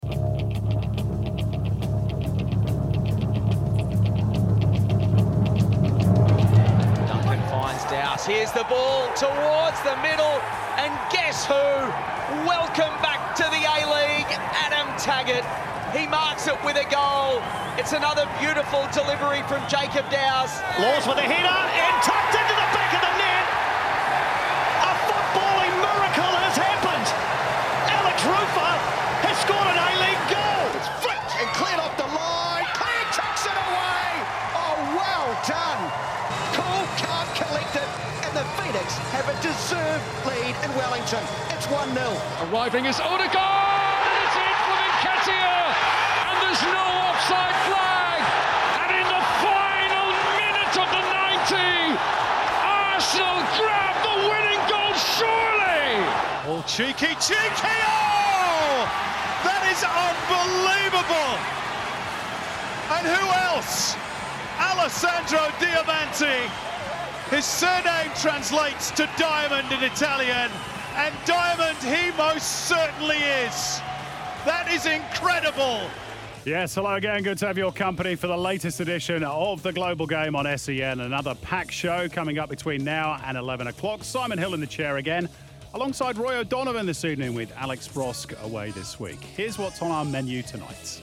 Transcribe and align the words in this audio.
Duncan 0.00 0.16
finds 7.50 7.84
Dowse. 7.84 8.24
Here's 8.24 8.50
the 8.52 8.64
ball 8.64 9.08
towards 9.14 9.76
the 9.84 9.94
middle. 10.00 10.40
And 10.80 10.88
guess 11.12 11.44
who? 11.44 11.52
Welcome 12.48 12.96
back 13.04 13.36
to 13.36 13.44
the 13.44 13.60
A 13.60 13.84
League, 13.92 14.32
Adam 14.56 14.88
Taggart. 14.96 15.44
He 15.94 16.06
marks 16.06 16.46
it 16.46 16.56
with 16.64 16.76
a 16.76 16.88
goal. 16.88 17.42
It's 17.76 17.92
another 17.92 18.26
beautiful 18.40 18.88
delivery 18.92 19.42
from 19.48 19.60
Jacob 19.68 20.08
Dowse. 20.10 20.62
Laws 20.80 21.06
with 21.06 21.18
a 21.18 21.28
header 21.28 21.46
and 21.46 22.02
tucked 22.02 22.34
into 22.34 22.54
the 22.54 22.59
Phoenix 38.70 38.94
have 39.10 39.26
a 39.26 39.34
deserved 39.42 40.06
lead 40.30 40.54
in 40.62 40.70
Wellington. 40.78 41.18
It's 41.50 41.66
1-0. 41.66 41.90
Arriving 42.46 42.86
is 42.86 43.00
Odegaard, 43.00 43.34
and 43.34 44.14
it's 44.22 44.36
in 44.38 44.54
for 44.62 44.78
Nketiah, 44.94 45.74
and 46.30 46.36
there's 46.38 46.62
no 46.70 46.86
offside 47.02 47.58
flag. 47.66 48.22
And 48.78 48.90
in 48.94 49.06
the 49.10 49.24
final 49.42 50.06
minute 50.38 50.74
of 50.78 50.86
the 50.86 51.02
90, 51.02 51.98
Arsenal 52.62 53.42
grab 53.58 53.94
the 54.06 54.16
winning 54.30 54.62
goal, 54.70 54.94
surely. 55.18 56.06
Oh, 56.46 56.62
cheeky, 56.70 57.18
cheeky! 57.18 57.74
Oh! 57.74 58.86
That 59.50 59.66
is 59.66 59.82
unbelievable! 59.82 61.34
And 62.94 63.02
who 63.02 63.26
else? 63.50 63.98
Alessandro 64.62 65.50
Diamanti. 65.58 66.69
His 67.30 67.44
surname 67.44 68.10
translates 68.16 68.90
to 68.90 69.08
diamond 69.16 69.70
in 69.70 69.84
Italian, 69.84 70.50
and 70.96 71.14
diamond 71.24 71.78
he 71.78 72.10
most 72.18 72.66
certainly 72.66 73.18
is. 73.18 73.80
That 74.44 74.68
is 74.68 74.84
incredible. 74.84 75.88
Yes, 76.44 76.74
hello 76.74 76.94
again. 76.94 77.22
Good 77.22 77.38
to 77.38 77.46
have 77.46 77.56
your 77.56 77.70
company 77.70 78.16
for 78.16 78.26
the 78.26 78.36
latest 78.36 78.80
edition 78.80 79.22
of 79.22 79.62
the 79.62 79.72
Global 79.72 80.08
Game 80.08 80.34
on 80.34 80.58
SEN. 80.58 80.98
Another 80.98 81.36
packed 81.36 81.72
show 81.72 82.08
coming 82.08 82.40
up 82.40 82.48
between 82.48 82.82
now 82.82 83.20
and 83.24 83.38
11 83.38 83.68
o'clock. 83.68 84.02
Simon 84.02 84.36
Hill 84.36 84.54
in 84.54 84.60
the 84.60 84.66
chair 84.66 84.96
again, 84.96 85.28
alongside 85.74 86.18
Roy 86.18 86.38
O'Donovan 86.38 86.84
this 86.84 87.04
evening 87.04 87.34
with 87.34 87.52
Alex 87.56 87.86
Brosque 87.86 88.34
away 88.42 88.72
this 88.72 88.98
week. 88.98 89.22
Here's 89.22 89.56
what's 89.56 89.80
on 89.82 89.92
our 89.92 90.04
menu 90.04 90.42
tonight. 90.42 91.00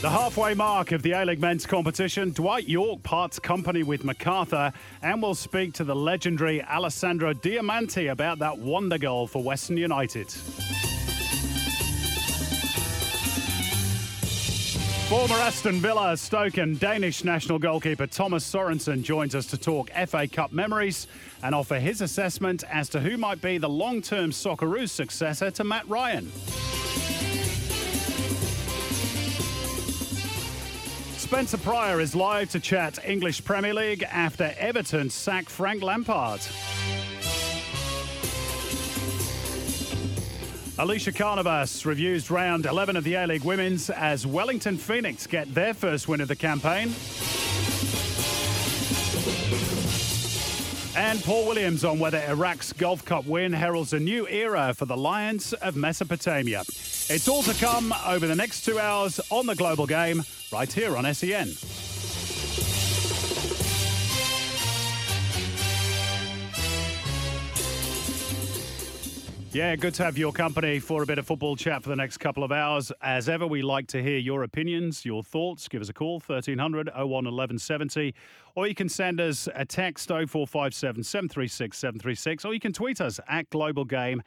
The 0.00 0.08
halfway 0.08 0.54
mark 0.54 0.92
of 0.92 1.02
the 1.02 1.12
A-League 1.12 1.40
men's 1.40 1.66
competition, 1.66 2.30
Dwight 2.30 2.66
Yorke 2.66 3.02
parts 3.02 3.38
company 3.38 3.82
with 3.82 4.02
MacArthur 4.02 4.72
and 5.02 5.20
will 5.20 5.34
speak 5.34 5.74
to 5.74 5.84
the 5.84 5.94
legendary 5.94 6.62
Alessandro 6.62 7.34
Diamanti 7.34 8.10
about 8.10 8.38
that 8.38 8.56
wonder 8.56 8.96
goal 8.96 9.26
for 9.26 9.42
Western 9.42 9.76
United. 9.76 10.30
Former 15.10 15.34
Aston 15.34 15.80
Villa, 15.80 16.16
Stoke 16.16 16.56
and 16.56 16.80
Danish 16.80 17.22
national 17.22 17.58
goalkeeper 17.58 18.06
Thomas 18.06 18.50
Sorensen 18.50 19.02
joins 19.02 19.34
us 19.34 19.44
to 19.48 19.58
talk 19.58 19.90
FA 20.06 20.26
Cup 20.26 20.50
memories 20.50 21.08
and 21.42 21.54
offer 21.54 21.78
his 21.78 22.00
assessment 22.00 22.64
as 22.70 22.88
to 22.88 23.00
who 23.00 23.18
might 23.18 23.42
be 23.42 23.58
the 23.58 23.68
long-term 23.68 24.30
Socceroos 24.30 24.88
successor 24.88 25.50
to 25.50 25.62
Matt 25.62 25.86
Ryan. 25.90 26.32
Spencer 31.30 31.58
Prior 31.58 32.00
is 32.00 32.16
live 32.16 32.50
to 32.50 32.58
chat 32.58 32.98
English 33.04 33.44
Premier 33.44 33.72
League 33.72 34.02
after 34.02 34.52
Everton 34.58 35.08
sack 35.08 35.48
Frank 35.48 35.80
Lampard. 35.80 36.40
Elissia 40.76 41.14
Carnavas 41.14 41.86
reviews 41.86 42.32
round 42.32 42.66
11 42.66 42.96
of 42.96 43.04
the 43.04 43.14
A-League 43.14 43.44
Women's 43.44 43.90
as 43.90 44.26
Wellington 44.26 44.76
Phoenix 44.76 45.28
get 45.28 45.54
their 45.54 45.72
first 45.72 46.08
win 46.08 46.20
of 46.20 46.26
the 46.26 46.34
campaign. 46.34 46.92
And 50.96 51.22
Paul 51.22 51.46
Williams 51.46 51.84
on 51.84 52.00
whether 52.00 52.18
Iraq's 52.18 52.72
Gulf 52.72 53.04
Cup 53.04 53.24
win 53.24 53.52
heralds 53.52 53.92
a 53.92 54.00
new 54.00 54.26
era 54.28 54.74
for 54.74 54.86
the 54.86 54.96
Lions 54.96 55.52
of 55.52 55.76
Mesopotamia. 55.76 56.62
It's 56.62 57.28
all 57.28 57.42
to 57.44 57.54
come 57.54 57.94
over 58.06 58.26
the 58.26 58.34
next 58.34 58.64
two 58.64 58.78
hours 58.78 59.20
on 59.30 59.46
the 59.46 59.54
Global 59.54 59.86
Game, 59.86 60.24
right 60.52 60.72
here 60.72 60.96
on 60.96 61.12
SEN. 61.14 61.54
Yeah, 69.52 69.74
good 69.74 69.94
to 69.94 70.04
have 70.04 70.16
your 70.16 70.30
company 70.30 70.78
for 70.78 71.02
a 71.02 71.06
bit 71.06 71.18
of 71.18 71.26
football 71.26 71.56
chat 71.56 71.82
for 71.82 71.88
the 71.88 71.96
next 71.96 72.18
couple 72.18 72.44
of 72.44 72.52
hours. 72.52 72.92
As 73.02 73.28
ever, 73.28 73.48
we 73.48 73.62
like 73.62 73.88
to 73.88 74.00
hear 74.00 74.16
your 74.16 74.44
opinions, 74.44 75.04
your 75.04 75.24
thoughts. 75.24 75.66
Give 75.66 75.82
us 75.82 75.88
a 75.88 75.92
call, 75.92 76.20
1300 76.24 76.86
01 76.94 77.08
1170, 77.08 78.14
or 78.54 78.68
you 78.68 78.76
can 78.76 78.88
send 78.88 79.20
us 79.20 79.48
a 79.52 79.64
text 79.64 80.06
0457 80.08 81.02
736 81.02 81.76
736, 81.76 82.44
or 82.44 82.54
you 82.54 82.60
can 82.60 82.72
tweet 82.72 83.00
us 83.00 83.18
at 83.28 83.50
Global 83.50 83.84
Game 83.84 84.22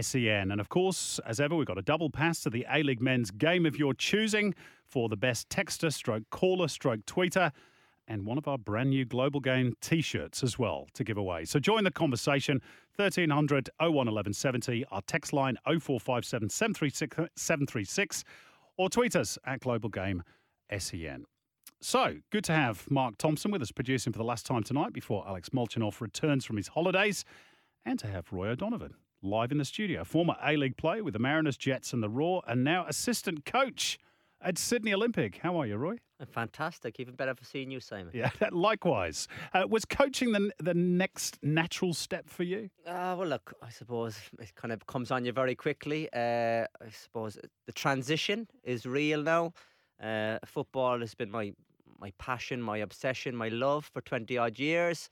SEN. 0.00 0.50
And 0.50 0.58
of 0.58 0.70
course, 0.70 1.20
as 1.26 1.38
ever, 1.38 1.54
we've 1.54 1.66
got 1.66 1.76
a 1.76 1.82
double 1.82 2.08
pass 2.08 2.40
to 2.44 2.48
the 2.48 2.64
A 2.72 2.82
League 2.82 3.02
men's 3.02 3.30
game 3.30 3.66
of 3.66 3.76
your 3.76 3.92
choosing 3.92 4.54
for 4.86 5.10
the 5.10 5.18
best 5.18 5.50
texter, 5.50 5.92
stroke 5.92 6.24
caller, 6.30 6.68
stroke 6.68 7.00
tweeter 7.04 7.52
and 8.08 8.26
one 8.26 8.38
of 8.38 8.48
our 8.48 8.58
brand 8.58 8.90
new 8.90 9.04
Global 9.04 9.40
Game 9.40 9.74
t 9.80 10.00
shirts 10.00 10.42
as 10.42 10.58
well 10.58 10.86
to 10.94 11.04
give 11.04 11.16
away. 11.16 11.44
So 11.44 11.58
join 11.58 11.84
the 11.84 11.90
conversation 11.90 12.60
1300 12.96 13.70
01 13.78 13.90
1170, 13.90 14.84
our 14.90 15.02
text 15.02 15.32
line 15.32 15.56
0457 15.64 16.48
736 16.48 17.30
736, 17.36 18.24
or 18.76 18.88
tweet 18.88 19.16
us 19.16 19.38
at 19.46 19.60
Global 19.60 19.88
Game 19.88 20.22
SEN. 20.76 21.24
So 21.80 22.16
good 22.30 22.44
to 22.44 22.52
have 22.52 22.88
Mark 22.90 23.18
Thompson 23.18 23.50
with 23.50 23.62
us 23.62 23.72
producing 23.72 24.12
for 24.12 24.18
the 24.18 24.24
last 24.24 24.46
time 24.46 24.62
tonight 24.62 24.92
before 24.92 25.26
Alex 25.26 25.48
Molchanoff 25.48 26.00
returns 26.00 26.44
from 26.44 26.56
his 26.56 26.68
holidays, 26.68 27.24
and 27.84 27.98
to 27.98 28.06
have 28.06 28.32
Roy 28.32 28.48
O'Donovan 28.48 28.94
live 29.22 29.52
in 29.52 29.58
the 29.58 29.64
studio, 29.64 30.04
former 30.04 30.36
A 30.44 30.56
League 30.56 30.76
player 30.76 31.02
with 31.02 31.12
the 31.12 31.18
Mariners, 31.18 31.56
Jets, 31.56 31.92
and 31.92 32.02
the 32.02 32.08
Raw, 32.08 32.40
and 32.46 32.64
now 32.64 32.84
assistant 32.86 33.44
coach 33.44 33.98
at 34.42 34.58
Sydney 34.58 34.92
Olympic. 34.92 35.38
How 35.42 35.56
are 35.60 35.66
you, 35.66 35.76
Roy? 35.76 35.96
I'm 36.20 36.26
fantastic. 36.26 37.00
Even 37.00 37.14
better 37.14 37.34
for 37.34 37.44
seeing 37.44 37.70
you, 37.70 37.80
Simon. 37.80 38.10
Yeah, 38.14 38.30
likewise. 38.52 39.28
Uh, 39.54 39.66
was 39.68 39.84
coaching 39.84 40.32
the 40.32 40.52
the 40.58 40.74
next 40.74 41.38
natural 41.42 41.94
step 41.94 42.28
for 42.28 42.42
you? 42.44 42.70
Uh, 42.86 43.14
well, 43.18 43.26
look, 43.28 43.54
I 43.62 43.70
suppose 43.70 44.18
it 44.38 44.54
kind 44.54 44.72
of 44.72 44.86
comes 44.86 45.10
on 45.10 45.24
you 45.24 45.32
very 45.32 45.54
quickly. 45.54 46.08
Uh, 46.12 46.66
I 46.80 46.90
suppose 46.92 47.38
the 47.66 47.72
transition 47.72 48.46
is 48.62 48.86
real 48.86 49.22
now. 49.22 49.52
Uh, 50.02 50.38
football 50.44 51.00
has 51.00 51.14
been 51.14 51.30
my 51.30 51.52
my 51.98 52.12
passion, 52.18 52.60
my 52.60 52.78
obsession, 52.78 53.34
my 53.36 53.48
love 53.48 53.84
for 53.92 54.00
20 54.00 54.36
odd 54.38 54.58
years. 54.58 55.08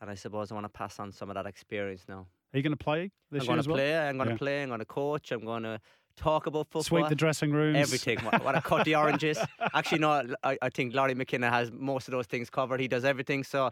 And 0.00 0.10
I 0.10 0.14
suppose 0.14 0.50
I 0.52 0.54
want 0.54 0.64
to 0.66 0.68
pass 0.78 0.98
on 1.00 1.10
some 1.12 1.30
of 1.30 1.34
that 1.36 1.46
experience 1.46 2.04
now. 2.06 2.26
Are 2.52 2.58
you 2.58 2.62
going 2.62 2.76
to 2.76 2.84
play 2.84 3.10
this 3.30 3.40
I'm 3.42 3.44
year 3.44 3.48
going 3.52 3.58
as 3.60 3.64
to 3.64 3.70
well? 3.70 3.76
play. 3.78 3.98
I'm 3.98 4.16
going 4.18 4.28
to 4.28 4.34
Yeah. 4.34 4.38
play. 4.38 4.62
I'm 4.62 4.68
going 4.68 4.80
to 4.80 4.84
coach. 4.84 5.32
I'm 5.32 5.44
going 5.44 5.62
to 5.62 5.80
talk 6.16 6.46
about 6.46 6.66
football. 6.66 6.82
Sweep 6.82 7.08
the 7.08 7.14
dressing 7.14 7.52
rooms. 7.52 7.76
Everything. 7.76 8.18
What, 8.20 8.44
what 8.44 8.54
I 8.54 8.60
cut 8.60 8.84
the 8.84 8.94
oranges. 9.02 9.38
Actually, 9.74 9.98
no. 9.98 10.34
I, 10.42 10.58
I 10.60 10.68
think 10.70 10.94
Laurie 10.94 11.14
McKenna 11.14 11.50
has 11.50 11.70
most 11.72 12.08
of 12.08 12.12
those 12.12 12.26
things 12.26 12.50
covered. 12.50 12.80
He 12.80 12.88
does 12.88 13.04
everything. 13.04 13.44
So 13.44 13.70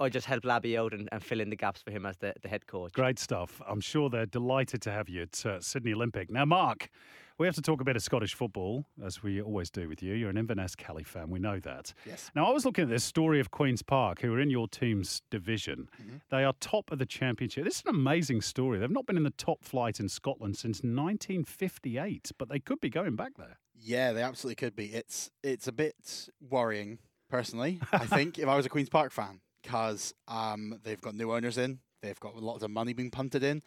I 0.00 0.08
just 0.08 0.26
help 0.26 0.44
Labby 0.44 0.76
out 0.76 0.92
and, 0.92 1.08
and 1.10 1.22
fill 1.22 1.40
in 1.40 1.50
the 1.50 1.56
gaps 1.56 1.82
for 1.82 1.90
him 1.90 2.06
as 2.06 2.16
the, 2.18 2.34
the 2.42 2.48
head 2.48 2.66
coach. 2.66 2.92
Great 2.92 3.18
stuff. 3.18 3.60
I'm 3.66 3.80
sure 3.80 4.10
they're 4.10 4.26
delighted 4.26 4.82
to 4.82 4.90
have 4.90 5.08
you 5.08 5.22
at 5.22 5.46
uh, 5.46 5.60
Sydney 5.60 5.92
Olympic. 5.92 6.30
Now, 6.30 6.44
Mark, 6.44 6.90
We 7.38 7.46
have 7.46 7.54
to 7.54 7.62
talk 7.62 7.80
a 7.80 7.84
bit 7.84 7.94
of 7.94 8.02
Scottish 8.02 8.34
football, 8.34 8.84
as 9.00 9.22
we 9.22 9.40
always 9.40 9.70
do 9.70 9.88
with 9.88 10.02
you. 10.02 10.12
You're 10.14 10.28
an 10.28 10.36
Inverness 10.36 10.74
Caley 10.74 11.04
fan, 11.04 11.30
we 11.30 11.38
know 11.38 11.60
that. 11.60 11.94
Yes. 12.04 12.32
Now, 12.34 12.46
I 12.46 12.50
was 12.50 12.64
looking 12.64 12.82
at 12.82 12.90
this 12.90 13.04
story 13.04 13.38
of 13.38 13.52
Queen's 13.52 13.80
Park, 13.80 14.20
who 14.20 14.34
are 14.34 14.40
in 14.40 14.50
your 14.50 14.66
team's 14.66 15.22
division. 15.30 15.88
Mm-hmm. 16.02 16.16
They 16.32 16.42
are 16.42 16.52
top 16.58 16.90
of 16.90 16.98
the 16.98 17.06
championship. 17.06 17.62
This 17.62 17.76
is 17.76 17.82
an 17.86 17.94
amazing 17.94 18.40
story. 18.40 18.80
They've 18.80 18.90
not 18.90 19.06
been 19.06 19.16
in 19.16 19.22
the 19.22 19.30
top 19.30 19.62
flight 19.62 20.00
in 20.00 20.08
Scotland 20.08 20.56
since 20.56 20.78
1958, 20.78 22.32
but 22.38 22.48
they 22.48 22.58
could 22.58 22.80
be 22.80 22.90
going 22.90 23.14
back 23.14 23.36
there. 23.36 23.56
Yeah, 23.72 24.10
they 24.12 24.22
absolutely 24.22 24.56
could 24.56 24.74
be. 24.74 24.86
It's 24.86 25.30
it's 25.44 25.68
a 25.68 25.72
bit 25.72 26.28
worrying, 26.40 26.98
personally. 27.30 27.78
I 27.92 27.98
think 28.06 28.40
if 28.40 28.48
I 28.48 28.56
was 28.56 28.66
a 28.66 28.68
Queens 28.68 28.88
Park 28.88 29.12
fan, 29.12 29.40
because 29.62 30.12
um, 30.26 30.80
they've 30.82 31.00
got 31.00 31.14
new 31.14 31.32
owners 31.32 31.56
in, 31.56 31.78
they've 32.02 32.18
got 32.18 32.34
lots 32.34 32.64
of 32.64 32.72
money 32.72 32.94
being 32.94 33.12
punted 33.12 33.44
in. 33.44 33.62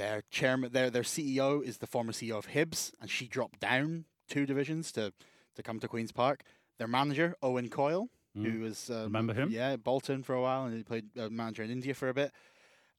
Their 0.00 0.22
chairman, 0.30 0.72
their 0.72 0.88
their 0.88 1.02
CEO 1.02 1.62
is 1.62 1.76
the 1.78 1.86
former 1.86 2.12
CEO 2.12 2.38
of 2.38 2.46
Hibs, 2.48 2.90
and 3.02 3.10
she 3.10 3.26
dropped 3.26 3.60
down 3.60 4.06
two 4.28 4.46
divisions 4.46 4.92
to 4.92 5.12
to 5.56 5.62
come 5.62 5.78
to 5.80 5.88
Queens 5.88 6.10
Park. 6.10 6.42
Their 6.78 6.88
manager 6.88 7.34
Owen 7.42 7.68
Coyle, 7.68 8.08
who 8.34 8.60
was 8.60 8.88
um, 8.88 9.02
Remember 9.12 9.34
him? 9.34 9.50
Yeah, 9.50 9.76
Bolton 9.76 10.22
for 10.22 10.34
a 10.34 10.40
while, 10.40 10.64
and 10.64 10.74
he 10.74 10.82
played 10.82 11.04
uh, 11.18 11.28
manager 11.28 11.62
in 11.62 11.70
India 11.70 11.92
for 11.92 12.08
a 12.08 12.14
bit. 12.14 12.32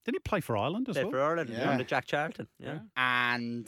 Didn't 0.05 0.17
he 0.17 0.29
play 0.29 0.41
for 0.41 0.55
Ireland 0.55 0.89
as 0.89 0.93
Played 0.95 1.05
well? 1.05 1.11
for 1.11 1.21
Ireland 1.21 1.49
Yeah. 1.49 1.71
under 1.71 1.83
Jack 1.83 2.05
Charlton. 2.05 2.47
Yeah. 2.59 2.79
And 2.95 3.67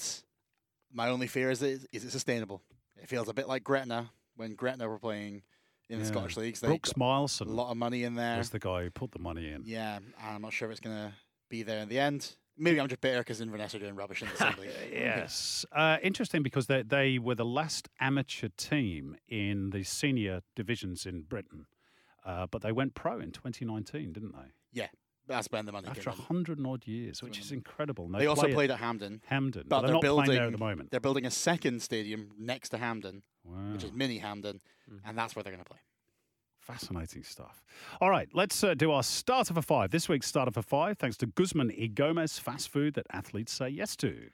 my 0.92 1.10
only 1.10 1.26
fear 1.28 1.50
is 1.50 1.64
is, 1.64 1.88
is 1.92 2.04
it 2.06 2.12
sustainable? 2.12 2.62
It 3.02 3.10
feels 3.10 3.30
a 3.30 3.34
bit 3.34 3.48
like 3.48 3.64
Gretna 3.64 4.12
when 4.36 4.54
Gretna 4.54 4.88
were 4.88 5.00
playing 5.00 5.42
in 5.90 5.98
the 6.00 6.06
Yeah. 6.06 6.12
Scottish 6.12 6.38
leagues. 6.38 6.60
They 6.60 6.68
Brooks 6.68 6.94
got 6.94 7.00
Mileson 7.04 7.48
a 7.48 7.50
lot 7.52 7.72
of 7.72 7.78
money 7.78 8.04
in 8.04 8.14
there. 8.14 8.38
was 8.38 8.52
the 8.52 8.60
guy 8.60 8.84
who 8.84 8.92
put 8.92 9.12
the 9.12 9.20
money 9.20 9.50
in. 9.50 9.64
Yeah, 9.66 9.96
and 9.98 10.14
I'm 10.22 10.42
not 10.44 10.54
sure 10.54 10.68
if 10.70 10.74
it's 10.74 10.80
going 10.80 10.96
to 10.96 11.14
be 11.50 11.64
there 11.64 11.80
in 11.80 11.90
the 11.90 11.98
end. 12.00 12.36
Maybe 12.58 12.80
I'm 12.80 12.88
just 12.88 13.02
bitter 13.02 13.20
because 13.20 13.42
Inverness 13.42 13.74
are 13.76 13.80
doing 13.80 13.96
rubbish 13.96 14.22
in 14.22 14.28
the 14.30 14.36
same 14.38 14.54
league. 14.60 14.70
Yes. 14.94 15.66
Uh, 15.72 15.98
interesting 16.04 16.44
because 16.44 16.68
they, 16.68 16.84
they 16.84 17.18
were 17.20 17.36
the 17.36 17.46
last 17.46 17.90
amateur 18.00 18.50
team 18.58 19.16
in 19.28 19.72
the 19.72 19.84
senior 19.84 20.42
divisions 20.56 21.06
in 21.06 21.22
Britain. 21.24 21.66
Uh, 22.26 22.46
but 22.50 22.62
they 22.62 22.72
went 22.72 22.94
pro 22.96 23.20
in 23.20 23.32
2019, 23.32 24.14
didn't 24.14 24.32
they? 24.34 24.52
Yeah, 24.72 24.88
that's 25.28 25.48
when 25.52 25.66
the 25.66 25.72
money 25.72 25.88
After 25.88 26.02
came 26.04 26.14
a 26.14 26.16
in. 26.16 26.22
hundred 26.24 26.58
and 26.60 26.68
odd 26.68 26.86
years, 26.88 27.22
which 27.24 27.38
is 27.40 27.52
incredible. 27.52 28.06
And 28.06 28.16
They 28.16 28.28
also 28.28 28.44
play 28.44 28.52
at 28.52 28.56
played 28.56 28.72
at 28.72 28.80
Hampden. 28.80 29.22
Hampden, 29.26 29.64
but 29.68 29.80
they're, 29.82 29.88
they're 29.88 29.94
not 29.94 30.02
building 30.02 30.26
playing 30.26 30.40
there 30.40 30.48
at 30.48 30.54
the 30.54 30.64
moment. 30.64 30.92
They're 30.92 31.00
building 31.00 31.26
a 31.26 31.32
second 31.32 31.82
stadium 31.82 32.30
next 32.40 32.70
to 32.70 32.78
Hampden, 32.78 33.24
Wow. 33.44 33.74
which 33.74 33.84
is 33.84 33.92
mini 33.92 34.20
Hampden, 34.20 34.62
Mm-hmm. 34.90 35.08
and 35.10 35.18
that's 35.18 35.36
where 35.36 35.44
they're 35.44 35.52
going 35.54 35.64
to 35.64 35.70
play. 35.70 35.80
Fascinating 36.64 37.24
stuff. 37.24 37.62
All 38.00 38.10
right, 38.10 38.30
let's 38.34 38.64
uh, 38.64 38.74
do 38.74 38.90
our 38.92 39.04
starter 39.04 39.54
for 39.54 39.62
five. 39.62 39.92
This 39.92 40.08
week's 40.08 40.28
starter 40.28 40.52
for 40.52 40.62
five, 40.62 40.98
thanks 40.98 41.18
to 41.18 41.26
Guzman 41.26 41.74
y 41.78 41.88
Gomez, 41.88 42.40
fast 42.40 42.70
food 42.70 42.94
that 42.94 43.06
athletes 43.12 43.52
say 43.52 43.68
yes 43.68 43.98
to. 43.98 44.30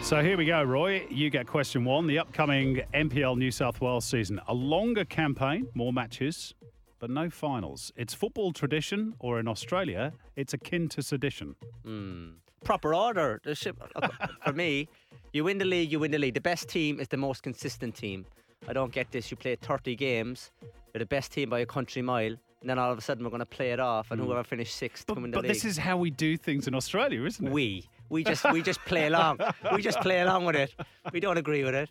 So 0.00 0.22
here 0.22 0.38
we 0.38 0.46
go, 0.46 0.62
Roy. 0.62 1.06
You 1.10 1.28
get 1.28 1.46
question 1.46 1.84
one. 1.84 2.06
The 2.06 2.18
upcoming 2.18 2.80
NPL 2.94 3.36
New 3.36 3.50
South 3.50 3.82
Wales 3.82 4.06
season. 4.06 4.40
A 4.48 4.54
longer 4.54 5.04
campaign, 5.04 5.68
more 5.74 5.92
matches, 5.92 6.54
but 6.98 7.10
no 7.10 7.28
finals. 7.28 7.92
It's 7.96 8.14
football 8.14 8.54
tradition, 8.54 9.12
or 9.18 9.38
in 9.40 9.46
Australia, 9.46 10.14
it's 10.36 10.54
akin 10.54 10.88
to 10.88 11.02
sedition. 11.02 11.54
Mm. 11.84 12.36
Proper 12.64 12.94
order. 12.94 13.42
For 14.44 14.52
me, 14.54 14.88
you 15.32 15.44
win 15.44 15.58
the 15.58 15.64
league, 15.64 15.92
you 15.92 15.98
win 16.00 16.10
the 16.10 16.18
league. 16.18 16.34
The 16.34 16.40
best 16.40 16.68
team 16.68 17.00
is 17.00 17.08
the 17.08 17.16
most 17.16 17.42
consistent 17.42 17.94
team. 17.94 18.26
I 18.66 18.72
don't 18.72 18.92
get 18.92 19.10
this. 19.10 19.30
You 19.30 19.36
play 19.36 19.56
30 19.56 19.96
games, 19.96 20.50
you're 20.62 21.00
the 21.00 21.06
best 21.06 21.32
team 21.32 21.50
by 21.50 21.60
a 21.60 21.66
country 21.66 22.02
mile, 22.02 22.34
and 22.60 22.68
then 22.68 22.78
all 22.78 22.90
of 22.90 22.98
a 22.98 23.00
sudden 23.00 23.24
we're 23.24 23.30
going 23.30 23.40
to 23.40 23.46
play 23.46 23.72
it 23.72 23.80
off, 23.80 24.10
and 24.10 24.20
mm. 24.20 24.24
whoever 24.24 24.44
finished 24.44 24.76
sixth 24.76 25.06
But, 25.06 25.14
can 25.14 25.22
win 25.22 25.30
the 25.30 25.36
but 25.36 25.46
this 25.46 25.64
is 25.64 25.78
how 25.78 25.96
we 25.96 26.10
do 26.10 26.36
things 26.36 26.66
in 26.66 26.74
Australia, 26.74 27.24
isn't 27.24 27.46
it? 27.46 27.52
we. 27.52 27.88
We 28.10 28.24
just 28.24 28.50
we 28.52 28.62
just 28.62 28.80
play 28.86 29.06
along. 29.06 29.38
We 29.74 29.82
just 29.82 30.00
play 30.00 30.20
along 30.20 30.46
with 30.46 30.56
it. 30.56 30.74
We 31.12 31.20
don't 31.20 31.36
agree 31.36 31.62
with 31.62 31.74
it. 31.74 31.90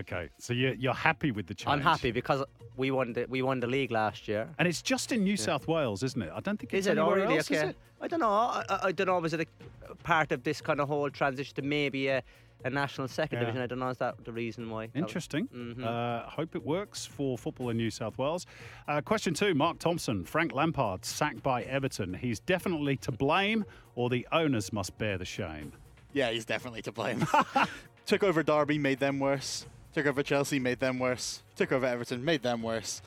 Okay, 0.00 0.28
so 0.38 0.52
you're, 0.52 0.74
you're 0.74 0.92
happy 0.94 1.30
with 1.30 1.46
the 1.46 1.54
change? 1.54 1.72
I'm 1.72 1.80
happy 1.80 2.10
because 2.10 2.42
we 2.76 2.90
won 2.90 3.12
the 3.14 3.26
we 3.28 3.40
won 3.42 3.60
the 3.60 3.66
league 3.66 3.90
last 3.90 4.28
year. 4.28 4.48
And 4.58 4.68
it's 4.68 4.82
just 4.82 5.12
in 5.12 5.24
New 5.24 5.36
South 5.36 5.66
Wales, 5.66 6.02
isn't 6.02 6.20
it? 6.20 6.30
I 6.34 6.40
don't 6.40 6.58
think 6.58 6.72
it's 6.74 6.80
Is 6.80 6.86
it 6.88 6.90
anywhere 6.98 7.18
already? 7.20 7.36
else, 7.38 7.50
is 7.50 7.58
okay. 7.58 7.68
it? 7.70 7.76
I 8.00 8.08
don't 8.08 8.20
know. 8.20 8.28
I, 8.30 8.64
I- 8.68 8.80
I 8.88 8.92
don't 8.92 9.06
know. 9.06 9.18
Was 9.18 9.32
it 9.32 9.48
a 9.88 9.94
part 9.96 10.32
of 10.32 10.42
this 10.42 10.60
kind 10.60 10.80
of 10.80 10.88
whole 10.88 11.08
transition 11.10 11.54
to 11.56 11.62
maybe 11.62 12.08
a, 12.08 12.22
a 12.64 12.68
national 12.68 13.08
second 13.08 13.38
Yeah. 13.38 13.44
division? 13.46 13.62
I 13.62 13.66
don't 13.66 13.78
know. 13.78 13.88
Is 13.88 13.96
that 13.98 14.22
the 14.22 14.32
reason 14.32 14.68
why? 14.68 14.86
That 14.88 14.94
was- 14.94 15.02
Interesting. 15.02 15.48
Mhm. 15.48 15.82
Uh, 15.84 16.28
hope 16.28 16.54
it 16.54 16.64
works 16.66 17.06
for 17.06 17.38
football 17.38 17.70
in 17.70 17.78
New 17.78 17.90
South 17.90 18.18
Wales. 18.18 18.44
Uh, 18.86 19.00
question 19.00 19.32
two 19.32 19.54
Mark 19.54 19.78
Thompson, 19.78 20.24
Frank 20.26 20.52
Lampard 20.52 21.06
sacked 21.06 21.42
by 21.42 21.62
Everton. 21.62 22.12
He's 22.12 22.40
definitely 22.40 22.96
to 22.98 23.12
blame, 23.12 23.64
or 23.94 24.10
the 24.10 24.26
owners 24.32 24.72
must 24.74 24.98
bear 24.98 25.16
the 25.16 25.24
shame. 25.24 25.72
Yeah, 26.12 26.30
he's 26.30 26.44
definitely 26.44 26.82
to 26.82 26.92
blame. 26.92 27.26
Took 28.06 28.22
over 28.22 28.42
Derby, 28.42 28.78
made 28.78 29.00
them 29.00 29.18
worse. 29.18 29.66
Took 29.96 30.04
over 30.04 30.22
Chelsea, 30.22 30.58
made 30.58 30.78
them 30.78 30.98
worse. 30.98 31.42
Took 31.56 31.72
over 31.72 31.86
Everton, 31.86 32.22
made 32.22 32.42
them 32.42 32.62
worse. 32.62 33.00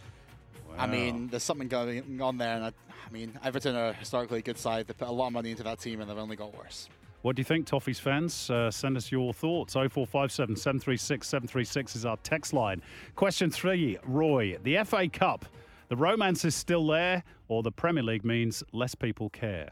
I 0.76 0.88
mean, 0.88 1.28
there's 1.28 1.44
something 1.44 1.68
going 1.68 2.20
on 2.20 2.40
there, 2.40 2.56
and 2.56 2.66
I, 2.66 2.70
I 2.90 3.12
mean, 3.12 3.38
Everton 3.44 3.76
are 3.76 3.94
historically 3.94 4.40
a 4.40 4.42
good 4.42 4.58
side. 4.58 4.88
They 4.88 4.96
put 4.96 5.08
a 5.08 5.12
lot 5.12 5.28
of 5.28 5.34
money 5.34 5.52
into 5.52 5.62
that 5.62 5.78
team, 5.78 6.02
and 6.02 6.10
they've 6.10 6.18
only 6.18 6.36
got 6.36 6.58
worse. 6.58 6.90
What 7.22 7.36
do 7.36 7.42
you 7.42 7.44
think, 7.44 7.68
Toffees 7.68 8.00
fans? 8.00 8.50
Uh, 8.50 8.72
send 8.72 8.98
us 8.98 9.12
your 9.12 9.36
thoughts. 9.36 9.74
0457 9.74 10.56
736 10.56 11.28
736 11.28 11.96
is 11.96 12.08
our 12.08 12.18
text 12.24 12.54
line. 12.54 12.82
Question 13.16 13.52
three 13.52 14.00
Roy, 14.04 14.58
the 14.64 14.84
FA 14.84 15.08
Cup, 15.08 15.46
the 15.90 15.96
romance 15.96 16.44
is 16.44 16.56
still 16.56 16.88
there, 16.88 17.24
or 17.50 17.62
the 17.62 17.72
Premier 17.72 18.02
League 18.02 18.26
means 18.26 18.64
less 18.74 18.96
people 18.96 19.30
care? 19.30 19.70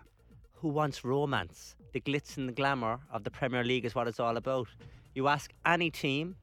Who 0.53 0.67
wants 0.67 1.03
romance? 1.03 1.73
The 1.93 1.99
glitz 1.99 2.37
and 2.37 2.47
the 2.47 2.53
glamour 2.53 2.99
of 3.11 3.23
the 3.23 3.31
Premier 3.31 3.63
League 3.63 3.85
is 3.85 3.95
what 3.95 4.07
it's 4.07 4.19
all 4.19 4.37
about. 4.37 4.67
You 5.15 5.27
ask 5.27 5.51
any 5.65 5.89
team 5.89 6.35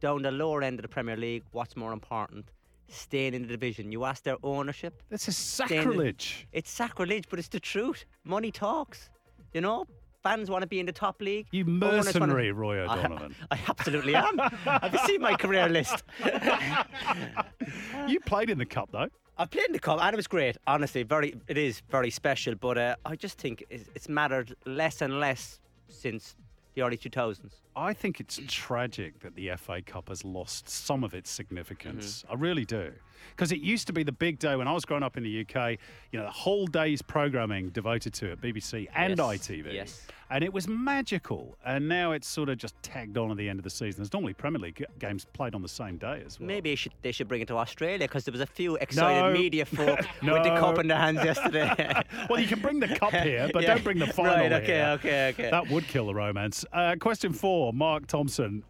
down 0.00 0.22
the 0.22 0.30
lower 0.30 0.62
end 0.62 0.78
of 0.78 0.82
the 0.82 0.88
Premier 0.88 1.16
League 1.16 1.44
what's 1.52 1.76
more 1.76 1.92
important. 1.92 2.50
Staying 2.88 3.34
in 3.34 3.42
the 3.42 3.48
division. 3.48 3.90
You 3.90 4.04
ask 4.04 4.22
their 4.22 4.36
ownership. 4.44 5.02
This 5.08 5.22
is 5.22 5.36
in- 5.60 5.68
sacrilege. 5.68 6.46
It's 6.52 6.70
sacrilege, 6.70 7.24
but 7.28 7.38
it's 7.38 7.48
the 7.48 7.58
truth. 7.58 8.04
Money 8.24 8.52
talks. 8.52 9.10
You 9.52 9.60
know, 9.60 9.86
fans 10.22 10.50
want 10.50 10.62
to 10.62 10.68
be 10.68 10.78
in 10.78 10.86
the 10.86 10.92
top 10.92 11.20
league. 11.20 11.46
You 11.50 11.64
mercenary, 11.64 12.52
Roy 12.52 12.78
I- 12.78 12.98
O'Donovan. 12.98 13.34
I, 13.50 13.58
absolutely 13.68 14.14
am. 14.14 14.38
Have 14.38 14.92
you 14.92 15.00
seen 15.06 15.20
my 15.20 15.34
career 15.34 15.68
list? 15.68 16.04
you 18.06 18.20
played 18.20 18.50
in 18.50 18.58
the 18.58 18.66
Cup, 18.66 18.90
though. 18.92 19.08
I 19.38 19.44
played 19.44 19.66
in 19.66 19.72
the 19.74 19.78
cup 19.78 20.00
and 20.00 20.14
it 20.14 20.16
was 20.16 20.26
great. 20.26 20.56
Honestly, 20.66 21.02
very 21.02 21.34
it 21.46 21.58
is 21.58 21.82
very 21.90 22.08
special. 22.08 22.54
But 22.54 22.78
uh, 22.78 22.96
I 23.04 23.16
just 23.16 23.36
think 23.38 23.64
it's, 23.68 23.84
it's 23.94 24.08
mattered 24.08 24.56
less 24.64 25.02
and 25.02 25.20
less 25.20 25.60
since 25.88 26.34
the 26.76 26.82
early 26.82 26.96
2000s. 26.96 27.40
I 27.74 27.92
think 27.92 28.20
it's 28.20 28.38
tragic 28.48 29.18
that 29.20 29.34
the 29.34 29.50
FA 29.56 29.82
Cup 29.82 30.10
has 30.10 30.24
lost 30.24 30.68
some 30.68 31.02
of 31.02 31.14
its 31.14 31.30
significance. 31.30 32.22
Mm-hmm. 32.22 32.32
I 32.32 32.34
really 32.36 32.64
do. 32.64 32.92
Because 33.30 33.50
it 33.50 33.60
used 33.60 33.86
to 33.88 33.92
be 33.92 34.02
the 34.02 34.12
big 34.12 34.38
day 34.38 34.54
when 34.56 34.68
I 34.68 34.72
was 34.72 34.84
growing 34.84 35.02
up 35.02 35.16
in 35.16 35.22
the 35.24 35.40
UK, 35.40 35.78
you 36.12 36.18
know, 36.18 36.24
the 36.26 36.30
whole 36.30 36.66
day's 36.66 37.02
programming 37.02 37.70
devoted 37.70 38.12
to 38.14 38.30
it, 38.32 38.40
BBC 38.40 38.86
and 38.94 39.16
Yes, 39.18 39.26
ITV. 39.48 39.72
yes. 39.72 40.06
And 40.28 40.42
it 40.42 40.52
was 40.52 40.66
magical. 40.66 41.56
And 41.64 41.88
now 41.88 42.10
it's 42.12 42.26
sort 42.26 42.48
of 42.48 42.58
just 42.58 42.74
tagged 42.82 43.16
on 43.16 43.30
at 43.30 43.36
the 43.36 43.48
end 43.48 43.60
of 43.60 43.62
the 43.64 43.70
season. 43.70 44.02
There's 44.02 44.12
normally 44.12 44.34
Premier 44.34 44.58
League 44.60 44.84
games 44.98 45.24
played 45.32 45.54
on 45.54 45.62
the 45.62 45.68
same 45.68 45.98
day 45.98 46.22
as 46.26 46.40
well. 46.40 46.48
Maybe 46.48 46.70
they 46.70 46.74
should, 46.74 46.92
they 47.02 47.12
should 47.12 47.28
bring 47.28 47.42
it 47.42 47.48
to 47.48 47.56
Australia 47.56 47.98
because 47.98 48.24
there 48.24 48.32
was 48.32 48.40
a 48.40 48.46
few 48.46 48.74
excited 48.76 49.20
No. 49.22 49.32
media 49.32 49.64
folk 49.66 49.98
with 50.22 50.42
the 50.42 50.56
cup 50.58 50.78
in 50.78 50.88
their 50.88 50.98
hands 50.98 51.24
yesterday. 51.24 52.02
Well, 52.28 52.40
you 52.40 52.48
can 52.48 52.60
bring 52.60 52.80
the 52.80 52.88
cup 52.88 53.12
here, 53.22 53.48
but 53.52 53.62
Yeah. 53.62 53.74
don't 53.74 53.84
bring 53.84 53.98
the 53.98 54.06
final 54.08 54.34
Right, 54.34 54.52
okay, 54.52 54.66
here. 54.66 54.86
okay, 54.98 55.28
okay. 55.28 55.50
That 55.50 55.68
would 55.70 55.86
kill 55.86 56.06
the 56.06 56.14
romance. 56.14 56.64
Uh, 56.72 56.96
question 56.98 57.32
four, 57.32 57.72
Mark 57.72 58.06
Thompson. 58.08 58.64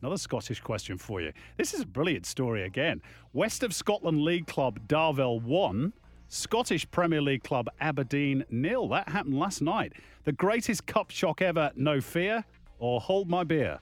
Another 0.00 0.16
Scottish 0.16 0.60
question 0.60 0.96
for 0.96 1.20
you. 1.20 1.32
This 1.58 1.74
is 1.74 1.80
a 1.80 1.86
brilliant 1.86 2.24
story 2.24 2.62
again. 2.62 3.02
West 3.34 3.62
of 3.62 3.74
Scotland 3.74 4.22
League 4.22 4.46
club 4.46 4.80
Darvel 4.88 5.42
1, 5.42 5.92
Scottish 6.28 6.90
Premier 6.90 7.20
League 7.20 7.44
club 7.44 7.68
Aberdeen 7.80 8.44
nil. 8.50 8.88
That 8.88 9.08
happened 9.08 9.38
last 9.38 9.62
night. 9.62 9.92
The 10.24 10.32
greatest 10.32 10.86
cup 10.86 11.10
shock 11.10 11.42
ever, 11.42 11.70
no 11.76 12.00
fear, 12.00 12.44
or 12.78 13.00
hold 13.00 13.28
my 13.28 13.44
beer. 13.44 13.78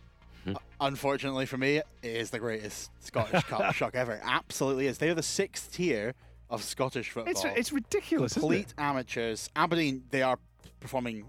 Uh, 0.47 0.55
unfortunately 0.81 1.47
for 1.47 1.57
me, 1.57 1.77
it 1.77 1.87
is 2.03 2.31
the 2.31 2.39
greatest 2.39 2.91
Scottish 3.01 3.45
Cup 3.45 3.75
shock 3.77 3.95
ever. 3.95 4.21
Absolutely 4.25 4.89
is. 4.89 4.99
They 4.99 5.09
are 5.09 5.15
the 5.15 5.23
sixth 5.23 5.73
tier 5.73 6.15
of 6.51 6.63
Scottish 6.65 7.11
football. 7.11 7.31
It's, 7.31 7.45
it's 7.45 7.73
ridiculous, 7.73 8.35
complete 8.35 8.69
it? 8.69 8.75
amateurs. 8.77 9.49
Aberdeen, 9.55 10.03
they 10.11 10.23
are 10.23 10.39
performing 10.81 11.25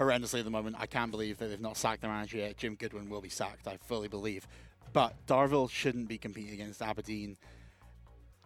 horrendously 0.00 0.38
at 0.40 0.44
the 0.44 0.50
moment. 0.50 0.76
I 0.78 0.86
can't 0.86 1.10
believe 1.10 1.38
that 1.38 1.48
they've 1.48 1.60
not 1.60 1.76
sacked 1.76 2.00
their 2.00 2.10
manager 2.10 2.38
yet. 2.38 2.56
Jim 2.56 2.74
Goodwin 2.74 3.08
will 3.08 3.20
be 3.20 3.28
sacked, 3.28 3.68
I 3.68 3.76
fully 3.76 4.08
believe. 4.08 4.46
But 4.92 5.14
Darvel 5.26 5.68
shouldn't 5.70 6.08
be 6.08 6.18
competing 6.18 6.54
against 6.54 6.80
Aberdeen. 6.80 7.36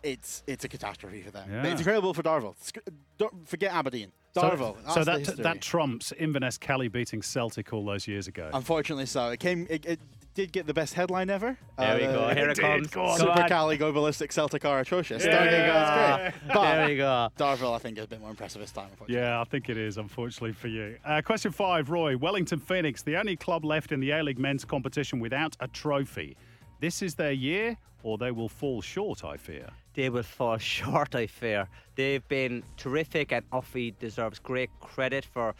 It's 0.03 0.43
it's 0.47 0.65
a 0.65 0.69
catastrophe 0.69 1.23
for 1.23 1.31
them. 1.31 1.49
Yeah. 1.51 1.65
it's 1.67 1.81
incredible 1.81 2.15
for 2.15 2.23
Darvel. 2.23 2.55
Sc- 2.61 2.79
Don't 3.19 3.49
forget 3.49 3.73
Aberdeen. 3.73 4.13
Darvel. 4.35 4.77
So, 4.89 4.95
so 4.95 5.05
that's 5.05 5.31
the 5.31 5.37
that 5.37 5.43
that 5.43 5.61
trumps 5.61 6.13
Inverness 6.13 6.59
Caley 6.59 6.89
beating 6.89 7.23
Celtic 7.23 7.73
all 7.73 7.85
those 7.85 8.07
years 8.07 8.29
ago. 8.29 8.51
Unfortunately, 8.55 9.07
so 9.07 9.31
it 9.31 9.41
came. 9.41 9.67
It, 9.69 9.85
it 9.87 10.01
did 10.35 10.53
get 10.53 10.67
the 10.69 10.75
best 10.75 10.95
headline 10.95 11.31
ever. 11.31 11.59
There 11.79 11.97
we 11.99 12.05
Uh, 12.05 12.13
go. 12.13 12.29
Here 12.35 12.49
it 12.51 12.55
did. 12.55 12.63
comes. 12.63 12.87
Go 12.89 13.03
on. 13.07 13.19
Super 13.19 13.43
on. 13.43 13.49
Caley 13.49 13.77
Go 13.77 13.91
Ballistic 13.91 14.31
Celtic 14.31 14.65
are 14.65 14.79
atrocious. 14.79 15.25
Yeah. 15.25 15.45
There 15.45 15.61
you 15.61 15.67
go. 15.67 15.73
That's 15.73 16.37
great. 16.39 16.55
But 16.55 16.75
There 16.77 16.87
we 16.87 16.97
go. 16.97 17.29
Darvel, 17.37 17.75
I 17.75 17.79
think, 17.79 17.99
is 17.99 18.05
a 18.05 18.07
bit 18.07 18.21
more 18.21 18.31
impressive 18.31 18.61
this 18.61 18.71
time. 18.71 18.91
Yeah, 19.09 19.41
I 19.41 19.45
think 19.45 19.69
it 19.69 19.77
is, 19.77 19.97
unfortunately 19.99 20.53
for 20.53 20.69
you. 20.69 20.97
Uh, 21.05 21.21
question 21.23 21.51
five, 21.51 21.91
Roy. 21.91 22.17
Wellington 22.17 22.61
Phoenix, 22.61 23.03
the 23.03 23.17
only 23.17 23.35
club 23.35 23.65
left 23.65 23.91
in 23.91 23.99
the 23.99 24.13
A 24.13 24.23
League 24.23 24.39
men's 24.39 24.65
competition 24.65 25.19
without 25.19 25.57
a 25.59 25.67
trophy. 25.67 26.37
This 26.81 27.03
is 27.03 27.17
their 27.17 27.33
year, 27.33 27.77
or 28.05 28.17
they 28.19 28.31
will 28.31 28.49
fall 28.49 28.81
short, 28.81 29.25
I 29.25 29.37
fear. 29.37 29.69
They 29.99 30.11
will 30.11 30.23
fall 30.23 30.59
short, 30.77 31.17
I 31.17 31.27
fear. 31.27 31.67
They've 31.97 32.27
been 32.29 32.63
terrific, 32.77 33.33
and 33.33 33.43
Offie 33.51 33.99
deserves 33.99 34.39
great 34.39 34.71
credit 34.79 35.25
for 35.25 35.57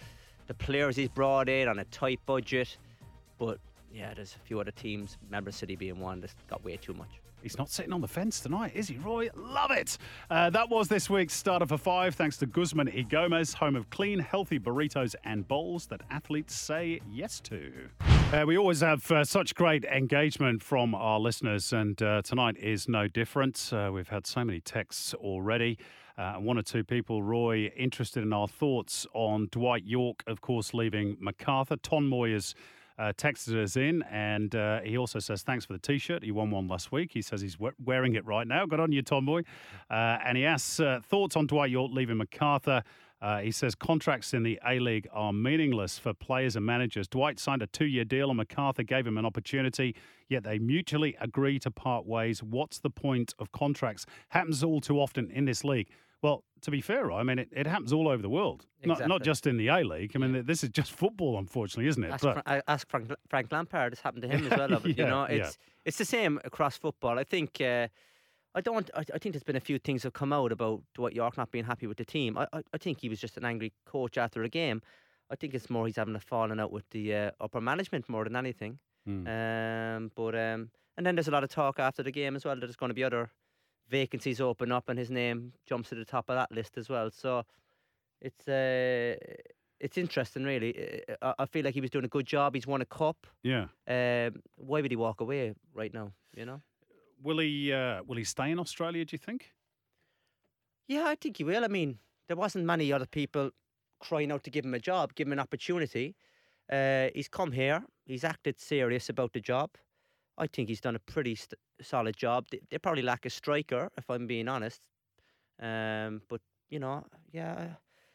the 0.47 0.55
players 0.55 0.95
he's 0.95 1.09
brought 1.09 1.49
in 1.49 1.67
on 1.67 1.81
a 1.81 1.85
tight 1.87 2.21
budget. 2.25 2.77
But 3.37 3.59
yeah, 3.93 4.15
there's 4.15 4.37
a 4.37 4.39
few 4.47 4.61
other 4.61 4.71
teams, 4.71 5.19
Melbourne 5.29 5.53
City 5.53 5.75
being 5.75 5.99
one, 5.99 6.21
that's 6.21 6.37
got 6.49 6.65
way 6.65 6.77
too 6.77 6.95
much. 6.95 7.21
He's 7.43 7.57
not 7.57 7.71
sitting 7.71 7.93
on 7.93 8.01
the 8.01 8.09
fence 8.09 8.41
tonight, 8.41 8.73
is 8.75 8.89
he, 8.89 8.97
Roy? 8.97 9.29
Love 9.37 9.71
it. 9.71 9.97
Uh, 10.31 10.51
that 10.51 10.69
was 10.69 10.89
this 10.89 11.09
week's 11.09 11.35
starter 11.35 11.67
for 11.67 11.79
five, 11.79 12.15
thanks 12.15 12.37
to 12.39 12.47
Guzman 12.47 12.91
y 12.95 13.03
Gomez, 13.03 13.55
home 13.55 13.77
of 13.77 13.89
clean, 13.91 14.19
healthy 14.19 14.59
burritos 14.59 15.15
and 15.25 15.47
bowls 15.47 15.87
that 15.87 16.03
athletes 16.11 16.55
say 16.55 17.01
yes 17.11 17.41
to. 17.41 17.73
Uh, 18.33 18.45
we 18.47 18.59
always 18.59 18.81
have 18.81 19.11
uh, 19.13 19.25
such 19.25 19.55
great 19.55 19.85
engagement 19.85 20.63
from 20.63 20.95
our 20.95 21.21
listeners, 21.21 21.73
and 21.73 22.03
uh, 22.03 22.23
tonight 22.23 22.57
is 22.59 22.89
no 22.89 23.07
different. 23.07 23.71
Uh, 23.73 23.91
we've 23.93 24.09
had 24.09 24.27
so 24.27 24.45
many 24.45 24.61
texts 24.61 25.15
already. 25.15 25.79
Uh, 26.19 26.35
one 26.35 26.59
or 26.59 26.63
two 26.63 26.83
people, 26.83 27.23
Roy, 27.23 27.71
interested 27.77 28.25
in 28.25 28.33
our 28.33 28.49
thoughts 28.49 29.07
on 29.15 29.49
Dwight 29.53 29.85
Yorke, 29.85 30.25
of 30.27 30.41
course, 30.41 30.75
leaving 30.75 31.17
MacArthur. 31.21 31.77
Ton 31.77 32.11
Moyers 32.11 32.55
uh, 32.99 33.13
texted 33.17 33.63
us 33.63 33.77
in, 33.77 34.03
and 34.11 34.55
uh, 34.55 34.81
he 34.81 34.99
also 34.99 35.19
says 35.19 35.43
thanks 35.43 35.65
for 35.65 35.73
the 35.73 35.79
T-shirt. 35.79 36.23
He 36.23 36.33
won 36.33 36.51
one 36.51 36.67
last 36.69 36.91
week. 36.91 37.13
He 37.13 37.23
says 37.23 37.41
he's 37.41 37.59
we- 37.59 37.71
wearing 37.85 38.15
it 38.15 38.25
right 38.27 38.47
now. 38.47 38.67
Good 38.67 38.81
on 38.81 38.93
you, 38.93 39.03
Tomboy. 39.03 39.43
Uh, 39.91 40.19
and 40.25 40.37
he 40.37 40.45
asks 40.45 40.81
uh, 40.81 41.01
thoughts 41.03 41.37
on 41.37 41.47
Dwight 41.47 41.71
Yorke 41.71 41.93
leaving 41.93 42.17
MacArthur. 42.17 42.83
Uh, 43.21 43.41
he 43.41 43.51
says 43.51 43.75
contracts 43.75 44.33
in 44.33 44.45
the 44.45 44.61
A 44.65 44.79
League 44.79 45.09
are 45.13 45.33
meaningless 45.33 45.99
for 45.99 46.15
players 46.15 46.55
and 46.55 46.65
managers. 46.65 47.09
Dwight 47.09 47.41
signed 47.41 47.63
a 47.63 47.67
two-year 47.67 48.05
deal, 48.05 48.31
and 48.31 48.37
MacArthur 48.37 48.85
gave 48.85 49.07
him 49.07 49.19
an 49.19 49.27
opportunity. 49.27 49.97
Yet 50.29 50.45
they 50.45 50.59
mutually 50.59 51.17
agree 51.21 51.59
to 51.61 51.71
part 51.71 52.07
ways. 52.07 52.43
What's 52.43 52.79
the 52.79 52.91
point 52.91 53.35
of 53.41 53.51
contracts? 53.51 54.07
Happens 54.29 54.63
all 54.63 54.81
too 54.81 55.01
often 55.01 55.31
in 55.33 55.47
this 55.47 55.65
league. 55.65 55.89
Well, 56.23 56.45
to 56.63 56.71
be 56.71 56.81
fair, 56.81 57.13
I 57.13 57.23
mean, 57.23 57.39
it, 57.39 57.49
it 57.53 57.67
happens 57.67 57.93
all 57.93 58.09
over 58.09 58.21
the 58.21 58.29
world, 58.29 58.67
not, 58.85 59.07
not 59.07 59.23
just 59.23 59.47
in 59.47 59.57
the 59.57 59.69
A 59.69 59.85
League. 59.85 60.13
I 60.15 60.19
mean, 60.19 60.45
this 60.45 60.65
is 60.65 60.71
just 60.71 60.91
football, 60.93 61.39
unfortunately, 61.39 61.87
isn't 61.89 62.03
it? 62.03 62.11
Ask, 62.11 62.25
But- 62.25 62.33
Fra- 62.35 62.43
I- 62.47 62.63
ask 62.67 62.89
Frank, 62.89 63.13
Frank 63.29 63.53
Lampard. 63.53 63.93
It's 63.93 64.03
happened 64.03 64.23
to 64.23 64.29
him 64.29 64.47
as 64.51 64.59
well. 64.59 64.69
Yeah, 64.85 64.93
you 64.97 65.07
know, 65.07 65.27
yeah. 65.29 65.37
it's 65.37 65.59
it's 65.85 65.99
the 65.99 66.05
same 66.05 66.41
across 66.45 66.77
football. 66.77 67.19
I 67.19 67.25
think. 67.25 67.61
Uh, 67.61 67.89
I 68.55 68.61
don't. 68.61 68.91
I, 68.95 69.05
I 69.15 69.19
think 69.19 69.35
there's 69.35 69.45
been 69.45 69.57
a 69.57 69.61
few 69.61 69.79
things 69.79 70.03
that 70.03 70.07
have 70.07 70.13
come 70.15 70.33
out 70.33 70.51
about 70.51 70.83
Dwight 70.95 71.13
Yorke 71.15 71.37
not 71.37 71.51
being 71.53 71.65
happy 71.65 71.87
with 71.87 71.99
the 71.99 72.05
team. 72.05 72.37
I, 72.37 72.49
I, 72.53 72.63
I 72.73 72.79
think 72.79 72.99
he 73.01 73.09
was 73.09 73.21
just 73.21 73.37
an 73.37 73.45
angry 73.45 73.73
coach 73.85 74.19
after 74.19 74.43
a 74.43 74.49
game. 74.49 74.83
I 75.31 75.37
think 75.37 75.55
it's 75.55 75.71
more 75.71 75.87
he's 75.87 75.97
having 75.97 76.17
a 76.17 76.21
falling 76.21 76.59
out 76.59 76.73
with 76.73 76.89
the 76.91 77.15
uh, 77.15 77.31
upper 77.41 77.61
management 77.61 78.09
more 78.09 78.25
than 78.25 78.35
anything. 78.35 78.79
Hmm. 79.07 79.27
Um, 79.29 80.11
but 80.17 80.35
um, 80.35 80.71
and 80.97 81.07
then 81.07 81.15
there's 81.15 81.29
a 81.29 81.31
lot 81.31 81.45
of 81.45 81.51
talk 81.51 81.79
after 81.79 82.03
the 82.03 82.11
game 82.11 82.35
as 82.35 82.45
well 82.45 82.55
that 82.57 82.61
there's 82.63 82.77
going 82.77 82.91
to 82.91 82.95
be 82.95 83.05
other 83.05 83.31
vacancies 83.89 84.41
open 84.41 84.73
up, 84.73 84.89
and 84.89 84.99
his 84.99 85.11
name 85.11 85.53
jumps 85.67 85.89
to 85.91 85.95
the 85.95 86.05
top 86.05 86.29
of 86.29 86.37
that 86.37 86.51
list 86.53 86.79
as 86.79 86.89
well. 86.89 87.11
So 87.11 87.45
it's 88.21 88.47
uh, 88.49 89.17
it's 89.81 89.97
interesting, 89.97 90.45
really. 90.45 91.03
I, 91.23 91.35
I 91.39 91.47
feel 91.47 91.65
like 91.65 91.75
he 91.75 91.81
was 91.81 91.91
doing 91.91 92.05
a 92.05 92.09
good 92.09 92.27
job. 92.27 92.55
He's 92.55 92.67
won 92.67 92.81
a 92.81 92.87
cup. 92.87 93.27
yeah. 93.43 93.67
Um, 93.87 94.43
why 94.57 94.81
would 94.81 94.91
he 94.91 94.97
walk 94.97 95.21
away 95.21 95.55
right 95.75 95.93
now? 95.93 96.13
You 96.37 96.47
know. 96.47 96.63
Will 97.23 97.39
he 97.39 97.73
uh, 97.73 98.03
will 98.07 98.17
he 98.17 98.25
stay 98.25 98.51
in 98.51 98.59
Australia? 98.59 99.05
Do 99.05 99.15
you 99.15 99.19
think? 99.19 99.53
Yeah, 100.87 101.05
I 101.07 101.17
think 101.17 101.37
he 101.37 101.45
will. 101.45 101.65
I 101.65 101.69
mean, 101.69 101.99
there 102.29 102.37
wasn't 102.37 102.65
many 102.65 102.93
other 102.93 103.07
people 103.07 103.51
crying 104.01 104.33
out 104.33 104.45
to 104.45 104.51
give 104.51 104.65
him 104.65 104.75
a 104.75 104.79
job, 104.79 105.15
give 105.15 105.27
him 105.27 105.33
an 105.33 105.41
opportunity. 105.41 106.15
Uh, 106.73 107.09
he's 107.15 107.29
come 107.29 107.53
here. 107.53 107.83
He's 108.07 108.25
acted 108.25 108.61
serious 108.61 109.09
about 109.09 109.33
the 109.33 109.41
job. 109.41 109.71
I 110.37 110.47
think 110.47 110.69
he's 110.69 110.81
done 110.81 110.97
a 110.97 111.01
pretty 111.01 111.35
st- 111.35 111.59
solid 111.83 112.17
job. 112.17 112.47
They, 112.51 112.61
they 112.71 112.79
probably 112.79 113.03
lack 113.03 113.27
a 113.27 113.31
striker, 113.31 113.91
if 113.97 114.09
I'm 114.11 114.27
being 114.27 114.49
honest. 114.49 114.87
Um, 115.61 116.23
but 116.29 116.41
you 116.71 116.79
know, 116.79 117.05
yeah, 117.33 117.69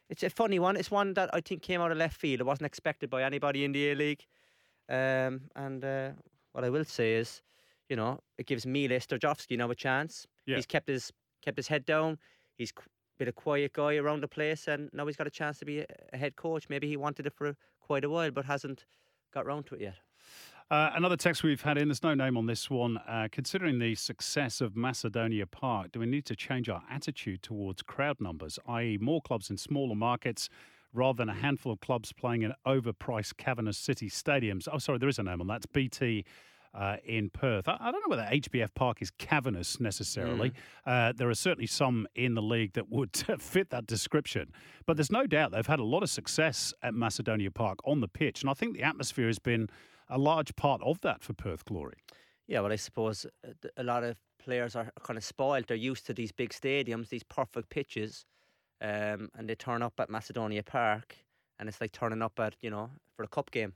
it's 0.10 0.24
a 0.24 0.29
funny 0.29 0.60
one. 0.60 0.75
It's 0.75 0.91
one 0.91 1.13
that 1.15 1.29
I 1.34 1.41
think 1.41 1.62
came 1.62 1.82
out 1.82 1.91
of 1.91 1.98
left 1.98 2.17
field. 2.17 2.41
It 2.41 2.46
wasn't 2.46 2.67
expected 2.67 3.10
by 3.10 3.24
anybody 3.24 3.63
in 3.63 3.72
the 3.72 3.91
A 3.91 3.96
League. 3.96 4.25
Um, 4.89 5.41
and 5.55 5.84
uh, 5.84 6.10
what 6.51 6.63
I 6.63 6.70
will 6.70 6.86
say 6.86 7.15
is, 7.15 7.41
you 7.89 7.96
know, 7.96 8.20
it 8.38 8.46
gives 8.46 8.65
Mile 8.65 9.00
Sterjovski 9.00 9.58
now 9.58 9.72
a 9.72 9.75
chance. 9.75 10.27
Yeah. 10.46 10.58
He's 10.58 10.65
kept 10.65 10.88
his 10.88 11.12
kept 11.41 11.58
his 11.58 11.67
head 11.67 11.86
down. 11.86 12.17
He's 12.55 12.72
qu- 12.72 12.89
been 13.17 13.27
a 13.27 13.34
quiet 13.34 13.74
guy 13.74 13.96
around 13.96 14.22
the 14.22 14.27
place, 14.27 14.67
and 14.67 14.89
now 14.93 15.05
he's 15.08 15.15
got 15.17 15.27
a 15.27 15.32
chance 15.32 15.60
to 15.60 15.65
be 15.65 15.79
a, 15.79 15.86
a 16.13 16.17
head 16.17 16.36
coach. 16.36 16.70
Maybe 16.70 16.88
he 16.88 16.98
wanted 16.98 17.25
it 17.25 17.34
for 17.34 17.55
quite 17.79 18.03
a 18.03 18.10
while, 18.10 18.32
but 18.32 18.46
hasn't 18.46 18.86
got 19.34 19.46
round 19.46 19.65
to 19.67 19.75
it 19.75 19.82
yet. 19.82 19.96
Uh, 20.72 20.91
another 20.96 21.17
text 21.17 21.43
we've 21.43 21.62
had 21.62 21.77
in. 21.77 21.88
There's 21.88 22.03
no 22.03 22.13
name 22.13 22.38
on 22.38 22.46
this 22.46 22.70
one. 22.70 22.98
Uh, 23.08 23.27
considering 23.32 23.79
the 23.79 23.96
success 23.96 24.62
of 24.62 24.75
Macedonia 24.75 25.46
Park, 25.46 25.91
do 25.91 26.00
we 26.00 26.05
need 26.05 26.25
to 26.25 26.36
change 26.36 26.70
our 26.70 26.82
attitude 26.89 27.43
towards 27.43 27.82
crowd 27.82 28.20
numbers, 28.20 28.58
i.e., 28.67 28.98
more 29.00 29.22
clubs 29.22 29.50
in 29.50 29.58
smaller 29.58 29.96
markets? 29.96 30.50
Rather 30.96 31.17
than 31.17 31.29
a 31.29 31.34
handful 31.34 31.72
of 31.72 31.79
clubs 31.79 32.13
playing 32.13 32.43
in 32.43 32.53
overpriced 32.67 33.38
cavernous 33.38 33.79
city 33.79 34.10
stadiums. 34.10 34.67
Oh, 34.72 34.77
sorry, 34.77 35.00
there 35.00 35.10
is 35.10 35.17
a 35.17 35.24
name 35.24 35.41
on 35.41 35.48
that. 35.48 35.58
It's 35.58 35.65
BT 35.65 36.24
uh, 36.74 36.98
in 37.05 37.29
Perth. 37.29 37.67
I, 37.67 37.77
I 37.79 37.91
don't 37.91 38.01
know 38.01 38.15
whether 38.15 38.29
HBF 38.32 38.74
Park 38.75 39.01
is 39.01 39.12
cavernous 39.12 39.79
necessarily. 39.79 40.53
Uh, 40.86 41.13
there 41.15 41.29
are 41.29 41.36
certainly 41.36 41.67
some 41.67 42.08
in 42.15 42.34
the 42.34 42.41
league 42.41 42.74
that 42.74 42.89
would 42.89 43.15
fit 43.39 43.70
that 43.70 43.88
description. 43.88 44.51
But 44.86 44.98
there's 44.98 45.12
no 45.12 45.25
doubt 45.25 45.51
they've 45.51 45.65
had 45.65 45.79
a 45.79 45.84
lot 45.84 46.03
of 46.03 46.10
success 46.10 46.74
at 46.82 46.93
Macedonia 46.93 47.51
Park 47.51 47.79
on 47.86 48.01
the 48.01 48.08
pitch. 48.08 48.41
And 48.41 48.50
I 48.50 48.53
think 48.53 48.75
the 48.75 48.84
atmosphere 48.84 49.27
has 49.27 49.39
been 49.39 49.70
a 50.13 50.17
large 50.17 50.55
part 50.55 50.82
of 50.84 51.01
that 51.01 51.24
for 51.24 51.34
Perth 51.34 51.65
Glory. 51.65 51.98
Yeah, 52.48 52.60
well, 52.60 52.72
I 52.72 52.75
suppose 52.75 53.25
uh, 53.46 53.70
a 53.77 53.84
lot 53.84 54.03
of 54.03 54.17
players 54.38 54.75
are 54.75 54.91
kind 55.01 55.17
of 55.17 55.24
spoiled. 55.24 55.65
They're 55.67 55.77
used 55.77 56.05
to 56.05 56.13
these 56.13 56.32
big 56.32 56.51
stadiums, 56.51 57.10
these 57.10 57.24
perfect 57.24 57.70
pitches, 57.70 58.25
um, 58.79 59.29
and 59.36 59.50
they 59.50 59.55
turn 59.55 59.82
up 59.82 59.93
at 60.00 60.10
Macedonia 60.10 60.62
Park, 60.62 61.15
and 61.58 61.67
it's 61.67 61.82
like 61.82 61.91
turning 61.93 62.22
up 62.22 62.39
at 62.39 62.55
you 62.62 62.70
know 62.70 62.91
for 63.15 63.24
a 63.24 63.27
cup 63.27 63.50
game, 63.50 63.74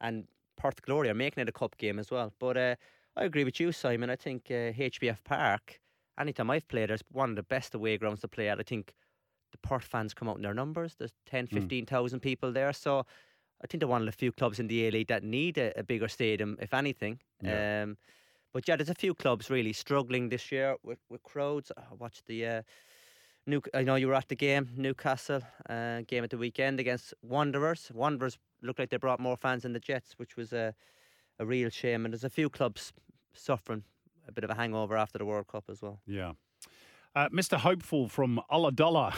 and 0.00 0.26
Perth 0.56 0.80
Glory 0.82 1.10
are 1.10 1.14
making 1.14 1.42
it 1.42 1.48
a 1.48 1.52
cup 1.52 1.76
game 1.76 1.98
as 1.98 2.10
well. 2.10 2.32
But 2.38 2.56
uh, 2.56 2.76
I 3.14 3.24
agree 3.24 3.44
with 3.44 3.60
you, 3.60 3.70
Simon. 3.70 4.08
I 4.08 4.16
think 4.16 4.46
uh, 4.50 4.72
HBF 4.72 5.18
Park. 5.24 5.80
Anytime 6.18 6.50
I've 6.50 6.68
played, 6.68 6.90
it's 6.90 7.02
one 7.10 7.30
of 7.30 7.36
the 7.36 7.42
best 7.42 7.74
away 7.74 7.98
grounds 7.98 8.20
to 8.20 8.28
play 8.28 8.48
at. 8.48 8.58
I 8.58 8.62
think 8.62 8.94
the 9.52 9.58
Perth 9.58 9.84
fans 9.84 10.14
come 10.14 10.28
out 10.28 10.36
in 10.36 10.42
their 10.42 10.54
numbers. 10.54 10.94
There's 10.96 11.12
10, 11.26 11.48
15,000 11.48 12.20
people 12.20 12.52
there, 12.52 12.72
so. 12.72 13.04
I 13.64 13.66
think 13.66 13.80
they're 13.80 13.88
one 13.88 14.02
of 14.02 14.06
the 14.06 14.12
few 14.12 14.30
clubs 14.30 14.60
in 14.60 14.68
the 14.68 14.86
A 14.86 14.90
League 14.90 15.08
that 15.08 15.24
need 15.24 15.56
a, 15.56 15.72
a 15.78 15.82
bigger 15.82 16.06
stadium, 16.08 16.58
if 16.60 16.74
anything. 16.74 17.18
Yeah. 17.42 17.82
Um, 17.82 17.96
but 18.52 18.68
yeah, 18.68 18.76
there's 18.76 18.90
a 18.90 18.94
few 18.94 19.14
clubs 19.14 19.50
really 19.50 19.72
struggling 19.72 20.28
this 20.28 20.52
year 20.52 20.76
with, 20.82 20.98
with 21.08 21.22
crowds. 21.22 21.72
I 21.76 21.94
watched 21.98 22.26
the 22.26 22.46
uh, 22.46 22.62
New. 23.46 23.60
I 23.74 23.82
know 23.82 23.96
you 23.96 24.08
were 24.08 24.14
at 24.14 24.28
the 24.28 24.36
game, 24.36 24.70
Newcastle 24.76 25.42
uh, 25.68 26.02
game 26.06 26.24
at 26.24 26.30
the 26.30 26.38
weekend 26.38 26.80
against 26.80 27.12
Wanderers. 27.22 27.90
Wanderers 27.92 28.38
looked 28.62 28.78
like 28.78 28.90
they 28.90 28.96
brought 28.96 29.20
more 29.20 29.36
fans 29.36 29.62
than 29.62 29.72
the 29.72 29.80
Jets, 29.80 30.14
which 30.16 30.36
was 30.36 30.52
a 30.52 30.74
a 31.38 31.44
real 31.44 31.68
shame. 31.68 32.04
And 32.04 32.14
there's 32.14 32.24
a 32.24 32.30
few 32.30 32.48
clubs 32.48 32.92
suffering 33.34 33.84
a 34.28 34.32
bit 34.32 34.44
of 34.44 34.50
a 34.50 34.54
hangover 34.54 34.96
after 34.96 35.18
the 35.18 35.24
World 35.26 35.48
Cup 35.48 35.64
as 35.68 35.82
well. 35.82 36.00
Yeah. 36.06 36.32
Uh, 37.14 37.28
Mr. 37.28 37.56
Hopeful 37.56 38.08
from 38.08 38.40
Ulladulla. 38.50 39.14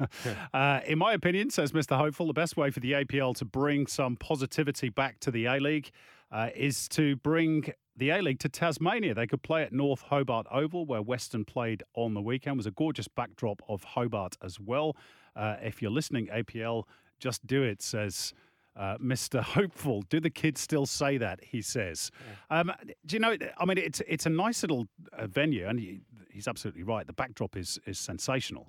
uh, 0.54 0.80
in 0.86 0.98
my 0.98 1.12
opinion, 1.12 1.50
says 1.50 1.72
Mr. 1.72 1.96
Hopeful, 1.96 2.26
the 2.26 2.32
best 2.32 2.56
way 2.56 2.70
for 2.70 2.80
the 2.80 2.92
APL 2.92 3.36
to 3.36 3.44
bring 3.44 3.86
some 3.86 4.16
positivity 4.16 4.88
back 4.88 5.20
to 5.20 5.30
the 5.30 5.44
A 5.44 5.60
League 5.60 5.90
uh, 6.32 6.48
is 6.54 6.88
to 6.88 7.16
bring 7.16 7.70
the 7.96 8.10
A 8.10 8.22
League 8.22 8.38
to 8.40 8.48
Tasmania. 8.48 9.12
They 9.14 9.26
could 9.26 9.42
play 9.42 9.62
at 9.62 9.72
North 9.74 10.00
Hobart 10.02 10.46
Oval, 10.50 10.86
where 10.86 11.02
Western 11.02 11.44
played 11.44 11.82
on 11.94 12.14
the 12.14 12.22
weekend. 12.22 12.54
It 12.54 12.58
was 12.58 12.66
a 12.66 12.70
gorgeous 12.70 13.08
backdrop 13.08 13.62
of 13.68 13.84
Hobart 13.84 14.36
as 14.42 14.58
well. 14.58 14.96
Uh, 15.36 15.56
if 15.62 15.82
you're 15.82 15.90
listening, 15.90 16.28
APL, 16.28 16.84
just 17.18 17.46
do 17.46 17.62
it, 17.62 17.82
says. 17.82 18.32
Uh, 18.76 18.96
Mr. 18.98 19.40
Hopeful, 19.40 20.02
do 20.08 20.18
the 20.18 20.30
kids 20.30 20.60
still 20.60 20.86
say 20.86 21.16
that? 21.18 21.38
He 21.44 21.62
says. 21.62 22.10
Um, 22.50 22.72
do 23.06 23.14
you 23.14 23.20
know? 23.20 23.36
I 23.56 23.64
mean, 23.64 23.78
it's 23.78 24.02
it's 24.08 24.26
a 24.26 24.30
nice 24.30 24.62
little 24.64 24.88
uh, 25.12 25.28
venue, 25.28 25.68
and 25.68 25.78
he, 25.78 26.00
he's 26.34 26.48
absolutely 26.48 26.82
right. 26.82 27.06
The 27.06 27.12
backdrop 27.14 27.56
is 27.56 27.78
is 27.86 27.98
sensational, 27.98 28.66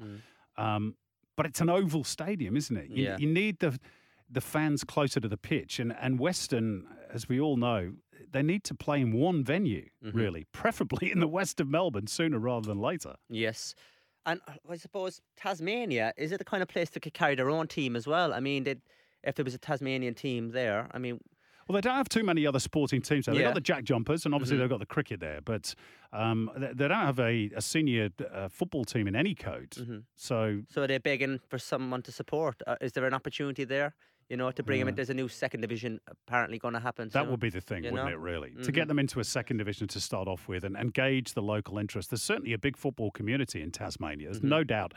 um, 0.57 0.95
but 1.36 1.45
it's 1.45 1.62
an 1.62 1.69
oval 1.69 2.03
stadium, 2.03 2.55
isn't 2.55 2.77
it? 2.77 2.89
You, 2.89 3.03
Yeah. 3.05 3.17
you 3.19 3.27
need 3.27 3.60
the 3.60 3.77
the 4.29 4.41
fans 4.41 4.84
closer 4.84 5.19
to 5.19 5.27
the 5.27 5.38
pitch, 5.38 5.79
and 5.79 5.93
and 6.00 6.19
Western, 6.19 6.88
as 7.12 7.27
we 7.29 7.39
all 7.39 7.57
know, 7.57 7.93
they 8.31 8.41
need 8.43 8.63
to 8.65 8.74
play 8.75 9.00
in 9.01 9.12
one 9.12 9.43
venue, 9.43 9.88
really, 10.01 10.45
preferably 10.51 11.12
in 11.12 11.19
the 11.19 11.27
west 11.27 11.60
of 11.60 11.67
Melbourne, 11.67 12.07
sooner 12.07 12.39
rather 12.39 12.67
than 12.67 12.79
later. 12.79 13.15
Yes. 13.29 13.75
And 14.27 14.39
uh, 14.48 14.53
I 14.74 14.77
suppose 14.77 15.22
Tasmania, 15.38 16.12
is 16.17 16.31
it 16.31 16.38
the 16.39 16.45
kind 16.45 16.63
of 16.63 16.69
place 16.69 16.89
that 16.91 17.01
could 17.01 17.13
carry 17.13 17.36
their 17.36 17.50
own 17.51 17.67
team 17.67 17.95
as 17.95 18.07
well? 18.07 18.34
I 18.34 18.39
mean, 18.39 18.63
they'd- 18.63 18.81
if 19.24 19.36
there 19.36 19.45
was 19.45 19.53
a 19.55 19.60
Tasmanian 19.60 20.13
team 20.15 20.50
there, 20.51 20.88
I 20.91 20.98
mean, 21.00 21.19
Well, 21.67 21.74
they 21.74 21.81
don't 21.81 21.95
have 21.95 22.10
too 22.10 22.24
many 22.24 22.45
other 22.45 22.60
sporting 22.60 23.01
teams. 23.01 23.25
They've 23.25 23.36
Yeah. 23.36 23.43
got 23.48 23.55
the 23.55 23.62
Jack 23.62 23.84
Jumpers, 23.86 24.25
and 24.25 24.36
obviously 24.36 24.57
Mhm. 24.57 24.60
they've 24.62 24.69
got 24.69 24.79
the 24.79 24.86
cricket 24.86 25.19
there, 25.19 25.41
but 25.41 25.74
um, 26.13 26.51
they, 26.55 26.67
they 26.74 26.88
don't 26.88 26.91
have 27.05 27.19
a, 27.19 27.50
a 27.55 27.62
senior 27.62 28.10
uh, 28.31 28.48
football 28.50 28.86
team 28.86 29.07
in 29.07 29.15
any 29.15 29.34
code. 29.36 29.72
Mhm. 29.72 30.03
So 30.15 30.62
So 30.69 30.86
they're 30.88 31.00
begging 31.00 31.39
for 31.50 31.57
someone 31.57 32.01
to 32.03 32.12
support. 32.12 32.62
Uh, 32.67 32.75
is 32.81 32.91
there 32.93 33.05
an 33.05 33.13
opportunity 33.13 33.63
there? 33.63 33.95
You 34.29 34.38
know, 34.38 34.50
to 34.50 34.63
bring 34.63 34.79
them 34.79 34.88
in. 34.88 34.95
There's 34.95 35.12
a 35.12 35.13
new 35.13 35.27
second 35.27 35.62
division 35.62 36.00
apparently 36.07 36.57
going 36.57 36.74
to 36.74 36.79
happen. 36.79 37.10
that 37.10 37.22
soon, 37.24 37.29
would 37.31 37.39
be 37.39 37.50
the 37.51 37.62
thing, 37.62 37.84
wouldn't 37.84 37.95
know? 38.05 38.07
it, 38.07 38.17
really? 38.17 38.51
To 38.63 38.72
get 38.72 38.86
Mhm. 38.86 38.88
them 38.88 39.00
into 39.00 39.19
a 39.19 39.24
second 39.24 39.57
division 39.57 39.88
to 39.89 40.00
start 40.00 40.27
off 40.27 40.48
with 40.48 40.63
and, 40.63 40.75
engage 40.75 41.34
the 41.34 41.43
local 41.43 41.77
interest. 41.77 42.10
There's 42.10 42.24
certainly 42.24 42.53
a 42.53 42.57
big 42.57 42.75
football 42.75 43.12
community 43.12 43.62
in 43.62 43.69
Tasmania. 43.72 44.27
There's 44.27 44.39
Mm-hmm. 44.39 44.50
no 44.50 44.63
doubt 44.63 44.93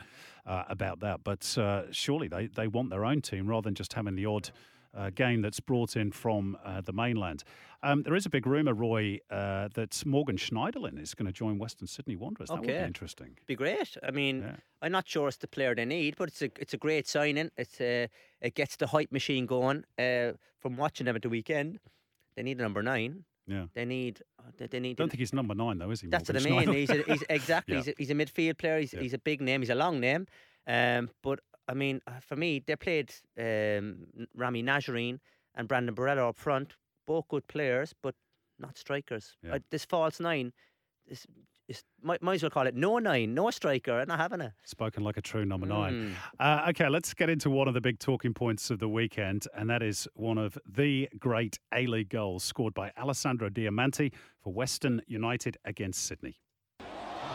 uh, 0.47 0.63
about 0.67 0.99
that. 1.01 1.23
But 1.23 1.55
uh, 1.59 1.91
surely 1.91 2.27
they, 2.27 2.47
they 2.47 2.67
want 2.67 2.89
their 2.89 3.05
own 3.05 3.21
team 3.21 3.45
rather 3.47 3.65
than 3.65 3.75
just 3.75 3.93
having 3.93 4.15
the 4.15 4.25
odd 4.25 4.49
uh, 4.95 5.09
game 5.11 5.41
that's 5.41 5.59
brought 5.59 5.95
in 5.95 6.11
from 6.11 6.57
uh, 6.63 6.81
the 6.81 6.93
mainland. 6.93 7.43
Um, 7.81 8.03
there 8.03 8.15
is 8.15 8.25
a 8.25 8.29
big 8.29 8.45
rumour, 8.45 8.73
Roy, 8.73 9.19
uh, 9.29 9.69
that 9.73 10.03
Morgan 10.05 10.35
Schneiderlin 10.37 10.99
is 11.01 11.13
going 11.13 11.27
to 11.27 11.31
join 11.31 11.57
Western 11.57 11.87
Sydney 11.87 12.15
Wanderers. 12.17 12.49
That 12.49 12.59
would 12.59 12.67
be 12.67 12.73
Okay. 12.73 12.85
interesting. 12.85 13.37
Be 13.47 13.55
great. 13.55 13.95
I 14.03 14.11
mean, 14.11 14.41
Yeah. 14.41 14.55
I'm 14.81 14.91
not 14.91 15.07
sure 15.07 15.27
it's 15.27 15.37
the 15.37 15.47
player 15.47 15.73
they 15.75 15.85
need, 15.85 16.15
but 16.17 16.27
it's 16.29 16.41
a 16.41 16.49
it's 16.59 16.73
a 16.73 16.77
great 16.77 17.07
signing. 17.07 17.51
It's 17.57 17.79
a 17.79 18.09
it 18.41 18.55
gets 18.55 18.75
the 18.75 18.87
hype 18.87 19.11
machine 19.11 19.45
going. 19.45 19.85
Uh, 19.97 20.33
from 20.59 20.75
watching 20.75 21.05
them 21.05 21.15
at 21.15 21.21
the 21.21 21.29
weekend, 21.29 21.79
they 22.35 22.43
need 22.43 22.59
a 22.59 22.61
number 22.63 22.83
nine. 22.83 23.23
Yeah. 23.47 23.65
They 23.73 23.85
need 23.85 24.21
uh, 24.39 24.51
they, 24.67 24.79
need. 24.79 24.97
don't 24.97 25.09
think 25.09 25.19
he's 25.19 25.33
number 25.33 25.55
nine, 25.55 25.77
though, 25.79 25.89
is 25.91 26.01
he? 26.01 26.07
That's 26.07 26.29
what 26.29 26.35
I 26.37 26.43
mean. 26.47 26.71
He's, 26.73 26.89
a, 26.89 27.01
he's 27.03 27.23
exactly. 27.29 27.75
Yeah. 27.75 27.81
He's, 27.81 27.87
a, 27.87 27.93
he's 27.97 28.09
a 28.11 28.15
midfield 28.15 28.57
player. 28.57 28.79
He's, 28.79 28.93
Yeah. 28.93 28.99
he's 28.99 29.13
a 29.13 29.17
big 29.17 29.41
name. 29.41 29.61
He's 29.61 29.69
a 29.71 29.75
long 29.75 29.99
name. 29.99 30.27
Um, 30.67 31.09
but 31.23 31.39
I 31.69 31.73
mean, 31.75 32.01
uh, 32.07 32.19
for 32.19 32.35
me, 32.35 32.63
they 32.65 32.75
played 32.75 33.13
um, 33.37 34.07
Ramy 34.35 34.63
Najjarine 34.63 35.19
and 35.53 35.67
Brandon 35.67 35.93
Borrello 35.93 36.29
up 36.29 36.37
front. 36.37 36.75
Both 37.05 37.27
good 37.27 37.47
players, 37.47 37.93
but 38.01 38.15
not 38.57 38.77
strikers. 38.77 39.35
Yeah. 39.43 39.55
Uh, 39.55 39.59
this 39.69 39.85
false 39.85 40.19
nine, 40.19 40.51
is, 41.07 41.27
is 41.67 41.83
might, 42.01 42.23
might 42.23 42.35
as 42.35 42.41
well 42.43 42.49
call 42.49 42.65
it 42.65 42.75
no 42.75 42.97
nine, 42.97 43.35
no 43.35 43.51
striker. 43.51 43.99
And 43.99 44.11
I'm 44.11 44.17
not 44.17 44.19
having 44.19 44.41
it. 44.41 44.51
Spoken 44.65 45.03
like 45.03 45.17
a 45.17 45.21
true 45.21 45.45
number 45.45 45.67
nine. 45.67 45.93
Mm. 45.93 46.13
Uh, 46.39 46.69
okay, 46.69 46.89
let's 46.89 47.13
get 47.13 47.29
into 47.29 47.51
one 47.51 47.67
of 47.67 47.75
the 47.75 47.81
big 47.81 47.99
talking 47.99 48.33
points 48.33 48.71
of 48.71 48.79
the 48.79 48.89
weekend, 48.89 49.47
and 49.55 49.69
that 49.69 49.83
is 49.83 50.07
one 50.15 50.39
of 50.39 50.57
the 50.67 51.07
great 51.19 51.59
A 51.73 51.85
League 51.85 52.09
goals 52.09 52.43
scored 52.43 52.73
by 52.73 52.91
Alessandro 52.97 53.49
Diamanti 53.49 54.11
for 54.43 54.51
Western 54.51 55.03
United 55.07 55.57
against 55.65 56.03
Sydney. 56.03 56.39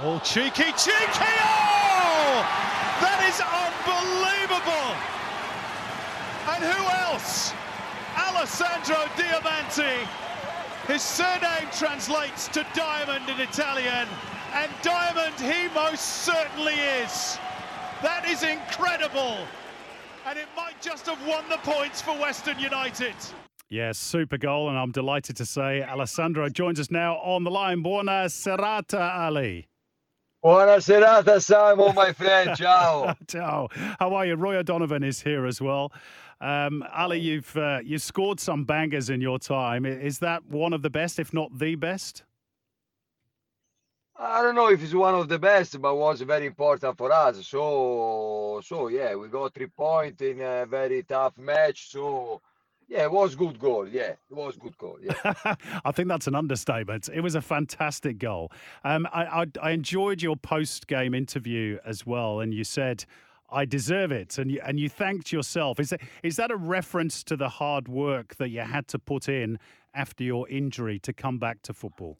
Oh, 0.02 0.20
cheeky, 0.24 0.72
cheeky! 0.72 1.30
Oh! 1.40 2.83
That 3.04 3.20
is 3.28 3.38
unbelievable! 3.44 4.96
And 6.48 6.64
who 6.64 6.82
else? 7.04 7.52
Alessandro 8.16 8.96
Diamanti. 9.16 10.08
His 10.86 11.02
surname 11.02 11.68
translates 11.72 12.48
to 12.48 12.64
diamond 12.74 13.28
in 13.28 13.40
Italian, 13.40 14.08
and 14.54 14.70
diamond 14.82 15.34
he 15.36 15.68
most 15.74 16.24
certainly 16.24 16.74
is. 16.74 17.38
That 18.02 18.24
is 18.26 18.42
incredible. 18.42 19.36
And 20.26 20.38
it 20.38 20.48
might 20.56 20.80
just 20.80 21.06
have 21.06 21.20
won 21.26 21.44
the 21.50 21.58
points 21.58 22.00
for 22.00 22.12
Western 22.12 22.58
United. 22.58 23.14
Yes, 23.68 23.98
super 23.98 24.38
goal, 24.38 24.70
and 24.70 24.78
I'm 24.78 24.92
delighted 24.92 25.36
to 25.36 25.44
say 25.44 25.82
Alessandro 25.82 26.48
joins 26.48 26.80
us 26.80 26.90
now 26.90 27.16
on 27.16 27.44
the 27.44 27.50
line. 27.50 27.82
Buona 27.82 28.26
serata, 28.28 29.14
Ali. 29.18 29.68
Buona 30.44 30.76
serata, 30.76 31.40
Simon, 31.40 31.94
my 31.94 32.12
friend. 32.12 32.54
Ciao. 32.58 33.14
Ciao. 33.26 33.66
How 33.98 34.12
are 34.12 34.26
you? 34.26 34.34
Roy 34.34 34.56
O'Donovan 34.56 35.02
is 35.02 35.22
here 35.22 35.46
as 35.46 35.58
well. 35.58 35.90
Um, 36.38 36.84
Ali, 36.94 37.18
you've 37.18 37.56
uh, 37.56 37.80
you've 37.82 38.02
scored 38.02 38.38
some 38.38 38.66
bangers 38.66 39.08
in 39.08 39.22
your 39.22 39.38
time. 39.38 39.86
Is 39.86 40.18
that 40.18 40.44
one 40.44 40.74
of 40.74 40.82
the 40.82 40.90
best, 40.90 41.18
if 41.18 41.32
not 41.32 41.58
the 41.58 41.76
best? 41.76 42.24
I 44.18 44.42
don't 44.42 44.54
know 44.54 44.68
if 44.68 44.82
it's 44.82 44.92
one 44.92 45.14
of 45.14 45.30
the 45.30 45.38
best, 45.38 45.80
but 45.80 45.96
was 45.96 46.20
very 46.20 46.44
important 46.44 46.98
for 46.98 47.10
us. 47.10 47.46
So, 47.46 48.60
so 48.62 48.88
yeah, 48.88 49.14
we 49.14 49.28
got 49.28 49.54
three 49.54 49.68
points 49.68 50.20
in 50.20 50.42
a 50.42 50.66
very 50.66 51.04
tough 51.04 51.38
match. 51.38 51.90
So, 51.90 52.42
yeah, 52.88 53.04
it 53.04 53.12
was 53.12 53.34
good 53.34 53.58
goal. 53.58 53.88
Yeah, 53.88 54.12
it 54.12 54.18
was 54.30 54.56
good 54.56 54.76
goal. 54.78 54.98
Yeah. 55.00 55.14
I 55.84 55.92
think 55.92 56.08
that's 56.08 56.26
an 56.26 56.34
understatement. 56.34 57.08
It 57.12 57.20
was 57.20 57.34
a 57.34 57.40
fantastic 57.40 58.18
goal. 58.18 58.52
Um, 58.84 59.06
I, 59.12 59.24
I, 59.42 59.46
I 59.62 59.70
enjoyed 59.70 60.22
your 60.22 60.36
post 60.36 60.86
game 60.86 61.14
interview 61.14 61.78
as 61.84 62.06
well, 62.06 62.40
and 62.40 62.52
you 62.52 62.64
said, 62.64 63.04
"I 63.50 63.64
deserve 63.64 64.12
it," 64.12 64.38
and 64.38 64.50
you, 64.50 64.60
and 64.64 64.78
you 64.78 64.88
thanked 64.88 65.32
yourself. 65.32 65.80
Is 65.80 65.90
that 65.90 66.00
is 66.22 66.36
that 66.36 66.50
a 66.50 66.56
reference 66.56 67.24
to 67.24 67.36
the 67.36 67.48
hard 67.48 67.88
work 67.88 68.36
that 68.36 68.50
you 68.50 68.60
had 68.60 68.88
to 68.88 68.98
put 68.98 69.28
in 69.28 69.58
after 69.94 70.24
your 70.24 70.48
injury 70.48 70.98
to 71.00 71.12
come 71.12 71.38
back 71.38 71.62
to 71.62 71.72
football? 71.72 72.18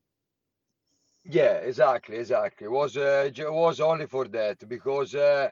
Yeah, 1.25 1.55
exactly, 1.55 2.17
exactly. 2.17 2.67
It 2.67 2.71
was 2.71 2.97
uh, 2.97 3.31
ju- 3.33 3.51
was 3.53 3.81
only 3.81 4.07
for 4.07 4.29
that 4.29 4.69
because 4.69 5.15
uh, 5.15 5.49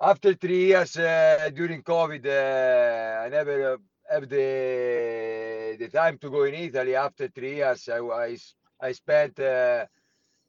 after 0.00 0.34
three 0.34 0.66
years 0.66 0.96
uh, 0.96 1.48
during 1.54 1.82
COVID, 1.82 2.26
uh, 2.26 3.22
I 3.24 3.28
never 3.28 3.74
uh, 3.74 3.76
have 4.10 4.28
the 4.28 5.76
the 5.78 5.88
time 5.88 6.18
to 6.18 6.30
go 6.30 6.44
in 6.44 6.54
Italy. 6.54 6.94
After 6.96 7.28
three 7.28 7.56
years, 7.56 7.88
I 7.88 8.36
I 8.80 8.92
spent 8.92 9.38
uh, 9.40 9.86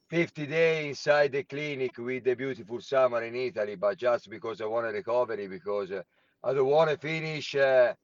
50 0.08 0.46
days 0.46 0.86
inside 0.88 1.32
the 1.32 1.44
clinic 1.44 1.98
with 1.98 2.24
the 2.24 2.34
beautiful 2.34 2.80
summer 2.80 3.22
in 3.22 3.34
Italy, 3.36 3.76
but 3.76 3.98
just 3.98 4.30
because 4.30 4.60
I 4.60 4.66
want 4.66 4.86
a 4.86 4.90
recovery, 4.92 5.48
because 5.48 5.92
uh, 5.92 6.02
I 6.44 6.54
don't 6.54 6.66
want 6.66 6.90
to 6.90 6.98
finish 6.98 7.54
uh, 7.56 7.94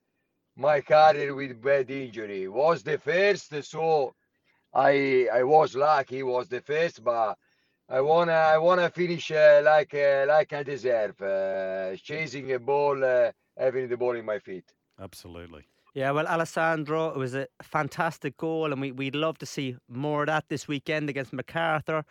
my 0.56 0.80
career 0.80 1.34
with 1.34 1.60
bad 1.62 1.90
injury. 1.90 2.48
Was 2.48 2.82
the 2.82 2.98
first, 2.98 3.54
so. 3.64 4.14
I 4.74 5.28
I 5.32 5.42
was 5.44 5.74
lucky, 5.76 6.22
was 6.22 6.48
the 6.48 6.60
first, 6.60 7.02
but 7.02 7.36
I 7.88 8.00
wanna 8.00 8.32
I 8.32 8.58
wanna 8.58 8.90
finish 8.90 9.30
uh, 9.32 9.62
like 9.64 9.94
uh, 9.94 10.26
like 10.28 10.52
I 10.52 10.62
deserve, 10.62 11.20
uh, 11.22 11.96
chasing 11.96 12.52
a 12.52 12.58
ball, 12.58 12.96
having 13.56 13.88
the 13.88 13.96
ball 13.96 14.16
in 14.16 14.24
my 14.26 14.38
feet. 14.38 14.64
Absolutely. 15.00 15.64
Yeah, 15.94 16.10
well, 16.12 16.26
Alessandro, 16.26 17.08
it 17.10 17.16
was 17.16 17.34
a 17.34 17.48
fantastic 17.62 18.36
goal, 18.36 18.72
and 18.72 18.80
we, 18.80 18.92
we'd 18.92 19.14
love 19.14 19.38
to 19.38 19.46
see 19.46 19.76
more 19.88 20.22
of 20.22 20.26
that 20.26 20.48
this 20.48 20.68
weekend 20.68 21.08
against 21.08 21.32
MacArthur. 21.32 22.04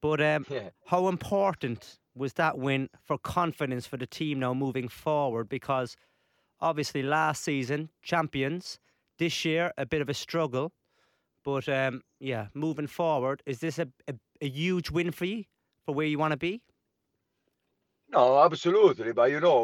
But 0.00 0.20
um, 0.20 0.46
Yeah. 0.50 0.70
how 0.86 1.08
important 1.08 1.98
was 2.14 2.34
that 2.34 2.58
win 2.58 2.88
for 3.04 3.18
confidence 3.18 3.86
for 3.86 3.96
the 3.96 4.06
team 4.06 4.40
now 4.40 4.54
moving 4.54 4.88
forward? 4.88 5.48
Because 5.48 5.96
obviously, 6.60 7.02
last 7.02 7.42
season, 7.42 7.90
champions, 8.02 8.78
this 9.18 9.44
year, 9.44 9.72
a 9.76 9.84
bit 9.84 10.00
of 10.00 10.08
a 10.08 10.14
struggle. 10.14 10.72
But 11.44 11.68
um, 11.68 12.02
yeah, 12.20 12.46
moving 12.54 12.86
forward, 12.86 13.42
is 13.46 13.60
this 13.60 13.78
a, 13.78 13.88
a, 14.06 14.14
a 14.40 14.48
huge 14.48 14.90
win 14.90 15.10
for 15.12 15.24
you 15.24 15.44
for 15.84 15.94
where 15.94 16.06
you 16.06 16.18
want 16.18 16.32
to 16.32 16.36
be? 16.38 16.62
No, 18.10 18.40
absolutely. 18.42 19.12
But 19.12 19.30
you 19.30 19.40
know, 19.40 19.62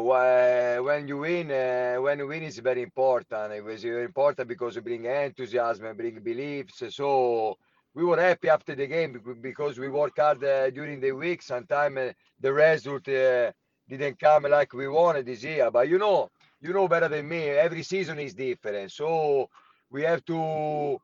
when 0.83 1.07
you 1.07 1.17
win, 1.17 1.51
uh, 1.51 1.97
when 2.01 2.19
you 2.19 2.27
win 2.27 2.43
is 2.43 2.59
very 2.59 2.81
important. 2.83 3.53
It 3.53 3.63
was 3.63 3.83
very 3.83 4.03
important 4.05 4.47
because 4.47 4.75
you 4.75 4.81
bring 4.81 5.05
enthusiasm, 5.05 5.85
and 5.85 5.97
bring 5.97 6.19
beliefs. 6.19 6.83
So 6.95 7.57
we 7.95 8.03
were 8.03 8.19
happy 8.21 8.49
after 8.49 8.75
the 8.75 8.87
game 8.87 9.21
because 9.41 9.79
we 9.79 9.89
worked 9.89 10.19
hard 10.19 10.43
uh, 10.43 10.69
during 10.69 10.99
the 10.99 11.11
week. 11.11 11.41
Sometimes 11.41 12.13
the 12.39 12.53
result 12.53 13.03
didn't 13.05 14.19
come 14.19 14.43
like 14.43 14.73
we 14.73 14.87
wanted 14.87 15.25
this 15.25 15.43
year. 15.43 15.71
But 15.71 15.87
you 15.89 15.97
know, 15.97 16.29
you 16.61 16.73
know 16.73 16.87
better 16.87 17.07
than 17.07 17.27
me. 17.27 17.49
Every 17.49 17.83
season 17.83 18.19
is 18.19 18.33
different. 18.35 18.91
So 18.91 19.49
we 19.89 20.03
have 20.03 20.23
to. 20.25 20.99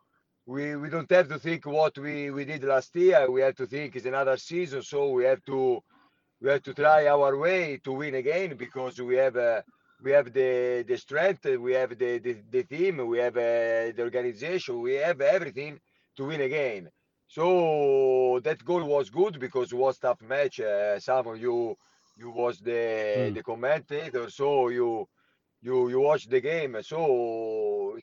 We, 0.45 0.75
we 0.75 0.89
don't 0.89 1.09
have 1.11 1.29
to 1.29 1.39
think 1.39 1.65
what 1.65 1.97
we, 1.97 2.31
we 2.31 2.45
did 2.45 2.63
last 2.63 2.95
year. 2.95 3.29
We 3.29 3.41
have 3.41 3.55
to 3.55 3.67
think 3.67 3.95
it's 3.95 4.05
another 4.05 4.37
season. 4.37 4.81
So 4.81 5.09
we 5.11 5.23
have 5.25 5.43
to 5.45 5.81
we 6.41 6.49
have 6.49 6.63
to 6.63 6.73
try 6.73 7.07
our 7.07 7.37
way 7.37 7.77
to 7.83 7.93
win 7.93 8.15
again 8.15 8.55
because 8.57 8.99
we 9.01 9.15
have 9.15 9.37
uh, 9.37 9.61
we 10.01 10.11
have 10.11 10.33
the 10.33 10.83
the 10.87 10.97
strength, 10.97 11.45
we 11.45 11.73
have 11.73 11.97
the 11.97 12.19
the, 12.19 12.33
the 12.49 12.63
team, 12.63 13.07
we 13.07 13.19
have 13.19 13.37
uh, 13.37 13.91
the 13.95 14.01
organization, 14.01 14.81
we 14.81 14.93
have 14.95 15.21
everything 15.21 15.79
to 16.17 16.25
win 16.25 16.41
again. 16.41 16.89
So 17.27 18.39
that 18.43 18.63
goal 18.65 18.83
was 18.85 19.09
good 19.09 19.39
because 19.39 19.71
it 19.71 19.75
was 19.77 19.97
tough 19.99 20.21
match. 20.21 20.59
Uh, 20.59 20.99
some 20.99 21.27
of 21.27 21.39
you 21.39 21.77
you 22.17 22.31
was 22.31 22.59
the 22.59 22.83
Mm. 23.15 23.35
the 23.35 23.43
commentator, 23.43 24.29
so 24.29 24.69
you 24.69 25.07
you 25.61 25.89
you 25.89 25.99
watch 26.01 26.27
the 26.27 26.41
game. 26.41 26.77
So 26.81 27.97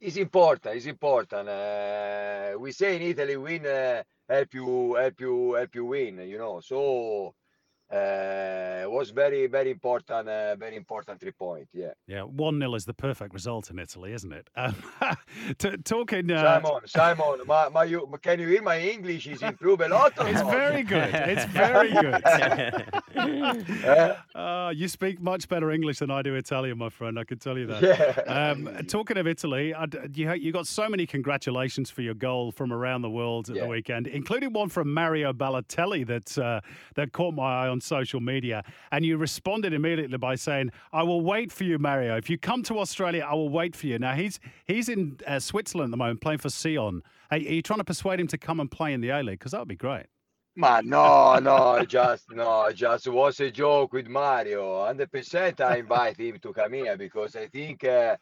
it's 0.00 0.16
important. 0.16 0.76
It's 0.76 0.86
important. 0.86 1.48
Uh, 1.48 2.54
we 2.58 2.72
say 2.72 2.96
in 2.96 3.02
Italy, 3.02 3.36
win 3.36 3.66
uh, 3.66 4.02
help 4.28 4.54
you 4.54 4.94
help 4.94 5.20
you 5.20 5.54
help 5.54 5.74
you 5.74 5.84
win. 5.86 6.18
You 6.20 6.38
know. 6.38 6.60
So 6.60 7.34
uh, 7.92 8.84
was 8.88 9.10
very 9.10 9.46
very 9.46 9.70
important 9.70 10.28
uh, 10.28 10.56
very 10.56 10.76
important 10.76 11.20
three 11.20 11.32
point 11.32 11.68
yeah 11.72 11.92
Yeah, 12.06 12.22
1 12.22 12.58
0 12.58 12.74
is 12.74 12.84
the 12.84 12.94
perfect 12.94 13.32
result 13.34 13.70
in 13.70 13.78
Italy, 13.78 14.12
isn't 14.12 14.32
it? 14.32 14.48
Um, 14.56 14.74
t- 15.58 15.76
talking. 15.84 16.30
Uh, 16.30 16.42
simon 16.42 16.80
simon 16.86 17.40
my, 17.46 17.68
my, 17.68 17.84
you, 17.84 18.08
can 18.22 18.38
you 18.40 18.48
hear 18.48 18.62
my 18.62 18.78
english 18.80 19.26
is 19.26 19.42
improved 19.42 19.82
a 19.82 19.88
lot 19.88 20.12
It's 20.20 20.40
not? 20.40 20.50
very 20.50 20.82
good. 20.82 21.10
It's 21.14 21.44
very 21.62 21.90
good. 21.92 22.22
Uh, 24.34 24.72
you 24.74 24.88
speak 24.88 25.20
much 25.20 25.48
better 25.48 25.70
English 25.70 25.98
than 25.98 26.10
I 26.10 26.22
do 26.22 26.34
Italian, 26.34 26.78
my 26.78 26.88
friend. 26.88 27.18
I 27.18 27.24
can 27.24 27.38
tell 27.38 27.58
you 27.58 27.66
that. 27.66 27.82
Yeah. 27.82 28.22
Um, 28.32 28.68
talking 28.86 29.16
of 29.16 29.26
Italy, 29.26 29.74
I 29.74 29.86
d- 29.86 29.98
you, 30.14 30.32
you 30.34 30.52
got 30.52 30.66
so 30.66 30.88
many 30.88 31.06
congratulations 31.06 31.90
for 31.90 32.02
your 32.02 32.14
goal 32.14 32.52
from 32.52 32.72
around 32.72 33.02
the 33.02 33.10
world 33.10 33.50
at 33.50 33.56
Yeah. 33.56 33.62
the 33.62 33.68
weekend, 33.68 34.06
including 34.06 34.52
one 34.52 34.68
from 34.68 34.92
Mario 34.92 35.32
Balotelli 35.32 36.06
that 36.06 36.38
uh, 36.38 36.60
that 36.94 37.12
caught 37.12 37.34
my 37.34 37.64
eye 37.64 37.68
on 37.68 37.80
social 37.82 38.20
media. 38.20 38.62
And 38.90 39.04
you 39.04 39.16
responded 39.16 39.72
immediately 39.72 40.18
by 40.18 40.34
saying, 40.34 40.70
"I 40.92 41.02
will 41.02 41.20
wait 41.20 41.52
for 41.52 41.64
you, 41.64 41.78
Mario. 41.78 42.16
If 42.16 42.30
you 42.30 42.38
come 42.38 42.62
to 42.64 42.78
Australia, 42.78 43.26
I 43.28 43.34
will 43.34 43.48
wait 43.48 43.76
for 43.76 43.86
you." 43.86 43.98
Now 43.98 44.14
he's 44.14 44.40
he's 44.66 44.88
in 44.88 45.18
uh, 45.26 45.38
Switzerland 45.38 45.88
at 45.88 45.90
the 45.92 45.96
moment 45.96 46.20
playing 46.20 46.38
for 46.38 46.50
Sion. 46.50 47.02
Are, 47.30 47.36
are 47.36 47.38
you 47.38 47.62
trying 47.62 47.80
to 47.80 47.84
persuade 47.84 48.20
him 48.20 48.28
to 48.28 48.38
come 48.38 48.60
and 48.60 48.70
play 48.70 48.92
in 48.92 49.00
the 49.00 49.10
A 49.10 49.22
League? 49.22 49.38
Because 49.38 49.52
that 49.52 49.60
would 49.60 49.68
be 49.68 49.76
great. 49.76 50.06
Ma 50.54 50.82
no, 50.84 51.38
no, 51.38 51.82
just 51.88 52.30
no, 52.30 52.70
just 52.72 53.08
was 53.08 53.40
a 53.40 53.50
joke 53.50 53.94
with 53.94 54.06
Mario. 54.06 54.84
Hundred 54.84 55.10
percent, 55.10 55.60
I 55.60 55.78
invite 55.78 56.18
him 56.18 56.38
to 56.40 56.52
come 56.52 56.74
here 56.74 56.96
because 56.96 57.36
I 57.36 57.46
think 57.46 57.84
uh, 57.84 58.16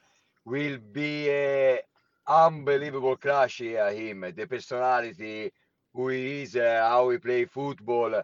will 0.45 0.79
be 0.93 1.29
a 1.29 1.81
unbelievable 2.29 3.17
crush 3.17 3.59
here. 3.59 3.91
Him, 3.91 4.21
the 4.21 4.47
personality, 4.47 5.51
who 5.93 6.09
he 6.09 6.43
is, 6.43 6.55
uh, 6.55 6.87
how 6.89 7.11
he 7.11 7.19
play 7.19 7.47
football. 7.47 8.23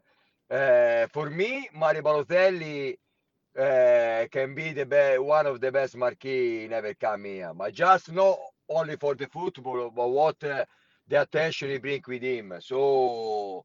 Uh, 0.51 1.07
for 1.13 1.31
me, 1.31 1.69
Mario 1.75 2.03
Balotelli 2.03 2.97
uh, 3.59 4.27
can 4.31 4.55
be 4.55 4.73
the 4.73 4.87
be- 4.87 5.19
one 5.19 5.47
of 5.47 5.61
the 5.61 5.71
best 5.73 5.97
marquee 5.97 6.67
never 6.69 6.95
come 6.95 7.25
here. 7.25 7.53
But 7.55 7.75
just 7.75 8.13
not 8.13 8.39
only 8.69 8.97
for 8.97 9.15
the 9.15 9.27
football, 9.27 9.91
but 9.91 10.09
what 10.09 10.43
uh, 10.45 10.65
the 11.09 11.23
attention 11.23 11.71
he 11.71 11.79
bring 11.79 12.03
with 12.07 12.23
him. 12.23 12.55
So. 12.61 13.65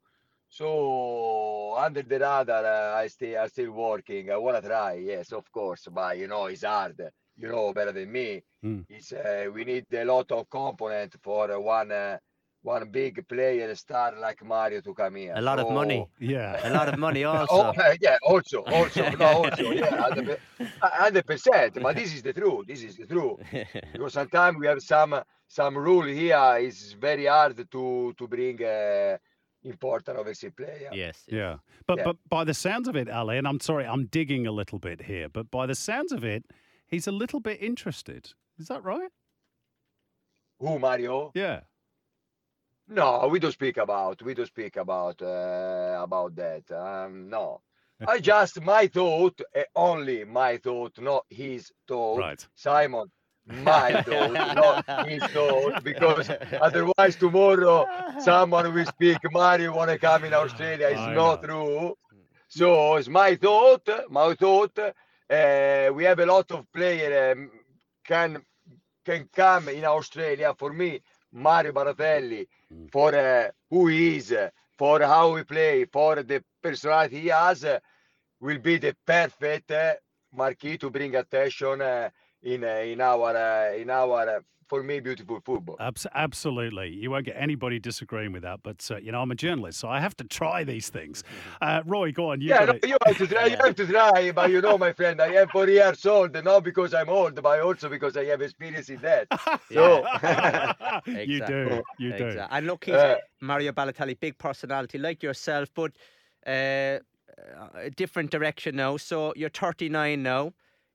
So 0.49 1.75
under 1.77 2.01
the 2.03 2.19
radar, 2.19 2.49
uh, 2.49 2.95
I 2.95 3.07
stay, 3.07 3.37
I 3.37 3.47
still 3.47 3.71
working. 3.71 4.31
I 4.31 4.37
wanna 4.37 4.61
try, 4.61 4.93
yes, 4.95 5.31
of 5.31 5.49
course, 5.51 5.87
but 5.91 6.17
you 6.17 6.27
know 6.27 6.45
it's 6.47 6.63
hard. 6.63 6.99
You 7.37 7.47
know 7.49 7.73
better 7.73 7.91
than 7.93 8.11
me. 8.11 8.43
Mm. 8.63 8.85
It's 8.89 9.13
uh, 9.13 9.45
we 9.53 9.63
need 9.63 9.85
a 9.93 10.03
lot 10.05 10.31
of 10.31 10.49
component 10.49 11.15
for 11.23 11.59
one 11.59 11.91
uh, 11.91 12.17
one 12.63 12.89
big 12.91 13.27
player 13.27 13.69
a 13.69 13.75
star 13.75 14.13
like 14.19 14.43
Mario 14.43 14.81
to 14.81 14.93
come 14.93 15.15
here. 15.15 15.33
A 15.35 15.41
lot 15.41 15.59
of 15.59 15.71
money. 15.71 16.05
Yeah. 16.19 16.59
A 16.63 16.71
lot 16.71 16.87
of 16.89 16.99
money 16.99 17.23
Oh, 17.25 17.31
also. 17.49 17.55
uh, 17.81 17.95
yeah, 18.01 18.17
also, 18.23 18.59
also, 18.63 19.09
no, 19.11 19.25
also, 19.25 19.71
yeah, 19.71 19.95
hundred 20.03 20.39
per- 20.57 20.69
hundred 20.83 21.25
percent. 21.25 21.77
But 21.81 21.95
this 21.95 22.13
is 22.13 22.21
the 22.21 22.33
truth. 22.33 22.67
This 22.67 22.83
is 22.83 22.95
the 22.97 23.07
truth. 23.07 23.39
Because 23.93 24.13
sometimes 24.13 24.57
we 24.59 24.67
have 24.67 24.81
some 24.81 25.15
some 25.47 25.77
rule 25.77 26.05
here. 26.05 26.57
It's 26.59 26.93
very 26.93 27.25
hard 27.25 27.57
to 27.71 28.13
to 28.17 28.27
bring 28.27 28.63
uh, 28.63 29.17
important 29.63 30.17
overseas 30.17 30.51
player. 30.55 30.89
yes. 30.93 31.23
Yeah. 31.27 31.57
But 31.87 31.97
Yeah. 31.97 32.03
but 32.05 32.17
by 32.29 32.43
the 32.43 32.53
sounds 32.53 32.87
of 32.87 32.95
it, 32.95 33.09
Ali, 33.09 33.37
and 33.37 33.47
I'm 33.47 33.59
sorry, 33.59 33.85
I'm 33.85 34.05
digging 34.05 34.45
a 34.47 34.51
little 34.51 34.77
bit 34.79 35.01
here, 35.01 35.29
but 35.29 35.49
by 35.49 35.65
the 35.65 35.75
sounds 35.75 36.11
of 36.11 36.23
it, 36.23 36.43
he's 36.87 37.07
a 37.07 37.11
little 37.11 37.39
bit 37.39 37.57
interested. 37.61 38.33
Is 38.59 38.67
that 38.67 38.83
right? 38.83 39.09
Who 40.59 40.77
Mario? 40.79 41.31
Yeah. 41.33 41.61
No, 42.91 43.27
we 43.31 43.39
don't 43.39 43.53
speak 43.53 43.77
about. 43.77 44.21
We 44.21 44.33
don't 44.33 44.45
speak 44.45 44.75
about 44.75 45.21
uh, 45.21 46.01
about 46.03 46.35
that. 46.35 46.69
Um, 46.71 47.29
no, 47.29 47.61
I 48.07 48.19
just 48.19 48.61
my 48.61 48.87
thought, 48.87 49.39
uh, 49.55 49.61
only 49.75 50.25
my 50.25 50.57
thought, 50.57 50.99
not 50.99 51.25
his 51.29 51.71
thought. 51.87 52.19
Right. 52.19 52.47
Simon, 52.53 53.09
my 53.47 54.01
thought, 54.03 54.33
not 54.33 55.07
his 55.07 55.23
thought, 55.23 55.83
because 55.85 56.29
otherwise 56.61 57.15
tomorrow 57.15 57.85
someone 58.19 58.73
will 58.73 58.85
speak. 58.85 59.19
Mario 59.31 59.73
wanna 59.73 59.97
come 59.97 60.25
in 60.25 60.33
Australia. 60.33 60.87
It's 60.89 60.99
I 60.99 61.13
not 61.15 61.43
know. 61.43 61.47
true. 61.47 61.97
So 62.49 62.97
it's 62.97 63.07
my 63.07 63.35
thought. 63.37 63.87
My 64.09 64.35
thought. 64.35 64.77
Uh, 65.29 65.89
we 65.93 66.03
have 66.03 66.19
a 66.19 66.25
lot 66.25 66.51
of 66.51 66.69
players 66.73 67.37
um, 67.37 67.49
can 68.03 68.43
can 69.05 69.29
come 69.33 69.69
in 69.69 69.85
Australia. 69.85 70.53
For 70.57 70.73
me, 70.73 71.01
Mario 71.33 71.71
Balotelli, 71.71 72.47
for 72.91 73.15
uh, 73.15 73.49
who 73.69 73.87
he 73.87 74.17
is, 74.17 74.35
for 74.77 75.01
how 75.01 75.35
he 75.35 75.43
play, 75.43 75.85
for 75.85 76.23
the 76.23 76.43
personality 76.61 77.21
he 77.21 77.27
has, 77.29 77.65
will 78.39 78.59
be 78.59 78.77
the 78.77 78.95
perfect 79.05 79.71
uh, 79.71 79.93
marquee 80.33 80.77
to 80.77 80.89
bring 80.89 81.15
attention 81.15 81.81
uh, 81.81 82.09
in 82.43 82.63
uh, 82.63 82.67
in 82.67 82.99
our 83.01 83.35
uh, 83.35 83.73
in 83.75 83.89
our 83.89 84.43
for 84.71 84.81
me 84.89 85.01
beautiful 85.01 85.37
football. 85.49 85.75
Abs- 85.81 86.07
absolutely. 86.15 86.87
You 87.01 87.11
won't 87.11 87.25
get 87.25 87.35
anybody 87.37 87.77
disagreeing 87.77 88.31
with 88.31 88.43
that. 88.43 88.59
But, 88.63 88.79
uh, 88.89 88.97
you 89.05 89.11
know, 89.11 89.21
I'm 89.23 89.29
a 89.29 89.35
journalist, 89.35 89.77
so 89.81 89.89
I 89.89 89.99
have 89.99 90.15
to 90.21 90.23
try 90.39 90.63
these 90.73 90.87
things. 90.97 91.17
Uh, 91.61 91.81
Roy, 91.85 92.11
go 92.11 92.31
on. 92.31 92.41
You 92.41 92.49
yeah, 92.49 92.65
got 92.65 92.81
no, 92.81 92.87
you 92.91 92.97
have 93.05 93.17
to 93.17 93.27
try. 93.27 93.45
You 93.53 93.57
have 93.65 93.75
to 93.81 93.85
try, 93.85 94.31
but 94.31 94.49
you 94.49 94.61
know, 94.65 94.77
my 94.77 94.93
friend, 94.99 95.21
I 95.21 95.29
am 95.41 95.47
40 95.49 95.71
years 95.73 96.05
old, 96.05 96.31
not 96.43 96.63
because 96.63 96.91
I'm 96.99 97.09
old, 97.09 97.35
but 97.47 97.59
also 97.61 97.87
because 97.95 98.15
I 98.17 98.25
have 98.31 98.41
experience 98.41 98.89
in 98.89 98.99
that. 99.07 99.27
So, 99.77 99.83
you 101.05 101.39
do. 101.45 101.81
You 101.99 102.09
do. 102.17 102.25
Exact- 102.27 102.53
And 102.55 102.63
look, 102.67 102.85
he's 102.85 102.95
Uh, 102.95 103.17
Mario 103.41 103.71
Balotelli, 103.73 104.15
big 104.19 104.35
personality 104.37 104.97
like 104.97 105.19
yourself, 105.27 105.69
but 105.73 105.91
uh, 106.47 106.99
a 107.87 107.89
different 108.01 108.31
direction 108.31 108.75
now. 108.75 108.97
So 108.97 109.33
you're 109.35 109.49
39 109.49 110.23
now. 110.23 110.53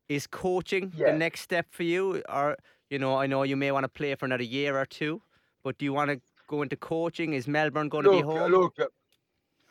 Is 0.08 0.26
coaching 0.28 0.92
Yeah. 0.94 1.10
the 1.10 1.18
next 1.18 1.40
step 1.40 1.66
for 1.70 1.82
you, 1.82 2.22
or 2.28 2.56
you 2.90 2.98
know, 2.98 3.16
I 3.16 3.26
know 3.26 3.42
you 3.42 3.56
may 3.56 3.70
want 3.72 3.84
to 3.84 3.88
play 3.88 4.14
for 4.14 4.26
another 4.26 4.44
year 4.44 4.78
or 4.78 4.86
two, 4.86 5.22
but 5.62 5.78
do 5.78 5.84
you 5.84 5.92
want 5.92 6.10
to 6.10 6.20
go 6.48 6.62
into 6.62 6.76
coaching? 6.76 7.32
Is 7.32 7.46
Melbourne 7.48 7.88
going 7.88 8.04
to 8.04 8.10
be 8.10 8.20
home? 8.20 8.50
look, 8.50 8.74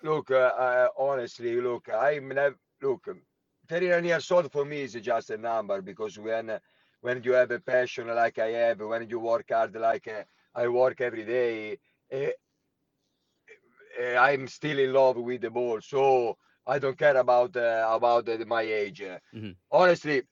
look. 0.04 0.32
Uh, 0.32 0.36
uh, 0.36 0.88
honestly, 0.98 1.60
look, 1.62 1.90
I'm 1.94 2.30
never 2.30 2.58
look. 2.82 3.08
39 3.68 4.04
years 4.06 4.32
old 4.32 4.52
for 4.52 4.66
me 4.66 4.82
is 4.82 4.94
just 4.94 5.30
a 5.30 5.38
number 5.38 5.82
because 5.82 6.18
when 6.20 6.60
when 7.02 7.22
you 7.24 7.34
have 7.34 7.52
a 7.52 7.60
passion 7.60 8.08
like 8.08 8.38
I 8.40 8.50
have, 8.50 8.80
when 8.82 9.10
you 9.10 9.20
work 9.20 9.46
hard 9.52 9.76
like 9.76 10.08
uh, 10.08 10.24
I 10.54 10.68
work 10.68 11.02
every 11.02 11.24
day, 11.26 11.78
uh, 12.14 12.30
uh, 14.02 14.18
I'm 14.18 14.48
still 14.48 14.80
in 14.80 14.94
love 14.94 15.18
with 15.18 15.42
the 15.42 15.50
ball. 15.50 15.82
So 15.82 16.38
I 16.66 16.80
don't 16.80 16.98
care 16.98 17.18
about 17.18 17.56
uh, 17.56 17.88
about 17.90 18.28
uh, 18.30 18.38
my 18.46 18.62
age. 18.62 19.04
Mhm. 19.34 19.56
Honestly, 19.72 20.24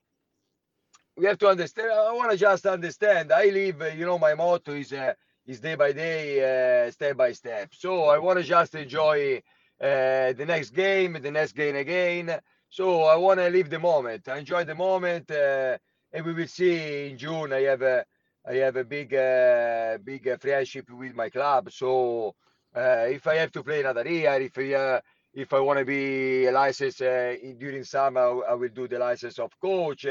we 1.18 1.26
have 1.26 1.38
to 1.40 1.48
understand. 1.48 1.92
I 1.92 2.12
want 2.14 2.32
to 2.32 2.38
just 2.38 2.66
understand. 2.66 3.32
I 3.32 3.46
live. 3.46 3.82
uh, 3.82 3.86
You 3.88 4.06
know, 4.06 4.20
my 4.20 4.34
motto 4.36 4.74
is. 4.74 4.94
Uh, 4.94 5.14
is 5.46 5.60
day 5.60 5.76
by 5.76 5.92
day, 5.92 6.88
uh, 6.88 6.92
step 6.92 7.18
by 7.18 7.32
step. 7.34 7.70
So 7.74 8.06
I 8.06 8.18
want 8.18 8.40
to 8.40 8.44
just 8.44 8.76
enjoy 8.76 9.38
uh, 9.82 10.34
the 10.34 10.46
next 10.48 10.70
game, 10.70 11.18
the 11.22 11.32
next 11.32 11.52
game 11.54 11.76
again. 11.76 12.40
So 12.70 13.04
I 13.04 13.16
want 13.18 13.40
to 13.40 13.50
live 13.50 13.70
the 13.70 13.80
moment, 13.80 14.28
I 14.30 14.38
enjoy 14.38 14.64
the 14.64 14.76
moment, 14.76 15.30
uh, 15.32 15.78
and 16.14 16.26
we 16.26 16.34
will 16.34 16.48
see 16.48 17.10
in 17.10 17.18
June. 17.18 17.52
I 17.54 17.62
have 17.64 17.82
a, 17.82 18.06
I 18.48 18.54
have 18.56 18.78
a 18.78 18.86
big, 18.86 19.14
uh, 19.14 19.98
big 20.04 20.28
uh, 20.28 20.38
friendship 20.38 20.90
with 20.92 21.14
my 21.14 21.30
club. 21.30 21.72
So 21.72 22.36
if 22.76 23.28
I 23.28 23.36
have 23.36 23.52
to 23.52 23.64
play 23.64 23.82
another 23.82 24.08
year, 24.10 24.34
if 24.42 24.58
I, 24.58 24.74
uh, 24.74 25.02
if 25.34 25.52
I 25.54 25.60
want 25.60 25.80
to 25.80 25.86
be 25.86 26.46
a 26.46 26.52
license 26.52 26.98
during 26.98 27.84
summer, 27.84 28.46
I 28.46 28.54
will 28.54 28.70
do 28.70 28.88
the 28.88 29.00
license 29.00 29.40
of 29.40 29.52
coach. 29.60 30.06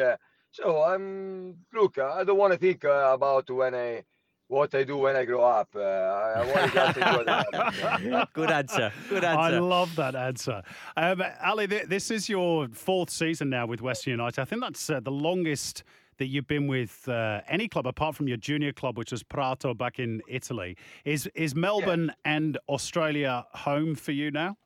So 0.52 0.82
I'm 0.82 1.56
look. 1.72 1.98
I 1.98 2.24
don't 2.24 2.36
want 2.38 2.52
to 2.52 2.58
think 2.58 2.84
uh, 2.84 3.10
about 3.14 3.50
when 3.50 3.74
I 3.74 4.04
what 4.48 4.74
I 4.74 4.84
do 4.84 4.98
when 4.98 5.16
I 5.16 5.24
grow 5.24 5.42
up. 5.42 5.68
Uh, 5.74 5.80
I, 5.80 6.32
I 6.42 6.46
want 6.46 6.72
to 6.72 6.78
just 6.78 8.02
enjoy. 8.04 8.24
Good 8.34 8.50
answer. 8.50 8.92
Good 9.08 9.24
answer. 9.24 9.40
I 9.56 9.58
love 9.58 9.96
that 9.96 10.14
answer. 10.14 10.62
Um, 10.96 11.22
Ali, 11.42 11.66
th- 11.66 11.86
this 11.86 12.10
is 12.10 12.28
your 12.28 12.68
fourth 12.68 13.08
season 13.08 13.48
now 13.48 13.66
with 13.66 13.80
Western 13.80 14.10
United. 14.10 14.40
I 14.40 14.44
think 14.44 14.60
that's 14.60 14.90
uh, 14.90 15.00
the 15.00 15.10
longest 15.10 15.84
that 16.18 16.26
you've 16.26 16.46
been 16.46 16.66
with 16.66 17.08
uh, 17.08 17.40
any 17.48 17.66
club 17.66 17.86
apart 17.86 18.14
from 18.14 18.28
your 18.28 18.36
junior 18.36 18.72
club, 18.74 18.98
which 18.98 19.10
was 19.10 19.22
Prato 19.22 19.72
back 19.72 19.98
in 19.98 20.20
Italy. 20.28 20.76
Is 21.06 21.26
is 21.34 21.54
Melbourne 21.54 22.12
and 22.26 22.58
Australia 22.68 23.46
home 23.54 23.94
for 23.94 24.12
you 24.12 24.30
now? 24.30 24.58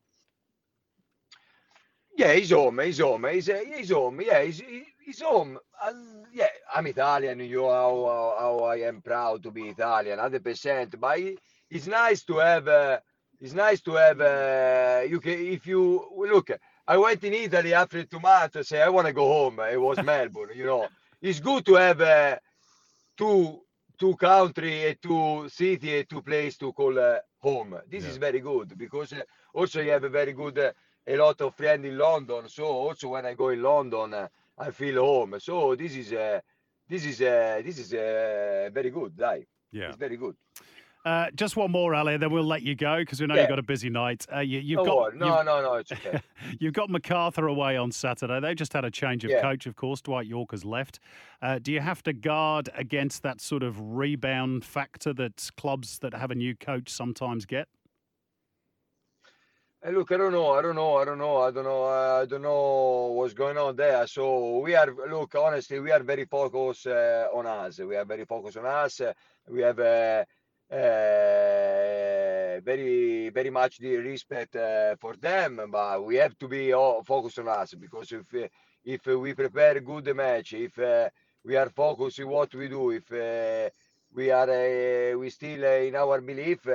Yeah, 2.17 2.33
he's 2.33 2.51
home. 2.51 2.81
He's 2.81 2.99
home. 2.99 3.25
He's, 3.31 3.49
uh, 3.49 3.61
he's 3.77 3.91
home. 3.91 4.21
Yeah, 4.21 4.43
he's, 4.43 4.59
he- 4.61 4.87
home. 5.15 5.49
Yeah, 6.33 6.49
I'm 6.75 6.87
Italian. 6.87 7.41
You 7.41 7.57
know 7.57 7.71
how, 7.71 8.07
how, 8.07 8.37
how 8.39 8.65
I 8.65 8.77
am 8.81 9.01
proud 9.01 9.43
to 9.43 9.51
be 9.51 9.69
Italian, 9.69 10.19
hundred 10.19 10.43
percent. 10.45 10.99
But 10.99 11.19
it's 11.71 11.87
nice 11.87 12.25
to 12.25 12.37
have. 12.39 12.67
Uh, 12.69 12.99
it's 13.41 13.53
nice 13.55 13.81
to 13.83 13.93
have. 13.93 14.21
Uh, 14.21 15.03
you 15.09 15.21
can 15.21 15.33
if 15.33 15.67
you 15.67 16.05
look. 16.17 16.51
I 16.87 16.97
went 16.97 17.23
in 17.25 17.33
Italy 17.35 17.75
after 17.75 18.05
tomato. 18.05 18.63
Say 18.63 18.81
I 18.83 18.89
want 18.89 19.07
to 19.07 19.13
go 19.13 19.27
home. 19.27 19.61
It 19.61 19.81
was 19.81 20.01
Melbourne. 20.01 20.51
You 20.55 20.67
know, 20.67 20.89
it's 21.21 21.41
good 21.41 21.65
to 21.67 21.75
have 21.75 22.01
uh, 22.01 22.37
two 23.17 23.61
two 23.99 24.15
country, 24.17 24.89
and 24.89 25.03
two 25.03 25.49
city, 25.49 25.99
and 25.99 26.09
two 26.09 26.23
place 26.23 26.57
to 26.59 26.73
call 26.73 26.99
uh, 26.99 27.19
home. 27.39 27.79
This 27.89 28.05
Yeah. 28.05 28.11
is 28.11 28.17
very 28.17 28.41
good 28.41 28.77
because 28.77 29.13
uh, 29.13 29.23
also 29.55 29.81
you 29.81 29.91
have 29.91 30.05
a 30.05 30.09
very 30.09 30.33
good. 30.33 30.59
Uh, 30.59 30.73
a 31.09 31.17
lot 31.17 31.41
of 31.41 31.55
friends 31.55 31.87
in 31.87 31.97
London. 31.97 32.49
So 32.49 32.65
also 32.65 33.09
when 33.11 33.27
I 33.27 33.35
go 33.35 33.51
in 33.51 33.63
London, 33.63 34.29
I 34.59 34.71
feel 34.71 34.97
home. 35.05 35.37
So 35.39 35.75
this 35.75 35.97
is 35.97 36.13
a, 36.13 36.43
this 36.89 37.05
is 37.05 37.21
a, 37.21 37.63
this 37.65 37.79
is 37.79 37.93
a 37.93 38.71
very 38.73 38.91
good 38.91 39.19
life. 39.19 39.45
Yeah. 39.73 39.89
It's 39.89 39.97
very 39.97 40.17
good. 40.17 40.37
Uh, 41.05 41.31
just 41.37 41.55
one 41.57 41.71
more, 41.71 41.95
Ali, 41.95 42.17
then 42.17 42.33
we'll 42.33 42.43
let 42.43 42.63
you 42.63 42.75
go 42.75 42.99
because 42.99 43.21
we 43.21 43.29
know 43.29 43.37
Yeah. 43.37 43.43
you've 43.43 43.49
got 43.51 43.61
a 43.61 43.63
busy 43.63 43.89
night. 43.89 44.27
Uh, 44.35 44.41
you, 44.41 44.59
you've 44.59 44.79
No 44.79 44.85
got 44.85 44.97
worry. 44.97 45.19
No, 45.19 45.43
no, 45.43 45.63
no, 45.63 45.75
it's 45.75 45.93
okay. 45.93 46.21
You've 46.59 46.73
got 46.73 46.91
MacArthur 46.91 47.47
away 47.47 47.77
on 47.77 47.93
Saturday. 47.93 48.41
They 48.41 48.57
just 48.57 48.73
had 48.73 48.85
a 48.85 48.91
change 48.91 49.25
of 49.25 49.31
Yeah. 49.31 49.41
coach, 49.41 49.67
of 49.67 49.77
course. 49.77 50.01
Dwight 50.01 50.27
Yorke 50.27 50.51
has 50.51 50.65
left. 50.65 50.99
Uh, 51.41 51.61
do 51.61 51.71
you 51.71 51.79
have 51.81 52.03
to 52.05 52.13
guard 52.13 52.71
against 52.75 53.23
that 53.23 53.41
sort 53.41 53.63
of 53.63 53.79
rebound 53.81 54.65
factor 54.65 55.13
that 55.13 55.49
clubs 55.57 56.01
that 56.01 56.13
have 56.13 56.33
a 56.33 56.35
new 56.35 56.57
coach 56.57 56.89
sometimes 56.89 57.47
get? 57.47 57.69
Hey, 59.87 59.93
look, 59.93 60.11
I 60.11 60.17
don't 60.17 60.33
know. 60.33 60.51
I 60.51 60.63
don't 60.63 60.75
know. 60.75 60.97
I 60.97 61.05
don't 61.05 61.19
know. 61.19 61.37
I 61.37 61.51
don't 61.53 61.63
know. 61.63 61.85
I 61.85 62.25
don't 62.27 62.43
know 62.43 63.13
what's 63.13 63.35
going 63.35 63.57
on 63.57 63.77
there. 63.77 64.05
So 64.09 64.59
we 64.59 64.75
are, 64.75 64.93
look, 65.09 65.37
honestly, 65.37 65.79
we 65.79 65.93
are 65.93 66.03
very 66.03 66.25
focused 66.25 66.89
uh, 66.89 67.29
on 67.33 67.47
us. 67.47 67.79
We 67.79 67.95
are 67.95 68.05
very 68.05 68.25
focused 68.25 68.57
on 68.57 68.67
us. 68.67 69.01
We 69.49 69.63
have 69.63 69.79
uh, 69.79 70.25
uh, 70.75 72.59
very, 72.65 73.29
very 73.29 73.51
much 73.51 73.79
the 73.79 73.99
respect 73.99 74.57
uh, 74.57 74.97
for 74.97 75.15
them, 75.15 75.61
but 75.71 76.05
we 76.05 76.17
have 76.17 76.37
to 76.39 76.49
be 76.49 76.73
focused 77.07 77.39
on 77.39 77.47
us 77.47 77.75
because 77.75 78.11
if 78.11 78.51
if 78.85 79.07
we 79.07 79.35
prepare 79.35 79.77
a 79.77 79.81
good 79.81 80.17
match, 80.17 80.53
if 80.55 80.77
uh, 80.81 81.09
we 81.45 81.55
are 81.55 81.71
focused 81.71 82.19
in 82.19 82.27
what 82.29 82.53
we 82.57 82.67
do, 82.67 82.91
if 82.91 83.13
uh, 83.13 83.71
we 84.13 84.33
are 84.33 85.17
we 85.17 85.31
still 85.31 85.63
in 85.63 85.95
our 85.95 86.21
belief. 86.21 86.67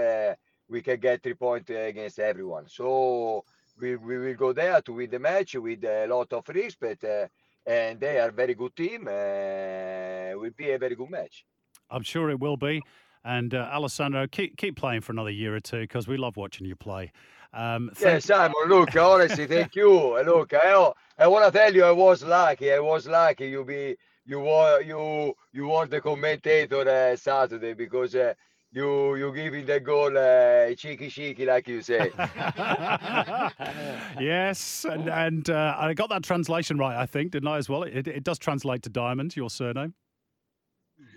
We 0.71 0.81
can 0.81 0.99
get 0.99 1.21
three 1.21 1.33
points 1.33 1.69
against 1.69 2.17
everyone. 2.17 2.67
So 2.67 3.43
we, 3.79 3.97
we 3.97 4.17
will 4.17 4.33
go 4.35 4.53
there 4.53 4.81
to 4.81 4.93
win 4.93 5.09
the 5.09 5.19
match 5.19 5.55
with 5.55 5.83
a 5.83 6.07
lot 6.07 6.31
of 6.31 6.47
respect. 6.47 7.03
Uh, 7.03 7.27
and 7.65 7.99
they 7.99 8.17
are 8.19 8.29
a 8.29 8.31
very 8.31 8.55
good 8.55 8.75
team. 8.75 9.01
Uh, 9.07 10.39
will 10.39 10.55
be 10.55 10.71
a 10.71 10.79
very 10.79 10.95
good 10.95 11.09
match. 11.09 11.45
I'm 11.89 12.03
sure 12.03 12.29
it 12.29 12.39
will 12.39 12.57
be. 12.57 12.81
And 13.23 13.53
uh, 13.53 13.69
Alessandro, 13.71 14.25
keep 14.27 14.57
keep 14.57 14.75
playing 14.77 15.01
for 15.01 15.11
another 15.11 15.29
year 15.29 15.55
or 15.55 15.59
two 15.59 15.81
because 15.81 16.07
we 16.07 16.17
love 16.17 16.37
watching 16.37 16.65
you 16.65 16.75
play. 16.75 17.11
Um, 17.53 17.91
Yeah, 17.99 18.11
thank- 18.11 18.23
Simon. 18.23 18.55
Look, 18.67 18.95
honestly, 18.95 19.45
thank 19.45 19.75
you. 19.75 20.23
Look, 20.25 20.53
I 20.53 20.91
I 21.19 21.27
want 21.27 21.45
to 21.45 21.51
tell 21.59 21.75
you, 21.75 21.83
I 21.83 21.91
was 21.91 22.23
lucky. 22.23 22.71
I 22.71 22.79
was 22.79 23.05
lucky. 23.07 23.49
You 23.49 23.63
be 23.63 23.97
you 24.25 24.39
were 24.39 24.81
you 24.81 25.35
you 25.53 25.67
were 25.67 25.85
the 25.85 26.01
commentator 26.01 26.87
uh, 26.89 27.15
Saturday 27.15 27.73
because 27.73 28.15
uh, 28.15 28.33
you 28.73 29.15
you 29.15 29.33
giving 29.33 29.65
the 29.65 29.79
goal 29.79 30.17
uh, 30.17 30.73
cheeky 30.75 31.09
cheeky 31.09 31.45
like 31.45 31.67
you 31.67 31.81
say. 31.81 32.11
yes, 34.19 34.85
and, 34.89 35.09
and 35.09 35.49
uh, 35.49 35.75
I 35.77 35.93
got 35.93 36.09
that 36.09 36.23
translation 36.23 36.77
right, 36.77 36.95
I 36.95 37.05
think, 37.05 37.31
didn't 37.31 37.49
I, 37.49 37.57
as 37.57 37.69
well? 37.69 37.83
It, 37.83 38.07
it 38.07 38.23
does 38.23 38.39
translate 38.39 38.83
to 38.83 38.89
diamond, 38.89 39.35
your 39.35 39.49
surname. 39.49 39.93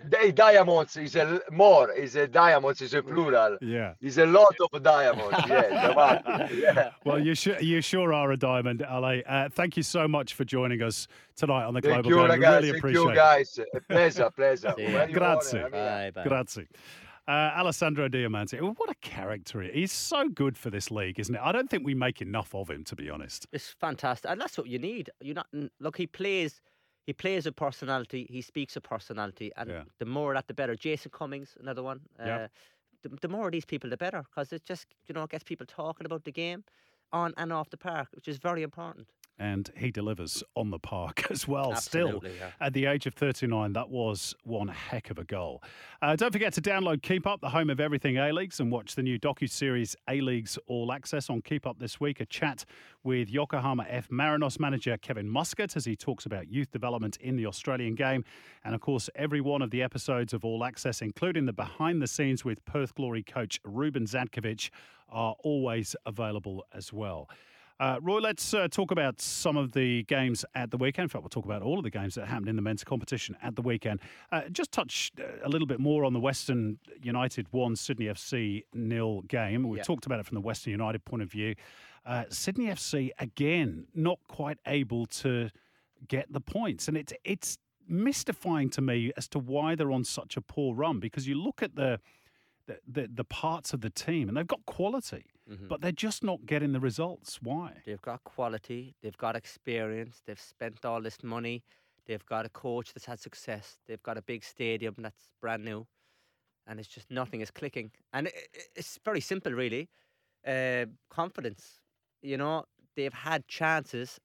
They 0.07 0.31
diamonds 0.31 0.97
is 0.97 1.15
a 1.15 1.21
l- 1.21 1.39
more 1.51 1.91
is 1.91 2.15
a 2.15 2.27
diamonds 2.27 2.81
is 2.81 2.93
a 2.93 3.01
plural. 3.01 3.57
Yeah. 3.61 3.93
Is 4.01 4.17
a 4.17 4.25
lot 4.25 4.55
of 4.73 4.83
diamonds. 4.83 5.37
Yeah, 5.47 6.47
yeah. 6.53 6.89
Well, 7.05 7.19
you 7.19 7.35
sure, 7.35 7.59
you 7.59 7.81
sure 7.81 8.13
are 8.13 8.31
a 8.31 8.37
diamond, 8.37 8.81
Ale. 8.81 9.21
Uh, 9.27 9.49
thank 9.49 9.77
you 9.77 9.83
so 9.83 10.07
much 10.07 10.33
for 10.33 10.43
joining 10.43 10.81
us 10.81 11.07
tonight 11.35 11.65
on 11.65 11.73
the 11.73 11.81
Thank 11.81 12.03
Global 12.03 12.09
you, 12.09 12.15
Game. 12.17 12.39
We 12.39 12.45
ragazzi. 12.45 12.55
really 12.55 12.71
Thank 12.71 12.77
appreciate 12.79 13.03
you, 13.03 13.15
guys. 13.15 13.59
A 13.73 13.81
pleasure, 13.81 14.29
pleasure. 14.35 14.73
See 14.77 14.83
ya. 14.83 14.99
When 14.99 15.09
you 15.09 15.15
Grazie. 15.15 15.59
want, 15.59 15.73
I 15.75 15.77
mean, 15.77 16.13
Bye, 16.13 16.23
bye. 16.23 16.27
Grazie. 16.29 16.67
Uh, 17.27 17.51
Alessandro 17.57 18.07
Diamanti, 18.07 18.61
well, 18.61 18.75
what 18.77 18.89
a 18.89 18.95
character 19.01 19.61
he 19.61 19.69
is. 19.69 19.73
He's 19.73 19.91
so 19.91 20.29
good 20.29 20.57
for 20.57 20.69
this 20.69 20.91
league, 20.91 21.19
isn't 21.19 21.33
it? 21.33 21.41
I 21.43 21.51
don't 21.51 21.69
think 21.71 21.83
we 21.83 21.95
make 21.95 22.21
enough 22.21 22.53
of 22.53 22.69
him, 22.69 22.83
to 22.83 22.95
be 22.95 23.09
honest. 23.09 23.47
It's 23.51 23.69
fantastic, 23.79 24.29
and 24.29 24.39
that's 24.39 24.57
what 24.59 24.67
you 24.67 24.77
need. 24.77 25.09
You 25.21 25.33
not 25.33 25.47
look. 25.79 25.97
He 25.97 26.05
plays. 26.05 26.61
He 27.07 27.13
plays 27.13 27.45
a 27.47 27.51
personality. 27.51 28.27
He 28.29 28.41
speaks 28.41 28.75
a 28.75 28.81
personality, 28.81 29.51
and 29.57 29.69
Yeah. 29.69 29.83
the 29.99 30.05
more 30.05 30.33
that, 30.35 30.47
the 30.47 30.53
better. 30.53 30.75
Jason 30.75 31.11
Cummings, 31.11 31.55
another 31.59 31.81
one. 31.83 32.01
Yeah. 32.19 32.35
Uh, 32.35 32.47
the, 33.03 33.09
the 33.21 33.27
more 33.27 33.45
of 33.47 33.51
these 33.51 33.65
people, 33.65 33.89
the 33.89 33.97
better, 33.97 34.21
because 34.23 34.51
it 34.53 34.63
just 34.63 34.85
you 35.07 35.13
know 35.15 35.25
gets 35.25 35.43
people 35.43 35.65
talking 35.65 36.05
about 36.05 36.25
the 36.25 36.31
game, 36.31 36.63
on 37.11 37.33
and 37.37 37.51
off 37.51 37.69
the 37.71 37.77
park, 37.77 38.07
which 38.13 38.27
is 38.27 38.37
very 38.37 38.61
important. 38.61 39.07
And 39.37 39.69
he 39.75 39.91
delivers 39.91 40.43
on 40.55 40.69
the 40.69 40.79
park 40.79 41.25
as 41.29 41.45
well. 41.45 41.73
Absolutely, 41.73 42.29
Still, 42.35 42.47
yeah. 42.47 42.51
at 42.65 42.71
the 42.71 42.85
age 42.85 43.05
of 43.05 43.13
39, 43.15 43.73
that 43.73 43.89
was 43.89 44.33
one 44.45 44.69
heck 44.69 45.09
of 45.09 45.17
a 45.17 45.25
goal. 45.25 45.61
Uh, 46.01 46.15
don't 46.15 46.31
forget 46.31 46.53
to 46.53 46.61
download 46.61 47.01
Keep 47.01 47.27
Up, 47.27 47.41
the 47.41 47.49
home 47.49 47.69
of 47.69 47.81
everything 47.81 48.17
A 48.17 48.31
Leagues, 48.31 48.61
and 48.61 48.71
watch 48.71 48.95
the 48.95 49.03
new 49.03 49.19
docu-series 49.19 49.95
A 50.09 50.21
Leagues 50.21 50.57
All 50.67 50.91
Access 50.93 51.29
on 51.29 51.41
Keep 51.41 51.67
Up 51.67 51.79
this 51.79 51.99
week. 51.99 52.21
A 52.21 52.25
chat 52.25 52.63
with 53.03 53.29
Yokohama 53.29 53.85
F 53.89 54.07
Marinos 54.09 54.57
manager 54.57 54.95
Kevin 54.97 55.29
Muscat 55.29 55.75
as 55.75 55.83
he 55.83 55.97
talks 55.97 56.25
about 56.25 56.47
youth 56.47 56.71
development 56.71 57.17
in 57.17 57.35
the 57.35 57.45
Australian 57.45 57.95
game, 57.95 58.23
and 58.63 58.73
of 58.73 58.79
course, 58.79 59.09
every 59.15 59.41
one 59.41 59.61
of 59.61 59.69
the 59.69 59.83
episodes 59.83 60.33
of 60.33 60.45
All 60.45 60.63
Access, 60.63 61.01
including 61.01 61.45
the 61.45 61.53
behind 61.53 62.01
the 62.01 62.07
scenes 62.07 62.45
with 62.45 62.63
Perth 62.63 62.95
Glory 62.95 63.23
coach 63.23 63.59
Ruben 63.65 64.05
Zadkovic, 64.05 64.69
are 65.09 65.35
always 65.43 65.95
available 66.05 66.65
as 66.73 66.93
well. 66.93 67.29
Uh, 67.77 67.99
Roy, 68.01 68.19
let's 68.19 68.53
uh, 68.53 68.69
talk 68.69 68.91
about 68.91 69.19
some 69.19 69.57
of 69.57 69.73
the 69.73 70.03
games 70.03 70.45
at 70.55 70.71
the 70.71 70.77
weekend. 70.77 71.03
In 71.05 71.09
fact, 71.09 71.23
we'll 71.23 71.29
talk 71.29 71.43
about 71.43 71.61
all 71.61 71.77
of 71.77 71.83
the 71.83 71.89
games 71.89 72.15
that 72.15 72.25
happened 72.25 72.47
in 72.47 72.55
the 72.55 72.61
men's 72.61 72.85
competition 72.85 73.35
at 73.43 73.55
the 73.57 73.61
weekend. 73.61 73.99
Uh, 74.31 74.43
just 74.49 74.71
touch 74.71 75.11
uh, 75.19 75.23
a 75.43 75.49
little 75.49 75.67
bit 75.67 75.79
more 75.79 76.05
on 76.05 76.13
the 76.13 76.19
Western 76.19 76.79
United 77.03 77.47
1 77.51 77.75
Sydney 77.75 78.05
FC 78.05 78.63
nil 78.73 79.23
game. 79.23 79.63
We've 79.67 79.79
Yeah. 79.79 79.83
talked 79.83 80.05
about 80.05 80.21
it 80.21 80.25
from 80.25 80.35
the 80.35 80.41
Western 80.41 80.71
United 80.71 81.03
point 81.03 81.21
of 81.21 81.29
view. 81.29 81.55
Uh, 82.05 82.23
Sydney 82.29 82.67
FC, 82.67 83.11
again, 83.19 83.87
not 83.93 84.19
quite 84.29 84.59
able 84.65 85.05
to 85.07 85.49
get 86.07 86.31
the 86.31 86.39
points. 86.41 86.87
And 86.87 86.95
it's, 86.95 87.11
it's 87.25 87.57
mystifying 87.89 88.69
to 88.69 88.81
me 88.81 89.11
as 89.17 89.27
to 89.29 89.39
why 89.39 89.75
they're 89.75 89.91
on 89.91 90.05
such 90.05 90.37
a 90.37 90.41
poor 90.41 90.73
run 90.73 90.99
because 91.01 91.27
you 91.27 91.35
look 91.35 91.61
at 91.61 91.75
the, 91.75 91.99
the, 92.67 92.79
the, 92.87 93.09
the 93.13 93.23
parts 93.25 93.73
of 93.73 93.81
the 93.81 93.89
team 93.89 94.29
and 94.29 94.37
they've 94.37 94.47
got 94.47 94.65
quality 94.65 95.25
Mhm. 95.49 95.67
but 95.67 95.81
they're 95.81 95.91
just 95.91 96.23
not 96.23 96.45
getting 96.45 96.71
the 96.73 96.79
results. 96.79 97.41
Why? 97.41 97.81
They've 97.85 98.01
got 98.01 98.23
quality. 98.23 98.95
They've 99.01 99.17
got 99.17 99.35
experience. 99.35 100.21
They've 100.25 100.39
spent 100.39 100.83
all 100.85 101.01
this 101.01 101.23
money. 101.23 101.63
They've 102.05 102.25
got 102.25 102.45
a 102.45 102.49
coach 102.49 102.93
that's 102.93 103.05
had 103.05 103.19
success. 103.19 103.77
They've 103.87 104.01
got 104.01 104.17
a 104.17 104.21
big 104.21 104.43
stadium 104.43 104.95
that's 104.97 105.29
brand 105.41 105.63
new, 105.63 105.87
and 106.67 106.79
it's 106.79 106.89
just 106.89 107.11
nothing 107.11 107.41
is 107.41 107.51
clicking. 107.51 107.91
And 108.13 108.29
it's 108.75 108.99
very 109.05 109.21
simple, 109.21 109.53
really. 109.53 109.89
Uh, 110.47 110.85
confidence. 111.09 111.81
You 112.21 112.37
know, 112.37 112.65
they've 112.95 113.13
had 113.13 113.47
chances 113.47 114.19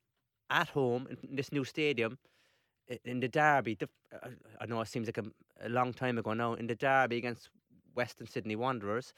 at 0.50 0.68
home 0.70 1.06
in 1.10 1.36
this 1.36 1.52
new 1.52 1.64
stadium. 1.64 2.18
In 3.04 3.20
the 3.20 3.28
derby, 3.28 3.78
I- 4.12 4.36
I 4.60 4.66
know 4.66 4.80
it 4.80 4.88
seems 4.88 5.06
like 5.06 5.18
a, 5.18 5.24
a 5.60 5.68
long 5.68 5.92
time 5.92 6.18
ago 6.18 6.34
now. 6.34 6.54
In 6.54 6.66
the 6.66 6.74
derby 6.74 7.18
against 7.18 7.48
Western 7.94 8.26
Sydney 8.26 8.56
Wanderers, 8.56 9.12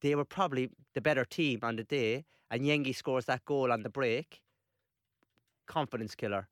they 0.00 0.14
were 0.14 0.24
probably 0.24 0.70
the 0.94 1.00
better 1.00 1.24
team 1.24 1.60
on 1.62 1.76
the 1.76 1.84
day, 1.84 2.24
and 2.50 2.62
Yengi 2.62 2.94
scores 2.94 3.24
that 3.26 3.44
goal 3.44 3.72
on 3.72 3.82
the 3.82 3.90
break. 3.90 4.40
Confidence 5.66 6.14
killer. 6.14 6.48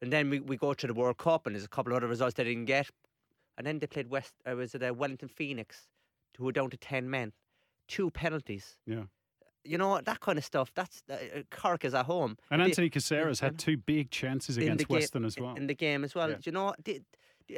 And 0.00 0.12
then 0.12 0.30
we, 0.30 0.40
we 0.40 0.56
go 0.56 0.74
to 0.74 0.86
the 0.86 0.94
World 0.94 1.18
Cup, 1.18 1.46
and 1.46 1.54
there's 1.54 1.64
a 1.64 1.68
couple 1.68 1.92
of 1.92 1.96
other 1.98 2.06
results 2.06 2.34
they 2.34 2.44
didn't 2.44 2.66
get. 2.66 2.88
And 3.56 3.66
then 3.66 3.78
they 3.80 3.86
played 3.86 4.08
West, 4.08 4.32
uh, 4.50 4.54
was 4.54 4.74
it 4.74 4.82
uh, 4.82 4.94
Wellington 4.94 5.28
Phoenix, 5.28 5.88
who 6.36 6.44
were 6.44 6.52
down 6.52 6.70
to 6.70 6.76
10 6.76 7.10
men, 7.10 7.32
two 7.88 8.10
penalties. 8.10 8.78
Yeah. 8.86 9.04
You 9.64 9.76
know, 9.76 10.00
that 10.00 10.20
kind 10.20 10.38
of 10.38 10.44
stuff. 10.44 10.72
That's 10.74 11.02
uh, 11.10 11.14
uh, 11.14 11.42
Cork 11.50 11.84
is 11.84 11.92
at 11.92 12.06
home. 12.06 12.38
And 12.50 12.62
Anthony 12.62 12.88
Caceres 12.88 13.40
had 13.40 13.58
two 13.58 13.76
big 13.76 14.10
chances 14.10 14.56
against 14.56 14.86
ga- 14.86 14.94
Western 14.94 15.24
as 15.24 15.36
well. 15.36 15.56
In 15.56 15.66
the 15.66 15.74
game 15.74 16.04
as 16.04 16.14
well. 16.14 16.30
Yeah. 16.30 16.36
Do 16.36 16.42
you 16.46 16.52
know, 16.52 16.74
the- 16.82 16.92
the- 16.94 17.02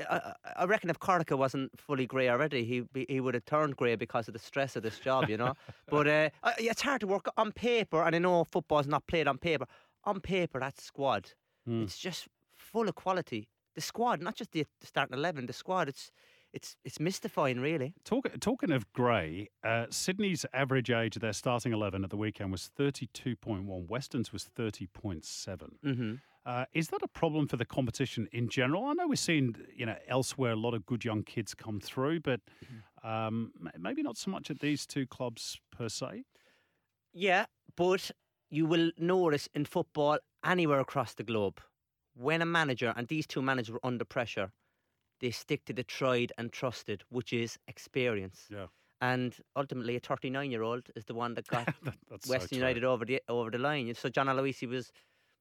I, 0.08 0.32
I- 0.56 0.64
reckon 0.64 0.90
if 0.90 0.98
Corica 0.98 1.36
wasn't 1.36 1.70
fully 1.78 2.06
grey 2.06 2.28
already, 2.28 2.64
he 2.64 2.84
he 3.08 3.20
would 3.20 3.34
have 3.34 3.44
turned 3.44 3.76
grey 3.76 3.96
because 3.96 4.28
of 4.28 4.32
the 4.34 4.38
stress 4.40 4.76
of 4.76 4.82
this 4.82 4.98
job, 4.98 5.28
you 5.28 5.36
know. 5.36 5.54
but 5.88 6.06
uh, 6.06 6.30
it's 6.58 6.82
hard 6.82 7.00
to 7.00 7.06
work 7.06 7.26
on 7.36 7.52
paper, 7.52 8.02
and 8.02 8.14
I 8.14 8.18
know 8.18 8.44
football's 8.44 8.86
not 8.86 9.06
played 9.06 9.26
on 9.28 9.38
paper. 9.38 9.66
On 10.04 10.20
paper, 10.20 10.60
that 10.60 10.80
squad, 10.80 11.32
Hmm. 11.66 11.82
it's 11.82 11.98
just 11.98 12.28
full 12.56 12.88
of 12.88 12.94
quality. 12.94 13.48
The 13.74 13.80
squad, 13.80 14.20
not 14.22 14.34
just 14.34 14.52
the, 14.52 14.66
starting 14.82 15.16
eleven, 15.16 15.46
the 15.46 15.52
squad. 15.52 15.88
It's 15.88 16.10
it's 16.52 16.76
it's 16.84 16.98
mystifying, 16.98 17.60
really. 17.60 17.94
Talk, 18.04 18.26
talking 18.40 18.72
of 18.72 18.90
grey, 18.92 19.48
uh, 19.62 19.86
Sydney's 19.90 20.44
average 20.52 20.90
age 20.90 21.16
of 21.16 21.22
their 21.22 21.32
starting 21.32 21.72
11 21.72 22.02
at 22.02 22.10
the 22.10 22.16
weekend 22.16 22.50
was 22.50 22.70
32.1. 22.76 23.86
Western's 23.88 24.32
was 24.32 24.48
30.7. 24.58 25.22
Mm-hmm. 25.84 26.14
Uh, 26.46 26.64
is 26.72 26.88
that 26.88 27.02
a 27.02 27.08
problem 27.08 27.46
for 27.46 27.56
the 27.58 27.64
competition 27.66 28.26
in 28.32 28.48
general? 28.48 28.86
I 28.86 28.94
know 28.94 29.06
we're 29.06 29.16
seeing, 29.16 29.54
you 29.76 29.84
know, 29.84 29.96
elsewhere 30.08 30.52
a 30.52 30.56
lot 30.56 30.72
of 30.74 30.86
good 30.86 31.04
young 31.04 31.22
kids 31.22 31.54
come 31.54 31.80
through, 31.80 32.20
but 32.20 32.40
Mm-hmm. 32.64 33.08
um, 33.08 33.52
maybe 33.78 34.02
not 34.02 34.16
so 34.16 34.30
much 34.30 34.50
at 34.50 34.60
these 34.60 34.86
two 34.86 35.06
clubs 35.06 35.58
per 35.70 35.88
se. 35.88 36.24
Yeah, 37.12 37.46
but 37.76 38.10
you 38.50 38.66
will 38.66 38.90
notice 38.98 39.48
in 39.54 39.64
football 39.64 40.18
anywhere 40.44 40.80
across 40.80 41.14
the 41.14 41.22
globe, 41.24 41.60
when 42.14 42.42
a 42.42 42.46
manager 42.46 42.92
and 42.96 43.08
these 43.08 43.26
two 43.26 43.42
managers 43.42 43.72
were 43.72 43.80
under 43.86 44.04
pressure, 44.04 44.52
they 45.20 45.30
stick 45.30 45.64
to 45.66 45.72
the 45.72 45.84
tried 45.84 46.32
and 46.38 46.52
trusted, 46.52 47.02
which 47.10 47.32
is 47.32 47.58
experience. 47.68 48.46
Yeah. 48.50 48.66
and 49.02 49.36
ultimately 49.56 49.96
a 49.96 50.00
39 50.00 50.50
year 50.50 50.62
old 50.62 50.84
is 50.94 51.04
the 51.06 51.14
one 51.14 51.32
that 51.34 51.46
got 51.48 51.66
That- 51.84 51.94
that's 52.10 52.26
so 52.26 52.32
Western. 52.32 52.58
United 52.58 52.84
over 52.84 53.04
the 53.06 53.20
over 53.28 53.50
the 53.50 53.58
line. 53.58 53.94
So 53.94 54.08
John 54.10 54.26
Aloisi 54.26 54.68
was 54.68 54.92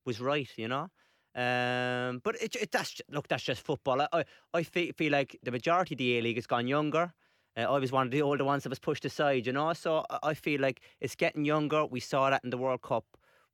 was 0.05 0.19
right, 0.21 0.49
you 0.57 0.67
know. 0.67 0.87
Um, 1.35 2.19
but 2.23 2.35
it, 2.41 2.55
it 2.55 2.71
that's 2.71 3.01
look, 3.09 3.27
that's 3.27 3.43
just 3.43 3.61
football. 3.61 4.01
I 4.01 4.25
I, 4.53 4.63
feel, 4.63 4.91
feel 4.97 5.11
like 5.11 5.37
the 5.43 5.51
majority 5.51 5.93
of 5.95 5.99
the 5.99 6.17
A 6.17 6.21
League 6.21 6.37
has 6.37 6.47
gone 6.47 6.67
younger. 6.67 7.13
Uh, 7.55 7.61
I 7.61 7.79
was 7.79 7.91
one 7.91 8.07
of 8.07 8.11
the 8.11 8.21
older 8.21 8.43
ones 8.43 8.63
that 8.63 8.69
was 8.69 8.79
pushed 8.79 9.05
aside, 9.05 9.45
you 9.45 9.53
know. 9.53 9.73
So 9.73 10.05
I- 10.09 10.19
I 10.23 10.33
feel 10.33 10.59
like 10.61 10.81
it's 10.99 11.15
getting 11.15 11.45
younger. 11.45 11.85
We 11.85 11.99
saw 11.99 12.29
that 12.29 12.43
in 12.43 12.49
the 12.49 12.57
World 12.57 12.81
Cup. 12.81 13.05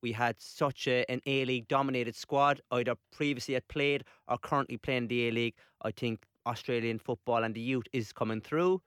We 0.01 0.11
had 0.13 0.39
such 0.39 0.87
a, 0.87 1.09
an 1.09 1.21
A 1.25 1.45
League 1.45 1.67
dominated 1.67 2.15
squad, 2.15 2.61
either 2.71 2.95
previously 3.11 3.55
had 3.55 3.67
played 3.67 4.03
or 4.27 4.37
currently 4.37 4.77
playing 4.77 5.07
the 5.07 5.27
A 5.27 5.31
League. 5.31 5.55
I 5.81 5.91
think 5.91 6.25
Australian 6.45 6.99
football 6.99 7.43
and 7.43 7.55
the 7.55 7.61
youth 7.61 7.87
is 7.91 8.13
coming 8.13 8.39
through, 8.41 8.81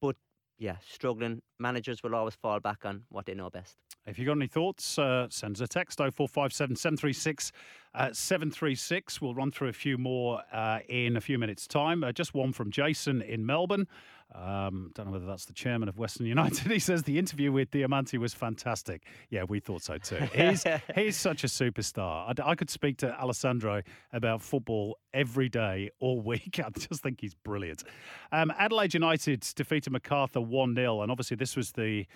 but 0.00 0.16
yeah, 0.58 0.76
struggling 0.86 1.42
managers 1.58 2.02
will 2.02 2.14
always 2.14 2.34
fall 2.34 2.60
back 2.60 2.84
on 2.84 3.04
what 3.08 3.26
they 3.26 3.34
know 3.34 3.50
best. 3.50 3.76
If 4.08 4.18
you've 4.18 4.26
got 4.26 4.36
any 4.36 4.46
thoughts, 4.46 4.98
uh, 4.98 5.26
send 5.30 5.56
us 5.56 5.60
a 5.60 5.68
text 5.68 5.98
0457 5.98 6.76
736 6.76 7.52
uh, 7.94 8.12
736. 8.12 9.20
We'll 9.20 9.34
run 9.34 9.50
through 9.50 9.68
a 9.68 9.72
few 9.72 9.98
more 9.98 10.42
uh, 10.52 10.80
in 10.88 11.16
a 11.16 11.20
few 11.20 11.38
minutes' 11.38 11.66
time. 11.66 12.04
Uh, 12.04 12.12
just 12.12 12.34
one 12.34 12.52
from 12.52 12.70
Jason 12.70 13.22
in 13.22 13.44
Melbourne. 13.44 13.86
Um, 14.34 14.92
don't 14.94 15.06
know 15.06 15.12
whether 15.12 15.24
that's 15.24 15.46
the 15.46 15.54
chairman 15.54 15.88
of 15.88 15.98
Western 15.98 16.26
United. 16.26 16.70
He 16.70 16.78
says 16.78 17.02
the 17.02 17.18
interview 17.18 17.50
with 17.50 17.70
Diamanti 17.70 18.18
was 18.18 18.34
fantastic. 18.34 19.04
Yeah, 19.30 19.44
we 19.44 19.58
thought 19.58 19.82
so 19.82 19.96
too. 19.96 20.16
He's, 20.34 20.64
he's 20.94 21.16
such 21.16 21.44
a 21.44 21.46
superstar. 21.46 22.38
I 22.44 22.54
could 22.54 22.68
speak 22.68 22.98
to 22.98 23.18
Alessandro 23.18 23.82
about 24.12 24.42
football 24.42 24.98
every 25.14 25.48
day, 25.48 25.90
all 25.98 26.20
week. 26.22 26.60
I 26.64 26.68
just 26.70 27.02
think 27.02 27.20
he's 27.20 27.34
brilliant. 27.34 27.84
Um, 28.30 28.52
Adelaide 28.58 28.94
United 28.94 29.40
defeated 29.56 29.92
Macarthur 29.92 30.42
1 30.42 30.74
0, 30.74 31.02
and 31.02 31.10
obviously 31.10 31.36
this 31.36 31.56
was 31.56 31.72
the 31.72 32.06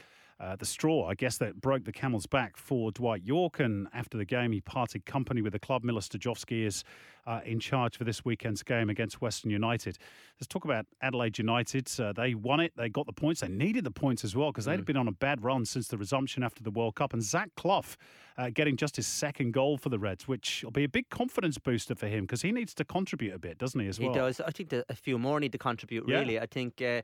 uh, 0.42 0.56
the 0.56 0.64
straw, 0.66 1.08
I 1.08 1.14
guess, 1.14 1.38
that 1.38 1.60
broke 1.60 1.84
the 1.84 1.92
camel's 1.92 2.26
back 2.26 2.56
for 2.56 2.90
Dwight 2.90 3.22
Yorke. 3.24 3.60
And 3.60 3.86
after 3.94 4.18
the 4.18 4.24
game, 4.24 4.50
he 4.50 4.60
parted 4.60 5.06
company 5.06 5.40
with 5.40 5.52
the 5.52 5.60
club. 5.60 5.84
Mile 5.84 5.96
Sterjovski 5.96 6.66
is 6.66 6.82
uh, 7.26 7.40
in 7.44 7.60
charge 7.60 7.96
for 7.96 8.02
this 8.02 8.24
weekend's 8.24 8.64
game 8.64 8.90
against 8.90 9.20
Western 9.20 9.52
United. 9.52 9.98
Let's 10.40 10.48
talk 10.48 10.64
about 10.64 10.86
Adelaide 11.00 11.38
United. 11.38 11.88
Uh, 11.96 12.12
they 12.12 12.34
won 12.34 12.58
it. 12.58 12.72
They 12.76 12.88
got 12.88 13.06
the 13.06 13.12
points. 13.12 13.42
They 13.42 13.48
needed 13.48 13.84
the 13.84 13.92
points 13.92 14.24
as 14.24 14.34
well 14.34 14.50
because 14.50 14.64
they'd 14.64 14.84
been 14.84 14.96
on 14.96 15.06
a 15.06 15.12
bad 15.12 15.44
run 15.44 15.64
since 15.64 15.86
the 15.86 15.96
resumption 15.96 16.42
after 16.42 16.64
the 16.64 16.72
World 16.72 16.96
Cup. 16.96 17.12
And 17.12 17.22
Zach 17.22 17.50
Clough 17.56 17.96
uh, 18.36 18.50
getting 18.52 18.76
just 18.76 18.96
his 18.96 19.06
second 19.06 19.52
goal 19.52 19.76
for 19.76 19.90
the 19.90 19.98
Reds, 19.98 20.26
which 20.26 20.64
will 20.64 20.72
be 20.72 20.82
a 20.82 20.88
big 20.88 21.08
confidence 21.08 21.56
booster 21.58 21.94
for 21.94 22.08
him 22.08 22.24
because 22.24 22.42
he 22.42 22.50
needs 22.50 22.74
to 22.74 22.84
contribute 22.84 23.32
a 23.32 23.38
bit, 23.38 23.58
doesn't 23.58 23.78
he, 23.78 23.86
as 23.86 24.00
well? 24.00 24.12
He 24.12 24.18
does. 24.18 24.40
I 24.40 24.50
think 24.50 24.72
a 24.72 24.96
few 24.96 25.18
more 25.18 25.38
need 25.38 25.52
to 25.52 25.58
contribute. 25.58 26.08
Yeah. 26.08 26.18
Really, 26.18 26.40
I 26.40 26.46
think 26.46 26.82
uh, 26.82 27.02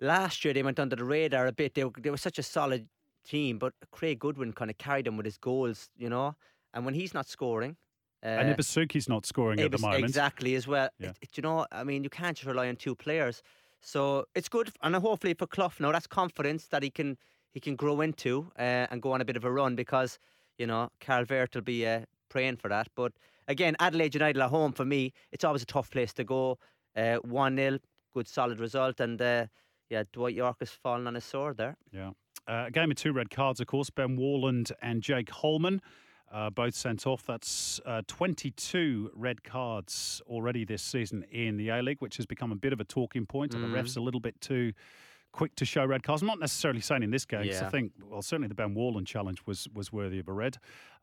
last 0.00 0.44
year 0.44 0.54
they 0.54 0.62
went 0.62 0.78
under 0.78 0.96
the 0.96 1.04
radar 1.04 1.46
a 1.46 1.52
bit. 1.52 1.74
They 1.74 1.84
were, 1.84 1.92
they 1.98 2.10
were 2.10 2.16
such 2.16 2.38
a 2.38 2.42
solid 2.42 2.88
team, 3.24 3.58
but 3.58 3.72
Craig 3.90 4.18
Goodwin 4.18 4.52
kind 4.52 4.70
of 4.70 4.78
carried 4.78 5.06
them 5.06 5.16
with 5.16 5.26
his 5.26 5.38
goals, 5.38 5.88
you 5.96 6.08
know. 6.08 6.34
And 6.74 6.84
when 6.84 6.94
he's 6.94 7.14
not 7.14 7.26
scoring, 7.26 7.76
uh, 8.22 8.26
And 8.26 8.56
Ibusuki's 8.56 9.08
not 9.08 9.26
scoring 9.26 9.60
at 9.60 9.70
the 9.70 9.78
moment. 9.78 10.04
Exactly 10.04 10.54
as 10.54 10.66
well. 10.66 10.88
Yeah. 10.98 11.10
It- 11.10 11.18
it- 11.22 11.36
you 11.36 11.42
know, 11.42 11.66
I 11.70 11.84
mean, 11.84 12.02
you 12.04 12.10
can't 12.10 12.36
just 12.36 12.46
rely 12.46 12.68
on 12.68 12.76
two 12.76 12.94
players. 12.94 13.42
So 13.80 14.26
it's 14.34 14.48
good, 14.48 14.70
and 14.82 14.94
hopefully 14.96 15.34
for 15.34 15.46
Clough 15.46 15.72
now, 15.78 15.92
that's 15.92 16.06
confidence 16.08 16.66
that 16.68 16.82
he 16.82 16.90
can 16.90 17.16
he 17.54 17.60
can 17.60 17.76
grow 17.76 18.00
into 18.02 18.52
uh, 18.58 18.86
and 18.90 19.00
go 19.00 19.12
on 19.12 19.20
a 19.20 19.24
bit 19.24 19.36
of 19.36 19.44
a 19.44 19.50
run 19.50 19.74
because 19.76 20.18
you 20.58 20.66
know 20.66 20.90
Carl 21.00 21.24
Veart 21.24 21.54
will 21.54 21.62
be 21.62 21.86
uh, 21.86 22.04
praying 22.28 22.56
for 22.56 22.68
that. 22.68 22.88
But 22.94 23.12
again, 23.46 23.74
Adelaide 23.78 24.14
United 24.14 24.40
at 24.42 24.50
home 24.50 24.72
for 24.72 24.84
me, 24.84 25.12
it's 25.32 25.44
always 25.44 25.62
a 25.62 25.66
tough 25.66 25.90
place 25.90 26.12
to 26.14 26.24
go. 26.24 26.58
Uh, 26.96 27.16
One 27.24 27.56
0 27.56 27.78
good 28.12 28.26
solid 28.28 28.58
result, 28.60 29.00
and 29.00 29.20
uh, 29.22 29.46
yeah, 29.90 30.04
Dwight 30.12 30.34
Yorke 30.34 30.58
has 30.60 30.70
fallen 30.70 31.06
on 31.06 31.14
his 31.14 31.24
sword 31.24 31.56
there. 31.56 31.76
Yeah. 31.92 32.10
Uh, 32.46 32.64
a 32.66 32.70
game 32.70 32.90
of 32.90 32.96
two 32.96 33.12
red 33.12 33.30
cards, 33.30 33.60
of 33.60 33.66
course. 33.66 33.90
Ben 33.90 34.16
Warland 34.16 34.72
and 34.80 35.02
Jake 35.02 35.30
Hollman 35.30 35.80
uh, 36.32 36.50
both 36.50 36.74
sent 36.74 37.06
off. 37.06 37.24
That's 37.26 37.80
uh, 37.84 38.02
22 38.06 39.10
red 39.14 39.44
cards 39.44 40.22
already 40.26 40.64
this 40.64 40.82
season 40.82 41.24
in 41.30 41.56
the 41.56 41.68
A 41.70 41.82
League, 41.82 42.00
which 42.00 42.16
has 42.16 42.26
become 42.26 42.52
a 42.52 42.56
bit 42.56 42.72
of 42.72 42.80
a 42.80 42.84
talking 42.84 43.26
point. 43.26 43.54
Are 43.54 43.60
the 43.60 43.66
refs 43.66 43.96
a 43.96 44.00
little 44.00 44.20
bit 44.20 44.40
too 44.40 44.72
quick 45.32 45.54
to 45.56 45.64
show 45.64 45.84
red 45.84 46.02
cards? 46.02 46.22
I'm 46.22 46.28
not 46.28 46.40
necessarily 46.40 46.80
saying 46.80 47.02
in 47.02 47.10
this 47.10 47.24
game, 47.24 47.46
'cause 47.46 47.60
I 47.60 47.64
Yeah. 47.64 47.70
think, 47.70 47.92
well, 48.02 48.22
certainly 48.22 48.48
the 48.48 48.54
Ben 48.54 48.74
Warland 48.74 49.06
challenge 49.06 49.44
was, 49.46 49.68
was 49.72 49.92
worthy 49.92 50.18
of 50.18 50.28
a 50.28 50.32
red. 50.32 50.58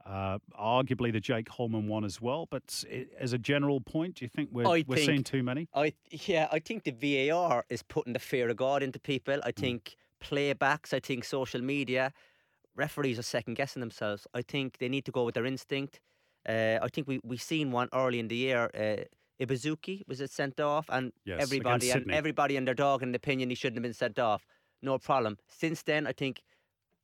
Uh, 0.06 0.38
arguably 0.60 1.12
the 1.12 1.20
Jake 1.20 1.50
Hollman 1.50 1.88
one 1.88 2.04
as 2.06 2.22
well. 2.22 2.46
But 2.46 2.84
i 2.92 3.08
as 3.20 3.34
a 3.34 3.40
general 3.40 3.82
point, 3.82 4.16
do 4.18 4.26
you 4.26 4.30
think 4.30 4.50
we're, 4.52 4.68
I 4.68 4.84
we're 4.88 4.98
think- 4.98 5.06
seeing 5.10 5.24
too 5.24 5.42
many? 5.42 5.68
I 5.74 5.94
yeah, 6.12 6.48
I 6.52 6.60
think 6.60 6.84
the 6.84 6.92
VAR 6.92 7.66
is 7.70 7.82
putting 7.82 8.14
the 8.14 8.20
fear 8.20 8.50
of 8.50 8.58
God 8.58 8.84
into 8.84 9.00
people. 9.00 9.40
I 9.44 9.52
think 9.52 9.96
playbacks, 10.22 10.94
I 10.94 11.00
think 11.00 11.24
social 11.24 11.62
media, 11.62 12.14
referees 12.76 13.18
are 13.18 13.24
second 13.24 13.56
guessing 13.56 13.80
themselves. 13.80 14.28
I 14.34 14.42
think 14.44 14.78
they 14.78 14.90
need 14.90 15.06
to 15.06 15.12
go 15.12 15.24
with 15.26 15.34
their 15.34 15.46
instinct. 15.46 16.00
Uh, 16.48 16.78
I 16.84 16.88
think 16.90 17.08
we 17.08 17.20
we 17.24 17.38
seen 17.38 17.72
one 17.72 17.90
early 17.92 18.20
in 18.20 18.28
the 18.28 18.36
year. 18.36 18.70
Uh, 18.76 19.06
Ibusuki 19.40 20.08
was 20.08 20.22
it 20.22 20.32
sent 20.32 20.60
off, 20.60 20.86
and 20.90 21.12
Yes, 21.26 21.42
everybody 21.42 21.92
and 21.92 22.12
everybody 22.12 22.58
and 22.58 22.68
their 22.68 22.74
dog 22.76 23.04
in 23.04 23.12
the 23.12 23.18
opinion 23.18 23.50
he 23.50 23.56
shouldn't 23.56 23.78
have 23.78 23.84
been 23.84 23.94
sent 23.94 24.20
off. 24.20 24.46
No 24.82 24.98
problem. 24.98 25.38
Since 25.48 25.84
then, 25.84 26.08
I 26.08 26.14
think 26.14 26.44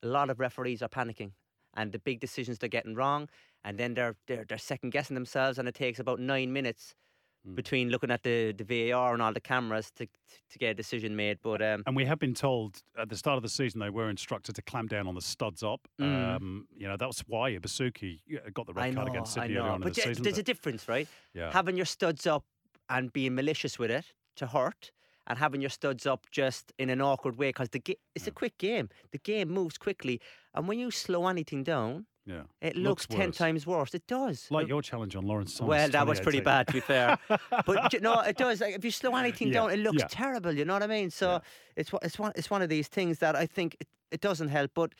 a 0.04 0.08
lot 0.08 0.30
of 0.30 0.40
referees 0.40 0.82
are 0.82 0.90
panicking, 0.90 1.32
and 1.76 1.92
the 1.92 2.00
big 2.00 2.20
decisions 2.20 2.60
they're 2.60 2.70
getting 2.70 2.96
wrong, 2.96 3.30
and 3.64 3.78
then 3.78 3.94
they're 3.94 4.16
they're 4.28 4.46
they're 4.48 4.58
second 4.58 4.92
guessing 4.92 5.16
themselves, 5.16 5.58
and 5.58 5.68
it 5.68 5.76
takes 5.76 6.00
about 6.00 6.20
nine 6.20 6.54
minutes 6.54 6.96
Hmm. 7.44 7.56
between 7.56 7.90
looking 7.90 8.12
at 8.12 8.22
the, 8.22 8.52
the 8.52 8.64
VAR 8.92 9.14
and 9.14 9.22
all 9.22 9.34
the 9.34 9.40
cameras 9.42 9.90
to 9.96 10.06
to 10.06 10.60
get 10.60 10.70
a 10.70 10.74
decision 10.76 11.16
made. 11.16 11.40
But 11.42 11.62
um, 11.62 11.82
And 11.88 11.96
we 11.96 12.06
have 12.06 12.20
been 12.20 12.36
told 12.36 12.84
at 13.00 13.10
the 13.10 13.18
start 13.18 13.38
of 13.38 13.42
the 13.44 13.50
season 13.50 13.80
they 13.80 13.90
were 13.90 14.10
instructed 14.12 14.54
to 14.56 14.62
clamp 14.62 14.90
down 14.92 15.08
on 15.08 15.16
the 15.16 15.22
studs 15.22 15.64
up. 15.64 15.82
Mm. 16.00 16.36
Um, 16.36 16.68
you 16.78 16.88
know, 16.88 16.98
that 16.98 17.08
was 17.08 17.20
why 17.28 17.52
Ibusuki 17.52 18.20
got 18.54 18.68
the 18.68 18.74
red 18.74 18.86
I 18.86 18.90
know, 18.92 18.96
card 18.98 19.10
against 19.10 19.38
know. 19.38 19.44
earlier 19.44 19.62
on 19.62 19.76
in 19.78 19.82
but 19.82 19.96
the 19.96 20.02
yeah, 20.02 20.08
season. 20.08 20.24
there's 20.24 20.38
a 20.38 20.44
difference, 20.44 20.88
right? 20.88 21.08
yeah. 21.34 21.52
Having 21.52 21.78
your 21.78 21.86
studs 21.88 22.28
up 22.28 22.44
and 22.90 23.12
being 23.12 23.34
malicious 23.34 23.80
with 23.80 23.90
it 23.90 24.06
to 24.36 24.46
hurt, 24.48 24.92
and 25.28 25.38
having 25.40 25.62
your 25.62 25.70
studs 25.70 26.06
up 26.06 26.26
just 26.32 26.74
in 26.78 26.90
an 26.90 27.02
awkward 27.02 27.38
way 27.38 27.50
because 27.50 27.70
the 27.70 27.80
ga- 27.80 28.00
it's 28.16 28.28
a 28.28 28.32
quick 28.32 28.58
game. 28.58 28.90
The 29.12 29.18
game 29.20 29.50
moves 29.50 29.78
quickly, 29.78 30.20
and 30.54 30.68
when 30.68 30.78
you 30.80 30.92
slow 30.92 31.28
anything 31.28 31.64
down, 31.64 32.06
yeah. 32.26 32.42
it 32.62 32.76
looks, 32.76 33.06
ten 33.08 33.28
worse. 33.28 33.38
times 33.38 33.68
worse. 33.68 33.94
It 33.94 34.06
does. 34.08 34.48
Like 34.50 34.68
your 34.68 34.82
challenge 34.82 35.16
on 35.16 35.26
Lawrence 35.26 35.58
Thomas. 35.58 35.70
well, 35.70 35.90
that 35.90 36.06
was 36.08 36.20
pretty 36.20 36.40
bad, 36.42 36.68
to 36.68 36.74
be 36.74 36.80
fair. 36.80 37.18
but 37.66 37.92
you 37.94 38.00
know, 38.00 38.20
it 38.22 38.38
does. 38.38 38.62
Like, 38.62 38.76
if 38.76 38.84
you 38.86 38.92
slow 38.92 39.16
anything 39.16 39.48
Yeah, 39.50 39.54
down, 39.54 39.72
it 39.72 39.80
looks 39.80 40.00
yeah. 40.02 40.08
terrible. 40.10 40.52
You 40.54 40.66
know 40.66 40.74
what 40.74 40.84
I 40.84 40.88
mean? 40.88 41.10
So 41.10 41.32
Yeah. 41.32 41.40
it's 41.76 41.92
one- 41.92 42.02
it's 42.04 42.20
one 42.20 42.32
it's 42.36 42.50
one 42.50 42.62
of 42.62 42.70
these 42.70 42.88
things 42.88 43.20
that 43.20 43.36
I 43.36 43.46
think 43.46 43.76
it, 43.80 43.88
it 44.12 44.22
doesn't 44.22 44.50
help. 44.50 44.72
But 44.74 44.94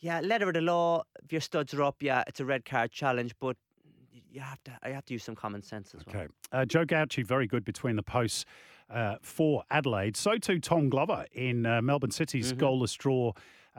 yeah, 0.00 0.20
letter 0.20 0.48
of 0.48 0.54
the 0.54 0.60
law. 0.60 1.02
If 1.24 1.32
your 1.32 1.40
studs 1.40 1.74
are 1.74 1.82
up, 1.82 1.96
yeah, 2.02 2.22
it's 2.26 2.40
a 2.40 2.44
red 2.44 2.64
card 2.64 2.90
challenge. 2.92 3.34
But 3.40 3.56
you 4.30 4.40
have 4.40 4.62
to 4.64 4.72
I 4.82 4.90
have 4.90 5.04
to 5.06 5.12
use 5.14 5.24
some 5.24 5.34
common 5.34 5.62
sense 5.62 5.94
as 5.94 6.04
well. 6.06 6.16
Okay. 6.16 6.26
Uh, 6.52 6.64
Joe 6.64 6.84
Gauci, 6.84 7.24
very 7.24 7.46
good 7.46 7.64
between 7.64 7.96
the 7.96 8.02
posts 8.02 8.44
uh, 8.90 9.16
for 9.22 9.64
Adelaide. 9.70 10.16
So 10.16 10.36
too 10.38 10.58
Tom 10.60 10.88
Glover 10.90 11.24
in 11.32 11.66
uh, 11.66 11.80
Melbourne 11.82 12.10
City's 12.10 12.52
Mm-hmm. 12.52 12.64
goalless 12.64 12.96
draw 12.96 13.32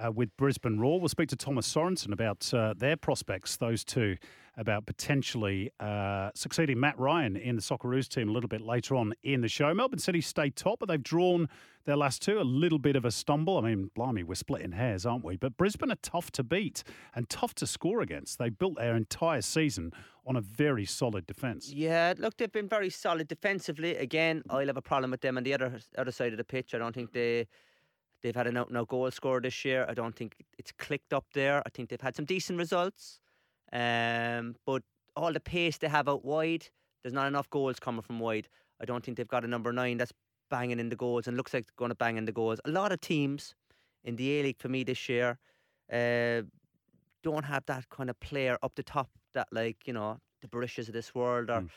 uh, 0.04 0.12
with 0.12 0.36
Brisbane 0.38 0.80
Roar. 0.80 1.00
We'll 1.00 1.10
speak 1.10 1.30
to 1.30 1.36
Thomas 1.36 1.72
Sorensen 1.72 2.12
about 2.12 2.54
uh, 2.54 2.74
their 2.78 2.96
prospects, 2.96 3.58
those 3.58 3.84
two, 3.84 4.18
about 4.58 4.86
potentially 4.86 5.72
uh, 5.80 6.32
succeeding 6.36 6.80
Matt 6.80 7.00
Ryan 7.00 7.36
in 7.38 7.56
the 7.56 7.62
Socceroos 7.62 8.08
team 8.08 8.30
a 8.30 8.32
little 8.32 8.48
bit 8.48 8.62
later 8.62 8.96
on 8.96 9.14
in 9.24 9.42
the 9.42 9.48
show. 9.48 9.74
Melbourne 9.74 10.00
City 10.00 10.22
stayed 10.22 10.56
top, 10.56 10.80
but 10.80 10.90
they've 10.90 11.02
drawn 11.02 11.48
their 11.86 11.96
last 11.96 12.22
two. 12.22 12.40
A 12.40 12.44
little 12.44 12.80
bit 12.80 12.96
of 12.96 13.06
a 13.06 13.12
stumble. 13.12 13.58
I 13.58 13.62
mean, 13.62 13.90
blimey, 13.96 14.24
we're 14.24 14.36
splitting 14.36 14.74
hairs, 14.74 15.06
aren't 15.06 15.24
we? 15.24 15.38
But 15.38 15.58
Brisbane 15.58 15.92
are 15.92 15.98
tough 16.02 16.32
to 16.32 16.44
beat 16.44 16.84
and 17.16 17.30
tough 17.30 17.56
to 17.56 17.68
score 17.68 18.02
against. 18.02 18.38
They 18.38 18.50
built 18.50 18.76
their 18.76 18.96
entire 18.96 19.42
season 19.42 19.92
on 20.26 20.36
a 20.36 20.42
very 20.42 20.86
solid 20.86 21.26
defence. 21.26 21.72
Yeah, 21.72 22.14
look, 22.18 22.38
they've 22.38 22.52
been 22.52 22.68
very 22.68 22.90
solid 22.90 23.28
defensively. 23.28 23.96
Again, 23.96 24.44
I'll 24.50 24.68
have 24.68 24.78
a 24.78 24.82
problem 24.82 25.12
with 25.12 25.22
them 25.22 25.38
on 25.38 25.44
the 25.44 25.54
other 25.54 25.80
other 25.98 26.12
side 26.12 26.34
of 26.34 26.38
the 26.38 26.44
pitch. 26.44 26.76
I 26.76 26.78
don't 26.78 26.94
think 26.94 27.14
they 27.14 27.48
they've 28.22 28.36
had 28.36 28.48
an 28.48 28.58
out 28.58 28.70
and 28.70 28.78
out 28.78 28.88
goal 28.88 29.10
scorer 29.12 29.42
this 29.42 29.64
year. 29.66 29.86
I 29.88 29.94
don't 29.94 30.16
think 30.16 30.36
it's 30.58 30.72
clicked 30.72 31.14
up 31.14 31.26
there. 31.34 31.62
I 31.66 31.70
think 31.70 31.90
they've 31.90 32.02
had 32.02 32.16
some 32.16 32.26
decent 32.26 32.58
results, 32.60 33.20
um, 33.72 34.56
but 34.66 34.84
all 35.16 35.34
the 35.34 35.40
pace 35.40 35.78
they 35.78 35.88
have 35.88 36.08
out 36.08 36.24
wide, 36.26 36.68
there's 37.04 37.14
not 37.14 37.28
enough 37.28 37.50
goals 37.50 37.80
coming 37.80 38.02
from 38.02 38.20
wide. 38.20 38.48
I 38.82 38.86
don't 38.86 39.04
think 39.04 39.18
they've 39.18 39.28
got 39.28 39.44
a 39.44 39.48
number 39.48 39.72
nine 39.74 39.98
that's 39.98 40.14
banging 40.50 40.80
in 40.80 40.90
the 40.90 40.96
goals 40.96 41.28
and 41.28 41.38
looks 41.38 41.54
like 41.54 41.66
they're 41.66 41.74
going 41.78 41.90
to 41.90 41.96
bang 41.96 42.18
in 42.18 42.26
the 42.26 42.32
goals. 42.32 42.60
A 42.66 42.72
lot 42.72 42.92
of 42.92 43.02
teams 43.02 43.54
in 44.04 44.16
the 44.16 44.40
A 44.40 44.44
League 44.44 44.58
for 44.60 44.70
me 44.70 44.84
this 44.84 45.08
year 45.10 45.38
uh, 45.92 46.42
don't 47.24 47.44
have 47.46 47.66
that 47.68 47.90
kind 47.90 48.10
of 48.10 48.20
player 48.20 48.58
up 48.64 48.74
the 48.76 48.84
top 48.84 49.10
that 49.34 49.48
like 49.52 49.78
you 49.86 49.94
know 49.94 50.18
the 50.42 50.48
Berishas 50.48 50.88
of 50.88 50.94
this 50.94 51.14
world 51.14 51.50
or 51.50 51.62
Mm. 51.62 51.70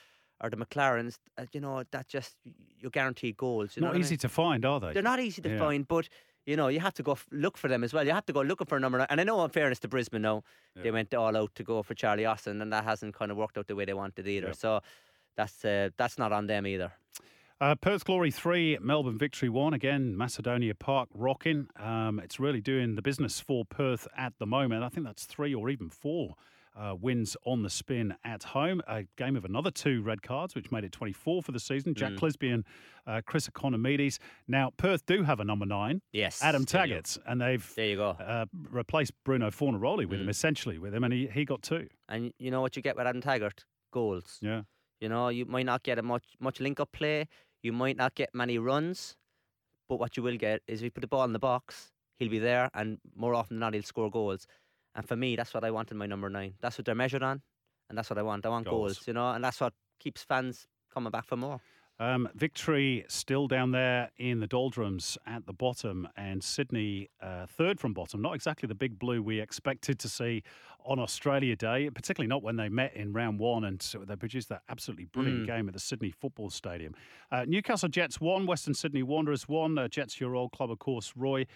or 0.42 0.50
the 0.50 0.56
Maclarens. 0.56 1.16
Uh, 1.36 1.46
you 1.52 1.60
know 1.60 1.82
that 1.90 2.06
just 2.08 2.36
you're 2.78 2.90
guaranteed 2.90 3.36
goals. 3.36 3.76
You 3.76 3.80
know 3.82 3.88
Not 3.88 3.94
what 3.94 3.98
I 3.98 4.00
easy 4.00 4.12
mean? 4.14 4.18
to 4.20 4.28
find, 4.28 4.64
are 4.64 4.80
they? 4.80 4.92
They're 4.92 5.02
not 5.02 5.20
easy 5.20 5.42
to 5.42 5.48
Yeah. 5.50 5.58
find, 5.58 5.86
but 5.86 6.08
you 6.46 6.56
know 6.56 6.68
you 6.68 6.80
have 6.80 6.94
to 6.94 7.02
go 7.02 7.12
f- 7.12 7.26
look 7.30 7.56
for 7.56 7.68
them 7.68 7.84
as 7.84 7.92
well. 7.92 8.04
You 8.04 8.12
have 8.12 8.26
to 8.26 8.32
go 8.32 8.40
looking 8.42 8.66
for 8.66 8.76
a 8.76 8.80
number. 8.80 8.98
nine. 8.98 9.06
And 9.10 9.20
I 9.20 9.24
know, 9.24 9.42
in 9.44 9.50
fairness 9.50 9.78
to 9.80 9.88
Brisbane, 9.88 10.22
now 10.22 10.42
Yeah. 10.76 10.82
they 10.82 10.90
went 10.90 11.14
all 11.14 11.36
out 11.36 11.54
to 11.56 11.62
go 11.64 11.82
for 11.82 11.94
Charlie 11.94 12.26
Austin, 12.26 12.60
and 12.62 12.72
that 12.72 12.84
hasn't 12.84 13.14
kind 13.14 13.30
of 13.30 13.36
worked 13.36 13.58
out 13.58 13.66
the 13.66 13.76
way 13.76 13.84
they 13.84 13.94
wanted 13.94 14.26
either. 14.26 14.48
Yep. 14.48 14.56
So 14.56 14.80
that's 15.36 15.64
uh, 15.64 15.90
that's 15.96 16.18
not 16.18 16.32
on 16.32 16.46
them 16.46 16.66
either. 16.66 16.92
Uh, 17.60 17.76
Perth 17.76 18.04
Glory 18.04 18.32
3, 18.32 18.78
Melbourne 18.80 19.16
Victory 19.18 19.48
1. 19.48 19.72
Again, 19.72 20.16
Macedonia 20.16 20.74
Park 20.74 21.08
rocking. 21.14 21.68
Um, 21.76 22.18
it's 22.18 22.40
really 22.40 22.60
doing 22.60 22.96
the 22.96 23.02
business 23.02 23.38
for 23.38 23.64
Perth 23.64 24.08
at 24.16 24.32
the 24.40 24.46
moment. 24.46 24.82
I 24.82 24.88
think 24.88 25.06
that's 25.06 25.26
three 25.26 25.54
or 25.54 25.70
even 25.70 25.88
four 25.88 26.34
uh, 26.76 26.94
wins 26.98 27.36
on 27.44 27.62
the 27.62 27.70
spin 27.70 28.14
at 28.24 28.42
home. 28.42 28.80
A 28.88 29.04
game 29.16 29.36
of 29.36 29.44
another 29.44 29.70
two 29.70 30.02
red 30.02 30.22
cards, 30.22 30.54
which 30.54 30.70
made 30.72 30.84
it 30.84 30.92
24 30.92 31.42
for 31.42 31.52
the 31.52 31.60
season. 31.60 31.94
Jack 31.94 32.12
Mm. 32.12 32.18
Clisby 32.18 32.54
and 32.54 32.64
uh, 33.06 33.20
Chris 33.26 33.48
Economides. 33.48 34.18
Now, 34.48 34.70
Perth 34.76 35.04
do 35.06 35.22
have 35.24 35.40
a 35.40 35.44
number 35.44 35.66
nine, 35.66 36.00
Yes. 36.12 36.42
Adam. 36.42 36.64
Taggart, 36.64 37.18
and 37.26 37.40
they've 37.40 37.74
There 37.74 37.86
you 37.88 37.96
go. 37.96 38.10
uh, 38.10 38.46
replaced 38.70 39.12
Bruno 39.24 39.50
Fornaroli 39.50 40.06
with 40.06 40.20
him, 40.20 40.26
Mm. 40.26 40.30
essentially, 40.30 40.78
with 40.78 40.94
him, 40.94 41.04
and 41.04 41.12
he, 41.12 41.26
he 41.26 41.44
got 41.44 41.62
two. 41.62 41.88
And 42.08 42.32
you 42.38 42.50
know 42.50 42.60
what 42.60 42.76
you 42.76 42.82
get 42.82 42.96
with 42.96 43.06
Adam 43.06 43.20
Taggart? 43.20 43.64
Goals. 43.92 44.38
Yeah. 44.40 44.62
You 45.00 45.08
know, 45.08 45.28
you 45.28 45.44
might 45.44 45.66
not 45.66 45.82
get 45.82 45.98
a 45.98 46.02
much 46.02 46.24
much 46.40 46.60
link 46.60 46.78
up 46.80 46.92
play. 46.92 47.26
You 47.62 47.72
might 47.72 47.96
not 47.96 48.14
get 48.14 48.30
many 48.34 48.56
runs, 48.58 49.16
but 49.88 49.96
what 49.98 50.16
you 50.16 50.22
will 50.22 50.36
get 50.36 50.62
is 50.66 50.80
if 50.80 50.84
you 50.84 50.90
put 50.90 51.00
the 51.02 51.06
ball 51.08 51.24
in 51.24 51.32
the 51.32 51.38
box, 51.38 51.90
he'll 52.18 52.30
be 52.30 52.38
there, 52.38 52.70
and 52.72 52.98
more 53.16 53.34
often 53.34 53.56
than 53.56 53.60
not, 53.60 53.74
he'll 53.74 53.82
score 53.82 54.10
goals. 54.10 54.46
And 54.94 55.06
for 55.06 55.16
me, 55.16 55.36
that's 55.36 55.54
what 55.54 55.64
I 55.64 55.70
want 55.70 55.90
in 55.90 55.96
my 55.96 56.06
number 56.06 56.28
nine. 56.28 56.54
That's 56.60 56.76
what 56.78 56.84
they're 56.84 56.94
measured 56.94 57.22
on, 57.22 57.40
and 57.88 57.96
that's 57.96 58.10
what 58.10 58.18
I 58.18 58.22
want. 58.22 58.44
I 58.44 58.50
want 58.50 58.66
Goals. 58.66 58.94
goals, 58.98 59.06
you 59.06 59.14
know, 59.14 59.30
and 59.30 59.42
that's 59.44 59.60
what 59.60 59.72
keeps 59.98 60.22
fans 60.22 60.66
coming 60.92 61.10
back 61.10 61.24
for 61.26 61.36
more. 61.36 61.60
Um, 62.00 62.28
victory 62.34 63.04
still 63.08 63.46
down 63.46 63.70
there 63.70 64.10
in 64.18 64.40
the 64.40 64.46
doldrums 64.48 65.16
at 65.26 65.46
the 65.46 65.52
bottom, 65.52 66.08
and 66.16 66.42
Sydney 66.42 67.08
uh, 67.22 67.46
third 67.46 67.78
from 67.78 67.92
bottom. 67.94 68.20
Not 68.20 68.34
exactly 68.34 68.66
the 68.66 68.74
big 68.74 68.98
blue 68.98 69.22
we 69.22 69.40
expected 69.40 69.98
to 70.00 70.08
see 70.08 70.42
on 70.84 70.98
Australia 70.98 71.54
Day, 71.54 71.88
particularly 71.90 72.28
not 72.28 72.42
when 72.42 72.56
they 72.56 72.68
met 72.68 72.94
in 72.96 73.12
round 73.12 73.38
one 73.38 73.62
and 73.64 73.80
so 73.80 73.98
they 74.00 74.16
produced 74.16 74.48
that 74.48 74.62
absolutely 74.68 75.04
brilliant 75.04 75.44
Mm. 75.44 75.46
game 75.46 75.68
at 75.68 75.74
the 75.74 75.80
Sydney 75.80 76.10
Football 76.10 76.50
Stadium. 76.50 76.92
Uh, 77.30 77.44
Newcastle 77.46 77.88
Jets 77.88 78.20
won, 78.20 78.46
Western 78.46 78.74
Sydney 78.74 79.04
Wanderers 79.04 79.46
won. 79.48 79.78
Uh, 79.78 79.86
Jets, 79.86 80.20
your 80.20 80.34
old 80.34 80.50
club, 80.50 80.72
of 80.72 80.80
course, 80.80 81.12
Roy. 81.16 81.46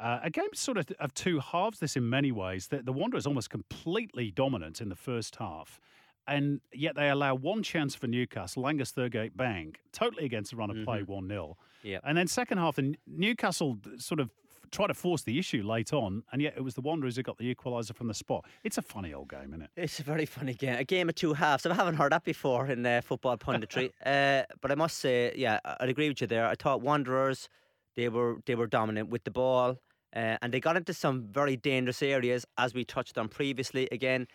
Uh, 0.00 0.20
a 0.22 0.30
game 0.30 0.48
sort 0.54 0.78
of 0.78 0.90
of 0.98 1.12
two 1.14 1.40
halves. 1.40 1.78
This 1.78 1.96
in 1.96 2.08
many 2.08 2.32
ways. 2.32 2.68
The, 2.68 2.78
the 2.82 2.92
Wanderers 2.92 3.26
almost 3.26 3.50
completely 3.50 4.30
dominant 4.30 4.80
in 4.80 4.88
the 4.88 4.96
first 4.96 5.36
half, 5.36 5.78
and 6.26 6.60
yet 6.72 6.94
they 6.96 7.10
allow 7.10 7.34
one 7.34 7.62
chance 7.62 7.94
for 7.94 8.06
Newcastle. 8.06 8.66
Angus 8.66 8.92
Thurgate 8.92 9.36
bang, 9.36 9.76
totally 9.92 10.24
against 10.24 10.50
the 10.52 10.56
run 10.56 10.70
of 10.70 10.82
play, 10.84 11.02
one 11.02 11.28
0 11.28 11.56
Yeah. 11.82 11.98
And 12.04 12.16
then 12.16 12.26
second 12.28 12.58
half, 12.58 12.76
the 12.76 12.94
Newcastle 13.06 13.78
sort 13.98 14.20
of 14.20 14.30
try 14.70 14.86
to 14.86 14.94
force 14.94 15.22
the 15.22 15.36
issue 15.38 15.62
late 15.64 15.92
on, 15.92 16.22
and 16.32 16.40
yet 16.40 16.54
it 16.56 16.62
was 16.62 16.74
the 16.74 16.80
Wanderers 16.80 17.16
who 17.16 17.22
got 17.24 17.36
the 17.38 17.52
equaliser 17.54 17.92
from 17.94 18.06
the 18.06 18.14
spot. 18.14 18.44
It's 18.64 18.78
a 18.78 18.82
funny 18.82 19.12
old 19.12 19.28
game, 19.28 19.48
isn't 19.52 19.62
it? 19.62 19.70
It's 19.76 19.98
a 19.98 20.04
very 20.04 20.24
funny 20.26 20.54
game. 20.54 20.76
A 20.78 20.84
game 20.84 21.08
of 21.08 21.14
two 21.16 21.32
halves. 21.34 21.66
I 21.66 21.74
haven't 21.74 21.96
heard 21.96 22.12
that 22.12 22.24
before 22.24 22.66
in 22.68 22.86
uh, 22.86 23.00
football 23.04 23.36
punditry. 23.36 23.90
uh, 24.06 24.44
but 24.60 24.70
I 24.70 24.76
must 24.76 24.98
say, 24.98 25.34
yeah, 25.36 25.58
I- 25.64 25.76
I'd 25.80 25.88
agree 25.88 26.08
with 26.08 26.20
you 26.20 26.26
there. 26.28 26.46
I 26.46 26.54
thought 26.54 26.80
Wanderers, 26.82 27.48
they 27.96 28.08
were 28.08 28.36
they 28.46 28.54
were 28.54 28.68
dominant 28.68 29.08
with 29.08 29.24
the 29.24 29.32
ball, 29.32 29.76
uh, 30.14 30.36
and 30.42 30.52
they 30.52 30.60
got 30.60 30.76
into 30.76 30.92
some 30.92 31.28
very 31.30 31.56
dangerous 31.56 32.02
areas 32.02 32.44
as 32.58 32.74
we 32.74 32.84
touched 32.84 33.16
on 33.18 33.28
previously. 33.28 33.88
Again, 33.92 34.26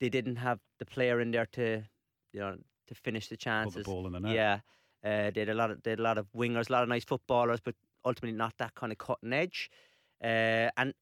they 0.00 0.08
didn't 0.08 0.36
have 0.36 0.58
the 0.78 0.86
player 0.86 1.20
in 1.20 1.30
there 1.30 1.46
to, 1.52 1.82
you 2.32 2.40
know, 2.40 2.56
to 2.88 2.94
finish 2.94 3.28
the 3.28 3.36
chances. 3.36 3.74
Put 3.74 3.84
the 3.84 3.90
ball 3.90 4.06
in 4.06 4.12
the 4.12 4.20
net. 4.20 4.34
Yeah, 4.34 4.58
uh, 5.04 5.30
they 5.30 5.40
had 5.40 5.48
a 5.48 5.54
lot 5.54 5.70
of 5.70 5.82
they 5.82 5.90
had 5.90 6.00
a 6.00 6.02
lot 6.02 6.18
of 6.18 6.26
wingers, 6.36 6.68
a 6.68 6.72
lot 6.72 6.82
of 6.82 6.88
nice 6.88 7.04
footballers, 7.04 7.60
but 7.60 7.74
ultimately 8.04 8.36
not 8.36 8.54
that 8.58 8.74
kind 8.74 8.90
of 8.92 8.98
cutting 8.98 9.32
edge. 9.32 9.70
Uh, 10.22 10.70
and 10.76 10.92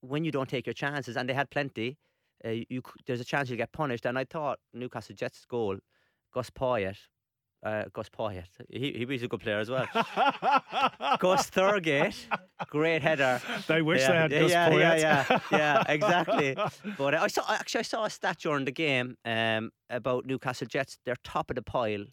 when 0.00 0.24
you 0.24 0.30
don't 0.30 0.48
take 0.48 0.66
your 0.66 0.74
chances, 0.74 1.16
and 1.16 1.28
they 1.28 1.34
had 1.34 1.50
plenty, 1.50 1.98
uh, 2.44 2.50
you 2.50 2.82
there's 3.06 3.20
a 3.20 3.24
chance 3.24 3.48
you'll 3.48 3.56
get 3.56 3.72
punished. 3.72 4.06
And 4.06 4.18
I 4.18 4.24
thought 4.24 4.58
Newcastle 4.72 5.16
Jets 5.16 5.44
goal, 5.46 5.78
Gus 6.32 6.50
Poyet, 6.50 6.98
uh, 7.64 7.84
Gus 7.92 8.08
Poyet, 8.10 8.48
he 8.68 8.92
he 8.92 9.04
was 9.04 9.22
a 9.22 9.28
good 9.28 9.40
player 9.40 9.58
as 9.58 9.70
well. 9.70 9.86
Gus 11.18 11.50
Thurgate, 11.50 12.26
great 12.68 13.02
header. 13.02 13.40
They 13.66 13.80
wish 13.82 14.02
yeah, 14.02 14.08
they 14.10 14.18
had 14.18 14.32
yeah, 14.32 14.40
Gus 14.40 14.50
yeah, 14.50 14.68
Poyet. 14.68 15.00
Yeah, 15.00 15.24
yeah, 15.28 15.38
yeah, 15.50 15.82
exactly. 15.88 16.56
But 16.98 17.14
uh, 17.14 17.22
I 17.22 17.28
saw 17.28 17.42
actually 17.48 17.80
I 17.80 17.82
saw 17.82 18.04
a 18.04 18.10
stat 18.10 18.38
during 18.38 18.66
the 18.66 18.72
game 18.72 19.16
um, 19.24 19.70
about 19.88 20.26
Newcastle 20.26 20.66
Jets. 20.66 20.98
They're 21.04 21.16
top 21.24 21.50
of 21.50 21.56
the 21.56 21.62
pile, 21.62 22.04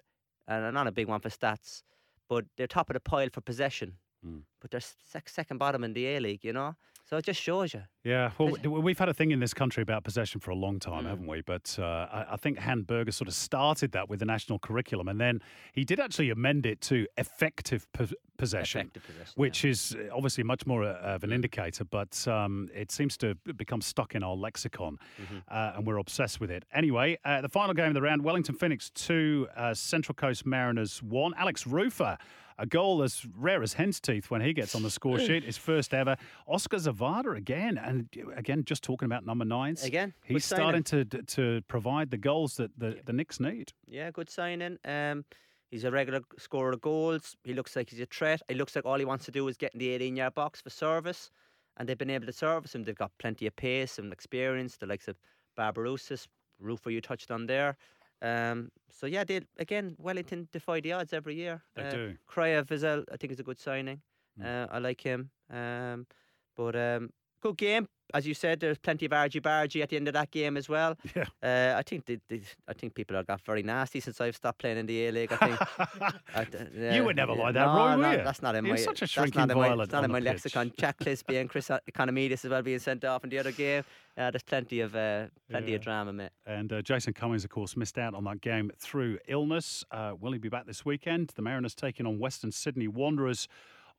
and 0.48 0.66
I'm 0.66 0.74
not 0.74 0.88
a 0.88 0.92
big 0.92 1.08
one 1.08 1.20
for 1.20 1.30
stats, 1.30 1.84
but 2.30 2.46
they're 2.56 2.68
top 2.68 2.90
of 2.90 2.94
the 2.94 3.02
pile 3.02 3.30
for 3.32 3.42
possession. 3.42 3.98
Mm. 4.26 4.44
But 4.62 4.72
they're 4.72 4.80
sec- 4.80 5.30
second 5.30 5.58
bottom 5.58 5.84
in 5.84 5.94
the 5.94 6.06
A 6.08 6.20
League, 6.20 6.44
you 6.44 6.54
know. 6.54 6.76
So 7.12 7.18
it 7.18 7.26
just 7.26 7.42
shows 7.42 7.74
you. 7.74 7.82
Yeah, 8.06 8.32
well, 8.38 8.56
we've 8.64 8.98
had 8.98 9.10
a 9.10 9.14
thing 9.14 9.32
in 9.32 9.42
this 9.42 9.54
country 9.54 9.84
about 9.84 10.06
possession 10.06 10.40
for 10.40 10.52
a 10.52 10.56
long 10.56 10.80
time, 10.80 11.04
Mm. 11.04 11.10
haven't 11.10 11.28
we? 11.28 11.42
But 11.42 11.76
uh, 11.78 11.84
I, 12.10 12.26
I 12.32 12.36
think 12.38 12.58
Han 12.60 12.84
Berger 12.84 13.12
sort 13.12 13.28
of 13.28 13.34
started 13.34 13.92
that 13.92 14.08
with 14.08 14.20
the 14.20 14.26
national 14.26 14.60
curriculum, 14.60 15.10
and 15.10 15.20
then 15.20 15.42
he 15.74 15.84
did 15.84 16.00
actually 16.00 16.30
amend 16.30 16.66
it 16.66 16.80
to 16.84 17.06
effective 17.18 17.86
po- 17.92 18.08
possession, 18.38 18.82
Effective 18.88 19.04
possession, 19.06 19.34
which 19.36 19.66
is 19.66 19.94
uh, 20.00 20.16
obviously 20.16 20.46
much 20.46 20.66
more 20.66 20.86
uh, 20.86 20.94
of 21.16 21.26
an 21.26 21.34
indicator, 21.34 21.84
but 21.84 22.26
um, 22.30 22.70
it 22.74 22.92
seems 22.94 23.18
to 23.18 23.36
become 23.58 23.82
stuck 23.82 24.16
in 24.16 24.24
our 24.24 24.34
lexicon, 24.36 24.98
Mm-hmm. 25.22 25.38
uh, 25.50 25.74
and 25.76 25.86
we're 25.86 25.98
obsessed 25.98 26.40
with 26.40 26.50
it. 26.50 26.64
Anyway, 26.74 27.18
uh, 27.26 27.42
the 27.42 27.50
final 27.50 27.74
game 27.74 27.90
of 27.90 27.94
the 27.94 28.02
round: 28.02 28.24
Wellington 28.24 28.56
Phoenix 28.56 28.90
two, 28.92 29.50
uh, 29.58 29.74
Central 29.74 30.16
Coast 30.16 30.46
Mariners 30.46 31.04
one. 31.04 31.34
Alex 31.36 31.66
Rufer. 31.66 32.18
A 32.62 32.68
goal 32.68 33.02
as 33.02 33.26
rare 33.36 33.64
as 33.64 33.74
hen's 33.74 34.00
teeth 34.00 34.30
when 34.30 34.42
he 34.42 34.54
gets 34.54 34.76
on 34.76 34.84
the 34.84 34.92
score 34.92 35.18
sheet, 35.18 35.44
his 35.44 35.58
first 35.58 35.96
ever. 35.96 36.16
Oskar 36.48 36.78
Zawada 36.78 37.36
again, 37.36 37.76
and 37.80 38.08
again, 38.36 38.64
just 38.66 38.84
talking 38.84 39.08
about 39.08 39.26
number 39.26 39.44
nines. 39.44 39.84
Again, 39.84 40.14
he's 40.24 40.46
starting 40.46 40.84
to 40.84 41.04
to 41.06 41.62
provide 41.68 42.12
the 42.12 42.20
goals 42.20 42.58
that 42.58 42.70
the, 42.78 43.00
the 43.04 43.14
Knicks 43.14 43.40
need. 43.40 43.74
Yeah, 43.88 44.12
good 44.12 44.30
signing. 44.30 44.78
Um, 44.86 45.26
he's 45.72 45.86
a 45.86 45.90
regular 45.90 46.22
scorer 46.38 46.74
of 46.74 46.82
goals. 46.82 47.36
He 47.44 47.56
looks 47.56 47.76
like 47.76 47.90
he's 47.90 48.00
a 48.00 48.06
threat. 48.06 48.44
He 48.48 48.54
looks 48.54 48.76
like 48.76 48.86
all 48.86 49.00
he 49.00 49.06
wants 49.06 49.26
to 49.26 49.32
do 49.32 49.48
is 49.48 49.58
get 49.58 49.74
in 49.74 49.80
the 49.80 49.90
18 49.90 50.16
yard 50.16 50.36
box 50.36 50.62
for 50.62 50.70
service, 50.70 51.32
and 51.78 51.90
they've 51.90 51.98
been 51.98 52.12
able 52.12 52.28
to 52.28 52.34
service 52.34 52.76
him. 52.76 52.84
They've 52.84 52.94
got 52.94 53.12
plenty 53.18 53.48
of 53.48 53.56
pace 53.56 53.98
and 53.98 54.14
experience. 54.14 54.78
The 54.78 54.86
likes 54.86 55.08
of 55.08 55.16
Barbarouses, 55.58 56.28
Rufer, 56.62 56.92
you 56.92 57.02
touched 57.02 57.32
on 57.32 57.48
there. 57.48 57.76
Um, 58.22 58.72
so 58.90 59.08
yeah, 59.08 59.24
they 59.24 59.42
again 59.58 59.96
Wellington 59.98 60.48
defy 60.52 60.80
the 60.80 60.94
odds 60.94 61.14
every 61.14 61.36
year. 61.36 61.64
They 61.76 61.84
uh, 61.84 61.92
do. 61.92 62.18
Kraev 62.30 62.72
is 62.72 62.84
a, 62.84 63.04
I 63.12 63.18
think 63.18 63.34
is 63.34 63.40
a 63.40 63.44
good 63.44 63.60
signing. 63.60 64.02
Uh, 64.44 64.68
I 64.70 64.80
like 64.80 65.02
him. 65.02 65.30
Um, 65.50 66.08
but 66.56 66.76
um, 66.76 67.10
good 67.42 67.58
game. 67.58 67.88
As 68.14 68.28
you 68.28 68.34
said, 68.34 68.60
there's 68.60 68.78
plenty 68.78 69.06
of 69.06 69.14
argy 69.14 69.40
bargy 69.40 69.82
at 69.82 69.90
the 69.90 69.96
end 69.98 70.08
of 70.08 70.14
that 70.14 70.32
game 70.32 70.58
as 70.58 70.68
well. 70.70 70.98
Yeah. 71.16 71.26
Uh, 71.44 71.78
I 71.78 71.82
think 71.84 72.06
they, 72.06 72.20
they, 72.30 72.42
I 72.68 72.74
think 72.74 72.94
people 72.96 73.16
have 73.16 73.28
got 73.28 73.42
very 73.42 73.64
nasty 73.64 74.00
since 74.00 74.20
I've 74.22 74.36
stopped 74.36 74.60
playing 74.60 74.78
in 74.78 74.86
the 74.86 75.08
A 75.08 75.12
League. 75.12 75.32
I 75.34 75.36
think 75.36 75.60
I 76.36 76.48
yeah, 76.76 76.96
You 76.96 77.04
would 77.04 77.16
never 77.16 77.34
yeah. 77.34 77.42
like 77.44 77.54
that, 77.56 77.66
no, 77.66 77.76
Roy, 77.76 77.96
no? 77.96 78.24
That's 78.24 78.42
not 78.42 78.56
in 78.56 78.66
You're 78.66 78.76
my. 78.76 78.82
such 78.82 79.00
a 79.00 79.02
that's 79.02 79.12
shrinking 79.12 79.40
not 79.48 79.52
in 79.52 79.58
my, 79.58 79.76
not 79.76 80.04
in 80.04 80.12
my 80.12 80.20
pitch. 80.20 80.26
lexicon. 80.26 80.72
Clisby 80.72 81.40
and 81.40 81.50
Chris 81.50 81.70
Economides 81.70 82.46
as 82.46 82.50
well 82.50 82.62
being 82.62 82.80
sent 82.80 83.04
off 83.06 83.24
in 83.24 83.30
the 83.30 83.40
other 83.40 83.52
game. 83.52 83.84
Uh, 84.18 84.30
there's 84.30 84.44
plenty 84.44 84.82
of 84.82 84.96
uh, 84.96 85.26
plenty 85.50 85.74
of 85.74 85.82
drama, 85.82 86.12
mate. 86.12 86.30
And 86.46 86.72
uh, 86.74 86.82
Jason 86.82 87.14
Cummings, 87.14 87.44
of 87.44 87.50
course, 87.50 87.78
missed 87.78 87.98
out 87.98 88.14
on 88.14 88.24
that 88.26 88.42
game 88.42 88.72
through 88.78 89.20
illness. 89.28 89.84
Uh, 89.92 90.14
will 90.20 90.34
he 90.34 90.38
be 90.38 90.50
back 90.50 90.66
this 90.66 90.84
weekend? 90.86 91.32
The 91.36 91.42
Mariners 91.42 91.76
taking 91.76 92.06
on 92.06 92.20
Western 92.20 92.52
Sydney 92.52 92.88
Wanderers 92.88 93.48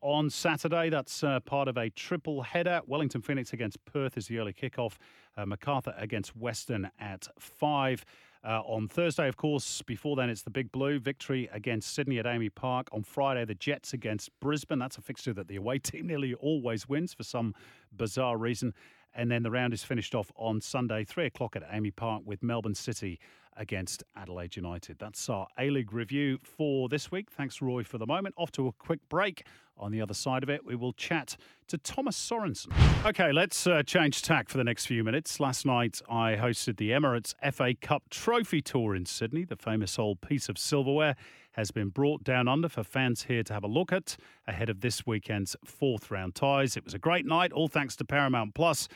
on 0.03 0.29
Saturday. 0.29 0.91
That's 0.91 1.25
uh, 1.25 1.41
part 1.41 1.69
of 1.69 1.79
a 1.79 1.89
triple 1.91 2.43
header. 2.43 2.81
Wellington 2.87 3.23
Phoenix 3.23 3.53
against 3.53 3.83
Perth 3.85 4.19
is 4.19 4.27
the 4.27 4.39
early 4.39 4.53
kickoff. 4.53 4.97
Uh, 5.37 5.47
MacArthur 5.47 5.95
against 5.97 6.37
Western 6.37 6.91
at 7.01 7.29
five. 7.39 8.05
Uh, 8.45 8.61
on 8.67 8.89
Thursday, 8.89 9.29
of 9.29 9.37
course, 9.37 9.83
before 9.83 10.17
then, 10.17 10.29
it's 10.29 10.43
the 10.43 10.51
Big 10.51 10.73
Blue 10.73 10.99
victory 10.99 11.49
against 11.53 11.95
Sydney 11.95 12.19
at 12.19 12.27
AAMI 12.27 12.53
Park. 12.55 12.89
On 12.93 13.05
Friday, 13.05 13.45
the 13.45 13.55
Jets 13.55 13.93
against 13.93 14.31
Brisbane. 14.41 14.81
That's 14.81 14.99
a 14.99 15.01
fixture 15.01 15.33
that 15.33 15.47
the 15.47 15.57
away 15.57 15.79
team 15.81 16.09
nearly 16.09 16.35
always 16.35 16.89
wins 16.89 17.15
for 17.15 17.23
some 17.23 17.55
bizarre 17.97 18.37
reason. 18.37 18.75
And 19.15 19.31
then 19.31 19.43
the 19.43 19.51
round 19.51 19.73
is 19.73 19.85
finished 19.85 20.15
off 20.15 20.33
on 20.37 20.61
Sunday, 20.61 21.05
three 21.05 21.27
o'clock 21.27 21.55
at 21.55 21.71
AAMI 21.71 21.95
Park 21.95 22.23
with 22.25 22.43
Melbourne 22.43 22.75
City 22.75 23.21
against 23.57 24.03
Adelaide 24.17 24.57
United. 24.57 24.99
That's 24.99 25.29
our 25.29 25.47
A 25.59 25.71
League 25.71 25.93
review 25.93 26.39
for 26.43 26.89
this 26.89 27.11
week. 27.11 27.31
Thanks, 27.31 27.61
Roy, 27.61 27.85
for 27.85 27.99
the 27.99 28.07
moment. 28.07 28.35
Off 28.39 28.51
to 28.53 28.67
a 28.69 28.73
quick 28.73 29.01
break. 29.09 29.45
On 29.83 29.91
the 29.91 30.01
other 30.01 30.14
side 30.14 30.45
of 30.45 30.49
it, 30.49 30.64
we 30.64 30.76
will 30.76 30.93
chat 30.93 31.37
to 31.66 31.76
Thomas 31.76 32.16
Sorensen. 32.16 32.70
Okay, 33.05 33.33
let's 33.33 33.66
uh, 33.66 33.83
change 33.83 34.22
tack 34.22 34.49
for 34.49 34.57
the 34.57 34.62
next 34.62 34.87
few 34.87 35.03
minutes. 35.03 35.41
Last 35.41 35.66
night, 35.66 36.01
I 36.09 36.37
hosted 36.37 36.76
the 36.76 36.91
Emirates 36.91 37.35
FA 37.53 37.74
Cup 37.74 38.09
Trophy 38.09 38.61
Tour 38.61 38.95
in 38.95 39.07
Sydney. 39.07 39.45
The 39.45 39.57
famous 39.57 39.99
old 39.99 40.20
piece 40.20 40.49
of 40.49 40.57
silverware 40.57 41.16
has 41.53 41.72
been 41.72 41.89
brought 41.89 42.22
down 42.22 42.47
under 42.47 42.68
for 42.68 42.85
fans 42.85 43.24
here 43.24 43.43
to 43.43 43.53
have 43.53 43.64
a 43.64 43.68
look 43.68 43.93
at 43.93 44.16
ahead 44.47 44.70
of 44.70 44.83
this 44.83 45.05
weekend's 45.05 45.57
fourth 45.64 46.12
round 46.12 46.37
ties. 46.37 46.76
It 46.76 46.85
was 46.85 46.95
a 46.95 46.99
great 46.99 47.26
night, 47.26 47.53
all 47.53 47.66
thanks 47.66 47.97
to 47.97 48.05
Paramount 48.05 48.55
Plus. 48.55 48.87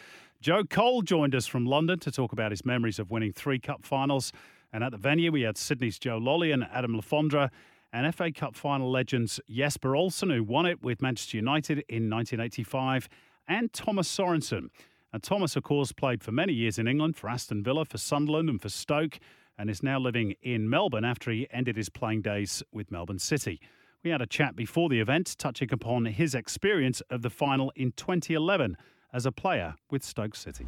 Joe 0.40 0.62
Cole 0.62 1.02
joined 1.02 1.34
us 1.34 1.48
from 1.48 1.66
London 1.66 1.98
to 1.98 2.12
talk 2.12 2.32
about 2.32 2.52
his 2.52 2.64
memories 2.64 3.00
of 3.00 3.10
winning 3.10 3.32
three 3.32 3.58
cup 3.58 3.84
finals. 3.84 4.32
And 4.72 4.84
at 4.84 4.92
the 4.92 4.98
venue, 4.98 5.32
we 5.32 5.42
had 5.42 5.56
Sydney's 5.56 5.98
Joe 5.98 6.18
Lolley 6.18 6.52
and 6.52 6.64
Adam 6.72 6.94
Le 6.94 7.02
Fondre 7.02 7.50
and 7.96 8.14
FA 8.14 8.30
Cup 8.30 8.54
final 8.54 8.90
legends 8.90 9.40
Jesper 9.48 9.96
Olsen, 9.96 10.28
who 10.28 10.44
won 10.44 10.66
it 10.66 10.82
with 10.82 11.00
Manchester 11.00 11.38
United 11.38 11.78
in 11.88 12.10
1985, 12.10 13.08
and 13.48 13.72
Thomas 13.72 14.06
Sorensen. 14.06 14.68
And 15.14 15.22
Thomas, 15.22 15.56
of 15.56 15.62
course, 15.62 15.92
played 15.92 16.22
for 16.22 16.30
many 16.30 16.52
years 16.52 16.78
in 16.78 16.86
England 16.86 17.16
for 17.16 17.30
Aston 17.30 17.62
Villa, 17.62 17.86
for 17.86 17.96
Sunderland, 17.96 18.50
and 18.50 18.60
for 18.60 18.68
Stoke, 18.68 19.18
and 19.56 19.70
is 19.70 19.82
now 19.82 19.98
living 19.98 20.34
in 20.42 20.68
Melbourne 20.68 21.06
after 21.06 21.30
he 21.30 21.48
ended 21.50 21.78
his 21.78 21.88
playing 21.88 22.20
days 22.20 22.62
with 22.70 22.90
Melbourne 22.90 23.18
City. 23.18 23.62
We 24.04 24.10
had 24.10 24.20
a 24.20 24.26
chat 24.26 24.54
before 24.54 24.90
the 24.90 25.00
event, 25.00 25.34
touching 25.38 25.72
upon 25.72 26.04
his 26.04 26.34
experience 26.34 27.00
of 27.08 27.22
the 27.22 27.30
final 27.30 27.72
in 27.76 27.92
2011 27.92 28.76
as 29.14 29.24
a 29.24 29.32
player 29.32 29.74
with 29.90 30.04
Stoke 30.04 30.36
City. 30.36 30.66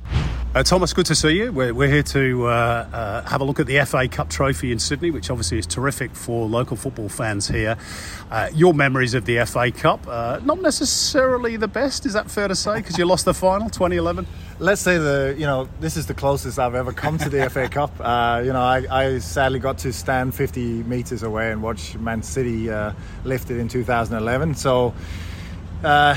Uh, 0.58 0.62
Thomas, 0.64 0.92
good 0.92 1.06
to 1.06 1.14
see 1.14 1.36
you. 1.36 1.52
We're, 1.52 1.72
we're 1.72 1.88
here 1.88 2.02
to 2.02 2.48
uh, 2.48 2.50
uh, 2.50 3.28
have 3.28 3.40
a 3.40 3.44
look 3.44 3.60
at 3.60 3.68
the 3.68 3.78
FA 3.84 4.08
Cup 4.08 4.28
trophy 4.28 4.72
in 4.72 4.80
Sydney, 4.80 5.12
which 5.12 5.30
obviously 5.30 5.56
is 5.56 5.68
terrific 5.68 6.16
for 6.16 6.48
local 6.48 6.76
football 6.76 7.08
fans 7.08 7.46
here. 7.46 7.76
Uh, 8.28 8.50
your 8.52 8.74
memories 8.74 9.14
of 9.14 9.24
the 9.24 9.44
FA 9.46 9.70
Cup, 9.70 10.04
uh, 10.08 10.40
not 10.42 10.60
necessarily 10.60 11.56
the 11.56 11.68
best, 11.68 12.06
is 12.06 12.14
that 12.14 12.28
fair 12.28 12.48
to 12.48 12.56
say? 12.56 12.78
Because 12.78 12.98
you 12.98 13.04
lost 13.04 13.24
the 13.24 13.34
final 13.34 13.70
2011? 13.70 14.26
Let's 14.58 14.80
say 14.80 14.98
the 14.98 15.36
you 15.38 15.46
know 15.46 15.68
this 15.78 15.96
is 15.96 16.06
the 16.06 16.14
closest 16.14 16.58
I've 16.58 16.74
ever 16.74 16.92
come 16.92 17.18
to 17.18 17.28
the 17.28 17.48
FA 17.54 17.68
Cup. 17.68 17.92
Uh, 18.00 18.42
you 18.44 18.52
know 18.52 18.60
I, 18.60 18.84
I, 18.90 19.18
sadly 19.18 19.60
got 19.60 19.78
to 19.78 19.92
stand 19.92 20.34
50 20.34 20.82
meters 20.82 21.22
away 21.22 21.52
and 21.52 21.62
watch 21.62 21.94
Man 21.94 22.20
City 22.20 22.68
lift 23.22 23.52
it 23.52 23.58
in 23.58 23.68
2011. 23.68 24.56
So 24.56 24.92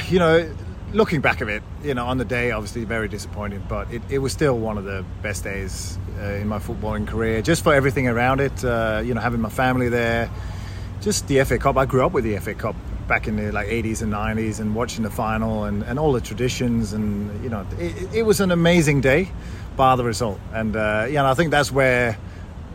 you 0.10 0.18
know 0.18 0.52
looking 0.94 1.22
back 1.22 1.42
at 1.42 1.50
it, 1.50 1.64
you 1.84 1.94
know, 1.94 2.06
on 2.06 2.18
the 2.18 2.26
day, 2.26 2.52
obviously 2.52 2.84
very 2.84 3.08
disappointing, 3.08 3.64
but 3.68 3.92
it, 3.92 4.02
it 4.10 4.20
was 4.20 4.34
still 4.34 4.58
one 4.58 4.78
of 4.78 4.84
the 4.84 5.06
best 5.22 5.44
days 5.44 5.98
uh, 6.20 6.24
in 6.24 6.48
my 6.48 6.60
footballing 6.60 7.08
career, 7.08 7.42
just 7.42 7.64
for 7.64 7.74
everything 7.74 8.08
around 8.08 8.39
it. 8.39 8.64
Uh, 8.64 9.02
you 9.04 9.14
know, 9.14 9.22
having 9.22 9.42
my 9.42 9.50
family 9.50 9.89
there, 9.89 10.30
just 11.02 11.28
the 11.28 11.44
FA 11.44 11.58
Cup. 11.58 11.78
I 11.78 11.86
grew 11.86 12.06
up 12.06 12.12
with 12.12 12.24
the 12.24 12.38
FA 12.39 12.54
Cup 12.54 12.76
back 13.08 13.28
in 13.28 13.36
the 13.36 13.52
like 13.52 13.68
80s 13.68 14.02
and 14.02 14.14
90s, 14.14 14.60
and 14.60 14.76
watching 14.76 15.04
the 15.04 15.10
final 15.10 15.66
and, 15.66 15.84
and 15.84 15.98
all 15.98 16.12
the 16.12 16.22
traditions, 16.22 16.94
and 16.94 17.44
you 17.44 17.50
know, 17.50 17.66
it, 17.78 18.14
it 18.14 18.24
was 18.24 18.39
an 18.42 18.52
amazing 18.52 19.02
day, 19.02 19.30
bar 19.76 19.98
the 19.98 20.04
result. 20.04 20.39
And 20.54 20.76
uh, 20.76 21.06
you 21.08 21.16
know, 21.16 21.26
I 21.26 21.34
think 21.34 21.52
that's 21.52 21.72
where 21.72 22.18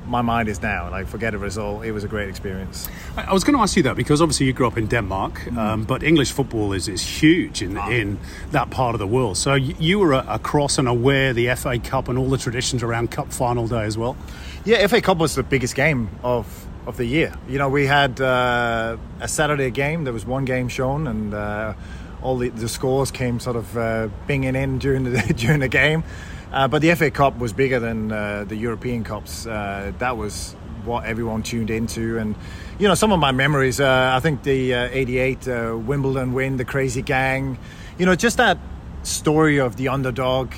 my 0.07 0.23
mind 0.23 0.49
is 0.49 0.63
now. 0.63 0.91
Like, 0.91 1.07
forget 1.07 1.35
a 1.35 1.39
result. 1.39 1.85
It 1.85 1.93
was 1.93 2.05
a 2.05 2.09
great 2.09 2.29
experience. 2.29 2.89
I 3.17 3.33
was 3.33 3.45
going 3.45 3.57
to 3.57 3.63
ask 3.63 3.77
you 3.77 3.83
that 3.85 3.97
because 3.97 4.21
obviously 4.23 4.47
you 4.47 4.53
grew 4.53 4.67
up 4.67 4.79
in 4.79 4.87
Denmark, 4.87 5.35
mm. 5.41 5.57
um, 5.57 5.85
but 5.85 6.03
English 6.03 6.33
football 6.33 6.73
is, 6.73 6.89
is 6.89 7.03
huge 7.03 7.63
in, 7.63 7.77
oh. 7.77 7.91
in 7.91 8.19
that 8.53 8.71
part 8.71 8.95
of 8.95 8.99
the 8.99 9.07
world. 9.07 9.37
So 9.37 9.55
you 9.55 9.99
were 9.99 10.13
across 10.15 10.79
and 10.79 10.89
aware 10.89 11.33
the 11.33 11.55
FA 11.55 11.79
Cup 11.79 12.09
and 12.09 12.19
all 12.19 12.29
the 12.29 12.39
traditions 12.39 12.83
around 12.83 13.11
Cup 13.11 13.33
final 13.33 13.67
day 13.67 13.85
as 13.85 13.99
well? 13.99 14.17
Yeah, 14.65 14.87
FA 14.87 15.01
Cup 15.01 15.19
was 15.19 15.35
the 15.35 15.43
biggest 15.43 15.75
game 15.75 16.11
of 16.23 16.67
of 16.87 16.97
the 16.97 17.05
year. 17.05 17.35
You 17.49 17.59
know, 17.59 17.69
we 17.69 17.87
had 17.87 18.21
uh, 18.21 18.97
a 19.21 19.29
Saturday 19.29 19.71
game. 19.71 20.05
There 20.05 20.13
was 20.13 20.25
one 20.25 20.45
game 20.45 20.69
shown, 20.69 21.07
and 21.07 21.35
uh, 21.35 21.75
all 22.23 22.37
the, 22.37 22.49
the, 22.51 22.69
scores 22.69 23.11
came 23.11 23.41
sort 23.41 23.57
of 23.57 23.77
uh, 23.77 24.09
binging 24.29 24.57
in 24.57 24.79
during 24.79 25.05
the 25.05 25.35
during 25.37 25.61
the 25.61 25.69
game. 25.69 26.05
Uh, 26.53 26.69
but 26.69 26.81
the 26.83 26.95
FA 26.95 27.11
Cup 27.11 27.39
was 27.39 27.53
bigger 27.53 27.81
than 27.81 28.13
uh, 28.13 28.45
the 28.45 28.57
European 28.57 29.05
Cups. 29.05 29.47
Uh, 29.47 29.93
that 29.99 30.17
was 30.17 30.55
what 30.85 31.05
everyone 31.05 31.43
tuned 31.43 31.71
into. 31.71 32.19
And, 32.19 32.37
you 32.79 32.87
know, 32.87 32.95
some 32.95 33.13
of 33.13 33.19
my 33.19 33.33
memories, 33.33 33.81
uh, 33.81 34.13
I 34.15 34.21
think 34.21 34.43
the 34.45 34.75
uh, 34.75 34.89
88 34.93 35.49
uh, 35.49 35.77
Wimbledon 35.77 36.33
win, 36.33 36.57
the 36.57 36.65
crazy 36.65 37.03
gang, 37.03 37.59
you 37.99 38.07
know, 38.07 38.15
just 38.15 38.37
that 38.37 38.59
story 39.03 39.59
of 39.59 39.77
the 39.77 39.89
underdog, 39.89 40.55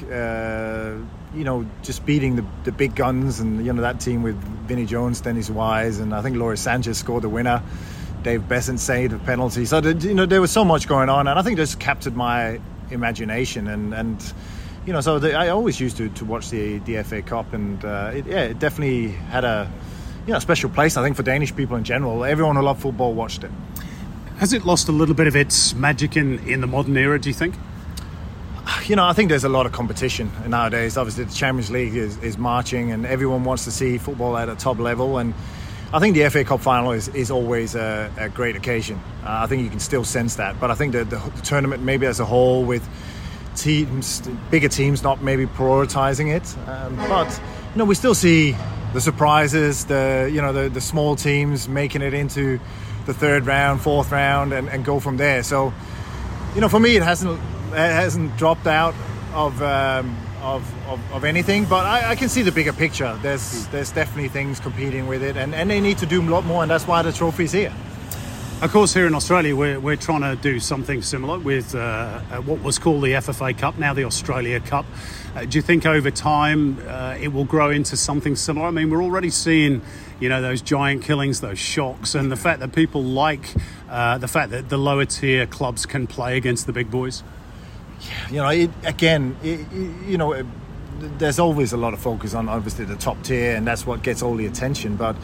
you 1.34 1.44
know, 1.44 1.66
just 1.82 2.04
beating 2.06 2.36
the, 2.36 2.44
the 2.64 2.72
big 2.72 2.94
guns 2.94 3.40
and, 3.40 3.64
you 3.64 3.72
know, 3.72 3.82
that 3.82 4.00
team 4.00 4.22
with 4.22 4.36
Vinnie 4.66 4.86
Jones, 4.86 5.20
Dennis 5.20 5.50
Wise, 5.50 5.98
and 5.98 6.14
I 6.14 6.22
think 6.22 6.36
Lawrie 6.36 6.56
Sanchez 6.56 6.98
scored 6.98 7.22
the 7.22 7.28
winner. 7.28 7.62
Dave 8.22 8.48
Beasant 8.48 8.80
saved 8.80 9.12
a 9.12 9.18
penalty. 9.18 9.64
So, 9.64 9.78
you 9.80 10.14
know, 10.14 10.26
there 10.26 10.40
was 10.40 10.50
so 10.50 10.64
much 10.64 10.88
going 10.88 11.08
on. 11.08 11.28
And 11.28 11.38
I 11.38 11.42
think 11.42 11.56
this 11.56 11.74
captured 11.74 12.16
my 12.16 12.60
imagination 12.90 13.68
and, 13.68 13.94
and 13.94 14.34
you 14.88 14.94
know, 14.94 15.02
so 15.02 15.18
the, 15.18 15.34
I 15.34 15.50
always 15.50 15.78
used 15.78 15.98
to, 15.98 16.08
to 16.08 16.24
watch 16.24 16.48
the 16.48 16.78
the 16.78 17.02
FA 17.02 17.20
Cup, 17.20 17.52
and 17.52 17.84
uh, 17.84 18.10
it, 18.14 18.26
yeah, 18.26 18.44
it 18.44 18.58
definitely 18.58 19.08
had 19.08 19.44
a 19.44 19.70
you 20.26 20.32
know 20.32 20.38
special 20.38 20.70
place. 20.70 20.96
I 20.96 21.02
think 21.02 21.14
for 21.14 21.22
Danish 21.22 21.54
people 21.54 21.76
in 21.76 21.84
general, 21.84 22.24
everyone 22.24 22.56
who 22.56 22.62
loved 22.62 22.80
football 22.80 23.12
watched 23.12 23.44
it. 23.44 23.50
Has 24.38 24.54
it 24.54 24.64
lost 24.64 24.88
a 24.88 24.92
little 24.92 25.14
bit 25.14 25.26
of 25.26 25.36
its 25.36 25.74
magic 25.74 26.16
in 26.16 26.38
in 26.48 26.62
the 26.62 26.66
modern 26.66 26.96
era? 26.96 27.20
Do 27.20 27.28
you 27.28 27.34
think? 27.34 27.54
You 28.86 28.96
know, 28.96 29.04
I 29.04 29.12
think 29.12 29.28
there's 29.28 29.44
a 29.44 29.50
lot 29.50 29.66
of 29.66 29.72
competition 29.72 30.32
nowadays. 30.46 30.96
Obviously, 30.96 31.24
the 31.24 31.34
Champions 31.34 31.70
League 31.70 31.94
is, 31.94 32.16
is 32.22 32.38
marching, 32.38 32.90
and 32.90 33.04
everyone 33.04 33.44
wants 33.44 33.64
to 33.64 33.70
see 33.70 33.98
football 33.98 34.38
at 34.38 34.48
a 34.48 34.56
top 34.56 34.78
level. 34.78 35.18
And 35.18 35.34
I 35.92 35.98
think 35.98 36.16
the 36.16 36.26
FA 36.30 36.44
Cup 36.44 36.60
final 36.60 36.92
is, 36.92 37.08
is 37.08 37.30
always 37.30 37.74
a, 37.74 38.10
a 38.16 38.30
great 38.30 38.56
occasion. 38.56 38.98
Uh, 39.22 39.44
I 39.44 39.46
think 39.48 39.64
you 39.64 39.68
can 39.68 39.80
still 39.80 40.04
sense 40.04 40.36
that. 40.36 40.58
But 40.58 40.70
I 40.70 40.74
think 40.74 40.92
the, 40.92 41.04
the, 41.04 41.18
the 41.18 41.42
tournament, 41.42 41.82
maybe 41.82 42.06
as 42.06 42.20
a 42.20 42.24
whole, 42.24 42.64
with 42.64 42.88
teams, 43.58 44.22
bigger 44.50 44.68
teams, 44.68 45.02
not 45.02 45.22
maybe 45.22 45.46
prioritizing 45.46 46.34
it. 46.34 46.68
Um, 46.68 46.96
but 46.96 47.28
you 47.72 47.78
know, 47.78 47.84
we 47.84 47.94
still 47.94 48.14
see 48.14 48.56
the 48.92 49.00
surprises, 49.00 49.84
the 49.86 50.30
you 50.32 50.40
know 50.40 50.52
the, 50.52 50.68
the 50.68 50.80
small 50.80 51.16
teams 51.16 51.68
making 51.68 52.02
it 52.02 52.14
into 52.14 52.58
the 53.06 53.14
third 53.14 53.46
round, 53.46 53.80
fourth 53.80 54.12
round, 54.12 54.52
and, 54.52 54.68
and 54.68 54.84
go 54.84 55.00
from 55.00 55.16
there. 55.16 55.42
So, 55.42 55.72
you 56.54 56.60
know, 56.60 56.68
for 56.68 56.80
me, 56.80 56.96
it 56.96 57.02
hasn't 57.02 57.38
it 57.72 57.76
hasn't 57.76 58.36
dropped 58.36 58.66
out 58.66 58.94
of. 59.34 59.60
Um, 59.62 60.16
of, 60.40 60.62
of, 60.86 61.00
of, 61.12 61.24
anything, 61.24 61.64
but 61.64 61.84
I, 61.84 62.10
I, 62.10 62.14
can 62.14 62.28
see 62.28 62.42
the 62.42 62.52
bigger 62.52 62.72
picture. 62.72 63.18
There's 63.22 63.66
there's 63.68 63.90
definitely 63.90 64.28
things 64.28 64.60
competing 64.60 65.08
with 65.08 65.20
it, 65.20 65.36
and, 65.36 65.52
and 65.52 65.68
they 65.68 65.80
need 65.80 65.98
to 65.98 66.06
do 66.06 66.22
a 66.22 66.30
lot 66.30 66.44
more, 66.44 66.62
and 66.62 66.70
that's 66.70 66.86
why 66.86 67.02
the 67.02 67.10
trophy's 67.10 67.50
here. 67.50 67.74
Of 68.60 68.72
course, 68.72 68.92
here 68.92 69.06
in 69.06 69.14
Australia, 69.14 69.54
we're, 69.54 69.78
we're 69.78 69.94
trying 69.94 70.22
to 70.22 70.34
do 70.34 70.58
something 70.58 71.00
similar 71.00 71.38
with 71.38 71.76
uh, 71.76 71.78
uh 71.78 72.36
what 72.38 72.60
was 72.60 72.76
called 72.76 73.04
the 73.04 73.12
FFA 73.12 73.56
Cup, 73.56 73.78
now 73.78 73.94
the 73.94 74.02
Australia 74.02 74.58
Cup. 74.58 74.84
Uh, 75.36 75.44
do 75.44 75.56
you 75.58 75.62
think 75.62 75.86
over 75.86 76.10
time 76.10 76.76
uh, 76.88 77.16
it 77.20 77.28
will 77.28 77.44
grow 77.44 77.70
into 77.70 77.96
something 77.96 78.34
similar? 78.34 78.66
I 78.66 78.72
mean, 78.72 78.90
we're 78.90 79.02
already 79.02 79.30
seeing, 79.30 79.80
you 80.18 80.28
know, 80.28 80.42
those 80.42 80.60
giant 80.60 81.04
killings, 81.04 81.40
those 81.40 81.60
shocks, 81.60 82.16
and 82.16 82.32
the 82.32 82.36
fact 82.36 82.58
that 82.58 82.72
people 82.72 83.00
like 83.04 83.54
uh, 83.88 84.18
the 84.18 84.26
fact 84.26 84.50
that 84.50 84.70
the 84.70 84.76
lower 84.76 85.04
tier 85.04 85.46
clubs 85.46 85.86
can 85.86 86.08
play 86.08 86.36
against 86.36 86.66
the 86.66 86.72
big 86.72 86.90
boys. 86.90 87.22
Yeah, 88.00 88.28
you 88.28 88.36
know, 88.38 88.48
it, 88.48 88.70
again, 88.82 89.36
it, 89.40 89.70
you 90.04 90.18
know, 90.18 90.44
there's 90.98 91.38
always 91.38 91.72
a 91.72 91.76
lot 91.76 91.94
of 91.94 92.00
focus 92.00 92.34
on 92.34 92.48
obviously 92.48 92.86
the 92.86 92.96
top 92.96 93.22
tier, 93.22 93.54
and 93.54 93.64
that's 93.64 93.86
what 93.86 94.02
gets 94.02 94.20
all 94.20 94.34
the 94.34 94.46
attention, 94.46 94.96
but 94.96 95.14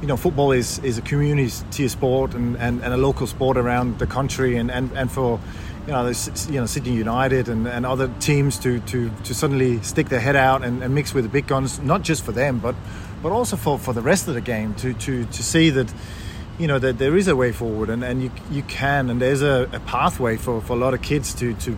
you 0.00 0.06
know, 0.06 0.16
football 0.16 0.52
is, 0.52 0.78
is 0.80 0.98
a 0.98 1.02
community 1.02 1.88
sport 1.88 2.34
and, 2.34 2.56
and, 2.56 2.82
and 2.82 2.92
a 2.92 2.96
local 2.96 3.26
sport 3.26 3.56
around 3.56 3.98
the 3.98 4.06
country, 4.06 4.56
and, 4.56 4.70
and, 4.70 4.90
and 4.92 5.10
for 5.10 5.40
you 5.86 5.92
know, 5.92 6.06
you 6.48 6.60
know, 6.60 6.66
Sydney 6.66 6.92
United 6.92 7.48
and, 7.48 7.66
and 7.68 7.86
other 7.86 8.08
teams 8.18 8.58
to, 8.58 8.80
to, 8.80 9.08
to 9.08 9.34
suddenly 9.34 9.80
stick 9.82 10.08
their 10.08 10.20
head 10.20 10.34
out 10.34 10.64
and, 10.64 10.82
and 10.82 10.94
mix 10.94 11.14
with 11.14 11.24
the 11.24 11.30
big 11.30 11.46
guns, 11.46 11.78
not 11.80 12.02
just 12.02 12.24
for 12.24 12.32
them, 12.32 12.58
but 12.58 12.74
but 13.22 13.32
also 13.32 13.56
for, 13.56 13.78
for 13.78 13.92
the 13.92 14.02
rest 14.02 14.28
of 14.28 14.34
the 14.34 14.40
game 14.40 14.74
to, 14.74 14.92
to, 14.94 15.24
to 15.24 15.42
see 15.42 15.70
that 15.70 15.92
you 16.58 16.66
know 16.66 16.78
that 16.78 16.98
there 16.98 17.16
is 17.16 17.28
a 17.28 17.34
way 17.34 17.50
forward 17.50 17.88
and, 17.88 18.04
and 18.04 18.22
you, 18.22 18.30
you 18.50 18.62
can 18.62 19.10
and 19.10 19.20
there's 19.20 19.42
a, 19.42 19.68
a 19.72 19.80
pathway 19.80 20.36
for, 20.36 20.60
for 20.60 20.74
a 20.74 20.76
lot 20.76 20.94
of 20.94 21.02
kids 21.02 21.34
to, 21.34 21.54
to 21.54 21.76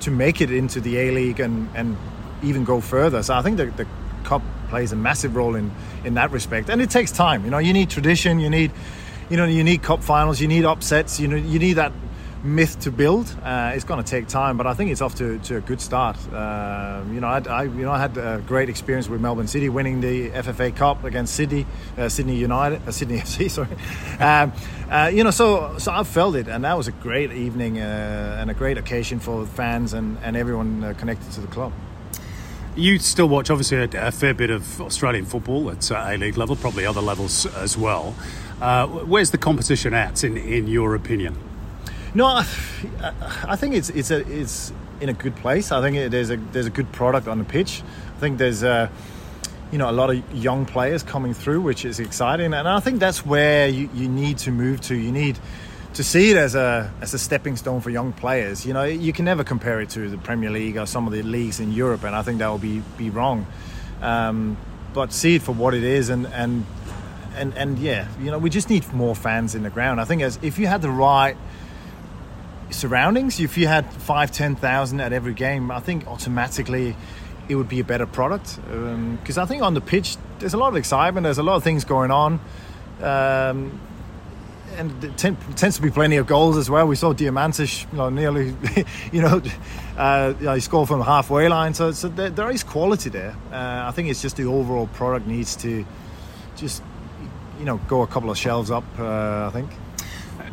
to 0.00 0.10
make 0.10 0.40
it 0.40 0.50
into 0.50 0.80
the 0.80 0.98
A 0.98 1.10
League 1.10 1.40
and, 1.40 1.68
and 1.74 1.96
even 2.42 2.64
go 2.64 2.80
further. 2.80 3.22
So 3.22 3.34
I 3.34 3.42
think 3.42 3.56
the, 3.56 3.66
the 3.66 3.86
cup 4.24 4.42
plays 4.68 4.92
a 4.92 4.96
massive 4.96 5.36
role 5.36 5.54
in 5.54 5.70
in 6.04 6.14
that 6.14 6.30
respect. 6.30 6.70
And 6.70 6.80
it 6.80 6.90
takes 6.90 7.10
time. 7.12 7.44
You 7.44 7.50
know, 7.50 7.58
you 7.58 7.72
need 7.72 7.90
tradition. 7.90 8.40
You 8.40 8.50
need, 8.50 8.72
you 9.30 9.36
know, 9.36 9.44
you 9.44 9.64
need 9.64 9.82
cup 9.82 10.02
finals. 10.02 10.40
You 10.40 10.48
need 10.48 10.64
upsets. 10.64 11.20
You 11.20 11.28
know, 11.28 11.36
you 11.36 11.58
need 11.58 11.74
that 11.74 11.92
myth 12.42 12.78
to 12.80 12.90
build. 12.90 13.34
Uh, 13.42 13.72
it's 13.74 13.84
going 13.84 14.02
to 14.02 14.08
take 14.08 14.28
time, 14.28 14.56
but 14.56 14.66
I 14.66 14.74
think 14.74 14.90
it's 14.90 15.00
off 15.00 15.14
to, 15.16 15.38
to 15.40 15.56
a 15.56 15.60
good 15.60 15.80
start. 15.80 16.16
Uh, 16.32 17.02
you 17.10 17.20
know, 17.20 17.26
I, 17.26 17.40
I, 17.40 17.62
you 17.64 17.84
know 17.84 17.90
I 17.90 17.98
had 17.98 18.16
a 18.16 18.42
great 18.46 18.68
experience 18.68 19.08
with 19.08 19.20
Melbourne 19.20 19.48
City 19.48 19.68
winning 19.68 20.00
the 20.00 20.30
FFA 20.30 20.74
Cup 20.74 21.04
against 21.04 21.34
Sydney, 21.34 21.66
uh, 21.96 22.08
Sydney 22.08 22.36
United, 22.36 22.86
uh, 22.86 22.92
Sydney 22.92 23.18
FC. 23.18 23.50
Sorry. 23.50 23.68
Um, 24.20 24.52
uh, 24.90 25.10
you 25.12 25.24
know, 25.24 25.30
so 25.30 25.76
so 25.78 25.92
I 25.92 26.04
felt 26.04 26.36
it, 26.36 26.48
and 26.48 26.64
that 26.64 26.76
was 26.76 26.88
a 26.88 26.92
great 26.92 27.32
evening 27.32 27.78
uh, 27.78 28.38
and 28.40 28.50
a 28.50 28.54
great 28.54 28.78
occasion 28.78 29.20
for 29.20 29.44
fans 29.46 29.92
and 29.92 30.18
and 30.22 30.36
everyone 30.36 30.94
connected 30.94 31.30
to 31.32 31.40
the 31.40 31.48
club. 31.48 31.72
You 32.78 33.00
still 33.00 33.28
watch, 33.28 33.50
obviously, 33.50 33.78
a, 33.78 34.06
a 34.06 34.12
fair 34.12 34.32
bit 34.32 34.50
of 34.50 34.80
Australian 34.80 35.26
football 35.26 35.68
at 35.72 35.90
uh, 35.90 36.04
A 36.06 36.16
League 36.16 36.36
level, 36.36 36.54
probably 36.54 36.86
other 36.86 37.00
levels 37.00 37.44
as 37.56 37.76
well. 37.76 38.14
Uh, 38.60 38.86
where's 38.86 39.32
the 39.32 39.38
competition 39.38 39.94
at, 39.94 40.22
in, 40.22 40.36
in 40.36 40.68
your 40.68 40.94
opinion? 40.94 41.36
No, 42.14 42.24
I, 42.24 43.56
think 43.56 43.74
it's 43.74 43.90
it's 43.90 44.12
a 44.12 44.20
it's 44.32 44.72
in 45.00 45.08
a 45.08 45.12
good 45.12 45.34
place. 45.34 45.72
I 45.72 45.80
think 45.82 45.96
it, 45.96 46.12
there's 46.12 46.30
a 46.30 46.36
there's 46.36 46.66
a 46.66 46.70
good 46.70 46.90
product 46.92 47.26
on 47.26 47.38
the 47.38 47.44
pitch. 47.44 47.82
I 48.16 48.20
think 48.20 48.38
there's 48.38 48.62
a 48.62 48.90
you 49.72 49.78
know 49.78 49.90
a 49.90 49.92
lot 49.92 50.10
of 50.10 50.32
young 50.32 50.64
players 50.64 51.02
coming 51.02 51.34
through, 51.34 51.62
which 51.62 51.84
is 51.84 51.98
exciting, 51.98 52.54
and 52.54 52.68
I 52.68 52.78
think 52.78 53.00
that's 53.00 53.26
where 53.26 53.68
you, 53.68 53.90
you 53.92 54.08
need 54.08 54.38
to 54.38 54.52
move 54.52 54.80
to. 54.82 54.94
You 54.94 55.10
need 55.10 55.36
to 55.98 56.04
see 56.04 56.30
it 56.30 56.36
as 56.36 56.54
a 56.54 56.92
as 57.00 57.12
a 57.12 57.18
stepping 57.18 57.56
stone 57.56 57.80
for 57.80 57.90
young 57.90 58.12
players. 58.12 58.64
You 58.64 58.72
know, 58.72 58.84
you 58.84 59.12
can 59.12 59.24
never 59.24 59.42
compare 59.42 59.80
it 59.80 59.90
to 59.90 60.08
the 60.08 60.16
Premier 60.16 60.48
League 60.48 60.76
or 60.76 60.86
some 60.86 61.08
of 61.08 61.12
the 61.12 61.24
leagues 61.24 61.58
in 61.58 61.72
Europe, 61.72 62.04
and 62.04 62.14
I 62.14 62.22
think 62.22 62.38
that 62.38 62.46
will 62.46 62.58
be 62.58 62.82
be 62.96 63.10
wrong. 63.10 63.48
Um, 64.00 64.56
but 64.94 65.12
see 65.12 65.34
it 65.34 65.42
for 65.42 65.50
what 65.50 65.74
it 65.74 65.82
is, 65.82 66.08
and 66.08 66.28
and 66.28 66.64
and 67.34 67.52
and 67.54 67.80
yeah, 67.80 68.06
you 68.20 68.30
know, 68.30 68.38
we 68.38 68.48
just 68.48 68.70
need 68.70 68.86
more 68.92 69.16
fans 69.16 69.56
in 69.56 69.64
the 69.64 69.70
ground. 69.70 70.00
I 70.00 70.04
think 70.04 70.22
as 70.22 70.38
if 70.40 70.60
you 70.60 70.68
had 70.68 70.82
the 70.82 70.90
right 70.90 71.36
surroundings, 72.70 73.40
if 73.40 73.58
you 73.58 73.66
had 73.66 73.92
five, 73.92 74.30
ten 74.30 74.54
thousand 74.54 75.00
at 75.00 75.12
every 75.12 75.34
game, 75.34 75.72
I 75.72 75.80
think 75.80 76.06
automatically 76.06 76.94
it 77.48 77.56
would 77.56 77.68
be 77.68 77.80
a 77.80 77.84
better 77.84 78.06
product. 78.06 78.54
Because 79.20 79.36
um, 79.36 79.42
I 79.42 79.46
think 79.46 79.64
on 79.64 79.74
the 79.74 79.80
pitch, 79.80 80.16
there's 80.38 80.54
a 80.54 80.58
lot 80.58 80.68
of 80.68 80.76
excitement. 80.76 81.24
There's 81.24 81.38
a 81.38 81.42
lot 81.42 81.56
of 81.56 81.64
things 81.64 81.84
going 81.84 82.12
on. 82.12 82.38
Um, 83.02 83.80
and 84.78 85.04
it 85.04 85.16
tends 85.16 85.76
to 85.76 85.82
be 85.82 85.90
plenty 85.90 86.16
of 86.16 86.26
goals 86.26 86.56
as 86.56 86.70
well. 86.70 86.86
We 86.86 86.96
saw 86.96 87.12
Diamantis, 87.12 87.90
you 87.90 87.98
know, 87.98 88.08
nearly, 88.08 88.54
you 89.12 89.20
know, 89.20 89.42
uh, 89.96 90.34
you 90.38 90.46
know, 90.46 90.54
he 90.54 90.60
scored 90.60 90.88
from 90.88 91.00
the 91.00 91.04
halfway 91.04 91.48
line. 91.48 91.74
So, 91.74 91.90
so 91.92 92.08
there, 92.08 92.30
there 92.30 92.50
is 92.50 92.62
quality 92.62 93.10
there. 93.10 93.36
Uh, 93.52 93.84
I 93.86 93.90
think 93.90 94.08
it's 94.08 94.22
just 94.22 94.36
the 94.36 94.44
overall 94.44 94.86
product 94.86 95.26
needs 95.26 95.56
to 95.56 95.84
just, 96.56 96.82
you 97.58 97.64
know, 97.64 97.78
go 97.88 98.02
a 98.02 98.06
couple 98.06 98.30
of 98.30 98.38
shelves 98.38 98.70
up. 98.70 98.84
Uh, 98.98 99.48
I 99.48 99.50
think. 99.52 99.70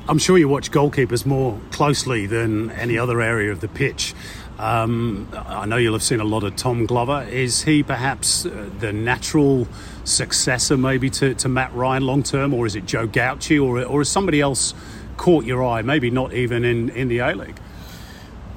I'm 0.10 0.18
sure 0.18 0.38
you 0.38 0.50
watch 0.50 0.72
goalkeepers 0.72 1.26
more 1.26 1.60
closely 1.72 2.26
than 2.26 2.72
any 2.72 2.98
other 2.98 3.22
area 3.22 3.52
of 3.52 3.62
the 3.62 3.68
pitch. 3.68 4.14
Um, 4.58 5.28
I 5.34 5.66
know 5.66 5.78
you'll 5.78 5.94
have 5.94 6.04
seen 6.04 6.20
a 6.20 6.26
lot 6.26 6.44
of 6.44 6.56
Tom 6.56 6.86
Glover. 6.86 7.24
Is 7.30 7.64
he 7.64 7.84
perhaps 7.84 8.46
uh, 8.46 8.70
the 8.80 8.94
natural 8.94 9.68
successor, 10.06 10.78
maybe 10.78 11.10
to, 11.10 11.34
to 11.36 11.49
Matt 11.49 11.74
Ryan 11.74 12.06
long 12.06 12.24
term, 12.24 12.53
or 12.53 12.66
is 12.66 12.76
it 12.76 12.86
Joe 12.86 13.08
Gauci, 13.08 13.62
or 13.62 13.84
or 13.84 13.99
has 13.99 14.10
somebody 14.10 14.39
else 14.39 14.74
caught 15.18 15.45
your 15.45 15.64
eye? 15.64 15.82
Maybe 15.82 16.10
not 16.10 16.34
even 16.34 16.64
in, 16.64 16.89
in 16.89 17.08
the 17.08 17.20
A 17.20 17.36
League. 17.36 17.60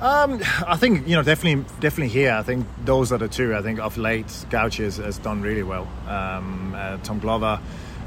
Um, 0.00 0.40
I 0.64 0.76
think 0.76 1.08
you 1.08 1.16
know 1.16 1.22
definitely 1.24 1.64
definitely 1.80 2.08
here. 2.08 2.32
I 2.32 2.42
think 2.42 2.66
those 2.84 3.10
are 3.10 3.18
the 3.18 3.28
two. 3.28 3.56
I 3.56 3.62
think 3.62 3.80
of 3.80 3.98
late 3.98 4.26
Gauci 4.26 4.84
has, 4.84 4.98
has 4.98 5.18
done 5.18 5.42
really 5.42 5.64
well. 5.64 5.88
Um, 6.06 6.74
uh, 6.76 6.98
Tom 6.98 7.18
Glover 7.18 7.60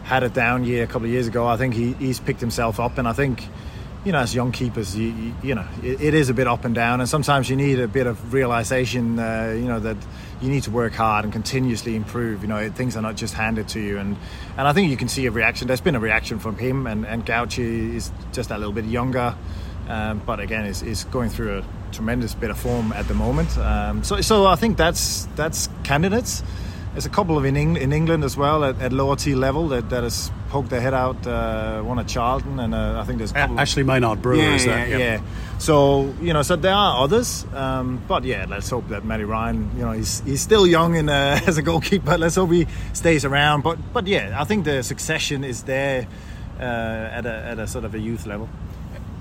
had 0.03 0.23
a 0.23 0.29
down 0.29 0.63
year 0.63 0.83
a 0.83 0.87
couple 0.87 1.05
of 1.05 1.11
years 1.11 1.27
ago. 1.27 1.45
I 1.45 1.57
think 1.57 1.73
he, 1.73 1.93
he's 1.93 2.19
picked 2.19 2.39
himself 2.39 2.79
up, 2.79 2.97
and 2.97 3.07
I 3.07 3.13
think 3.13 3.47
you 4.03 4.11
know, 4.11 4.19
as 4.19 4.33
young 4.33 4.51
keepers, 4.51 4.97
you, 4.97 5.09
you, 5.09 5.35
you 5.43 5.55
know, 5.55 5.67
it, 5.83 6.01
it 6.01 6.13
is 6.13 6.29
a 6.29 6.33
bit 6.33 6.47
up 6.47 6.65
and 6.65 6.73
down, 6.73 7.01
and 7.01 7.09
sometimes 7.09 7.49
you 7.49 7.55
need 7.55 7.79
a 7.79 7.87
bit 7.87 8.07
of 8.07 8.33
realization, 8.33 9.19
uh, 9.19 9.53
you 9.55 9.65
know, 9.65 9.79
that 9.79 9.97
you 10.41 10.49
need 10.49 10.63
to 10.63 10.71
work 10.71 10.93
hard 10.93 11.23
and 11.23 11.31
continuously 11.31 11.95
improve. 11.95 12.41
You 12.41 12.47
know, 12.47 12.69
things 12.71 12.97
are 12.97 13.01
not 13.01 13.15
just 13.15 13.35
handed 13.35 13.67
to 13.69 13.79
you, 13.79 13.99
and 13.99 14.17
and 14.57 14.67
I 14.67 14.73
think 14.73 14.89
you 14.89 14.97
can 14.97 15.07
see 15.07 15.25
a 15.27 15.31
reaction. 15.31 15.67
There's 15.67 15.81
been 15.81 15.95
a 15.95 15.99
reaction 15.99 16.39
from 16.39 16.57
him, 16.57 16.87
and 16.87 17.05
and 17.05 17.25
Gauci 17.25 17.93
is 17.95 18.11
just 18.31 18.49
a 18.49 18.57
little 18.57 18.73
bit 18.73 18.85
younger, 18.85 19.35
um, 19.87 20.21
but 20.25 20.39
again, 20.39 20.65
is, 20.65 20.81
is 20.81 21.03
going 21.05 21.29
through 21.29 21.59
a 21.59 21.63
tremendous 21.91 22.33
bit 22.33 22.49
of 22.49 22.57
form 22.57 22.93
at 22.93 23.07
the 23.07 23.13
moment. 23.13 23.55
Um, 23.57 24.03
so 24.03 24.21
so 24.21 24.47
I 24.47 24.55
think 24.55 24.77
that's 24.77 25.27
that's 25.35 25.69
candidates. 25.83 26.41
There's 26.93 27.05
a 27.05 27.09
couple 27.09 27.37
of 27.37 27.45
in, 27.45 27.55
Eng- 27.55 27.77
in 27.77 27.93
England 27.93 28.23
as 28.25 28.35
well 28.35 28.65
at, 28.65 28.81
at 28.81 28.91
lower 28.91 29.15
T 29.15 29.33
level 29.33 29.69
that, 29.69 29.89
that 29.91 30.03
has 30.03 30.29
poked 30.49 30.69
their 30.69 30.81
head 30.81 30.93
out. 30.93 31.25
Uh, 31.25 31.81
one 31.83 31.97
at 31.99 32.07
Charlton, 32.07 32.59
and 32.59 32.75
uh, 32.75 32.99
I 32.99 33.05
think 33.05 33.19
there's 33.19 33.31
a 33.31 33.35
couple 33.35 33.57
a- 33.57 33.61
Ashley 33.61 33.83
Maynard 33.83 34.21
Brewer. 34.21 34.35
Yeah, 34.35 34.55
is 34.55 34.65
that? 34.65 34.89
yeah, 34.89 34.97
yeah. 34.97 35.21
So 35.57 36.13
you 36.21 36.33
know, 36.33 36.41
so 36.41 36.57
there 36.57 36.73
are 36.73 37.01
others, 37.01 37.45
um, 37.53 38.01
but 38.09 38.25
yeah, 38.25 38.45
let's 38.49 38.69
hope 38.69 38.89
that 38.89 39.05
Matty 39.05 39.23
Ryan, 39.23 39.71
you 39.77 39.83
know, 39.83 39.93
he's 39.93 40.19
he's 40.21 40.41
still 40.41 40.67
young 40.67 40.97
and 40.97 41.09
uh, 41.09 41.39
as 41.47 41.57
a 41.57 41.61
goalkeeper. 41.61 42.05
but 42.05 42.19
Let's 42.19 42.35
hope 42.35 42.51
he 42.51 42.67
stays 42.91 43.23
around. 43.23 43.61
But 43.63 43.77
but 43.93 44.05
yeah, 44.05 44.35
I 44.37 44.43
think 44.43 44.65
the 44.65 44.83
succession 44.83 45.45
is 45.45 45.63
there 45.63 46.07
uh, 46.59 46.63
at 46.63 47.25
a 47.25 47.33
at 47.51 47.59
a 47.59 47.67
sort 47.67 47.85
of 47.85 47.95
a 47.95 47.99
youth 47.99 48.25
level. 48.25 48.49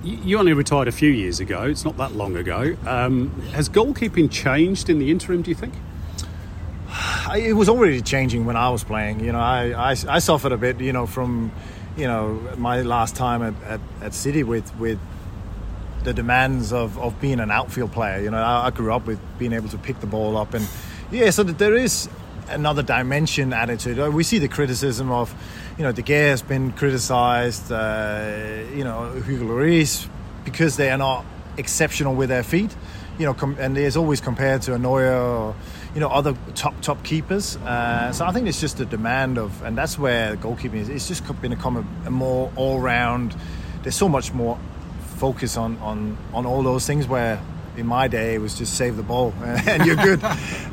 You 0.03 0.17
you 0.25 0.39
only 0.39 0.55
retired 0.55 0.89
a 0.89 0.93
few 0.93 1.11
years 1.11 1.39
ago. 1.39 1.63
It's 1.65 1.85
not 1.85 1.97
that 1.99 2.17
long 2.17 2.35
ago. 2.37 2.75
Um, 2.85 3.31
has 3.53 3.69
goalkeeping 3.69 4.29
changed 4.29 4.91
in 4.91 4.99
the 4.99 5.13
interim? 5.13 5.43
Do 5.43 5.51
you 5.51 5.55
think? 5.57 5.75
It 7.37 7.55
was 7.55 7.69
already 7.69 8.01
changing 8.01 8.45
when 8.47 8.57
I 8.57 8.71
was 8.71 8.85
playing. 8.85 9.21
You 9.21 9.33
know, 9.33 9.41
I, 9.41 9.91
I, 9.91 9.97
I 10.09 10.19
suffered 10.19 10.53
a 10.53 10.59
bit. 10.59 10.81
You 10.81 10.93
know, 10.93 11.07
from 11.07 11.53
you 11.97 12.07
know 12.07 12.41
my 12.57 12.83
last 12.83 13.17
time 13.17 13.43
at, 13.43 13.55
at, 13.65 13.81
at 14.03 14.15
City 14.15 14.43
with 14.43 14.75
with 14.79 14.99
the 16.05 16.15
demands 16.15 16.73
of, 16.73 16.99
of 16.99 17.21
being 17.21 17.41
an 17.41 17.51
outfield 17.51 17.93
player. 17.93 18.21
You 18.21 18.31
know, 18.31 18.39
I, 18.39 18.67
I 18.67 18.71
grew 18.71 18.93
up 18.93 19.07
with 19.07 19.21
being 19.39 19.53
able 19.53 19.69
to 19.69 19.79
pick 19.79 20.01
the 20.01 20.07
ball 20.07 20.37
up, 20.37 20.55
and 20.55 20.67
yeah, 21.11 21.31
so 21.31 21.43
that 21.43 21.59
there 21.59 21.75
is 21.75 22.09
another 22.49 22.83
dimension 22.83 23.53
it. 23.53 23.99
Uh, 23.99 24.11
We 24.11 24.25
see 24.25 24.39
the 24.39 24.49
criticism 24.49 25.11
of, 25.11 25.35
you 25.79 25.85
know, 25.85 25.93
De 25.93 26.03
Gea 26.03 26.31
has 26.31 26.43
been 26.43 26.73
criticised. 26.73 27.71
Uh, 27.71 28.65
you 28.75 28.85
know, 28.85 29.13
Hugo 29.23 29.45
Lloris 29.45 30.09
because 30.45 30.77
they 30.77 30.91
are 30.91 30.99
not 30.99 31.25
exceptional 31.57 32.15
with 32.15 32.29
their 32.29 32.43
feet. 32.43 32.75
You 33.19 33.27
know, 33.27 33.35
com- 33.35 33.57
and 33.61 33.77
there's 33.77 33.97
always 33.97 34.21
compared 34.21 34.63
to 34.63 34.75
a 34.75 34.79
Neuer 34.79 35.13
or 35.13 35.55
you 35.95 36.01
know 36.01 36.09
other 36.09 36.35
top 36.55 36.81
top 36.81 37.03
keepers. 37.05 37.57
Uh, 37.57 38.13
so 38.13 38.25
I 38.27 38.33
think 38.33 38.47
it's 38.49 38.61
just 38.61 38.81
a 38.81 38.85
demand 38.85 39.39
of, 39.39 39.63
and 39.63 39.77
that's 39.77 39.99
where 39.99 40.37
goalkeeping 40.37 40.75
is. 40.75 40.89
It's 40.89 41.09
just 41.09 41.25
been 41.41 41.53
a, 41.53 41.85
a 42.07 42.11
more 42.11 42.53
all 42.57 42.81
round. 42.81 43.35
There's 43.83 43.97
so 43.97 44.09
much 44.09 44.33
more 44.33 44.59
focus 45.17 45.57
on 45.57 45.79
on 45.79 46.17
on 46.33 46.47
all 46.47 46.63
those 46.63 46.87
things 46.87 47.07
where. 47.07 47.41
In 47.77 47.87
my 47.87 48.09
day, 48.09 48.35
it 48.35 48.39
was 48.39 48.59
just 48.59 48.77
save 48.77 48.97
the 48.97 49.03
ball 49.05 49.33
and 49.43 49.87
you're 49.87 49.97
good. 49.97 50.21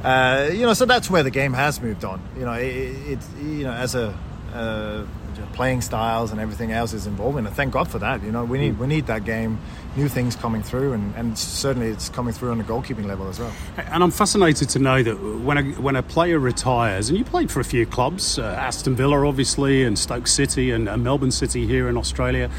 uh, 0.04 0.50
you 0.52 0.64
know, 0.64 0.74
so 0.74 0.86
that's 0.86 1.10
where 1.10 1.22
the 1.22 1.30
game 1.30 1.54
has 1.54 1.80
moved 1.80 2.04
on. 2.04 2.20
You 2.36 2.44
know, 2.44 2.54
it, 2.54 2.66
it 2.66 3.20
you 3.40 3.64
know 3.64 3.72
as 3.72 3.94
a 3.94 4.18
uh, 4.52 5.06
playing 5.54 5.82
styles 5.82 6.32
and 6.32 6.40
everything 6.40 6.72
else 6.72 6.94
is 6.94 7.08
involved, 7.08 7.38
and 7.38 7.48
thank 7.50 7.74
God 7.74 7.88
for 7.88 8.00
that. 8.00 8.24
You 8.24 8.32
know, 8.32 8.44
we 8.44 8.58
need 8.58 8.80
we 8.80 8.88
need 8.88 9.08
that 9.08 9.26
game, 9.26 9.60
new 9.96 10.08
things 10.08 10.36
coming 10.36 10.64
through, 10.64 10.94
and, 10.94 11.16
and 11.16 11.38
certainly 11.38 11.90
it's 11.90 12.10
coming 12.10 12.34
through 12.34 12.52
on 12.52 12.58
the 12.58 12.64
goalkeeping 12.64 13.06
level 13.06 13.28
as 13.28 13.40
well. 13.40 13.52
And 13.78 14.04
I'm 14.04 14.12
fascinated 14.12 14.70
to 14.70 14.80
know 14.80 15.04
that 15.04 15.16
when 15.16 15.58
a, 15.58 15.64
when 15.82 15.96
a 15.96 16.04
player 16.04 16.40
retires, 16.40 17.10
and 17.10 17.18
you 17.18 17.26
played 17.26 17.52
for 17.52 17.60
a 17.60 17.64
few 17.64 17.86
clubs, 17.86 18.40
uh, 18.40 18.44
Aston 18.44 18.96
Villa 18.96 19.26
obviously, 19.28 19.84
and 19.84 19.98
Stoke 19.98 20.28
City, 20.28 20.72
and, 20.72 20.88
and 20.88 21.04
Melbourne 21.04 21.32
City 21.32 21.66
here 21.66 21.90
in 21.90 21.98
Australia. 21.98 22.50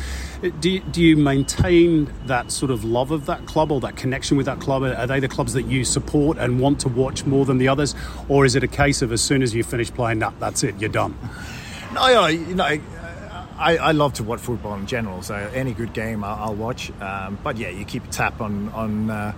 Do 0.60 0.70
you, 0.70 0.80
do 0.80 1.02
you 1.02 1.16
maintain 1.16 2.12
that 2.26 2.52
sort 2.52 2.70
of 2.70 2.84
love 2.84 3.10
of 3.10 3.26
that 3.26 3.46
club 3.46 3.72
or 3.72 3.80
that 3.80 3.96
connection 3.96 4.36
with 4.36 4.46
that 4.46 4.60
club? 4.60 4.84
Are 4.84 5.06
they 5.06 5.18
the 5.18 5.26
clubs 5.26 5.52
that 5.54 5.66
you 5.66 5.84
support 5.84 6.38
and 6.38 6.60
want 6.60 6.78
to 6.80 6.88
watch 6.88 7.24
more 7.24 7.44
than 7.44 7.58
the 7.58 7.66
others, 7.66 7.94
or 8.28 8.44
is 8.44 8.54
it 8.54 8.62
a 8.62 8.68
case 8.68 9.02
of 9.02 9.12
as 9.12 9.20
soon 9.20 9.42
as 9.42 9.54
you 9.54 9.64
finish 9.64 9.92
playing, 9.92 10.20
that 10.20 10.38
that's 10.38 10.62
it, 10.62 10.78
you're 10.80 10.90
done? 10.90 11.16
No, 11.98 12.26
you 12.26 12.54
know, 12.54 12.64
I, 12.64 13.76
I 13.76 13.92
love 13.92 14.14
to 14.14 14.22
watch 14.24 14.40
football 14.40 14.74
in 14.74 14.86
general, 14.86 15.22
so 15.22 15.34
any 15.34 15.72
good 15.72 15.92
game 15.92 16.22
I'll, 16.24 16.44
I'll 16.50 16.54
watch. 16.54 16.90
Um, 17.00 17.38
but 17.42 17.56
yeah, 17.56 17.70
you 17.70 17.84
keep 17.84 18.04
a 18.04 18.08
tap 18.08 18.40
on 18.40 18.68
on 18.70 19.10
uh, 19.10 19.32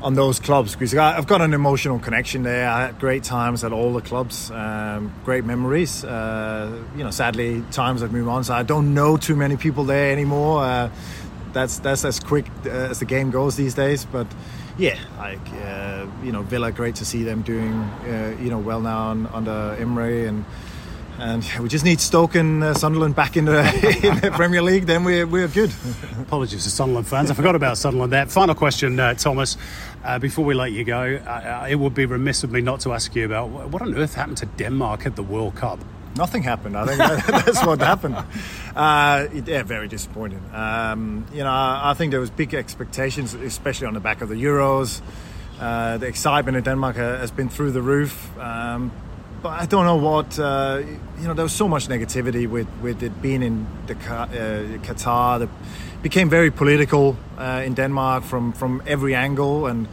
on 0.00 0.14
those 0.14 0.38
clubs 0.40 0.72
because 0.74 0.94
I- 0.94 1.16
I've 1.16 1.26
got 1.26 1.40
an 1.42 1.52
emotional 1.54 1.98
connection 1.98 2.42
there. 2.44 2.68
I 2.68 2.86
had 2.86 2.98
great 2.98 3.24
times 3.24 3.64
at 3.64 3.72
all 3.72 3.92
the 3.92 4.00
clubs, 4.00 4.50
um, 4.50 5.12
great 5.24 5.44
memories. 5.44 6.04
Uh, 6.04 6.76
you 6.96 7.04
know, 7.04 7.10
sadly, 7.10 7.62
times 7.72 8.00
have 8.00 8.12
moved 8.12 8.28
on, 8.28 8.44
so 8.44 8.54
I 8.54 8.62
don't 8.62 8.94
know 8.94 9.16
too 9.16 9.36
many 9.36 9.56
people 9.56 9.84
there 9.84 10.12
anymore. 10.12 10.64
Uh, 10.64 10.90
that's 11.52 11.78
that's 11.80 12.04
as 12.04 12.18
quick 12.20 12.46
uh, 12.66 12.70
as 12.70 12.98
the 13.00 13.04
game 13.06 13.30
goes 13.30 13.56
these 13.56 13.74
days, 13.74 14.04
but. 14.04 14.26
Yeah, 14.78 14.98
like 15.18 15.38
uh, 15.66 16.06
you 16.24 16.32
know, 16.32 16.40
Villa. 16.40 16.72
Great 16.72 16.94
to 16.96 17.04
see 17.04 17.24
them 17.24 17.42
doing 17.42 17.74
uh, 17.74 18.34
you 18.40 18.48
know 18.48 18.56
well 18.58 18.80
now 18.80 19.10
under 19.34 19.76
Emery, 19.78 20.26
and 20.26 20.46
and 21.18 21.44
we 21.60 21.68
just 21.68 21.84
need 21.84 22.00
Stoke 22.00 22.34
and 22.34 22.62
uh, 22.64 22.74
Sunderland 22.74 23.14
back 23.14 23.36
in 23.36 23.44
the, 23.44 23.60
in 24.02 24.20
the 24.20 24.30
Premier 24.30 24.62
League. 24.62 24.86
Then 24.86 25.04
we're 25.04 25.26
we're 25.26 25.48
good. 25.48 25.72
Apologies 26.20 26.64
to 26.64 26.70
Sunderland 26.70 27.06
fans. 27.06 27.30
I 27.30 27.34
forgot 27.34 27.54
about 27.54 27.78
Sunderland 27.78 28.12
there. 28.12 28.26
Final 28.26 28.54
question, 28.54 28.98
uh, 28.98 29.14
Thomas. 29.14 29.56
Uh, 30.04 30.18
before 30.18 30.44
we 30.44 30.54
let 30.54 30.72
you 30.72 30.84
go, 30.84 31.16
uh, 31.16 31.66
it 31.68 31.76
would 31.76 31.94
be 31.94 32.06
remiss 32.06 32.44
of 32.44 32.50
me 32.50 32.60
not 32.60 32.80
to 32.80 32.92
ask 32.92 33.14
you 33.14 33.24
about 33.24 33.48
what 33.48 33.82
on 33.82 33.94
earth 33.94 34.14
happened 34.14 34.38
to 34.38 34.46
Denmark 34.46 35.06
at 35.06 35.16
the 35.16 35.22
World 35.22 35.54
Cup. 35.54 35.78
Nothing 36.16 36.42
happened. 36.42 36.76
I 36.76 36.86
think 36.86 36.98
that, 36.98 37.26
that's 37.46 37.64
what 37.64 37.80
happened. 37.80 38.16
Uh, 38.74 39.28
yeah, 39.46 39.62
very 39.62 39.88
disappointing. 39.88 40.42
Um, 40.52 41.26
you 41.32 41.42
know, 41.44 41.50
I, 41.50 41.90
I 41.90 41.94
think 41.94 42.10
there 42.10 42.20
was 42.20 42.30
big 42.30 42.54
expectations, 42.54 43.32
especially 43.34 43.86
on 43.86 43.94
the 43.94 44.00
back 44.00 44.20
of 44.20 44.28
the 44.28 44.34
Euros. 44.34 45.00
Uh, 45.60 45.98
the 45.98 46.06
excitement 46.06 46.56
in 46.56 46.64
Denmark 46.64 46.96
has 46.96 47.30
been 47.30 47.48
through 47.48 47.70
the 47.70 47.82
roof. 47.82 48.36
Um, 48.38 48.90
but 49.42 49.60
I 49.60 49.66
don't 49.66 49.84
know 49.84 49.96
what 49.96 50.38
uh, 50.38 50.82
you 51.20 51.26
know. 51.26 51.34
There 51.34 51.44
was 51.44 51.52
so 51.52 51.68
much 51.68 51.88
negativity 51.88 52.46
with, 52.48 52.68
with 52.80 53.02
it 53.02 53.20
being 53.20 53.42
in 53.42 53.66
the 53.86 53.94
uh, 53.94 54.78
Qatar. 54.86 55.40
That 55.40 55.48
became 56.02 56.30
very 56.30 56.50
political 56.50 57.16
uh, 57.36 57.62
in 57.64 57.74
Denmark 57.74 58.24
from 58.24 58.52
from 58.52 58.82
every 58.86 59.14
angle, 59.14 59.66
and, 59.66 59.88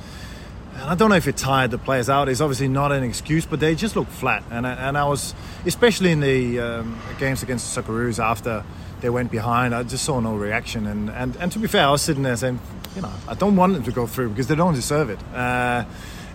and 0.75 0.83
I 0.83 0.95
don't 0.95 1.09
know 1.09 1.15
if 1.15 1.27
it 1.27 1.35
tired 1.35 1.71
the 1.71 1.77
players 1.77 2.09
out. 2.09 2.29
It's 2.29 2.41
obviously 2.41 2.67
not 2.67 2.91
an 2.91 3.03
excuse, 3.03 3.45
but 3.45 3.59
they 3.59 3.75
just 3.75 3.95
looked 3.95 4.11
flat. 4.11 4.43
And 4.51 4.67
I, 4.67 4.73
and 4.73 4.97
I 4.97 5.05
was 5.05 5.33
especially 5.65 6.11
in 6.11 6.19
the 6.19 6.59
um, 6.59 6.99
games 7.17 7.43
against 7.43 7.75
the 7.75 7.81
Socceroos 7.81 8.19
after 8.19 8.63
they 9.01 9.09
went 9.09 9.31
behind. 9.31 9.73
I 9.73 9.83
just 9.83 10.05
saw 10.05 10.19
no 10.19 10.35
reaction, 10.35 10.85
and, 10.85 11.09
and 11.09 11.35
and 11.37 11.51
to 11.51 11.59
be 11.59 11.67
fair, 11.67 11.87
I 11.87 11.91
was 11.91 12.03
sitting 12.03 12.23
there 12.23 12.37
saying, 12.37 12.59
you 12.95 13.01
know, 13.01 13.11
I 13.27 13.33
don't 13.33 13.55
want 13.55 13.73
them 13.73 13.83
to 13.83 13.91
go 13.91 14.05
through 14.05 14.29
because 14.29 14.47
they 14.47 14.55
don't 14.55 14.75
deserve 14.75 15.09
it. 15.09 15.19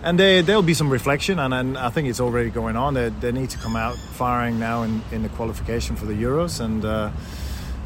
And 0.05 0.19
there, 0.19 0.43
there'll 0.43 0.61
be 0.61 0.75
some 0.75 0.91
reflection, 0.91 1.39
and, 1.39 1.51
and 1.51 1.77
I 1.79 1.89
think 1.89 2.07
it's 2.07 2.19
already 2.19 2.51
going 2.51 2.75
on. 2.75 2.93
They, 2.93 3.09
they 3.09 3.31
need 3.31 3.49
to 3.49 3.57
come 3.57 3.75
out 3.75 3.97
firing 3.97 4.59
now 4.59 4.83
in, 4.83 5.01
in 5.11 5.23
the 5.23 5.29
qualification 5.29 5.95
for 5.95 6.05
the 6.05 6.13
Euros, 6.13 6.63
and 6.63 6.85
uh, 6.85 7.09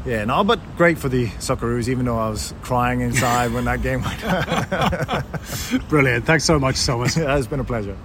yeah, 0.04 0.26
no, 0.26 0.44
but 0.44 0.60
great 0.76 0.98
for 0.98 1.08
the 1.08 1.28
Socceroos, 1.28 1.88
even 1.88 2.04
though 2.04 2.18
I 2.18 2.28
was 2.28 2.52
crying 2.60 3.00
inside 3.00 3.52
when 3.52 3.64
that 3.64 3.80
game 3.80 4.02
went. 4.02 5.88
Brilliant. 5.88 6.26
Thanks 6.26 6.44
so 6.44 6.58
much, 6.58 6.84
Thomas. 6.84 7.16
yeah, 7.16 7.38
it's 7.38 7.46
been 7.46 7.60
a 7.60 7.64
pleasure. 7.64 7.96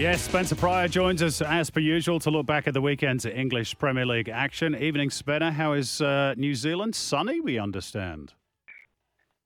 Yes, 0.00 0.22
Spencer 0.22 0.54
Prior 0.56 0.88
joins 0.88 1.22
us 1.22 1.42
as 1.42 1.68
per 1.68 1.78
usual 1.78 2.18
to 2.20 2.30
look 2.30 2.46
back 2.46 2.66
at 2.66 2.72
the 2.72 2.80
weekend's 2.80 3.26
English 3.26 3.76
Premier 3.76 4.06
League 4.06 4.30
action. 4.30 4.74
Evening, 4.74 5.10
Spencer. 5.10 5.50
How 5.50 5.74
is 5.74 6.00
uh, 6.00 6.32
New 6.38 6.54
Zealand? 6.54 6.94
Sunny, 6.94 7.38
we 7.38 7.58
understand. 7.58 8.32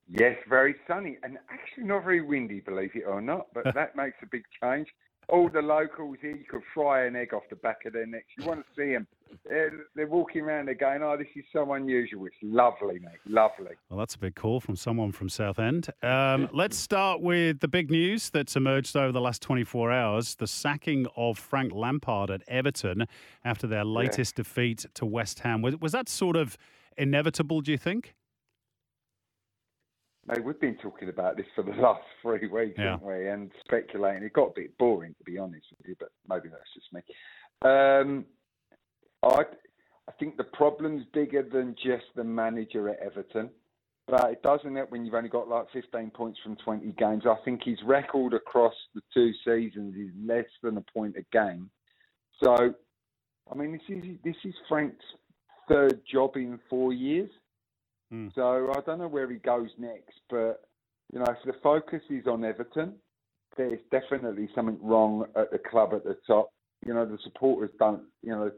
Yes, 0.09 0.37
very 0.49 0.77
sunny 0.87 1.19
and 1.25 1.39
actually 1.51 1.83
not 1.83 2.05
very 2.05 2.21
windy, 2.21 2.61
believe 2.61 2.93
it 2.95 3.03
or 3.05 3.21
not, 3.21 3.49
but 3.53 3.75
that 3.75 3.97
makes 3.97 4.15
a 4.23 4.27
big 4.27 4.45
change. 4.63 4.87
All 5.29 5.49
the 5.49 5.61
locals 5.61 6.19
here, 6.23 6.37
you 6.37 6.45
could 6.49 6.63
fry 6.73 7.07
an 7.07 7.17
egg 7.17 7.35
off 7.35 7.43
the 7.51 7.57
back 7.57 7.79
of 7.85 7.93
their 7.93 8.07
necks. 8.07 8.29
You 8.39 8.47
want 8.47 8.61
to 8.61 8.81
see 8.81 8.93
them. 8.93 9.09
They're, 9.45 9.73
they're 9.95 10.07
walking 10.07 10.43
around, 10.43 10.67
they're 10.67 10.75
going, 10.75 11.03
oh, 11.03 11.17
this 11.17 11.29
is 11.37 11.45
so 11.53 11.73
unusual. 11.73 12.27
It's 12.27 12.37
lovely, 12.43 12.99
mate, 12.99 13.19
lovely. 13.27 13.73
Well, 13.91 13.99
that's 13.99 14.15
a 14.15 14.19
big 14.19 14.35
call 14.35 14.61
from 14.61 14.77
someone 14.77 15.13
from 15.13 15.29
Southend. 15.29 15.89
Um, 16.03 16.49
let's 16.55 16.77
start 16.77 17.21
with 17.21 17.61
the 17.61 17.69
big 17.69 17.91
news 17.91 18.31
that's 18.31 18.57
emerged 18.57 18.97
over 18.97 19.13
the 19.13 19.21
last 19.21 19.43
24 19.43 19.93
hours 19.93 20.35
the 20.37 20.47
sacking 20.47 21.07
of 21.17 21.39
Frank 21.39 21.73
Lampard 21.73 22.31
at 22.31 22.43
Everton 22.49 23.07
after 23.45 23.67
their 23.67 23.85
latest 23.85 24.37
defeat 24.37 24.87
to 24.95 25.07
West 25.07 25.41
Ham. 25.41 25.63
Was, 25.63 25.77
was 25.81 25.93
that 25.93 26.09
sort 26.09 26.37
of 26.37 26.57
inevitable, 26.97 27.61
do 27.61 27.73
you 27.73 27.79
think? 27.79 28.15
Mate, 30.27 30.43
we've 30.43 30.61
been 30.61 30.77
talking 30.77 31.09
about 31.09 31.37
this 31.37 31.47
for 31.55 31.63
the 31.63 31.73
last 31.81 32.03
three 32.23 32.47
weeks, 32.47 32.79
Yeah. 32.79 32.93
haven't 32.93 33.07
we? 33.07 33.29
And 33.29 33.51
speculating. 33.65 34.23
It 34.23 34.33
got 34.33 34.49
a 34.49 34.53
bit 34.55 34.77
boring, 34.79 35.15
to 35.19 35.25
be 35.25 35.39
honest 35.39 35.67
with 35.77 35.89
you, 35.89 35.97
but 35.99 36.11
maybe 36.29 36.49
that's 36.49 36.73
just 36.75 36.93
me. 36.93 37.01
Um, 37.63 38.25
I, 39.25 39.43
I 40.09 40.13
think 40.19 40.37
the 40.37 40.45
problem's 40.45 41.05
bigger 41.13 41.43
than 41.43 41.75
just 41.83 42.05
the 42.15 42.25
manager 42.25 42.89
at 42.89 42.99
Everton. 43.01 43.51
But 44.07 44.33
it 44.33 44.43
doesn't 44.43 44.77
help 44.77 44.91
when 44.91 45.07
you've 45.07 45.15
only 45.15 45.31
got 45.31 45.49
like 45.49 45.67
15 45.73 46.11
points 46.11 46.39
from 46.43 46.57
20 46.57 46.93
games. 46.93 47.25
I 47.27 47.37
think 47.45 47.63
his 47.65 47.79
record 47.87 48.35
across 48.35 48.75
the 48.95 49.01
two 49.15 49.33
seasons 49.45 49.95
is 49.97 50.11
less 50.23 50.45
than 50.63 50.77
a 50.77 50.85
point 50.93 51.17
a 51.17 51.25
game. 51.33 51.71
So, 52.43 52.75
I 53.51 53.55
mean, 53.55 53.73
this 53.73 53.81
is 53.89 54.05
this 54.23 54.37
is 54.45 54.55
Frank's 54.69 55.05
third 55.69 56.01
job 56.11 56.37
in 56.37 56.59
four 56.69 56.93
years. 56.93 57.31
Hmm. 58.11 58.29
So 58.35 58.71
I 58.77 58.81
don't 58.83 58.99
know 58.99 59.09
where 59.09 59.31
he 59.31 59.39
goes 59.39 59.71
next, 59.79 60.21
but 60.29 60.61
you 61.11 61.21
know, 61.21 61.27
if 61.27 61.39
the 61.47 61.59
focus 61.63 62.03
is 62.11 62.27
on 62.27 62.45
Everton, 62.45 62.95
there's 63.57 63.81
definitely 63.91 64.51
something 64.55 64.79
wrong 64.83 65.25
at 65.35 65.51
the 65.51 65.59
club 65.59 65.95
at 65.95 66.05
the 66.05 66.19
top. 66.27 66.51
You 66.85 66.93
know, 66.93 67.07
the 67.07 67.19
supporters 67.25 67.71
don't. 67.79 68.03
You 68.23 68.33
know, 68.33 68.51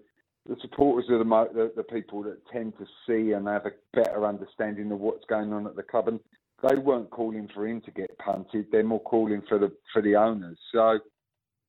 the 0.48 0.56
supporters 0.60 1.10
are 1.10 1.18
the, 1.18 1.24
mo- 1.24 1.50
the 1.52 1.72
the 1.76 1.82
people 1.82 2.22
that 2.24 2.38
tend 2.52 2.74
to 2.78 2.86
see 3.06 3.32
and 3.32 3.46
have 3.46 3.66
a 3.66 3.72
better 3.92 4.26
understanding 4.26 4.90
of 4.92 5.00
what's 5.00 5.24
going 5.26 5.52
on 5.52 5.66
at 5.66 5.76
the 5.76 5.82
club, 5.82 6.08
and 6.08 6.20
they 6.68 6.76
weren't 6.76 7.10
calling 7.10 7.48
for 7.54 7.66
him 7.66 7.80
to 7.82 7.90
get 7.90 8.16
punted. 8.18 8.66
They're 8.70 8.84
more 8.84 9.02
calling 9.02 9.42
for 9.48 9.58
the 9.58 9.72
for 9.92 10.02
the 10.02 10.16
owners. 10.16 10.58
So. 10.72 10.98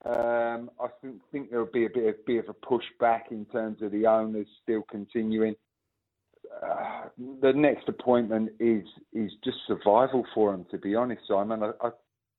Um, 0.05 0.69
I 0.79 0.87
think, 1.01 1.21
think 1.31 1.49
there'll 1.49 1.65
be 1.65 1.85
a 1.85 1.89
bit 1.89 2.07
of, 2.07 2.25
bit 2.27 2.47
of 2.47 2.55
a 2.55 2.65
pushback 2.65 3.31
in 3.31 3.45
terms 3.45 3.81
of 3.81 3.91
the 3.91 4.05
owners 4.05 4.45
still 4.61 4.83
continuing 4.83 5.55
uh, 6.63 7.09
the 7.41 7.53
next 7.53 7.87
appointment 7.87 8.51
is 8.59 8.83
is 9.13 9.31
just 9.43 9.57
survival 9.67 10.25
for 10.33 10.53
him. 10.53 10.65
To 10.71 10.77
be 10.77 10.95
honest, 10.95 11.21
Simon, 11.27 11.63
I, 11.63 11.71
I 11.81 11.89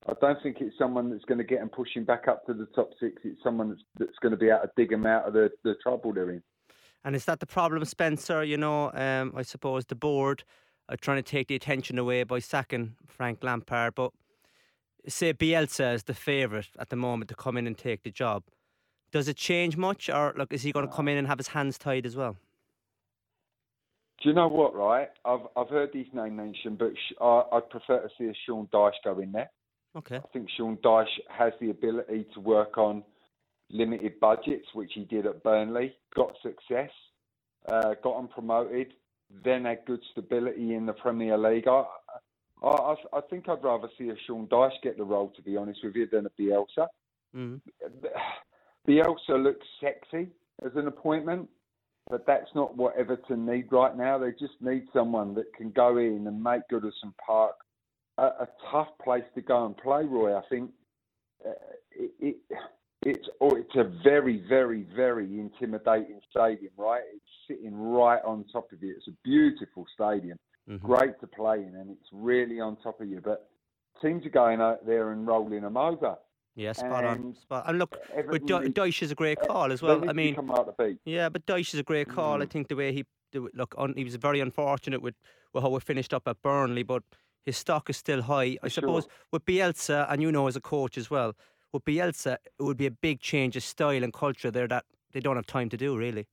I 0.08 0.14
don't 0.22 0.42
think 0.42 0.56
it's 0.60 0.76
someone 0.78 1.10
that's 1.10 1.24
going 1.26 1.38
to 1.38 1.44
get 1.44 1.58
them 1.58 1.68
pushing 1.68 2.04
back 2.04 2.28
up 2.28 2.46
to 2.46 2.54
the 2.54 2.66
top 2.74 2.90
six. 2.98 3.20
It's 3.24 3.42
someone 3.42 3.68
that's 3.68 3.82
that's 3.98 4.18
going 4.22 4.32
to 4.32 4.38
be 4.38 4.48
able 4.48 4.60
to 4.60 4.70
dig 4.74 4.90
them 4.90 5.04
out 5.04 5.26
of 5.26 5.34
the, 5.34 5.50
the 5.64 5.74
trouble 5.82 6.14
they're 6.14 6.30
in. 6.30 6.42
And 7.04 7.14
is 7.14 7.26
that 7.26 7.40
the 7.40 7.46
problem, 7.46 7.84
Spencer? 7.84 8.42
You 8.42 8.56
know, 8.56 8.90
um, 8.94 9.32
I 9.36 9.42
suppose 9.42 9.84
the 9.84 9.94
board 9.94 10.44
are 10.88 10.96
trying 10.96 11.18
to 11.18 11.22
take 11.22 11.48
the 11.48 11.54
attention 11.54 11.98
away 11.98 12.22
by 12.24 12.38
sacking 12.38 12.96
Frank 13.06 13.44
Lampard, 13.44 13.94
but 13.94 14.12
say 15.06 15.34
Bielsa 15.34 15.94
is 15.94 16.04
the 16.04 16.14
favourite 16.14 16.68
at 16.78 16.88
the 16.88 16.96
moment 16.96 17.28
to 17.28 17.34
come 17.34 17.58
in 17.58 17.66
and 17.66 17.76
take 17.76 18.02
the 18.02 18.10
job. 18.10 18.44
Does 19.12 19.28
it 19.28 19.36
change 19.36 19.76
much, 19.76 20.08
or 20.08 20.34
look, 20.36 20.52
is 20.52 20.62
he 20.62 20.72
going 20.72 20.88
to 20.88 20.92
come 20.92 21.08
in 21.08 21.18
and 21.18 21.26
have 21.28 21.38
his 21.38 21.48
hands 21.48 21.78
tied 21.78 22.06
as 22.06 22.16
well? 22.16 22.36
Do 24.22 24.30
you 24.30 24.34
know 24.34 24.48
what? 24.48 24.74
Right, 24.74 25.08
I've 25.24 25.46
I've 25.56 25.68
heard 25.68 25.90
his 25.92 26.08
name 26.12 26.36
mentioned, 26.36 26.78
but 26.78 26.92
sh- 26.94 27.14
I, 27.20 27.42
I'd 27.52 27.70
prefer 27.70 28.00
to 28.00 28.08
see 28.18 28.24
a 28.24 28.34
Sean 28.46 28.66
Dyche 28.72 28.92
go 29.04 29.18
in 29.20 29.32
there. 29.32 29.50
Okay. 29.96 30.16
I 30.16 30.28
think 30.32 30.48
Sean 30.56 30.76
Dyche 30.78 31.06
has 31.30 31.52
the 31.60 31.70
ability 31.70 32.26
to 32.34 32.40
work 32.40 32.78
on 32.78 33.02
limited 33.70 34.20
budgets, 34.20 34.66
which 34.74 34.92
he 34.94 35.04
did 35.04 35.26
at 35.26 35.42
Burnley, 35.42 35.94
got 36.14 36.32
success, 36.42 36.90
uh, 37.68 37.94
got 38.02 38.16
them 38.16 38.28
promoted, 38.28 38.94
then 39.44 39.64
had 39.64 39.84
good 39.86 40.00
stability 40.12 40.74
in 40.74 40.86
the 40.86 40.92
Premier 40.92 41.36
League. 41.36 41.68
I, 41.68 41.84
I, 42.62 42.94
I 43.12 43.20
think 43.28 43.48
I'd 43.48 43.62
rather 43.62 43.88
see 43.98 44.08
a 44.08 44.14
Sean 44.26 44.46
Dyche 44.46 44.82
get 44.82 44.96
the 44.96 45.04
role, 45.04 45.32
to 45.36 45.42
be 45.42 45.56
honest 45.56 45.80
with 45.82 45.96
you, 45.96 46.06
than 46.10 46.26
a 46.26 46.30
Bielsa. 46.40 46.86
Mm. 47.36 47.60
Bielsa 48.88 49.42
looks 49.42 49.66
sexy 49.80 50.28
as 50.64 50.72
an 50.74 50.86
appointment, 50.86 51.48
but 52.08 52.26
that's 52.26 52.48
not 52.54 52.76
what 52.76 52.96
Everton 52.96 53.44
need 53.44 53.70
right 53.70 53.96
now. 53.96 54.18
They 54.18 54.30
just 54.30 54.60
need 54.60 54.86
someone 54.92 55.34
that 55.34 55.52
can 55.54 55.70
go 55.70 55.98
in 55.98 56.26
and 56.26 56.42
make 56.42 56.62
Goodison 56.72 57.12
Park 57.24 57.54
a, 58.18 58.22
a 58.44 58.48
tough 58.70 58.88
place 59.02 59.24
to 59.34 59.40
go 59.40 59.64
and 59.66 59.76
play. 59.76 60.04
Roy, 60.04 60.36
I 60.36 60.42
think 60.50 60.70
uh, 61.46 61.50
it, 61.92 62.10
it, 62.20 62.36
it's 63.02 63.28
oh, 63.40 63.54
it's 63.54 63.74
a 63.76 63.84
very, 64.02 64.42
very, 64.48 64.86
very 64.94 65.38
intimidating 65.38 66.20
stadium. 66.30 66.72
Right, 66.76 67.02
it's 67.14 67.24
sitting 67.48 67.74
right 67.74 68.20
on 68.24 68.44
top 68.52 68.72
of 68.72 68.82
you. 68.82 68.94
It's 68.96 69.08
a 69.08 69.16
beautiful 69.24 69.86
stadium, 69.94 70.36
Mhm. 70.68 70.80
great 70.82 71.20
to 71.20 71.26
play 71.26 71.58
in, 71.58 71.74
and 71.76 71.90
it's 71.90 72.08
really 72.12 72.60
on 72.60 72.76
top 72.82 73.00
of 73.00 73.08
you. 73.08 73.20
But 73.24 73.48
teams 74.02 74.26
are 74.26 74.30
going 74.30 74.60
out 74.60 74.84
there 74.86 75.12
and 75.12 75.26
rolling 75.26 75.62
them 75.62 75.76
over. 75.76 76.16
Yeah, 76.56 76.72
spot 76.72 77.04
on. 77.04 77.16
And 77.18 77.36
Spot. 77.36 77.64
And 77.68 77.78
look, 77.78 77.96
but 78.30 78.44
Dy- 78.46 78.72
is 79.04 79.12
a 79.12 79.14
great 79.14 79.38
call 79.38 79.70
as 79.70 79.80
well. 79.80 80.08
I 80.10 80.12
mean, 80.12 80.34
come 80.34 80.50
out 80.50 80.66
the. 80.76 80.98
Yeah, 81.04 81.28
but 81.28 81.46
Dyche 81.46 81.72
is 81.74 81.78
a 81.80 81.84
great 81.84 82.08
call. 82.08 82.42
I 82.42 82.46
Mm. 82.46 82.50
think 82.50 82.68
the 82.68 82.74
way 82.76 82.92
he 82.92 83.04
look, 83.54 83.74
un, 83.78 83.94
he 83.96 84.02
was 84.04 84.16
very 84.16 84.40
unfortunate 84.40 85.00
with, 85.02 85.14
with 85.52 85.62
how 85.62 85.68
we 85.70 85.78
finished 85.80 86.12
up 86.14 86.26
at 86.26 86.40
Burnley, 86.42 86.82
but 86.82 87.02
his 87.48 87.56
stock 87.56 87.88
is 87.88 87.96
still 87.96 88.20
high. 88.22 88.58
I 88.62 88.68
Sure. 88.68 88.82
suppose 88.82 89.08
with 89.32 89.44
Bielsa, 89.46 90.06
and 90.10 90.20
you 90.22 90.30
know 90.30 90.46
as 90.48 90.56
a 90.56 90.60
coach 90.60 90.98
as 90.98 91.10
well, 91.10 91.34
with 91.72 91.84
Bielsa, 91.84 92.34
it 92.58 92.62
would 92.62 92.76
be 92.76 92.86
a 92.86 92.90
big 92.90 93.20
change 93.20 93.56
of 93.56 93.62
style 93.62 94.04
and 94.04 94.12
culture 94.12 94.50
there 94.50 94.68
that 94.68 94.84
they 95.12 95.20
don't 95.20 95.36
have 95.36 95.46
time 95.46 95.70
to 95.70 95.76
do 95.78 95.96
really. 95.96 96.26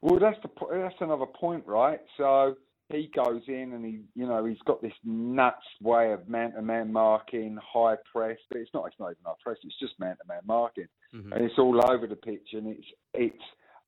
Well, 0.00 0.18
that's 0.18 0.40
the 0.42 0.50
that's 0.72 1.00
another 1.00 1.26
point, 1.26 1.64
right? 1.64 2.00
So 2.16 2.56
he 2.88 3.08
goes 3.14 3.42
in 3.46 3.72
and 3.72 3.84
he, 3.84 4.00
you 4.16 4.26
know, 4.26 4.44
he's 4.44 4.58
got 4.66 4.82
this 4.82 4.92
nuts 5.04 5.64
way 5.80 6.12
of 6.12 6.28
man-to-man 6.28 6.92
marking, 6.92 7.56
high 7.62 7.96
press. 8.12 8.38
But 8.48 8.58
it's 8.62 8.74
not. 8.74 8.86
It's 8.88 8.98
not 8.98 9.12
even 9.12 9.22
high 9.24 9.34
press. 9.44 9.58
It's 9.62 9.78
just 9.78 9.94
man-to-man 10.00 10.42
marking, 10.44 10.88
Mhm. 11.14 11.30
and 11.32 11.44
it's 11.44 11.56
all 11.58 11.78
over 11.88 12.08
the 12.08 12.16
pitch, 12.16 12.48
and 12.52 12.66
it's 12.66 12.88
it's 13.14 13.44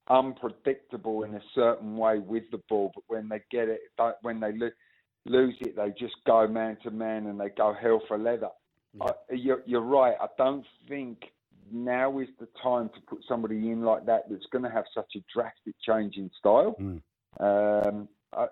unpredictable 0.08 1.24
in 1.24 1.34
a 1.34 1.42
certain 1.54 1.96
way 1.96 2.18
with 2.20 2.44
the 2.52 2.60
ball. 2.68 2.92
But 2.94 3.04
when 3.08 3.28
they 3.28 3.42
get 3.50 3.68
it, 3.68 3.80
when 4.22 4.38
they 4.38 4.52
lo- 4.52 4.70
lose 5.26 5.54
it, 5.60 5.76
they 5.76 5.90
just 5.98 6.16
go 6.26 6.46
man-to-man 6.46 7.26
and 7.26 7.40
they 7.40 7.48
go 7.48 7.74
hell 7.80 8.02
for 8.06 8.18
leather. 8.18 8.50
I, 9.00 9.12
you're, 9.32 9.62
you're 9.66 9.80
right. 9.80 10.14
I 10.20 10.26
don't 10.38 10.64
think 10.88 11.18
now 11.72 12.18
is 12.20 12.28
the 12.38 12.48
time 12.62 12.90
to 12.94 13.00
put 13.08 13.24
somebody 13.28 13.70
in 13.70 13.82
like 13.82 14.06
that 14.06 14.24
that's 14.30 14.46
going 14.52 14.64
to 14.64 14.70
have 14.70 14.84
such 14.94 15.12
a 15.16 15.24
drastic 15.32 15.74
change 15.80 16.16
in 16.16 16.30
style. 16.38 16.76
Um, 17.40 18.08
I, 18.32 18.46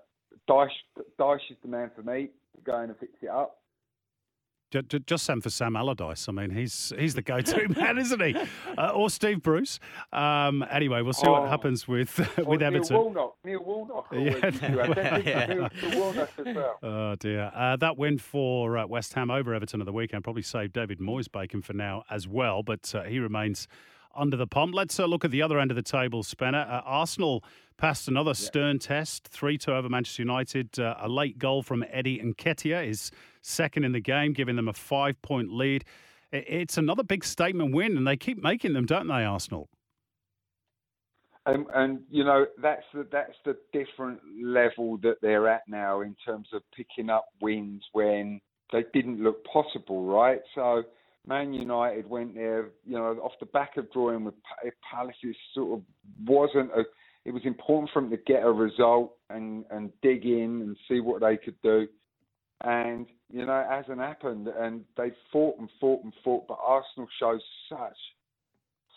Dyche, 0.48 0.70
Dyche 1.18 1.50
is 1.50 1.56
the 1.62 1.68
man 1.68 1.90
for 1.94 2.02
me 2.02 2.30
to 2.56 2.62
go 2.64 2.80
in 2.80 2.90
and 2.90 2.98
fix 2.98 3.12
it 3.22 3.28
up. 3.28 3.58
Ju- 4.72 4.82
ju- 4.82 4.98
Just 5.00 5.24
send 5.24 5.42
for 5.42 5.50
Sam 5.50 5.76
Allardyce. 5.76 6.28
I 6.28 6.32
mean, 6.32 6.50
he's 6.50 6.92
he's 6.98 7.14
the 7.14 7.22
go-to 7.22 7.68
man, 7.76 7.98
isn't 7.98 8.20
he? 8.22 8.34
Uh, 8.78 8.88
or 8.90 9.10
Steve 9.10 9.42
Bruce. 9.42 9.78
Um, 10.12 10.64
anyway, 10.70 11.02
we'll 11.02 11.12
see 11.12 11.28
what 11.28 11.42
Oh. 11.42 11.46
happens 11.46 11.86
with 11.86 12.18
with 12.38 12.60
Neil 12.60 12.62
Everton. 12.64 12.96
Warnock. 12.96 13.36
Neil 13.44 13.62
Warnock. 13.62 14.06
Yeah. 14.12 14.18
used 14.20 14.40
to 14.40 14.48
have 14.68 14.94
that. 14.94 15.26
Yeah. 15.26 15.46
Neil, 15.46 15.68
Warnock 15.94 16.30
as 16.38 16.56
well. 16.56 16.78
Oh 16.82 17.14
dear! 17.16 17.52
Uh, 17.54 17.76
that 17.76 17.98
win 17.98 18.18
for 18.18 18.78
uh, 18.78 18.86
West 18.86 19.12
Ham 19.14 19.30
over 19.30 19.54
Everton 19.54 19.80
of 19.80 19.86
the 19.86 19.92
weekend 19.92 20.24
probably 20.24 20.42
saved 20.42 20.72
David 20.72 20.98
Moyes 21.00 21.30
bacon 21.30 21.60
for 21.62 21.74
now 21.74 22.04
as 22.10 22.26
well, 22.26 22.62
but 22.62 22.94
uh, 22.94 23.02
he 23.04 23.18
remains 23.18 23.68
under 24.14 24.36
the 24.36 24.46
pump. 24.46 24.74
Let's 24.74 24.98
uh, 24.98 25.06
look 25.06 25.24
at 25.24 25.30
the 25.30 25.42
other 25.42 25.58
end 25.58 25.70
of 25.70 25.76
the 25.76 25.82
table, 25.82 26.22
Spencer. 26.22 26.58
Uh, 26.58 26.80
Arsenal 26.84 27.44
passed 27.76 28.08
another 28.08 28.34
stern 28.34 28.78
test, 28.78 29.28
three-two 29.28 29.72
over 29.72 29.88
Manchester 29.88 30.22
United. 30.22 30.78
Uh, 30.78 30.94
a 31.00 31.08
late 31.08 31.38
goal 31.38 31.62
from 31.62 31.84
Eddie 31.90 32.20
Nketiah 32.20 32.86
is 32.86 33.10
second 33.40 33.84
in 33.84 33.92
the 33.92 34.00
game, 34.00 34.32
giving 34.32 34.56
them 34.56 34.68
a 34.68 34.72
five-point 34.72 35.52
lead. 35.52 35.84
It's 36.30 36.78
another 36.78 37.02
big 37.02 37.24
statement 37.24 37.74
win, 37.74 37.96
and 37.96 38.06
they 38.06 38.16
keep 38.16 38.42
making 38.42 38.72
them, 38.72 38.86
don't 38.86 39.08
they, 39.08 39.24
Arsenal? 39.24 39.68
And, 41.44 41.66
and 41.74 42.00
you 42.08 42.22
know 42.22 42.46
that's 42.62 42.84
the 42.94 43.04
that's 43.10 43.34
the 43.44 43.56
different 43.72 44.20
level 44.40 44.96
that 44.98 45.16
they're 45.20 45.48
at 45.48 45.62
now 45.66 46.02
in 46.02 46.14
terms 46.24 46.46
of 46.52 46.62
picking 46.72 47.10
up 47.10 47.26
wins 47.40 47.82
when 47.92 48.40
they 48.70 48.84
didn't 48.94 49.20
look 49.20 49.44
possible, 49.44 50.04
right? 50.04 50.40
So 50.54 50.84
Man 51.26 51.52
United 51.52 52.08
went 52.08 52.34
there, 52.34 52.70
you 52.84 52.96
know, 52.98 53.18
off 53.22 53.32
the 53.40 53.46
back 53.46 53.76
of 53.76 53.90
drawing 53.92 54.24
with 54.24 54.34
Pa- 54.42 54.70
Palace. 54.90 55.16
It 55.22 55.36
sort 55.54 55.78
of 55.78 55.84
wasn't 56.26 56.70
a. 56.72 56.84
It 57.24 57.32
was 57.32 57.44
important 57.44 57.90
for 57.92 58.02
them 58.02 58.10
to 58.10 58.16
get 58.16 58.42
a 58.42 58.50
result 58.50 59.14
and 59.30 59.64
and 59.70 59.92
dig 60.02 60.24
in 60.26 60.62
and 60.62 60.76
see 60.88 61.00
what 61.00 61.20
they 61.20 61.36
could 61.36 61.60
do. 61.62 61.86
and 62.64 63.06
you 63.30 63.44
know 63.46 63.58
it 63.60 63.66
hasn't 63.70 63.98
happened. 64.00 64.48
And 64.48 64.84
they 64.96 65.12
fought 65.32 65.58
and 65.58 65.68
fought 65.80 66.04
and 66.04 66.12
fought, 66.24 66.46
but 66.48 66.58
Arsenal 66.64 67.08
shows 67.20 67.42
such 67.68 67.96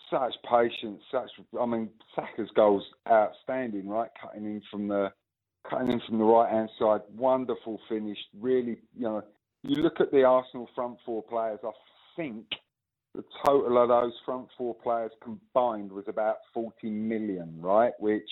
such 0.09 0.34
patience, 0.49 1.01
such 1.11 1.30
I 1.59 1.65
mean 1.65 1.89
Saka's 2.15 2.49
goals 2.55 2.84
outstanding, 3.09 3.88
right? 3.88 4.09
Cutting 4.21 4.45
in 4.45 4.61
from 4.71 4.88
the 4.88 5.11
cutting 5.69 5.91
in 5.91 6.01
from 6.07 6.19
the 6.19 6.23
right 6.26 6.51
hand 6.51 6.69
side, 6.80 7.01
wonderful 7.15 7.80
finish. 7.89 8.17
Really, 8.39 8.78
you 8.95 9.03
know, 9.03 9.23
you 9.63 9.82
look 9.82 9.99
at 9.99 10.11
the 10.11 10.23
Arsenal 10.23 10.69
front 10.76 10.97
four 11.05 11.23
players. 11.23 11.59
I 11.63 11.71
think 12.16 12.45
the 13.16 13.24
total 13.45 13.82
of 13.82 13.89
those 13.89 14.13
front 14.26 14.47
four 14.57 14.76
players 14.76 15.11
combined 15.24 15.91
was 15.91 16.05
about 16.07 16.38
40 16.53 16.89
million, 16.89 17.55
right? 17.59 17.93
Which 17.99 18.30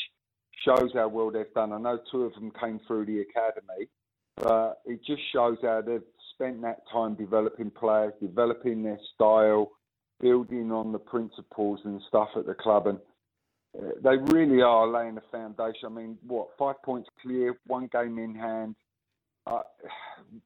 shows 0.65 0.91
how 0.93 1.07
well 1.07 1.31
they've 1.31 1.53
done. 1.55 1.71
I 1.71 1.79
know 1.79 1.99
two 2.11 2.23
of 2.23 2.33
them 2.33 2.51
came 2.59 2.79
through 2.87 3.05
the 3.05 3.21
academy, 3.21 3.89
but 4.37 4.81
it 4.85 4.99
just 5.05 5.21
shows 5.31 5.57
how 5.61 5.81
they've 5.85 6.01
spent 6.33 6.61
that 6.61 6.79
time 6.91 7.15
developing 7.15 7.71
players, 7.71 8.13
developing 8.21 8.83
their 8.83 8.99
style, 9.15 9.71
building 10.19 10.71
on 10.71 10.91
the 10.91 10.99
principles 10.99 11.79
and 11.85 12.01
stuff 12.07 12.29
at 12.35 12.45
the 12.45 12.53
club. 12.53 12.87
And 12.87 12.99
uh, 13.77 13.91
they 14.03 14.17
really 14.33 14.61
are 14.61 14.87
laying 14.87 15.15
the 15.15 15.21
foundation. 15.31 15.85
I 15.85 15.89
mean, 15.89 16.17
what, 16.25 16.49
five 16.57 16.81
points 16.83 17.09
clear, 17.21 17.55
one 17.67 17.89
game 17.91 18.17
in 18.19 18.35
hand. 18.35 18.75
Uh, 19.45 19.61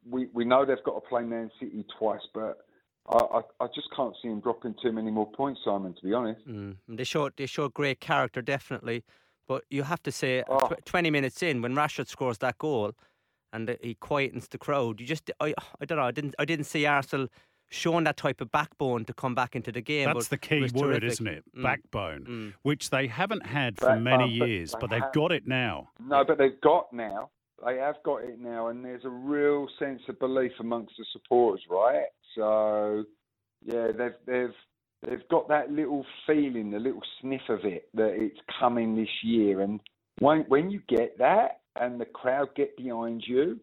we 0.09 0.27
we 0.33 0.43
know 0.43 0.65
they've 0.65 0.83
got 0.83 0.95
to 0.95 1.07
play 1.07 1.21
Man 1.21 1.51
City 1.59 1.85
twice, 1.99 2.21
but 2.33 2.57
I, 3.09 3.17
I, 3.17 3.41
I 3.61 3.67
just 3.73 3.87
can't 3.95 4.13
see 4.21 4.27
him 4.27 4.39
dropping 4.39 4.75
too 4.81 4.91
many 4.91 5.11
more 5.11 5.29
points, 5.31 5.61
Simon. 5.63 5.93
To 5.93 6.03
be 6.03 6.13
honest, 6.13 6.45
mm. 6.47 6.75
they 6.87 7.03
showed 7.03 7.33
they 7.37 7.45
showed 7.45 7.73
great 7.73 7.99
character, 7.99 8.41
definitely. 8.41 9.03
But 9.47 9.63
you 9.69 9.83
have 9.83 10.03
to 10.03 10.11
say, 10.11 10.43
oh. 10.49 10.67
tw- 10.67 10.85
twenty 10.85 11.09
minutes 11.09 11.41
in, 11.41 11.61
when 11.61 11.73
Rashford 11.73 12.07
scores 12.07 12.39
that 12.39 12.57
goal, 12.57 12.93
and 13.53 13.77
he 13.81 13.95
quietens 13.95 14.49
the 14.49 14.57
crowd, 14.57 14.99
you 14.99 15.07
just 15.07 15.31
I 15.39 15.53
I 15.79 15.85
don't 15.85 15.97
know. 15.97 16.05
I 16.05 16.11
didn't 16.11 16.35
I 16.37 16.45
didn't 16.45 16.65
see 16.65 16.85
Arsenal 16.85 17.27
showing 17.69 18.05
that 18.05 18.17
type 18.17 18.41
of 18.41 18.51
backbone 18.51 19.05
to 19.05 19.13
come 19.13 19.35
back 19.35 19.55
into 19.55 19.71
the 19.71 19.81
game. 19.81 20.05
That's 20.05 20.29
the 20.29 20.37
key 20.37 20.61
word, 20.61 21.01
terrific. 21.01 21.03
isn't 21.03 21.27
it? 21.27 21.43
Mm. 21.57 21.63
Backbone, 21.63 22.25
mm. 22.25 22.53
which 22.63 22.89
they 22.89 23.07
haven't 23.07 23.45
had 23.45 23.77
for 23.77 23.95
many 23.97 24.41
uh, 24.41 24.45
years, 24.45 24.75
but 24.79 24.89
they've 24.89 25.01
have, 25.01 25.13
got 25.13 25.31
it 25.31 25.47
now. 25.47 25.89
No, 25.99 26.23
but 26.25 26.37
they've 26.37 26.59
got 26.61 26.91
now. 26.93 27.29
They 27.65 27.77
have 27.77 27.95
got 28.03 28.23
it 28.23 28.39
now, 28.39 28.67
and 28.67 28.85
there's 28.85 29.05
a 29.05 29.09
real 29.09 29.67
sense 29.79 30.01
of 30.07 30.19
belief 30.19 30.51
amongst 30.59 30.93
the 30.97 31.05
supporters, 31.11 31.63
right? 31.69 32.05
So, 32.35 33.03
yeah, 33.65 33.87
they've 33.97 34.11
they've 34.27 34.55
they've 35.07 35.27
got 35.29 35.47
that 35.49 35.71
little 35.71 36.05
feeling, 36.27 36.69
the 36.69 36.79
little 36.79 37.01
sniff 37.19 37.41
of 37.49 37.65
it 37.65 37.89
that 37.95 38.13
it's 38.15 38.39
coming 38.59 38.95
this 38.95 39.09
year, 39.23 39.61
and 39.61 39.79
when 40.19 40.41
when 40.47 40.69
you 40.69 40.81
get 40.87 41.17
that, 41.17 41.61
and 41.79 41.99
the 41.99 42.05
crowd 42.05 42.49
get 42.55 42.77
behind 42.77 43.23
you, 43.25 43.59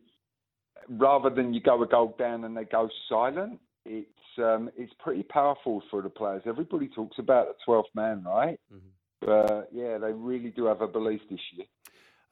rather 0.89 1.31
than 1.31 1.55
you 1.55 1.61
go 1.61 1.83
a 1.83 1.87
goal 1.87 2.15
down 2.19 2.45
and 2.45 2.57
they 2.57 2.65
go 2.65 2.89
silent, 3.09 3.61
it's 3.85 4.09
um, 4.39 4.71
it's 4.77 4.93
pretty 4.99 5.23
powerful 5.23 5.83
for 5.91 6.03
the 6.03 6.11
players. 6.11 6.43
Everybody 6.47 6.89
talks 6.89 7.19
about 7.19 7.47
the 7.47 7.55
twelfth 7.65 7.91
man, 7.95 8.25
right? 8.25 8.59
Mm-hmm. 8.73 8.89
But 9.21 9.69
yeah, 9.73 9.99
they 9.99 10.13
really 10.13 10.51
do 10.51 10.67
have 10.67 10.81
a 10.81 10.89
belief 10.89 11.21
this 11.31 11.41
year. 11.57 11.67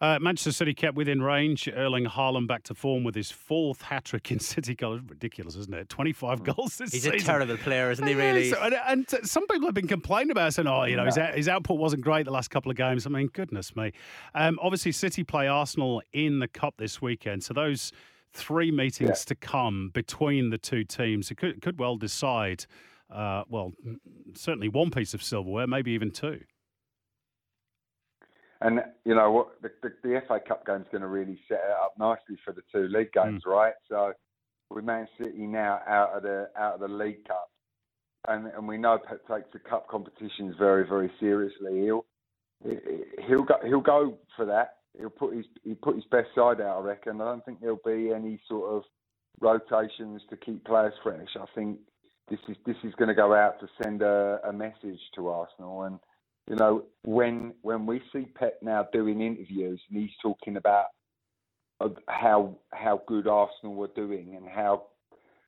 Uh, 0.03 0.19
Manchester 0.21 0.51
City 0.51 0.75
kept 0.75 0.97
within 0.97 1.23
range. 1.23 1.69
Erling 1.73 2.07
Haaland 2.07 2.49
back 2.49 2.65
to 2.65 2.75
form 2.75 3.05
with 3.05 3.15
his 3.15 3.31
fourth 3.31 3.83
hat 3.83 4.05
trick 4.05 4.33
in 4.33 4.39
City 4.41 4.75
colours. 4.75 5.01
Ridiculous, 5.07 5.55
isn't 5.55 5.73
it? 5.73 5.89
25 5.89 6.43
goals 6.43 6.79
this 6.79 6.93
year. 6.93 6.97
He's 6.97 7.03
season. 7.05 7.15
a 7.15 7.21
terrible 7.21 7.57
player, 7.57 7.89
isn't 7.93 8.05
he, 8.05 8.15
really? 8.17 8.51
So, 8.51 8.61
and, 8.61 8.75
and, 8.89 9.09
some 9.25 9.47
people 9.47 9.69
have 9.69 9.77
been 9.77 9.87
complaining 9.87 10.33
about 10.33 10.55
saying, 10.55 10.67
oh, 10.67 10.83
you 10.85 10.97
know, 10.97 11.05
his, 11.05 11.17
his, 11.35 11.49
output 11.49 11.79
wasn't 11.79 12.03
great 12.03 12.25
the 12.25 12.33
last 12.33 12.51
couple 12.51 12.69
of 12.69 12.77
games. 12.77 13.07
I 13.07 13.11
mean, 13.11 13.29
goodness 13.29 13.77
me. 13.77 13.93
Um, 14.35 14.59
obviously, 14.61 14.91
City 14.91 15.23
play 15.23 15.47
Arsenal 15.47 16.03
in 16.13 16.41
the 16.41 16.49
Cup 16.49 16.75
this 16.79 17.01
weekend. 17.01 17.45
So 17.45 17.55
those 17.55 17.93
three 18.33 18.73
meetings 18.73 19.09
yeah. 19.09 19.29
to 19.29 19.35
come 19.37 19.91
between 19.95 20.51
the 20.51 20.59
two 20.59 20.83
teams, 20.83 21.31
it 21.31 21.37
could, 21.37 21.63
could 21.63 21.79
well 21.79 21.97
decide, 21.97 22.67
uh, 23.09 23.45
well, 23.49 23.73
certainly 24.35 24.69
one 24.69 24.91
piece 24.91 25.15
of 25.15 25.23
silverware, 25.23 25.69
maybe 25.69 25.93
even 25.93 26.11
two. 26.11 26.41
And 28.65 28.81
you 29.05 29.15
know 29.15 29.31
what, 29.33 29.61
the, 29.61 29.71
the, 29.83 29.93
the 30.03 30.23
FA 30.29 30.39
Cup 30.47 30.65
game 30.67 30.83
is 30.83 30.87
going 30.93 31.03
to 31.03 31.09
really 31.09 31.39
set 31.49 31.59
it 31.59 31.77
up 31.83 31.95
nicely 31.99 32.37
for 32.45 32.53
the 32.53 32.63
two 32.73 32.87
league 32.89 33.13
games, 33.13 33.43
mm. 33.47 33.51
right? 33.51 33.75
So 33.89 34.13
with 34.71 34.85
Man 34.85 35.09
City 35.19 35.47
now 35.47 35.81
out 35.87 36.11
of 36.17 36.23
the 36.23 36.49
out 36.57 36.75
of 36.75 36.81
the 36.81 36.89
League 36.89 37.27
Cup, 37.27 37.51
and 38.29 38.47
and 38.47 38.67
we 38.69 38.79
know 38.79 38.99
Pep 38.99 39.27
takes 39.27 39.49
the 39.53 39.59
cup 39.59 39.89
competitions 39.89 40.55
very 40.59 40.87
very 40.87 41.11
seriously. 41.19 41.81
He'll 41.81 42.05
he'll 43.27 43.45
go 43.45 43.55
he'll 43.65 43.81
go 43.81 44.19
for 44.37 44.47
that. 44.47 44.77
He'll 44.99 45.11
put 45.11 45.35
his 45.35 45.47
he 45.65 45.75
put 45.75 45.97
his 45.97 46.05
best 46.11 46.29
side 46.35 46.61
out. 46.61 46.79
I 46.79 46.81
reckon. 46.81 47.21
I 47.21 47.25
don't 47.25 47.45
think 47.45 47.61
there'll 47.61 47.81
be 47.85 48.13
any 48.15 48.41
sort 48.49 48.73
of 48.73 48.83
rotations 49.41 50.23
to 50.31 50.37
keep 50.37 50.65
players 50.65 50.95
fresh. 51.03 51.29
I 51.37 51.47
think 51.55 51.79
this 52.31 52.39
is 52.49 52.57
this 52.65 52.77
is 52.85 52.95
going 52.95 53.09
to 53.09 53.15
go 53.15 53.35
out 53.35 53.59
to 53.61 53.69
send 53.83 54.03
a, 54.03 54.39
a 54.47 54.53
message 54.53 55.01
to 55.17 55.29
Arsenal 55.29 55.83
and 55.83 55.99
you 56.49 56.57
know, 56.57 56.85
when 57.05 57.55
when 57.63 57.87
we 57.87 58.01
see 58.13 58.27
Pep 58.35 58.59
now 58.63 58.87
doing 58.93 59.21
interviews 59.21 59.81
and 59.91 60.01
he's 60.01 60.11
talking 60.21 60.57
about 60.57 60.87
uh, 61.81 61.89
how 62.09 62.57
how 62.73 63.03
good 63.07 63.27
Arsenal 63.27 63.75
were 63.75 63.91
doing 63.95 64.35
and 64.37 64.49
how 64.49 64.85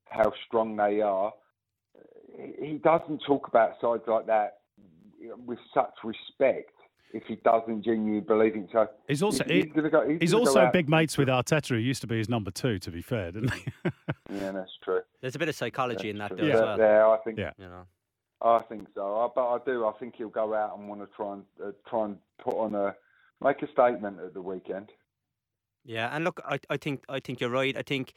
how 0.08 0.32
strong 0.46 0.76
they 0.76 1.00
are, 1.00 1.32
he 2.60 2.80
doesn't 2.82 3.22
talk 3.26 3.48
about 3.48 3.72
sides 3.80 4.04
like 4.06 4.26
that 4.26 4.58
with 5.46 5.58
such 5.72 5.92
respect 6.04 6.70
if 7.12 7.22
he 7.26 7.36
doesn't 7.36 7.84
genuinely 7.84 8.20
believe 8.20 8.56
it. 8.56 8.68
So 8.72 8.88
he's 9.08 9.22
also 9.22 9.44
he's, 9.44 9.64
he's, 9.72 9.84
go, 9.90 10.08
he's, 10.08 10.18
he's 10.20 10.34
also 10.34 10.70
big 10.72 10.88
mates 10.88 11.16
with 11.16 11.28
Arteta, 11.28 11.68
who 11.70 11.76
used 11.76 12.00
to 12.02 12.06
be 12.06 12.18
his 12.18 12.28
number 12.28 12.50
two. 12.50 12.78
To 12.78 12.90
be 12.90 13.02
fair, 13.02 13.32
didn't 13.32 13.52
he? 13.52 13.64
yeah, 14.32 14.52
that's 14.52 14.72
true. 14.84 15.00
There's 15.20 15.34
a 15.34 15.38
bit 15.38 15.48
of 15.48 15.56
psychology 15.56 16.12
that's 16.12 16.12
in 16.12 16.18
that, 16.18 16.28
true. 16.28 16.36
though, 16.38 16.46
yeah. 16.46 16.54
as 16.54 16.60
well. 16.60 16.78
Yeah, 16.78 17.08
I 17.08 17.16
think. 17.24 17.38
Yeah. 17.38 17.50
You 17.58 17.66
know. 17.66 17.82
I 18.42 18.60
think 18.68 18.88
so, 18.94 19.16
I, 19.16 19.28
but 19.34 19.48
I 19.48 19.58
do. 19.64 19.86
I 19.86 19.92
think 19.98 20.16
he'll 20.16 20.28
go 20.28 20.54
out 20.54 20.76
and 20.76 20.88
want 20.88 21.00
to 21.00 21.08
try 21.16 21.32
and 21.34 21.44
uh, 21.64 21.70
try 21.88 22.04
and 22.06 22.18
put 22.42 22.56
on 22.56 22.74
a 22.74 22.94
make 23.42 23.62
a 23.62 23.70
statement 23.70 24.18
at 24.20 24.34
the 24.34 24.42
weekend. 24.42 24.90
Yeah, 25.84 26.14
and 26.14 26.24
look, 26.24 26.40
I, 26.44 26.58
I 26.70 26.76
think 26.76 27.04
I 27.08 27.20
think 27.20 27.40
you're 27.40 27.50
right. 27.50 27.76
I 27.76 27.82
think 27.82 28.12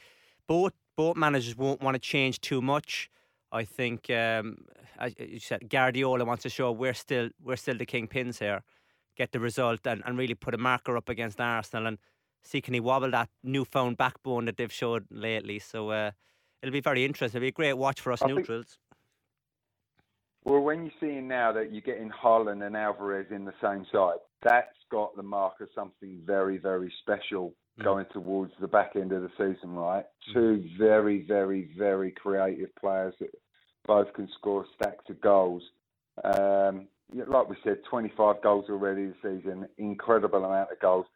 both 0.48 0.74
both 0.96 1.16
managers 1.16 1.56
won't 1.56 1.82
want 1.82 1.96
to 1.96 2.00
change 2.00 2.42
too 2.42 2.62
much. 2.62 3.10
I 3.52 3.64
think, 3.64 4.10
um, 4.10 4.66
as 5.00 5.14
you 5.18 5.40
said, 5.40 5.70
Guardiola 5.70 6.26
wants 6.26 6.44
to 6.44 6.50
show 6.50 6.72
we're 6.72 6.94
still 6.94 7.30
we're 7.42 7.56
still 7.56 7.78
the 7.78 7.86
kingpins 7.86 8.40
here, 8.40 8.64
get 9.16 9.32
the 9.32 9.40
result, 9.40 9.86
and, 9.86 10.02
and 10.06 10.18
really 10.18 10.36
put 10.36 10.54
a 10.54 10.58
marker 10.58 10.98
up 10.98 11.10
against 11.10 11.40
Arsenal 11.40 11.88
and 11.88 11.98
see 12.44 12.62
can 12.62 12.74
he 12.74 12.80
wobble 12.80 13.12
that 13.12 13.30
newfound 13.44 13.98
backbone 13.98 14.46
that 14.46 14.58
they've 14.58 14.72
showed 14.72 15.06
lately. 15.12 15.60
So 15.60 15.90
uh, 15.92 16.12
it'll 16.62 16.74
be 16.74 16.82
very 16.82 17.06
interesting. 17.06 17.38
It'll 17.38 17.46
be 17.46 17.50
a 17.50 17.52
great 17.52 17.74
watch 17.74 18.02
for 18.02 18.12
us 18.12 18.22
I 18.22 18.28
neutrals. 18.28 18.66
Think, 18.66 18.87
well, 20.48 20.62
when 20.62 20.84
you're 20.84 20.94
seeing 21.02 21.28
now 21.28 21.52
that 21.52 21.74
you're 21.74 21.82
getting 21.82 22.10
Haaland 22.10 22.66
and 22.66 22.78
Alvarez 22.78 23.28
in 23.32 23.44
the 23.44 23.54
same 23.62 23.86
side, 23.92 24.16
that's 24.42 24.78
got 24.90 25.14
the 25.18 25.24
mark 25.24 25.60
of 25.60 25.68
something 25.76 26.22
very, 26.26 26.58
very 26.58 26.92
special 27.02 27.54
mm. 27.78 27.84
going 27.84 28.06
towards 28.14 28.54
the 28.62 28.68
back 28.68 28.92
end 28.96 29.12
of 29.12 29.24
the 29.24 29.30
season, 29.32 29.76
right? 29.76 30.06
Mm. 30.30 30.34
Two 30.34 30.70
very, 30.80 31.26
very, 31.28 31.70
very 31.78 32.12
creative 32.12 32.74
players 32.80 33.14
that 33.20 33.32
both 33.86 34.14
can 34.14 34.30
score 34.40 34.66
stacks 34.76 35.04
of 35.10 35.20
goals. 35.20 35.64
Um, 36.24 36.88
like 37.14 37.50
we 37.50 37.58
said, 37.66 37.80
25 37.90 38.42
goals 38.42 38.66
already 38.70 39.08
this 39.08 39.16
season, 39.22 39.68
incredible 39.78 40.46
amount 40.46 40.72
of 40.72 40.80
goals. 40.80 41.08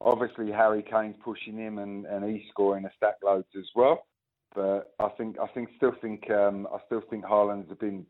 Obviously, 0.00 0.50
Harry 0.50 0.82
Kane's 0.82 1.16
pushing 1.22 1.58
him, 1.58 1.78
and, 1.78 2.06
and 2.06 2.24
he's 2.24 2.48
scoring 2.50 2.86
a 2.86 2.90
stack 2.96 3.16
loads 3.22 3.48
as 3.54 3.66
well. 3.74 4.06
But 4.54 4.94
I 4.98 5.08
think, 5.18 5.36
I 5.38 5.46
think, 5.48 5.68
still 5.76 5.92
think, 6.00 6.30
um, 6.30 6.66
I 6.72 6.78
still 6.86 7.02
think 7.10 7.24
Haaland's 7.24 7.70
been 7.78 8.06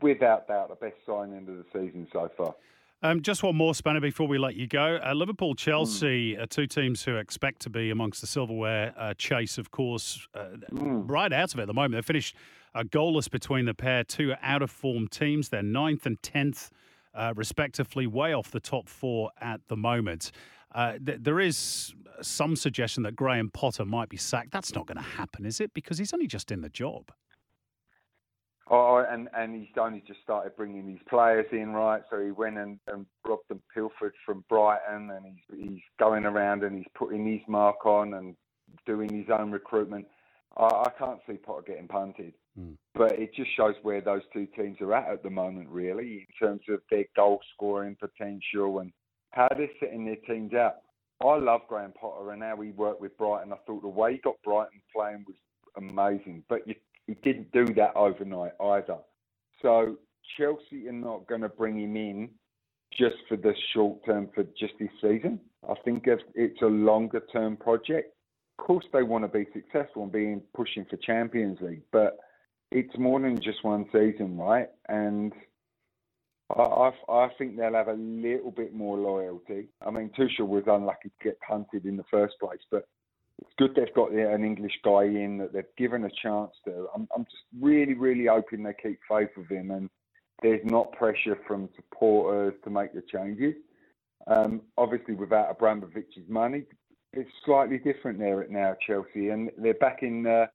without 0.00 0.48
doubt, 0.48 0.68
the 0.68 0.74
best 0.74 0.96
signing 1.06 1.38
of 1.38 1.46
the 1.46 1.64
season 1.72 2.06
so 2.12 2.30
far. 2.36 2.54
Um, 3.02 3.22
just 3.22 3.42
one 3.42 3.56
more, 3.56 3.74
Spanner, 3.74 4.00
before 4.00 4.28
we 4.28 4.36
let 4.36 4.56
you 4.56 4.66
go. 4.66 5.00
Uh, 5.02 5.14
Liverpool, 5.14 5.54
Chelsea, 5.54 6.34
mm. 6.34 6.42
are 6.42 6.46
two 6.46 6.66
teams 6.66 7.02
who 7.02 7.16
expect 7.16 7.62
to 7.62 7.70
be 7.70 7.90
amongst 7.90 8.20
the 8.20 8.26
silverware 8.26 8.92
uh, 8.94 9.14
chase, 9.14 9.56
of 9.56 9.70
course, 9.70 10.28
uh, 10.34 10.48
mm. 10.70 11.08
right 11.08 11.32
out 11.32 11.54
of 11.54 11.60
it 11.60 11.62
at 11.62 11.66
the 11.66 11.72
moment. 11.72 11.94
They 11.94 12.02
finished 12.02 12.36
uh, 12.74 12.82
goalless 12.82 13.30
between 13.30 13.64
the 13.64 13.72
pair, 13.72 14.04
two 14.04 14.34
out 14.42 14.60
of 14.60 14.70
form 14.70 15.08
teams. 15.08 15.48
They're 15.48 15.62
ninth 15.62 16.04
and 16.04 16.22
tenth, 16.22 16.70
uh, 17.14 17.32
respectively, 17.34 18.06
way 18.06 18.34
off 18.34 18.50
the 18.50 18.60
top 18.60 18.86
four 18.86 19.30
at 19.40 19.62
the 19.68 19.76
moment. 19.76 20.30
Uh, 20.74 20.98
th- 21.04 21.20
there 21.22 21.40
is 21.40 21.94
some 22.20 22.54
suggestion 22.54 23.02
that 23.04 23.16
Graham 23.16 23.48
Potter 23.48 23.86
might 23.86 24.10
be 24.10 24.18
sacked. 24.18 24.50
That's 24.50 24.74
not 24.74 24.86
going 24.86 24.98
to 24.98 25.02
happen, 25.02 25.46
is 25.46 25.58
it? 25.58 25.72
Because 25.72 25.96
he's 25.96 26.12
only 26.12 26.26
just 26.26 26.52
in 26.52 26.60
the 26.60 26.68
job. 26.68 27.10
Oh, 28.72 29.04
and 29.10 29.28
and 29.36 29.56
he's 29.56 29.76
only 29.76 30.00
just 30.06 30.22
started 30.22 30.56
bringing 30.56 30.86
these 30.86 31.02
players 31.08 31.46
in, 31.50 31.72
right? 31.72 32.02
So 32.08 32.24
he 32.24 32.30
went 32.30 32.56
and, 32.56 32.78
and 32.86 33.04
robbed 33.26 33.48
them 33.48 33.60
Pilford 33.74 34.12
from 34.24 34.44
Brighton, 34.48 35.10
and 35.10 35.26
he's 35.26 35.68
he's 35.68 35.82
going 35.98 36.24
around 36.24 36.62
and 36.62 36.76
he's 36.76 36.86
putting 36.94 37.26
his 37.26 37.40
mark 37.48 37.84
on 37.84 38.14
and 38.14 38.36
doing 38.86 39.12
his 39.12 39.26
own 39.36 39.50
recruitment. 39.50 40.06
I, 40.56 40.66
I 40.66 40.90
can't 40.96 41.18
see 41.28 41.34
Potter 41.34 41.64
getting 41.66 41.88
punted, 41.88 42.34
mm. 42.58 42.76
but 42.94 43.18
it 43.18 43.34
just 43.34 43.50
shows 43.56 43.74
where 43.82 44.00
those 44.00 44.22
two 44.32 44.46
teams 44.56 44.80
are 44.80 44.94
at 44.94 45.12
at 45.12 45.22
the 45.24 45.30
moment, 45.30 45.68
really, 45.68 46.28
in 46.28 46.46
terms 46.46 46.62
of 46.68 46.80
their 46.92 47.06
goal 47.16 47.40
scoring 47.54 47.96
potential 47.98 48.78
and 48.78 48.92
how 49.32 49.48
they're 49.56 49.68
setting 49.80 50.04
their 50.04 50.16
teams 50.28 50.54
out. 50.54 50.76
I 51.20 51.36
love 51.38 51.62
Graham 51.68 51.92
Potter 52.00 52.30
and 52.30 52.42
how 52.42 52.56
he 52.60 52.70
worked 52.70 53.00
with 53.00 53.18
Brighton. 53.18 53.52
I 53.52 53.56
thought 53.66 53.82
the 53.82 53.88
way 53.88 54.12
he 54.12 54.18
got 54.18 54.36
Brighton 54.44 54.80
playing 54.94 55.24
was 55.26 55.36
amazing, 55.76 56.44
but 56.48 56.66
you, 56.68 56.76
he 57.10 57.32
didn't 57.32 57.50
do 57.52 57.72
that 57.74 57.94
overnight 57.96 58.52
either. 58.60 58.98
So 59.62 59.96
Chelsea 60.36 60.88
are 60.88 60.92
not 60.92 61.26
going 61.26 61.40
to 61.40 61.48
bring 61.48 61.78
him 61.80 61.96
in 61.96 62.30
just 62.96 63.16
for 63.28 63.36
the 63.36 63.54
short 63.72 64.04
term 64.04 64.28
for 64.34 64.44
just 64.58 64.74
this 64.78 64.90
season. 65.00 65.40
I 65.68 65.74
think 65.84 66.04
it's 66.06 66.62
a 66.62 66.66
longer 66.66 67.22
term 67.32 67.56
project. 67.56 68.14
Of 68.58 68.66
course, 68.66 68.84
they 68.92 69.02
want 69.02 69.24
to 69.24 69.28
be 69.28 69.46
successful 69.52 70.04
and 70.04 70.12
be 70.12 70.36
pushing 70.54 70.84
for 70.88 70.96
Champions 70.98 71.58
League, 71.60 71.82
but 71.92 72.18
it's 72.70 72.96
more 72.98 73.20
than 73.20 73.40
just 73.40 73.64
one 73.64 73.86
season, 73.92 74.36
right? 74.36 74.68
And 74.88 75.32
I, 76.56 76.62
I, 76.62 76.92
I 77.08 77.28
think 77.38 77.56
they'll 77.56 77.74
have 77.74 77.88
a 77.88 77.94
little 77.94 78.50
bit 78.50 78.74
more 78.74 78.96
loyalty. 78.96 79.68
I 79.84 79.90
mean, 79.90 80.10
Tuchel 80.10 80.46
was 80.46 80.64
unlucky 80.66 81.08
to 81.08 81.24
get 81.24 81.38
hunted 81.46 81.86
in 81.86 81.96
the 81.96 82.04
first 82.10 82.34
place, 82.38 82.60
but 82.70 82.86
it's 83.40 83.50
good 83.58 83.74
they've 83.74 83.94
got 83.94 84.12
an 84.12 84.44
English 84.44 84.78
guy 84.84 85.04
in 85.04 85.38
that 85.38 85.52
they've 85.52 85.76
given 85.78 86.04
a 86.04 86.10
chance 86.22 86.52
to. 86.64 86.86
I'm, 86.94 87.08
I'm 87.14 87.24
just 87.24 87.44
really, 87.58 87.94
really 87.94 88.26
hoping 88.26 88.62
they 88.62 88.74
keep 88.82 88.98
faith 89.08 89.30
with 89.36 89.48
him 89.48 89.70
and 89.70 89.88
there's 90.42 90.64
not 90.64 90.92
pressure 90.92 91.38
from 91.46 91.68
supporters 91.76 92.54
to 92.64 92.70
make 92.70 92.92
the 92.92 93.02
changes. 93.02 93.54
Um, 94.26 94.62
obviously, 94.76 95.14
without 95.14 95.58
Abramovich's 95.58 96.28
money, 96.28 96.64
it's 97.12 97.30
slightly 97.44 97.78
different 97.78 98.18
there 98.18 98.42
at 98.42 98.50
now 98.50 98.76
Chelsea, 98.86 99.28
and 99.28 99.50
they're 99.58 99.74
back 99.74 100.02
in 100.02 100.26
uh, 100.26 100.46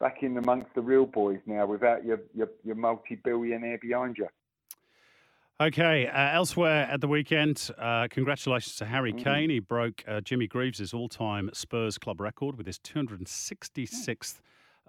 back 0.00 0.18
in 0.22 0.36
amongst 0.36 0.74
the 0.74 0.80
real 0.80 1.06
boys 1.06 1.40
now 1.46 1.66
without 1.66 2.04
your 2.04 2.20
your, 2.34 2.48
your 2.64 2.76
multi-billionaire 2.76 3.78
behind 3.78 4.16
you. 4.18 4.28
Okay, 5.60 6.08
uh, 6.08 6.32
elsewhere 6.32 6.88
at 6.90 7.00
the 7.00 7.06
weekend, 7.06 7.70
uh, 7.78 8.08
congratulations 8.10 8.74
to 8.74 8.86
Harry 8.86 9.12
mm-hmm. 9.12 9.22
Kane. 9.22 9.50
He 9.50 9.60
broke 9.60 10.02
uh, 10.08 10.20
Jimmy 10.20 10.48
Greaves' 10.48 10.92
all 10.92 11.08
time 11.08 11.48
Spurs 11.52 11.96
club 11.96 12.20
record 12.20 12.56
with 12.56 12.66
his 12.66 12.80
266th 12.80 14.40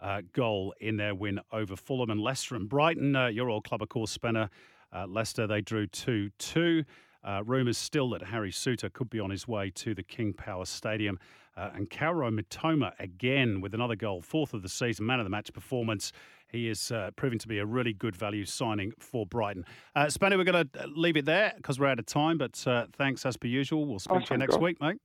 uh, 0.01 0.23
goal 0.33 0.73
in 0.79 0.97
their 0.97 1.13
win 1.13 1.39
over 1.51 1.75
Fulham 1.75 2.09
and 2.09 2.19
Leicester 2.19 2.55
and 2.55 2.67
Brighton. 2.67 3.15
Uh, 3.15 3.27
your 3.27 3.47
old 3.47 3.63
club, 3.63 3.83
of 3.83 3.89
course, 3.89 4.09
Spencer. 4.09 4.49
Uh, 4.91 5.05
Leicester, 5.05 5.45
they 5.45 5.61
drew 5.61 5.85
2 5.85 6.31
2. 6.39 6.83
Uh, 7.23 7.43
rumours 7.45 7.77
still 7.77 8.09
that 8.09 8.23
Harry 8.23 8.51
Souttar 8.51 8.91
could 8.91 9.11
be 9.11 9.19
on 9.19 9.29
his 9.29 9.47
way 9.47 9.69
to 9.75 9.93
the 9.93 10.03
King 10.03 10.33
Power 10.33 10.65
Stadium. 10.65 11.19
Uh, 11.55 11.69
and 11.75 11.91
Kaoru 11.91 12.37
Mitoma 12.37 12.93
again 12.99 13.61
with 13.61 13.75
another 13.75 13.95
goal, 13.95 14.21
fourth 14.21 14.55
of 14.55 14.63
the 14.63 14.69
season, 14.69 15.05
man 15.05 15.19
of 15.19 15.25
the 15.25 15.29
match 15.29 15.53
performance. 15.53 16.11
He 16.55 16.69
is 16.69 16.91
uh, 16.91 17.11
proving 17.15 17.37
to 17.39 17.47
be 17.47 17.59
a 17.59 17.65
really 17.65 17.93
good 17.93 18.15
value 18.15 18.45
signing 18.45 18.93
for 18.97 19.25
Brighton. 19.25 19.65
Uh, 19.95 20.05
Spenny, 20.05 20.37
we're 20.37 20.45
going 20.45 20.69
to 20.73 20.87
leave 20.87 21.17
it 21.17 21.25
there 21.25 21.53
because 21.57 21.79
we're 21.79 21.87
out 21.87 21.99
of 21.99 22.05
time, 22.05 22.37
but 22.37 22.65
uh, 22.65 22.85
thanks 22.93 23.25
as 23.25 23.35
per 23.35 23.47
usual. 23.47 23.85
We'll 23.85 23.99
speak 23.99 24.17
oh, 24.17 24.25
to 24.25 24.33
you 24.33 24.37
next 24.37 24.53
God. 24.53 24.61
week, 24.61 24.81
mate. 24.81 24.97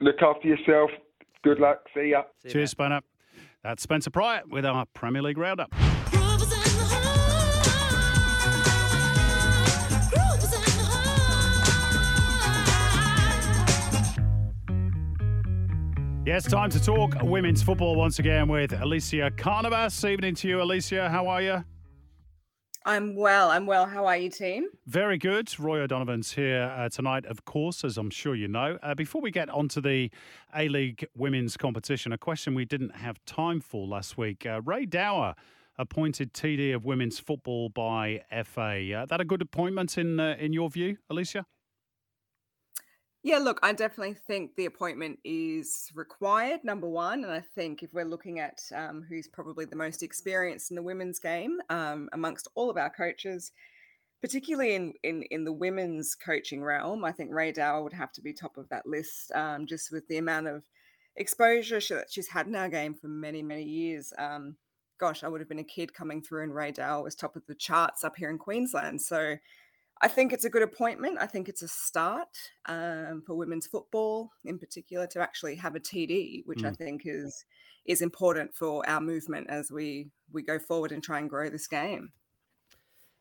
Look 0.00 0.22
after 0.22 0.48
yourself. 0.48 0.90
Good 1.44 1.60
luck. 1.60 1.82
See 1.94 2.08
ya. 2.10 2.22
See 2.42 2.50
Cheers, 2.50 2.70
Spencer. 2.70 3.00
That's 3.62 3.82
Spencer 3.82 4.10
Prior 4.10 4.42
with 4.48 4.64
our 4.64 4.86
Premier 4.94 5.22
League 5.22 5.38
roundup. 5.38 5.74
Yes, 16.26 16.42
time 16.42 16.70
to 16.70 16.82
talk 16.82 17.14
women's 17.22 17.62
football 17.62 17.94
once 17.94 18.18
again 18.18 18.48
with 18.48 18.72
Elissia 18.72 19.30
Carnavas. 19.36 20.04
Evening 20.04 20.34
to 20.34 20.48
you, 20.48 20.56
Elissia. 20.56 21.08
How 21.08 21.28
are 21.28 21.40
you? 21.40 21.64
I'm 22.84 23.14
well. 23.14 23.48
I'm 23.50 23.64
well. 23.64 23.86
How 23.86 24.06
are 24.06 24.16
you, 24.16 24.28
team? 24.28 24.66
Very 24.88 25.18
good. 25.18 25.56
Roy 25.56 25.82
O'Donovan's 25.82 26.32
here 26.32 26.74
uh, 26.76 26.88
tonight, 26.88 27.26
of 27.26 27.44
course, 27.44 27.84
as 27.84 27.96
I'm 27.96 28.10
sure 28.10 28.34
you 28.34 28.48
know. 28.48 28.76
Uh, 28.82 28.96
before 28.96 29.20
we 29.22 29.30
get 29.30 29.48
onto 29.50 29.80
the 29.80 30.10
A 30.52 30.68
League 30.68 31.06
women's 31.16 31.56
competition, 31.56 32.10
a 32.10 32.18
question 32.18 32.56
we 32.56 32.64
didn't 32.64 32.96
have 32.96 33.24
time 33.24 33.60
for 33.60 33.86
last 33.86 34.18
week. 34.18 34.44
Uh, 34.44 34.60
Rae 34.64 34.84
Dower 34.84 35.36
appointed 35.78 36.34
TD 36.34 36.74
of 36.74 36.84
women's 36.84 37.20
football 37.20 37.68
by 37.68 38.22
FA. 38.44 38.92
Uh, 38.92 39.06
that 39.06 39.20
a 39.20 39.24
good 39.24 39.42
appointment 39.42 39.96
in 39.96 40.18
uh, 40.18 40.34
in 40.40 40.52
your 40.52 40.70
view, 40.70 40.96
Elissia? 41.08 41.44
Yeah, 43.26 43.38
look, 43.38 43.58
I 43.60 43.72
definitely 43.72 44.14
think 44.14 44.54
the 44.54 44.66
appointment 44.66 45.18
is 45.24 45.90
required, 45.96 46.62
number 46.62 46.88
one. 46.88 47.24
And 47.24 47.32
I 47.32 47.40
think 47.40 47.82
if 47.82 47.92
we're 47.92 48.04
looking 48.04 48.38
at 48.38 48.60
um, 48.72 49.04
who's 49.08 49.26
probably 49.26 49.64
the 49.64 49.74
most 49.74 50.04
experienced 50.04 50.70
in 50.70 50.76
the 50.76 50.82
women's 50.84 51.18
game 51.18 51.58
um, 51.68 52.08
amongst 52.12 52.46
all 52.54 52.70
of 52.70 52.76
our 52.76 52.88
coaches, 52.88 53.50
particularly 54.20 54.76
in, 54.76 54.92
in, 55.02 55.24
in 55.32 55.42
the 55.42 55.52
women's 55.52 56.14
coaching 56.14 56.62
realm, 56.62 57.04
I 57.04 57.10
think 57.10 57.32
Rae 57.32 57.50
Dower 57.50 57.82
would 57.82 57.94
have 57.94 58.12
to 58.12 58.22
be 58.22 58.32
top 58.32 58.56
of 58.58 58.68
that 58.68 58.86
list 58.86 59.32
um, 59.32 59.66
just 59.66 59.90
with 59.90 60.06
the 60.06 60.18
amount 60.18 60.46
of 60.46 60.62
exposure 61.16 61.80
she, 61.80 61.94
that 61.94 62.12
she's 62.12 62.28
had 62.28 62.46
in 62.46 62.54
our 62.54 62.68
game 62.68 62.94
for 62.94 63.08
many, 63.08 63.42
many 63.42 63.64
years. 63.64 64.12
Um, 64.16 64.54
gosh, 65.00 65.24
I 65.24 65.28
would 65.28 65.40
have 65.40 65.48
been 65.48 65.58
a 65.58 65.64
kid 65.64 65.92
coming 65.92 66.22
through 66.22 66.44
and 66.44 66.54
Rae 66.54 66.70
Dower 66.70 67.02
was 67.02 67.16
top 67.16 67.34
of 67.34 67.44
the 67.48 67.56
charts 67.56 68.04
up 68.04 68.14
here 68.16 68.30
in 68.30 68.38
Queensland. 68.38 69.02
So, 69.02 69.36
I 70.02 70.08
think 70.08 70.32
it's 70.32 70.44
a 70.44 70.50
good 70.50 70.62
appointment. 70.62 71.18
I 71.20 71.26
think 71.26 71.48
it's 71.48 71.62
a 71.62 71.68
start 71.68 72.28
um, 72.66 73.22
for 73.26 73.34
women's 73.34 73.66
football, 73.66 74.30
in 74.44 74.58
particular, 74.58 75.06
to 75.08 75.20
actually 75.20 75.56
have 75.56 75.74
a 75.74 75.80
TD, 75.80 76.42
which 76.44 76.60
mm. 76.60 76.68
I 76.68 76.72
think 76.72 77.02
is 77.04 77.44
is 77.86 78.02
important 78.02 78.54
for 78.54 78.86
our 78.88 79.00
movement 79.00 79.48
as 79.48 79.70
we 79.70 80.10
we 80.32 80.42
go 80.42 80.58
forward 80.58 80.92
and 80.92 81.02
try 81.02 81.18
and 81.18 81.30
grow 81.30 81.48
this 81.48 81.66
game. 81.66 82.12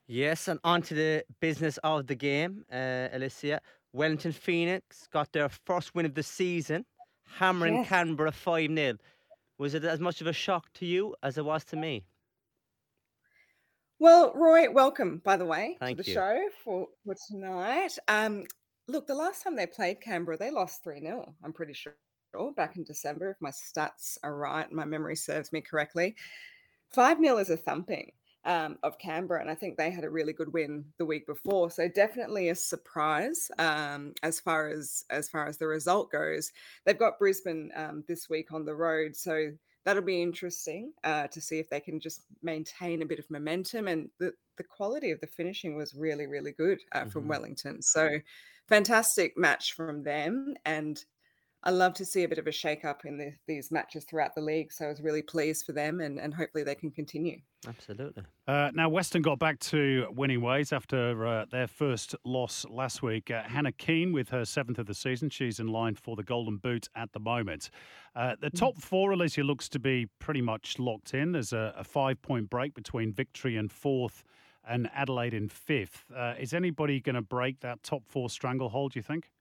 Yes, 0.08 0.48
and 0.48 0.60
on 0.64 0.82
to 0.84 0.94
the 0.94 1.24
business 1.40 1.78
of 1.84 2.08
the 2.08 2.16
game, 2.16 2.66
uh, 2.72 3.10
Elissia. 3.14 3.60
Wellington 3.94 4.34
Phoenix 4.34 5.08
got 5.08 5.32
their 5.32 5.48
first 5.48 5.96
win 5.96 6.06
of 6.06 6.14
the 6.14 6.24
season, 6.24 6.86
hammering 7.24 7.76
yes. 7.76 7.88
Canberra 7.88 8.32
5 8.32 8.76
0. 8.76 8.98
Was 9.58 9.74
it 9.74 9.86
as 9.86 10.02
much 10.02 10.20
of 10.20 10.28
a 10.28 10.34
shock 10.34 10.72
to 10.74 10.86
you 10.86 11.16
as 11.24 11.38
it 11.38 11.46
was 11.46 11.64
to 11.66 11.78
me? 11.78 12.04
Well, 13.98 14.34
Roy, 14.36 14.70
welcome, 14.70 15.22
by 15.24 15.38
the 15.38 15.46
way, 15.46 15.78
Thank 15.80 15.98
to 15.98 16.04
the 16.04 16.10
you. 16.10 16.16
show 16.16 16.50
for, 16.64 16.88
for 17.06 17.16
tonight. 17.30 17.98
Um, 18.10 18.44
look, 18.90 19.08
the 19.08 19.16
last 19.16 19.42
time 19.42 19.56
they 19.56 19.68
played 19.68 20.02
Canberra, 20.02 20.38
they 20.38 20.52
lost 20.52 20.84
3 20.84 21.00
0, 21.00 21.34
I'm 21.44 21.54
pretty 21.54 21.74
sure, 21.74 21.94
back 22.58 22.76
in 22.76 22.84
December, 22.84 23.32
if 23.32 23.38
my 23.40 23.52
stats 23.52 24.18
are 24.22 24.36
right, 24.36 24.70
my 24.70 24.84
memory 24.84 25.16
serves 25.16 25.54
me 25.54 25.62
correctly. 25.62 26.16
5 26.92 27.20
0 27.20 27.38
is 27.38 27.50
a 27.50 27.58
thumping. 27.58 28.12
Um, 28.48 28.78
of 28.84 29.00
Canberra, 29.00 29.42
and 29.42 29.50
I 29.50 29.56
think 29.56 29.76
they 29.76 29.90
had 29.90 30.04
a 30.04 30.10
really 30.12 30.32
good 30.32 30.54
win 30.54 30.86
the 31.00 31.06
week 31.08 31.26
before. 31.26 31.72
So 31.72 31.88
definitely 31.88 32.50
a 32.50 32.54
surprise 32.54 33.50
um, 33.58 34.14
as 34.22 34.40
far 34.40 34.68
as 34.68 35.04
as 35.10 35.28
far 35.28 35.48
as 35.48 35.58
the 35.58 35.66
result 35.66 36.12
goes. 36.12 36.52
They've 36.86 36.96
got 36.96 37.18
Brisbane 37.18 37.72
um, 37.76 38.04
this 38.08 38.30
week 38.30 38.54
on 38.54 38.64
the 38.64 38.76
road, 38.76 39.16
so 39.16 39.50
that'll 39.86 40.02
be 40.02 40.22
interesting 40.22 40.92
uh, 41.04 41.28
to 41.28 41.40
see 41.40 41.60
if 41.60 41.70
they 41.70 41.80
can 41.80 42.00
just 42.00 42.24
maintain 42.42 43.02
a 43.02 43.06
bit 43.06 43.20
of 43.20 43.30
momentum. 43.30 43.88
And 43.88 44.10
the, 44.20 44.34
the 44.58 44.64
quality 44.64 45.12
of 45.12 45.22
the 45.22 45.28
finishing 45.28 45.76
was 45.76 45.94
really, 45.94 46.26
really 46.26 46.52
good 46.52 46.80
uh, 46.92 47.02
mm-hmm. 47.02 47.10
from 47.10 47.28
Wellington. 47.28 47.82
So 47.82 48.20
fantastic 48.68 49.38
match 49.38 49.74
from 49.74 50.04
them. 50.04 50.56
And 50.66 51.04
I 51.66 51.72
love 51.72 51.96
to 51.96 52.06
see 52.06 52.24
a 52.24 52.28
bit 52.28 52.38
of 52.38 52.46
a 52.46 52.52
shake 52.52 52.86
up 52.86 53.06
in 53.06 53.18
the, 53.18 53.34
these 53.48 53.72
matches 53.72 54.04
throughout 54.04 54.36
the 54.36 54.42
league. 54.42 54.72
So 54.72 54.86
I 54.86 54.90
was 54.90 55.02
really 55.02 55.24
pleased 55.24 55.66
for 55.66 55.72
them 55.72 56.00
and, 56.00 56.20
and 56.20 56.32
hopefully 56.32 56.64
they 56.64 56.76
can 56.76 56.92
continue. 56.92 57.40
Absolutely. 57.68 58.22
Uh, 58.48 58.70
now, 58.76 58.88
Western 58.88 59.24
got 59.24 59.40
back 59.40 59.58
to 59.60 60.06
winning 60.16 60.42
ways 60.42 60.72
after 60.72 61.26
uh, 61.26 61.46
their 61.50 61.66
first 61.66 62.16
loss 62.24 62.68
last 62.70 63.02
week. 63.02 63.32
Uh, 63.32 63.42
Hannah 63.42 63.72
Keane 63.72 64.14
with 64.14 64.30
her 64.30 64.46
seventh 64.46 64.78
of 64.78 64.86
the 64.86 64.94
season. 64.94 65.32
She's 65.32 65.60
in 65.60 65.66
line 65.66 65.96
for 65.96 66.16
the 66.16 66.24
Golden 66.24 66.58
Boot 66.58 66.88
at 66.96 67.12
the 67.14 67.20
moment. 67.20 67.72
Uh, 68.16 68.36
the 68.40 68.52
mm. 68.52 68.60
top 68.60 68.78
four, 68.78 69.12
Elissia, 69.12 69.44
looks 69.44 69.68
to 69.70 69.80
be 69.80 70.08
pretty 70.20 70.42
much 70.42 70.78
locked 70.78 71.16
in. 71.16 71.32
There's 71.32 71.54
a, 71.54 71.74
a 71.76 71.84
five 71.84 72.22
point 72.22 72.52
break 72.52 72.76
between 72.76 73.12
victory 73.12 73.58
and 73.58 73.72
fourth 73.72 74.24
and 74.68 74.90
Adelaide 74.94 75.34
in 75.34 75.50
fifth. 75.50 76.06
Uh, 76.16 76.36
is 76.40 76.54
anybody 76.54 77.00
going 77.00 77.16
to 77.16 77.22
break 77.22 77.60
that 77.62 77.82
top 77.82 78.04
four 78.08 78.30
stranglehold, 78.30 78.94
do 78.94 79.00
you 79.00 79.04
think? 79.04 79.32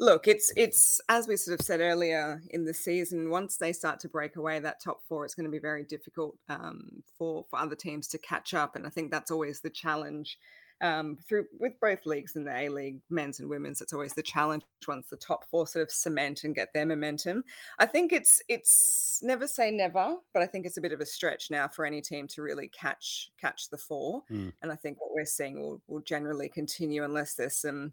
Look, 0.00 0.28
it's 0.28 0.52
it's 0.56 1.00
as 1.08 1.28
we 1.28 1.36
sort 1.36 1.58
of 1.58 1.64
said 1.64 1.80
earlier 1.80 2.42
in 2.50 2.64
the 2.64 2.74
season. 2.74 3.30
Once 3.30 3.56
they 3.56 3.72
start 3.72 4.00
to 4.00 4.08
break 4.08 4.36
away 4.36 4.58
that 4.58 4.82
top 4.82 5.00
four, 5.08 5.24
it's 5.24 5.34
going 5.34 5.44
to 5.44 5.50
be 5.50 5.58
very 5.58 5.84
difficult 5.84 6.36
um, 6.48 7.02
for 7.18 7.44
for 7.50 7.58
other 7.58 7.76
teams 7.76 8.08
to 8.08 8.18
catch 8.18 8.54
up. 8.54 8.76
And 8.76 8.86
I 8.86 8.90
think 8.90 9.10
that's 9.10 9.30
always 9.30 9.60
the 9.60 9.70
challenge 9.70 10.38
um, 10.80 11.16
through 11.26 11.46
with 11.58 11.72
both 11.80 12.04
leagues 12.04 12.36
in 12.36 12.44
the 12.44 12.54
A 12.54 12.68
League, 12.68 13.00
men's 13.08 13.40
and 13.40 13.48
women's. 13.48 13.80
It's 13.80 13.92
always 13.92 14.12
the 14.12 14.22
challenge 14.22 14.64
once 14.86 15.06
the 15.08 15.16
top 15.16 15.48
four 15.50 15.66
sort 15.66 15.82
of 15.82 15.90
cement 15.90 16.44
and 16.44 16.54
get 16.54 16.72
their 16.72 16.86
momentum. 16.86 17.44
I 17.78 17.86
think 17.86 18.12
it's 18.12 18.42
it's 18.48 19.20
never 19.22 19.46
say 19.46 19.70
never, 19.70 20.16
but 20.32 20.42
I 20.42 20.46
think 20.46 20.66
it's 20.66 20.76
a 20.76 20.82
bit 20.82 20.92
of 20.92 21.00
a 21.00 21.06
stretch 21.06 21.50
now 21.50 21.68
for 21.68 21.86
any 21.86 22.00
team 22.00 22.28
to 22.28 22.42
really 22.42 22.68
catch 22.68 23.30
catch 23.40 23.70
the 23.70 23.78
four. 23.78 24.22
Mm. 24.30 24.52
And 24.62 24.72
I 24.72 24.76
think 24.76 25.00
what 25.00 25.14
we're 25.14 25.24
seeing 25.24 25.60
will 25.60 25.80
will 25.86 26.02
generally 26.02 26.48
continue 26.48 27.04
unless 27.04 27.34
there's 27.34 27.56
some 27.56 27.92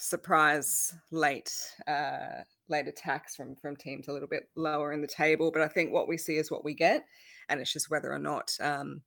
surprise 0.00 0.94
late 1.10 1.52
uh, 1.86 2.42
late 2.68 2.88
attacks 2.88 3.36
from 3.36 3.56
from 3.56 3.76
teams 3.76 4.08
a 4.08 4.12
little 4.12 4.28
bit 4.28 4.44
lower 4.56 4.92
in 4.92 5.00
the 5.00 5.06
table. 5.06 5.50
But 5.50 5.62
I 5.62 5.68
think 5.68 5.92
what 5.92 6.08
we 6.08 6.18
see 6.18 6.36
is 6.36 6.50
what 6.50 6.64
we 6.64 6.74
get, 6.74 7.04
and 7.48 7.60
it's 7.60 7.72
just 7.72 7.90
whether 7.90 8.12
or 8.12 8.18
not 8.18 8.52
um, 8.60 9.02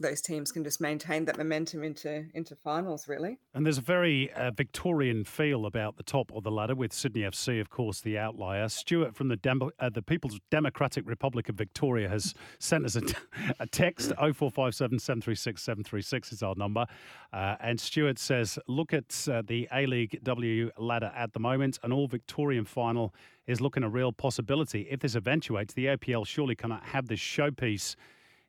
those 0.00 0.20
teams 0.20 0.50
can 0.50 0.64
just 0.64 0.80
maintain 0.80 1.24
that 1.26 1.36
momentum 1.36 1.84
into 1.84 2.24
into 2.34 2.56
finals, 2.56 3.08
really. 3.08 3.38
And 3.54 3.64
there's 3.64 3.78
a 3.78 3.82
very 3.82 4.32
uh, 4.32 4.50
Victorian 4.50 5.24
feel 5.24 5.66
about 5.66 5.96
the 5.96 6.02
top 6.02 6.32
of 6.34 6.44
the 6.44 6.50
ladder 6.50 6.74
with 6.74 6.92
Sydney 6.92 7.22
FC, 7.22 7.60
of 7.60 7.70
course, 7.70 8.00
the 8.00 8.18
outlier. 8.18 8.68
Stuart 8.68 9.14
from 9.14 9.28
the 9.28 9.70
uh, 9.78 9.90
the 9.90 10.02
People's 10.02 10.40
Democratic 10.50 11.06
Republic 11.06 11.48
of 11.48 11.56
Victoria 11.56 12.08
has 12.08 12.34
sent 12.58 12.84
us 12.84 12.96
a, 12.96 13.02
t- 13.02 13.14
a 13.60 13.66
text 13.66 14.12
0457 14.16 14.98
736 14.98 15.62
736 15.62 16.32
is 16.32 16.42
our 16.42 16.54
number. 16.56 16.86
Uh, 17.32 17.56
and 17.60 17.78
Stuart 17.78 18.18
says, 18.18 18.58
look 18.66 18.92
at 18.92 19.28
uh, 19.30 19.42
the 19.46 19.68
A 19.72 19.86
League 19.86 20.20
W 20.22 20.70
ladder 20.78 21.12
at 21.14 21.32
the 21.32 21.40
moment. 21.40 21.78
An 21.82 21.92
all 21.92 22.08
Victorian 22.08 22.64
final 22.64 23.14
is 23.46 23.60
looking 23.60 23.82
a 23.82 23.88
real 23.88 24.12
possibility. 24.12 24.86
If 24.90 25.00
this 25.00 25.16
eventuates, 25.16 25.74
the 25.74 25.86
APL 25.86 26.26
surely 26.26 26.54
cannot 26.54 26.82
have 26.84 27.08
this 27.08 27.20
showpiece 27.20 27.96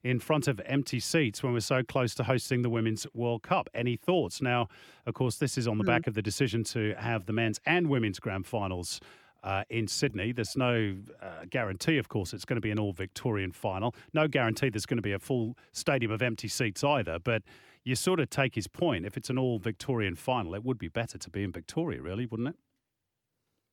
in 0.04 0.20
front 0.20 0.48
of 0.48 0.62
empty 0.66 1.00
seats 1.00 1.42
when 1.42 1.54
we're 1.54 1.60
so 1.60 1.82
close 1.84 2.14
to 2.16 2.24
hosting 2.24 2.62
the 2.62 2.70
Women's 2.70 3.08
World 3.14 3.44
Cup. 3.44 3.70
Any 3.74 3.96
thoughts? 3.96 4.42
Now, 4.42 4.68
of 5.06 5.14
course, 5.14 5.38
this 5.38 5.58
is 5.58 5.68
on 5.68 5.78
the 5.78 5.84
mm. 5.84 5.88
back 5.88 6.08
of 6.08 6.14
the 6.14 6.22
decision 6.22 6.64
to 6.66 6.94
have 6.98 7.26
the 7.26 7.34
men's 7.34 7.60
and 7.66 7.90
women's 7.90 8.20
grand 8.20 8.46
finals. 8.46 9.00
Uh, 9.44 9.62
in 9.70 9.90
Sydney. 9.90 10.32
There's 10.32 10.56
no 10.56 10.96
uh, 11.22 11.44
guarantee, 11.50 11.98
of 11.98 12.08
course, 12.08 12.32
it's 12.32 12.46
going 12.46 12.56
to 12.56 12.62
be 12.62 12.72
an 12.72 12.80
all 12.80 12.94
Victorian 12.94 13.52
final. 13.52 13.94
No 14.14 14.26
guarantee 14.26 14.70
there's 14.70 14.86
going 14.86 15.00
to 15.00 15.02
be 15.02 15.12
a 15.12 15.20
full 15.20 15.58
stadium 15.74 16.14
of 16.14 16.22
empty 16.22 16.48
seats 16.48 16.82
either. 16.82 17.20
But 17.20 17.44
you 17.84 17.96
sort 17.96 18.22
of 18.22 18.30
take 18.30 18.56
his 18.56 18.68
point. 18.68 19.06
If 19.06 19.18
it's 19.18 19.30
an 19.30 19.38
all 19.38 19.60
Victorian 19.60 20.16
final, 20.16 20.56
it 20.56 20.64
would 20.64 20.78
be 20.78 20.88
better 20.88 21.18
to 21.18 21.30
be 21.30 21.44
in 21.44 21.52
Victoria, 21.52 22.02
really, 22.02 22.26
wouldn't 22.26 22.48
it? 22.48 22.56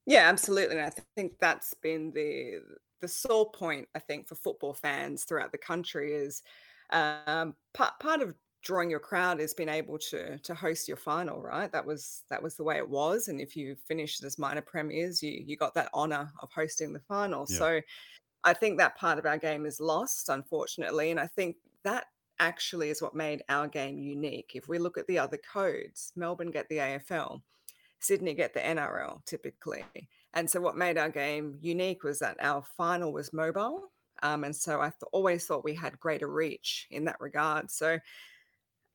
Yeah, 0.07 0.28
absolutely. 0.28 0.76
And 0.76 0.87
I 0.87 0.93
think 1.14 1.35
that's 1.41 1.72
been 1.74 2.11
the 2.14 2.62
the 3.01 3.09
sore 3.09 3.51
point 3.51 3.88
I 3.94 3.98
think 3.98 4.26
for 4.26 4.34
football 4.34 4.74
fans 4.74 5.24
throughout 5.24 5.53
the 5.53 5.59
country 5.59 6.12
is 6.14 6.42
um, 6.90 7.55
part 7.74 7.98
part 8.01 8.22
of 8.22 8.34
drawing 8.62 8.90
your 8.90 9.01
crowd 9.01 9.40
is 9.40 9.55
being 9.55 9.68
able 9.68 9.98
to 9.98 10.38
to 10.38 10.55
host 10.55 10.86
your 10.86 10.96
final 10.96 11.40
right? 11.40 11.72
That 11.72 11.86
was 11.86 12.24
that 12.30 12.42
was 12.42 12.57
the 12.57 12.64
way 12.64 12.76
it 12.76 12.88
was 12.88 13.28
and 13.28 13.40
if 13.40 13.57
you 13.57 13.74
finished 13.88 14.22
as 14.22 14.38
minor 14.38 14.61
premiers 14.61 15.22
you 15.22 15.42
you 15.46 15.57
got 15.57 15.74
that 15.74 15.90
honor 15.94 16.30
of 16.42 16.51
hosting 16.53 16.92
the 16.92 17.01
final. 17.01 17.46
Yeah. 17.48 17.57
so 17.57 17.80
i 18.44 18.53
think 18.55 18.78
that 18.78 18.96
part 18.96 19.18
of 19.18 19.26
our 19.26 19.38
game 19.38 19.66
is 19.66 19.80
lost 19.80 20.28
unfortunately 20.28 21.11
and 21.11 21.20
i 21.20 21.26
think 21.26 21.57
that 21.84 22.07
actually 22.38 22.88
is 22.88 23.03
what 23.03 23.14
made 23.14 23.42
our 23.51 23.68
game 23.68 23.98
unique. 23.98 24.53
If 24.55 24.66
we 24.66 24.78
look 24.78 24.96
at 24.96 25.07
the 25.07 25.18
other 25.18 25.38
codes 25.38 26.12
melbourne 26.16 26.51
get 26.51 26.68
the 26.68 26.78
afl 26.78 27.42
sydney 28.01 28.34
get 28.34 28.55
the 28.55 28.61
nrl 28.61 29.24
typically 29.26 29.84
and 30.35 30.49
so, 30.49 30.61
what 30.61 30.76
made 30.76 30.99
our 30.99 31.09
game 31.09 31.59
unique 31.61 32.05
was 32.05 32.18
that 32.20 32.37
our 32.41 32.62
final 32.76 33.12
was 33.12 33.33
mobile. 33.33 33.91
Um, 34.22 34.45
and 34.45 34.55
so, 34.55 34.81
I 34.81 34.91
th- 34.91 35.03
always 35.12 35.47
thought 35.47 35.64
we 35.64 35.74
had 35.74 35.99
greater 35.99 36.28
reach 36.28 36.87
in 36.91 37.05
that 37.07 37.20
regard. 37.20 37.70
So, 37.70 37.99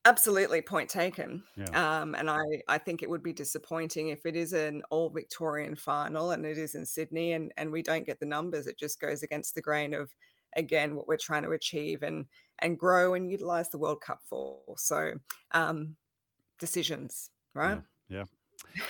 absolutely, 0.06 0.62
point 0.62 0.88
taken. 0.88 1.42
Yeah. 1.56 2.00
Um, 2.00 2.14
and 2.14 2.30
I, 2.30 2.42
I 2.68 2.78
think 2.78 3.02
it 3.02 3.10
would 3.10 3.22
be 3.22 3.32
disappointing 3.32 4.08
if 4.08 4.24
it 4.24 4.36
is 4.36 4.52
an 4.52 4.82
all 4.90 5.10
Victorian 5.10 5.74
final 5.76 6.30
and 6.30 6.46
it 6.46 6.56
is 6.56 6.74
in 6.74 6.86
Sydney 6.86 7.32
and, 7.32 7.52
and 7.56 7.70
we 7.70 7.82
don't 7.82 8.06
get 8.06 8.20
the 8.20 8.26
numbers. 8.26 8.66
It 8.66 8.78
just 8.78 9.00
goes 9.00 9.22
against 9.22 9.54
the 9.54 9.62
grain 9.62 9.92
of, 9.92 10.14
again, 10.56 10.94
what 10.94 11.08
we're 11.08 11.16
trying 11.16 11.42
to 11.42 11.50
achieve 11.50 12.02
and, 12.02 12.26
and 12.60 12.78
grow 12.78 13.14
and 13.14 13.30
utilize 13.30 13.68
the 13.68 13.78
World 13.78 14.00
Cup 14.00 14.20
for. 14.24 14.60
So, 14.76 15.14
um, 15.50 15.96
decisions, 16.58 17.30
right? 17.52 17.82
yeah. 18.08 18.24
yeah. 18.74 18.82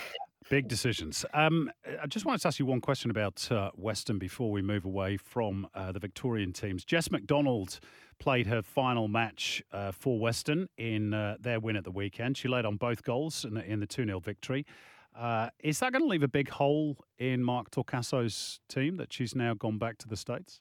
Big 0.49 0.69
decisions. 0.69 1.25
Um, 1.35 1.73
I 2.01 2.07
just 2.07 2.25
wanted 2.25 2.41
to 2.43 2.49
ask 2.49 2.61
you 2.61 2.67
one 2.67 2.81
question 2.81 3.11
about 3.11 3.51
uh, 3.51 3.71
Western 3.75 4.19
before 4.19 4.53
we 4.53 4.63
move 4.63 4.85
away 4.85 5.17
from 5.17 5.67
uh, 5.75 5.91
the 5.91 5.99
Victorian 5.99 6.53
teams. 6.53 6.85
Jess 6.85 7.11
McDonald 7.11 7.81
played 8.21 8.47
her 8.47 8.63
final 8.63 9.09
match 9.09 9.61
uh, 9.73 9.91
for 9.91 10.21
Western 10.21 10.69
in 10.79 11.13
uh, 11.13 11.37
their 11.41 11.59
win 11.59 11.75
at 11.75 11.83
the 11.83 11.91
weekend. 11.91 12.37
She 12.37 12.47
led 12.47 12.65
on 12.65 12.77
both 12.77 13.03
goals 13.03 13.45
in 13.45 13.55
the, 13.55 13.65
in 13.65 13.81
the 13.81 13.87
2 13.87 14.07
0 14.07 14.21
victory. 14.21 14.65
Uh, 15.19 15.49
is 15.65 15.81
that 15.81 15.93
going 15.93 16.03
to 16.03 16.09
leave 16.09 16.23
a 16.23 16.29
big 16.29 16.51
hole 16.51 16.99
in 17.19 17.43
Mark 17.43 17.73
Torcaso's 17.73 18.61
team 18.69 18.99
that 18.99 19.13
she's 19.13 19.35
now 19.35 19.53
gone 19.55 19.79
back 19.79 19.99
to 19.99 20.09
the 20.09 20.17
States? 20.17 20.61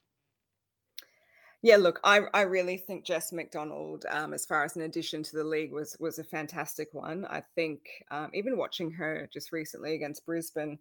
Yeah, 1.62 1.76
look, 1.76 2.00
I, 2.04 2.20
I 2.32 2.42
really 2.42 2.76
think 2.76 3.04
Jess 3.04 3.32
McDonald, 3.32 4.04
um, 4.10 4.32
as 4.34 4.46
far 4.46 4.64
as 4.64 4.76
an 4.76 4.82
addition 4.82 5.22
to 5.24 5.36
the 5.36 5.44
league, 5.44 5.72
was 5.72 5.96
was 5.98 6.18
a 6.18 6.24
fantastic 6.24 6.88
one. 6.92 7.24
I 7.26 7.42
think 7.54 7.80
um, 8.10 8.30
even 8.34 8.56
watching 8.56 8.90
her 8.92 9.28
just 9.32 9.52
recently 9.52 9.94
against 9.94 10.24
Brisbane, 10.26 10.78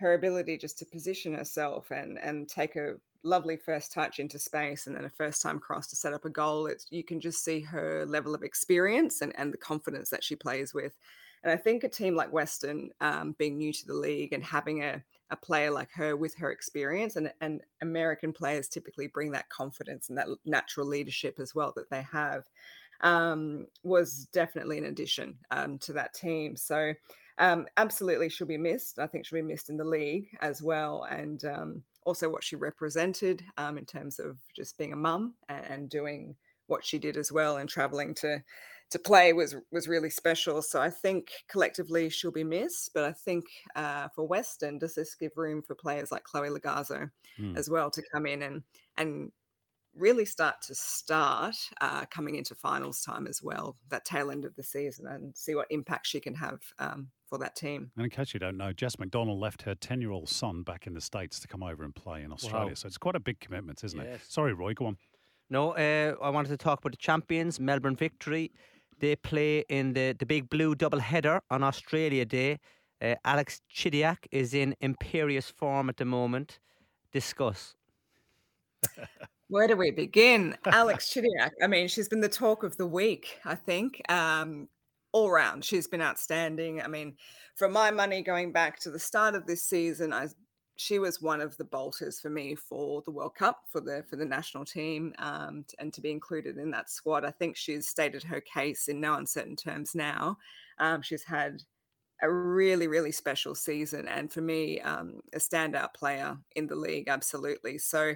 her 0.00 0.14
ability 0.14 0.58
just 0.58 0.78
to 0.78 0.86
position 0.86 1.34
herself 1.34 1.90
and 1.90 2.18
and 2.18 2.48
take 2.48 2.76
a 2.76 2.96
lovely 3.24 3.56
first 3.56 3.92
touch 3.92 4.18
into 4.20 4.38
space 4.38 4.86
and 4.86 4.96
then 4.96 5.04
a 5.04 5.10
first 5.10 5.42
time 5.42 5.58
cross 5.60 5.86
to 5.88 5.96
set 5.96 6.12
up 6.12 6.24
a 6.24 6.30
goal, 6.30 6.66
it's 6.66 6.86
you 6.90 7.04
can 7.04 7.20
just 7.20 7.44
see 7.44 7.60
her 7.60 8.04
level 8.06 8.34
of 8.34 8.42
experience 8.42 9.22
and, 9.22 9.32
and 9.38 9.52
the 9.52 9.58
confidence 9.58 10.10
that 10.10 10.24
she 10.24 10.36
plays 10.36 10.74
with. 10.74 10.92
And 11.44 11.52
I 11.52 11.56
think 11.56 11.84
a 11.84 11.88
team 11.88 12.14
like 12.14 12.32
Western, 12.32 12.90
um, 13.00 13.34
being 13.38 13.58
new 13.58 13.72
to 13.72 13.86
the 13.86 13.94
league 13.94 14.32
and 14.32 14.44
having 14.44 14.82
a 14.82 15.02
a 15.32 15.36
player 15.36 15.70
like 15.70 15.90
her 15.92 16.14
with 16.14 16.36
her 16.36 16.52
experience 16.52 17.16
and, 17.16 17.32
and 17.40 17.62
American 17.80 18.32
players 18.32 18.68
typically 18.68 19.08
bring 19.08 19.32
that 19.32 19.48
confidence 19.48 20.10
and 20.10 20.18
that 20.18 20.28
natural 20.44 20.86
leadership 20.86 21.40
as 21.40 21.54
well 21.54 21.72
that 21.74 21.90
they 21.90 22.02
have 22.02 22.44
um, 23.00 23.66
was 23.82 24.28
definitely 24.32 24.78
an 24.78 24.84
addition 24.84 25.36
um, 25.50 25.78
to 25.78 25.94
that 25.94 26.12
team. 26.14 26.54
So 26.54 26.92
um, 27.38 27.66
absolutely 27.78 28.28
she'll 28.28 28.46
be 28.46 28.58
missed. 28.58 28.98
I 28.98 29.06
think 29.06 29.24
she'll 29.24 29.38
be 29.38 29.42
missed 29.42 29.70
in 29.70 29.78
the 29.78 29.84
league 29.84 30.28
as 30.40 30.62
well. 30.62 31.06
And 31.10 31.42
um, 31.46 31.82
also 32.04 32.28
what 32.28 32.44
she 32.44 32.54
represented 32.54 33.42
um, 33.56 33.78
in 33.78 33.86
terms 33.86 34.18
of 34.18 34.36
just 34.54 34.76
being 34.76 34.92
a 34.92 34.96
mum 34.96 35.34
and, 35.48 35.64
and 35.66 35.88
doing 35.88 36.36
what 36.66 36.84
she 36.84 36.98
did 36.98 37.16
as 37.16 37.32
well 37.32 37.56
and 37.56 37.68
traveling 37.68 38.14
to 38.14 38.42
to 38.92 38.98
play 38.98 39.32
was 39.32 39.56
was 39.70 39.88
really 39.88 40.10
special. 40.10 40.62
So 40.62 40.80
I 40.80 40.90
think 40.90 41.30
collectively 41.48 42.08
she'll 42.10 42.30
be 42.30 42.44
missed, 42.44 42.92
but 42.94 43.04
I 43.04 43.12
think 43.12 43.44
uh, 43.74 44.08
for 44.14 44.26
Western, 44.26 44.78
does 44.78 44.94
this 44.94 45.14
give 45.14 45.32
room 45.36 45.62
for 45.62 45.74
players 45.74 46.12
like 46.12 46.24
Chloe 46.24 46.48
Logarzo 46.48 47.10
mm. 47.38 47.56
as 47.56 47.68
well 47.68 47.90
to 47.90 48.02
come 48.12 48.26
in 48.26 48.42
and 48.42 48.62
and 48.96 49.32
really 49.94 50.24
start 50.24 50.62
to 50.62 50.74
start 50.74 51.54
uh, 51.80 52.04
coming 52.10 52.36
into 52.36 52.54
finals 52.54 53.02
time 53.02 53.26
as 53.26 53.42
well, 53.42 53.76
that 53.90 54.04
tail 54.04 54.30
end 54.30 54.44
of 54.44 54.54
the 54.56 54.62
season, 54.62 55.06
and 55.06 55.36
see 55.36 55.54
what 55.54 55.66
impact 55.70 56.06
she 56.06 56.20
can 56.20 56.34
have 56.34 56.60
um, 56.78 57.08
for 57.26 57.38
that 57.38 57.56
team. 57.56 57.90
And 57.96 58.04
in 58.04 58.10
case 58.10 58.32
you 58.32 58.40
don't 58.40 58.56
know, 58.56 58.72
Jess 58.72 58.98
McDonald 58.98 59.38
left 59.38 59.62
her 59.62 59.74
10 59.74 60.00
year 60.00 60.10
old 60.10 60.28
son 60.28 60.62
back 60.62 60.86
in 60.86 60.94
the 60.94 61.00
States 61.00 61.40
to 61.40 61.48
come 61.48 61.62
over 61.62 61.84
and 61.84 61.94
play 61.94 62.22
in 62.22 62.32
Australia. 62.32 62.68
Wow. 62.68 62.74
So 62.74 62.86
it's 62.86 62.98
quite 62.98 63.16
a 63.16 63.20
big 63.20 63.40
commitment, 63.40 63.84
isn't 63.84 63.98
yes. 63.98 64.22
it? 64.22 64.32
Sorry, 64.32 64.52
Roy, 64.52 64.74
go 64.74 64.86
on. 64.86 64.96
No, 65.50 65.72
uh, 65.72 66.14
I 66.22 66.30
wanted 66.30 66.48
to 66.48 66.56
talk 66.56 66.78
about 66.78 66.92
the 66.92 66.96
champions, 66.96 67.60
Melbourne 67.60 67.96
Victory. 67.96 68.52
They 69.02 69.16
play 69.16 69.64
in 69.68 69.94
the, 69.94 70.14
the 70.16 70.24
big 70.24 70.48
blue 70.48 70.76
double 70.76 71.00
header 71.00 71.40
on 71.50 71.64
Australia 71.64 72.24
Day. 72.24 72.60
Uh, 73.02 73.16
Alex 73.24 73.60
Chidiac 73.68 74.18
is 74.30 74.54
in 74.54 74.76
imperious 74.80 75.50
form 75.50 75.88
at 75.88 75.96
the 75.96 76.04
moment. 76.04 76.60
Discuss. 77.12 77.74
Where 79.48 79.66
do 79.66 79.76
we 79.76 79.90
begin? 79.90 80.56
Alex 80.66 81.12
Chidiac. 81.12 81.50
I 81.60 81.66
mean, 81.66 81.88
she's 81.88 82.08
been 82.08 82.20
the 82.20 82.28
talk 82.28 82.62
of 82.62 82.76
the 82.76 82.86
week, 82.86 83.40
I 83.44 83.56
think. 83.56 84.00
Um, 84.08 84.68
all 85.10 85.32
round, 85.32 85.64
she's 85.64 85.88
been 85.88 86.00
outstanding. 86.00 86.80
I 86.80 86.86
mean, 86.86 87.16
for 87.56 87.68
my 87.68 87.90
money, 87.90 88.22
going 88.22 88.52
back 88.52 88.78
to 88.82 88.90
the 88.90 89.00
start 89.00 89.34
of 89.34 89.48
this 89.48 89.64
season, 89.64 90.12
I 90.12 90.28
she 90.76 90.98
was 90.98 91.20
one 91.20 91.40
of 91.40 91.56
the 91.56 91.64
bolters 91.64 92.20
for 92.20 92.30
me 92.30 92.54
for 92.54 93.02
the 93.02 93.10
World 93.10 93.34
Cup 93.34 93.62
for 93.68 93.80
the 93.80 94.04
for 94.08 94.16
the 94.16 94.24
national 94.24 94.64
team 94.64 95.14
um, 95.18 95.64
and 95.78 95.92
to 95.92 96.00
be 96.00 96.10
included 96.10 96.56
in 96.56 96.70
that 96.70 96.90
squad. 96.90 97.24
I 97.24 97.30
think 97.30 97.56
she's 97.56 97.88
stated 97.88 98.22
her 98.22 98.40
case 98.40 98.88
in 98.88 99.00
no 99.00 99.14
uncertain 99.14 99.56
terms 99.56 99.94
now. 99.94 100.38
Um, 100.78 101.02
she's 101.02 101.24
had 101.24 101.62
a 102.22 102.30
really 102.32 102.86
really 102.86 103.12
special 103.12 103.54
season 103.54 104.06
and 104.08 104.32
for 104.32 104.40
me 104.40 104.80
um, 104.80 105.20
a 105.34 105.38
standout 105.38 105.92
player 105.92 106.36
in 106.56 106.66
the 106.66 106.76
league 106.76 107.08
absolutely. 107.08 107.78
So 107.78 108.14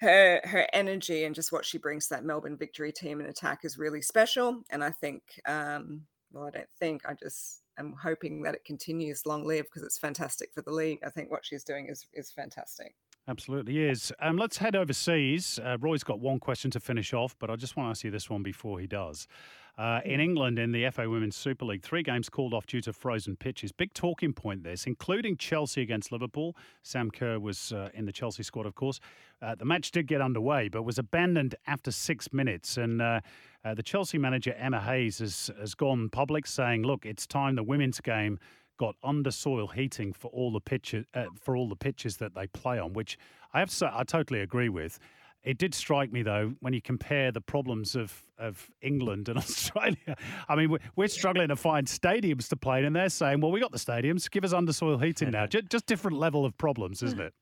her 0.00 0.40
her 0.44 0.66
energy 0.72 1.24
and 1.24 1.34
just 1.34 1.52
what 1.52 1.64
she 1.64 1.78
brings 1.78 2.08
to 2.08 2.14
that 2.14 2.24
Melbourne 2.24 2.56
Victory 2.56 2.92
team 2.92 3.20
and 3.20 3.28
attack 3.28 3.64
is 3.64 3.78
really 3.78 4.02
special. 4.02 4.62
And 4.70 4.84
I 4.84 4.90
think 4.90 5.22
um, 5.46 6.02
well 6.32 6.46
I 6.46 6.50
don't 6.50 6.70
think 6.78 7.02
I 7.06 7.14
just 7.14 7.62
I'm 7.78 7.94
hoping 8.02 8.42
that 8.42 8.54
it 8.54 8.64
continues 8.64 9.24
long 9.26 9.46
live 9.46 9.64
because 9.64 9.82
it's 9.82 9.98
fantastic 9.98 10.52
for 10.52 10.62
the 10.62 10.72
league. 10.72 10.98
I 11.04 11.10
think 11.10 11.30
what 11.30 11.44
she's 11.44 11.64
doing 11.64 11.88
is 11.88 12.06
is 12.12 12.30
fantastic. 12.30 12.94
Absolutely 13.28 13.84
is. 13.84 14.10
Um, 14.20 14.38
let's 14.38 14.56
head 14.56 14.74
overseas. 14.74 15.60
Uh, 15.62 15.76
Roy's 15.78 16.02
got 16.02 16.18
one 16.18 16.38
question 16.38 16.70
to 16.70 16.80
finish 16.80 17.12
off, 17.12 17.36
but 17.38 17.50
I 17.50 17.56
just 17.56 17.76
want 17.76 17.88
to 17.88 17.90
ask 17.90 18.02
you 18.02 18.10
this 18.10 18.30
one 18.30 18.42
before 18.42 18.80
he 18.80 18.86
does. 18.86 19.28
Uh, 19.78 20.00
in 20.04 20.18
England, 20.18 20.58
in 20.58 20.72
the 20.72 20.90
FA 20.90 21.08
Women's 21.08 21.36
Super 21.36 21.64
League, 21.64 21.84
three 21.84 22.02
games 22.02 22.28
called 22.28 22.52
off 22.52 22.66
due 22.66 22.80
to 22.80 22.92
frozen 22.92 23.36
pitches. 23.36 23.70
Big 23.70 23.94
talking 23.94 24.32
point 24.32 24.64
this, 24.64 24.86
including 24.86 25.36
Chelsea 25.36 25.82
against 25.82 26.10
Liverpool. 26.10 26.56
Sam 26.82 27.12
Kerr 27.12 27.38
was 27.38 27.72
uh, 27.72 27.88
in 27.94 28.04
the 28.04 28.10
Chelsea 28.10 28.42
squad, 28.42 28.66
of 28.66 28.74
course. 28.74 28.98
Uh, 29.40 29.54
the 29.54 29.64
match 29.64 29.92
did 29.92 30.08
get 30.08 30.20
underway, 30.20 30.68
but 30.68 30.82
was 30.82 30.98
abandoned 30.98 31.54
after 31.68 31.92
six 31.92 32.32
minutes. 32.32 32.76
And 32.76 33.00
uh, 33.00 33.20
uh, 33.64 33.74
the 33.74 33.84
Chelsea 33.84 34.18
manager, 34.18 34.52
Emma 34.58 34.80
Hayes, 34.80 35.20
has, 35.20 35.48
has 35.60 35.76
gone 35.76 36.08
public 36.10 36.48
saying, 36.48 36.82
look, 36.82 37.06
it's 37.06 37.24
time 37.24 37.54
the 37.54 37.62
women's 37.62 38.00
game 38.00 38.40
got 38.78 38.96
under 39.04 39.30
soil 39.30 39.68
heating 39.68 40.12
for 40.12 40.28
all 40.28 40.52
the 40.52 40.60
pitches 40.60 41.04
uh, 41.14 41.26
for 41.40 41.56
all 41.56 41.68
the 41.68 41.76
pitches 41.76 42.16
that 42.16 42.34
they 42.34 42.46
play 42.48 42.78
on, 42.78 42.94
which 42.94 43.18
I 43.52 43.60
have 43.60 43.70
to 43.70 43.90
I 43.92 44.04
totally 44.04 44.40
agree 44.40 44.68
with. 44.68 44.98
It 45.44 45.56
did 45.58 45.74
strike 45.74 46.12
me 46.12 46.22
though 46.22 46.54
when 46.60 46.72
you 46.72 46.82
compare 46.82 47.30
the 47.32 47.40
problems 47.40 47.94
of, 47.94 48.22
of 48.38 48.70
England 48.82 49.28
and 49.28 49.38
Australia. 49.38 50.16
I 50.48 50.56
mean, 50.56 50.70
we're, 50.70 50.78
we're 50.96 51.08
struggling 51.08 51.48
to 51.48 51.56
find 51.56 51.86
stadiums 51.86 52.48
to 52.48 52.56
play 52.56 52.80
in, 52.80 52.84
and 52.84 52.96
they're 52.96 53.08
saying, 53.08 53.40
"Well, 53.40 53.50
we 53.50 53.60
got 53.60 53.72
the 53.72 53.78
stadiums. 53.78 54.30
Give 54.30 54.44
us 54.44 54.52
undersoil 54.52 55.02
heating 55.02 55.30
now." 55.30 55.46
just, 55.48 55.68
just 55.68 55.86
different 55.86 56.18
level 56.18 56.44
of 56.44 56.56
problems, 56.58 57.02
isn't 57.02 57.20
it? 57.20 57.32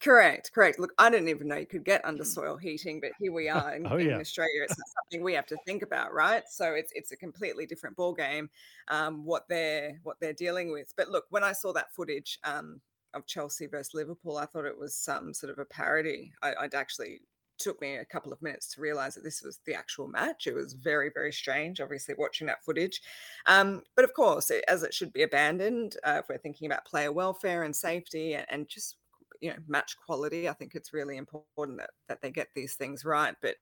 Correct, 0.00 0.50
correct. 0.54 0.78
Look, 0.78 0.94
I 0.96 1.10
didn't 1.10 1.28
even 1.28 1.46
know 1.46 1.56
you 1.56 1.66
could 1.66 1.84
get 1.84 2.02
undersoil 2.04 2.58
heating, 2.58 3.00
but 3.00 3.10
here 3.18 3.32
we 3.32 3.50
are 3.50 3.74
in, 3.74 3.86
Oh, 3.90 3.98
in. 3.98 4.14
Australia. 4.14 4.62
It's 4.62 4.78
not 4.78 4.88
something 5.02 5.22
we 5.22 5.34
have 5.34 5.44
to 5.46 5.58
think 5.66 5.82
about, 5.82 6.14
right? 6.14 6.42
So 6.48 6.72
it's 6.72 6.90
it's 6.94 7.12
a 7.12 7.16
completely 7.16 7.66
different 7.66 7.96
ball 7.96 8.14
game. 8.14 8.48
Um, 8.88 9.24
what 9.26 9.46
they're 9.48 10.00
what 10.02 10.16
they're 10.18 10.32
dealing 10.32 10.72
with. 10.72 10.92
But 10.96 11.10
look, 11.10 11.24
when 11.28 11.44
I 11.44 11.52
saw 11.52 11.72
that 11.74 11.92
footage 11.92 12.38
um, 12.44 12.80
of 13.14 13.26
Chelsea 13.26 13.66
versus 13.66 13.94
Liverpool, 13.94 14.38
I 14.38 14.46
thought 14.46 14.64
it 14.64 14.78
was 14.78 14.94
some 14.94 15.34
sort 15.34 15.52
of 15.52 15.58
a 15.58 15.64
parody. 15.64 16.32
I, 16.42 16.54
I'd 16.60 16.74
actually 16.74 17.20
took 17.60 17.80
me 17.80 17.96
a 17.96 18.04
couple 18.04 18.32
of 18.32 18.42
minutes 18.42 18.74
to 18.74 18.80
realize 18.80 19.14
that 19.14 19.22
this 19.22 19.42
was 19.42 19.60
the 19.66 19.74
actual 19.74 20.08
match. 20.08 20.46
It 20.46 20.54
was 20.54 20.72
very, 20.72 21.10
very 21.12 21.32
strange, 21.32 21.80
obviously, 21.80 22.14
watching 22.18 22.46
that 22.46 22.64
footage. 22.64 23.00
Um, 23.46 23.82
but 23.94 24.04
of 24.04 24.14
course, 24.14 24.50
it, 24.50 24.64
as 24.66 24.82
it 24.82 24.94
should 24.94 25.12
be 25.12 25.22
abandoned, 25.22 25.96
uh, 26.04 26.20
if 26.20 26.28
we're 26.28 26.38
thinking 26.38 26.66
about 26.66 26.86
player 26.86 27.12
welfare 27.12 27.62
and 27.62 27.76
safety 27.76 28.34
and, 28.34 28.46
and 28.48 28.68
just 28.68 28.96
you 29.40 29.50
know 29.50 29.56
match 29.68 29.96
quality, 30.04 30.48
I 30.48 30.54
think 30.54 30.74
it's 30.74 30.92
really 30.92 31.16
important 31.16 31.78
that 31.78 31.90
that 32.08 32.22
they 32.22 32.30
get 32.30 32.48
these 32.54 32.74
things 32.74 33.04
right. 33.04 33.34
But 33.40 33.56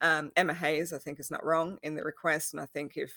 um, 0.00 0.32
Emma 0.36 0.54
Hayes, 0.54 0.92
I 0.92 0.98
think, 0.98 1.20
is 1.20 1.30
not 1.30 1.44
wrong 1.44 1.78
in 1.82 1.94
the 1.94 2.02
request, 2.02 2.54
and 2.54 2.60
I 2.60 2.66
think 2.66 2.92
if 2.96 3.12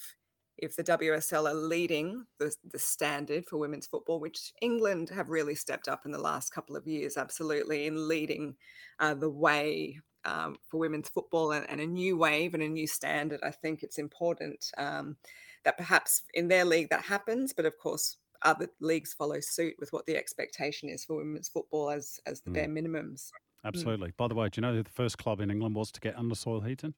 if 0.57 0.75
the 0.75 0.83
WSL 0.83 1.49
are 1.49 1.53
leading 1.53 2.25
the, 2.39 2.53
the 2.71 2.79
standard 2.79 3.45
for 3.45 3.57
women's 3.57 3.87
football, 3.87 4.19
which 4.19 4.53
England 4.61 5.09
have 5.09 5.29
really 5.29 5.55
stepped 5.55 5.87
up 5.87 6.05
in 6.05 6.11
the 6.11 6.19
last 6.21 6.53
couple 6.53 6.75
of 6.75 6.87
years, 6.87 7.17
absolutely, 7.17 7.87
in 7.87 8.07
leading 8.07 8.55
uh, 8.99 9.13
the 9.13 9.29
way 9.29 9.99
um, 10.25 10.57
for 10.69 10.77
women's 10.77 11.09
football 11.09 11.51
and, 11.51 11.69
and 11.69 11.81
a 11.81 11.85
new 11.85 12.17
wave 12.17 12.53
and 12.53 12.63
a 12.63 12.69
new 12.69 12.87
standard. 12.87 13.39
I 13.43 13.51
think 13.51 13.83
it's 13.83 13.97
important 13.97 14.71
um, 14.77 15.17
that 15.65 15.77
perhaps 15.77 16.21
in 16.33 16.47
their 16.47 16.65
league 16.65 16.89
that 16.89 17.03
happens, 17.03 17.53
but 17.53 17.65
of 17.65 17.77
course, 17.77 18.17
other 18.43 18.67
leagues 18.79 19.13
follow 19.13 19.39
suit 19.39 19.75
with 19.79 19.91
what 19.93 20.05
the 20.05 20.17
expectation 20.17 20.89
is 20.89 21.05
for 21.05 21.15
women's 21.17 21.49
football 21.49 21.89
as 21.89 22.19
as 22.25 22.41
the 22.41 22.51
Mm. 22.51 22.53
bare 22.53 22.67
minimums. 22.67 23.29
Absolutely. 23.65 24.11
By 24.17 24.27
the 24.27 24.35
way, 24.35 24.49
do 24.49 24.59
you 24.59 24.61
know 24.61 24.73
who 24.73 24.83
the 24.83 24.89
first 24.89 25.17
club 25.17 25.39
in 25.39 25.49
England 25.49 25.75
was 25.75 25.91
to 25.93 26.01
get 26.01 26.17
undersoil 26.17 26.67
heating? 26.67 26.93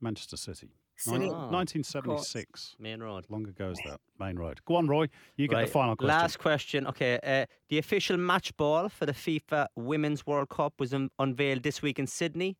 Manchester 0.00 0.36
City. 0.38 0.70
City. 0.96 1.18
Nin- 1.18 1.28
Oh, 1.30 1.34
of 1.34 1.52
1976. 1.52 2.76
Main 2.78 3.00
Road. 3.02 3.26
Long 3.28 3.46
ago 3.46 3.70
is 3.70 3.78
that. 3.86 4.00
Main 4.18 4.36
road. 4.36 4.60
Go 4.64 4.76
on, 4.76 4.88
Roy. 4.88 5.08
You 5.36 5.46
get 5.48 5.56
Right, 5.56 5.66
the 5.66 5.72
final 5.72 5.96
question. 5.96 6.08
Last 6.18 6.38
question. 6.38 6.86
Okay. 6.86 7.18
Uh, 7.22 7.46
the 7.68 7.78
official 7.78 8.16
match 8.16 8.56
ball 8.56 8.88
for 8.88 9.04
the 9.06 9.12
FIFA 9.12 9.66
Women's 9.76 10.26
World 10.26 10.48
Cup 10.48 10.74
was 10.80 10.94
un- 10.94 11.10
unveiled 11.18 11.62
this 11.62 11.82
week 11.82 11.98
in 11.98 12.06
Sydney. 12.06 12.56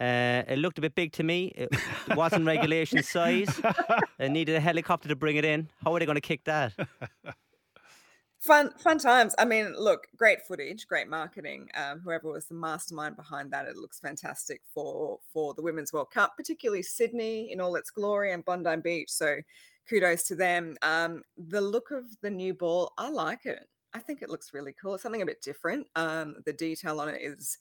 Uh, 0.00 0.42
it 0.46 0.58
looked 0.58 0.78
a 0.78 0.80
bit 0.80 0.94
big 0.94 1.12
to 1.12 1.22
me. 1.24 1.52
It 1.56 1.70
wasn't 2.16 2.46
regulation 2.46 3.02
size. 3.02 3.60
They 4.18 4.28
needed 4.28 4.56
a 4.56 4.60
helicopter 4.60 5.08
to 5.08 5.16
bring 5.16 5.36
it 5.36 5.44
in. 5.44 5.70
How 5.84 5.94
are 5.94 5.98
they 6.00 6.06
going 6.06 6.16
to 6.16 6.20
kick 6.20 6.44
that? 6.44 6.72
Fun, 8.40 8.70
fun 8.78 8.98
times. 8.98 9.34
I 9.36 9.44
mean, 9.44 9.74
look, 9.76 10.06
great 10.16 10.46
footage, 10.46 10.86
great 10.86 11.08
marketing. 11.08 11.68
Um, 11.74 12.00
whoever 12.00 12.30
was 12.30 12.46
the 12.46 12.54
mastermind 12.54 13.16
behind 13.16 13.50
that, 13.52 13.66
it 13.66 13.76
looks 13.76 13.98
fantastic 13.98 14.62
for 14.72 15.18
for 15.32 15.54
the 15.54 15.62
Women's 15.62 15.92
World 15.92 16.10
Cup, 16.12 16.36
particularly 16.36 16.82
Sydney 16.82 17.50
in 17.52 17.60
all 17.60 17.74
its 17.74 17.90
glory 17.90 18.32
and 18.32 18.44
Bondi 18.44 18.76
Beach. 18.76 19.10
So, 19.10 19.38
kudos 19.90 20.22
to 20.28 20.36
them. 20.36 20.76
Um, 20.82 21.22
the 21.36 21.60
look 21.60 21.90
of 21.90 22.04
the 22.22 22.30
new 22.30 22.54
ball, 22.54 22.92
I 22.96 23.10
like 23.10 23.44
it. 23.44 23.68
I 23.92 23.98
think 23.98 24.22
it 24.22 24.30
looks 24.30 24.54
really 24.54 24.74
cool. 24.80 24.94
It's 24.94 25.02
something 25.02 25.22
a 25.22 25.26
bit 25.26 25.42
different. 25.42 25.88
Um, 25.96 26.36
the 26.46 26.52
detail 26.52 27.00
on 27.00 27.08
it 27.08 27.20
is, 27.20 27.58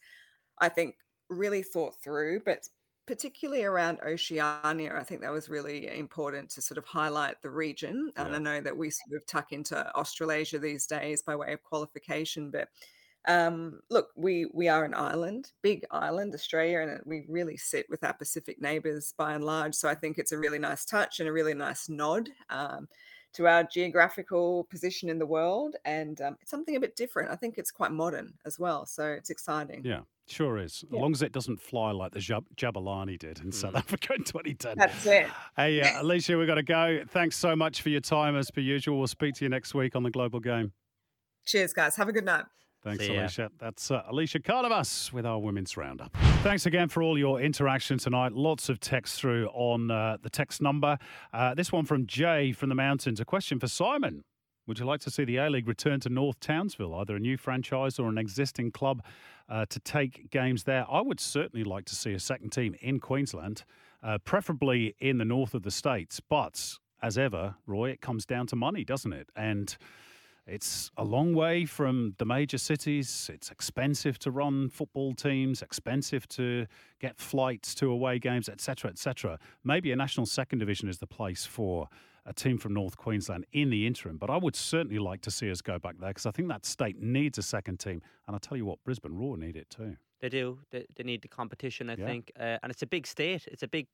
I 0.59 0.69
think, 0.69 0.95
really 1.29 1.63
thought 1.63 1.95
through, 2.03 2.41
but 2.45 2.67
particularly 3.07 3.63
around 3.63 3.99
Oceania, 4.05 4.93
I 4.95 5.03
think 5.03 5.21
that 5.21 5.31
was 5.31 5.49
really 5.49 5.87
important 5.97 6.49
to 6.51 6.61
sort 6.61 6.77
of 6.77 6.85
highlight 6.85 7.41
the 7.41 7.49
region. 7.49 8.11
And 8.17 8.35
I 8.35 8.39
know 8.39 8.61
that 8.61 8.77
we 8.77 8.89
sort 8.89 9.15
of 9.15 9.25
tuck 9.25 9.53
into 9.53 9.95
Australasia 9.95 10.59
these 10.59 10.85
days 10.85 11.23
by 11.23 11.35
way 11.35 11.53
of 11.53 11.63
qualification, 11.63 12.51
but 12.51 12.67
um, 13.27 13.81
look, 13.89 14.09
we 14.15 14.45
we 14.53 14.67
are 14.67 14.85
an 14.85 14.93
island, 14.93 15.51
big 15.61 15.85
island, 15.91 16.33
Australia, 16.33 16.79
and 16.81 17.01
we 17.05 17.25
really 17.27 17.57
sit 17.57 17.89
with 17.89 18.03
our 18.03 18.13
Pacific 18.13 18.61
neighbours 18.61 19.13
by 19.17 19.33
and 19.33 19.43
large. 19.43 19.75
So 19.75 19.89
I 19.89 19.95
think 19.95 20.17
it's 20.17 20.31
a 20.31 20.37
really 20.37 20.59
nice 20.59 20.85
touch 20.85 21.19
and 21.19 21.27
a 21.27 21.33
really 21.33 21.53
nice 21.53 21.89
nod. 21.89 22.29
Um, 22.49 22.87
to 23.33 23.45
our 23.45 23.63
geographical 23.63 24.63
position 24.63 25.09
in 25.09 25.19
the 25.19 25.25
world, 25.25 25.75
and 25.85 26.21
um, 26.21 26.37
it's 26.41 26.49
something 26.49 26.75
a 26.75 26.79
bit 26.79 26.95
different. 26.95 27.29
I 27.29 27.35
think 27.35 27.57
it's 27.57 27.69
quite 27.69 27.91
modern 27.91 28.33
as 28.45 28.57
well, 28.57 28.85
so 28.85 29.05
it's 29.11 29.29
exciting. 29.29 29.83
Yeah, 29.85 30.01
sure 30.29 30.57
is. 30.57 30.83
As 30.83 30.93
Yeah. 30.93 30.99
long 31.01 31.11
as 31.13 31.21
it 31.21 31.31
doesn't 31.31 31.61
fly 31.61 31.91
like 31.91 32.11
the 32.11 32.19
Jab- 32.19 32.47
Jabulani 32.55 33.17
did 33.17 33.39
in 33.39 33.51
South 33.51 33.75
Africa 33.75 34.13
in 34.15 34.23
2010. 34.23 34.77
That's 34.77 35.05
it. 35.05 35.27
Hey, 35.55 35.81
uh, 35.81 36.01
Elissia, 36.03 36.37
we've 36.37 36.47
got 36.47 36.55
to 36.55 36.63
go. 36.63 37.03
Thanks 37.07 37.35
so 37.37 37.55
much 37.55 37.81
for 37.81 37.89
your 37.89 38.01
time 38.01 38.35
as 38.35 38.51
per 38.51 38.61
usual. 38.61 38.97
We'll 38.97 39.07
speak 39.07 39.35
to 39.35 39.45
you 39.45 39.49
next 39.49 39.73
week 39.73 39.95
on 39.95 40.03
the 40.03 40.11
Global 40.11 40.39
Game. 40.39 40.73
Cheers, 41.45 41.73
guys. 41.73 41.95
Have 41.95 42.09
a 42.09 42.13
good 42.13 42.25
night. 42.25 42.45
Thanks, 42.83 43.03
Elissia. 43.05 43.49
That's 43.57 43.89
uh, 43.91 44.03
Elissia 44.11 44.41
Carnavas 44.43 45.11
with 45.11 45.25
our 45.25 45.39
Women's 45.39 45.75
Roundup. 45.75 46.15
Thanks 46.43 46.65
again 46.65 46.87
for 46.89 47.01
all 47.01 47.17
your 47.17 47.41
interaction 47.41 47.97
tonight. 47.97 48.33
Lots 48.33 48.69
of 48.69 48.79
text 48.79 49.19
through 49.19 49.47
on 49.47 49.89
uh, 49.91 50.17
the 50.21 50.29
text 50.29 50.61
number. 50.61 50.97
Uh, 51.33 51.53
this 51.53 51.71
one 51.71 51.85
from 51.85 52.05
Jay 52.05 52.51
from 52.51 52.69
the 52.69 52.75
Mountains. 52.75 53.19
A 53.19 53.25
question 53.25 53.59
for 53.59 53.67
Simon. 53.67 54.23
Would 54.67 54.79
you 54.79 54.85
like 54.85 54.99
to 55.01 55.09
see 55.09 55.23
the 55.23 55.37
A 55.37 55.49
League 55.49 55.67
return 55.67 55.99
to 56.01 56.09
North 56.09 56.39
Townsville, 56.39 56.93
either 56.95 57.15
a 57.15 57.19
new 57.19 57.35
franchise 57.37 57.97
or 57.99 58.09
an 58.09 58.17
existing 58.17 58.71
club 58.71 59.01
uh, 59.49 59.65
to 59.69 59.79
take 59.79 60.29
games 60.29 60.63
there? 60.63 60.85
I 60.89 61.01
would 61.01 61.19
certainly 61.19 61.63
like 61.63 61.85
to 61.85 61.95
see 61.95 62.13
a 62.13 62.19
second 62.19 62.51
team 62.51 62.75
in 62.81 62.99
Queensland, 62.99 63.63
uh, 64.03 64.17
preferably 64.19 64.95
in 64.99 65.17
the 65.17 65.25
north 65.25 65.53
of 65.53 65.63
the 65.63 65.71
states. 65.71 66.19
But 66.19 66.77
as 67.01 67.17
ever, 67.17 67.55
Roy, 67.65 67.91
it 67.91 68.01
comes 68.01 68.25
down 68.25 68.47
to 68.47 68.55
money, 68.55 68.83
doesn't 68.83 69.13
it? 69.13 69.29
And 69.35 69.75
it's 70.47 70.91
a 70.95 71.03
long 71.03 71.33
way 71.33 71.65
from 71.65 72.15
the 72.19 72.25
major 72.25 72.57
cities. 72.57 73.29
It's 73.33 73.51
expensive 73.51 74.17
to 74.19 74.31
run 74.31 74.69
football 74.69 75.13
teams, 75.13 75.61
expensive 75.61 76.25
to 76.29 76.67
get 76.99 77.17
flights 77.17 77.75
to 77.75 77.91
away 77.91 78.17
games, 78.17 78.47
etc., 78.47 78.89
etc. 78.89 79.39
Maybe 79.65 79.91
a 79.91 79.95
national 79.95 80.25
second 80.25 80.59
division 80.59 80.87
is 80.87 80.99
the 80.99 81.07
place 81.07 81.45
for 81.45 81.89
a 82.27 82.33
team 82.33 82.57
from 82.57 82.73
North 82.73 82.97
Queensland 82.97 83.45
in 83.53 83.69
the 83.69 83.87
interim. 83.87 84.17
But 84.17 84.29
I 84.29 84.37
would 84.37 84.55
certainly 84.55 84.99
like 84.99 85.21
to 85.21 85.31
see 85.31 85.49
us 85.49 85.61
go 85.61 85.79
back 85.79 85.97
there 85.99 86.09
because 86.09 86.25
I 86.25 86.31
think 86.31 86.49
that 86.49 86.65
state 86.65 87.01
needs 87.01 87.37
a 87.37 87.41
second 87.41 87.79
team. 87.79 88.01
And 88.27 88.35
I'll 88.35 88.39
tell 88.39 88.57
you 88.57 88.65
what, 88.65 88.83
Brisbane 88.83 89.15
Roar 89.15 89.37
need 89.37 89.55
it 89.55 89.69
too. 89.69 89.95
They 90.19 90.29
do. 90.29 90.59
They, 90.71 90.85
they 90.95 91.03
need 91.03 91.21
the 91.21 91.27
competition, 91.29 91.89
I 91.89 91.95
Yeah. 91.95 92.05
think, 92.05 92.31
uh, 92.39 92.57
and 92.61 92.69
it's 92.71 92.81
a 92.83 92.87
big 92.87 93.07
state. 93.07 93.47
It's 93.47 93.63
a 93.63 93.67
big, 93.67 93.87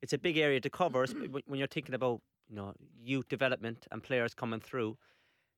it's 0.00 0.12
a 0.14 0.18
big 0.18 0.38
area 0.38 0.60
to 0.60 0.70
cover. 0.70 1.06
when- 1.46 1.58
you're 1.58 1.66
thinking 1.68 1.94
about 1.94 2.20
you 2.48 2.56
know 2.56 2.74
youth 3.02 3.28
development 3.28 3.86
and 3.90 4.02
players 4.02 4.34
coming 4.34 4.60
through, 4.60 4.96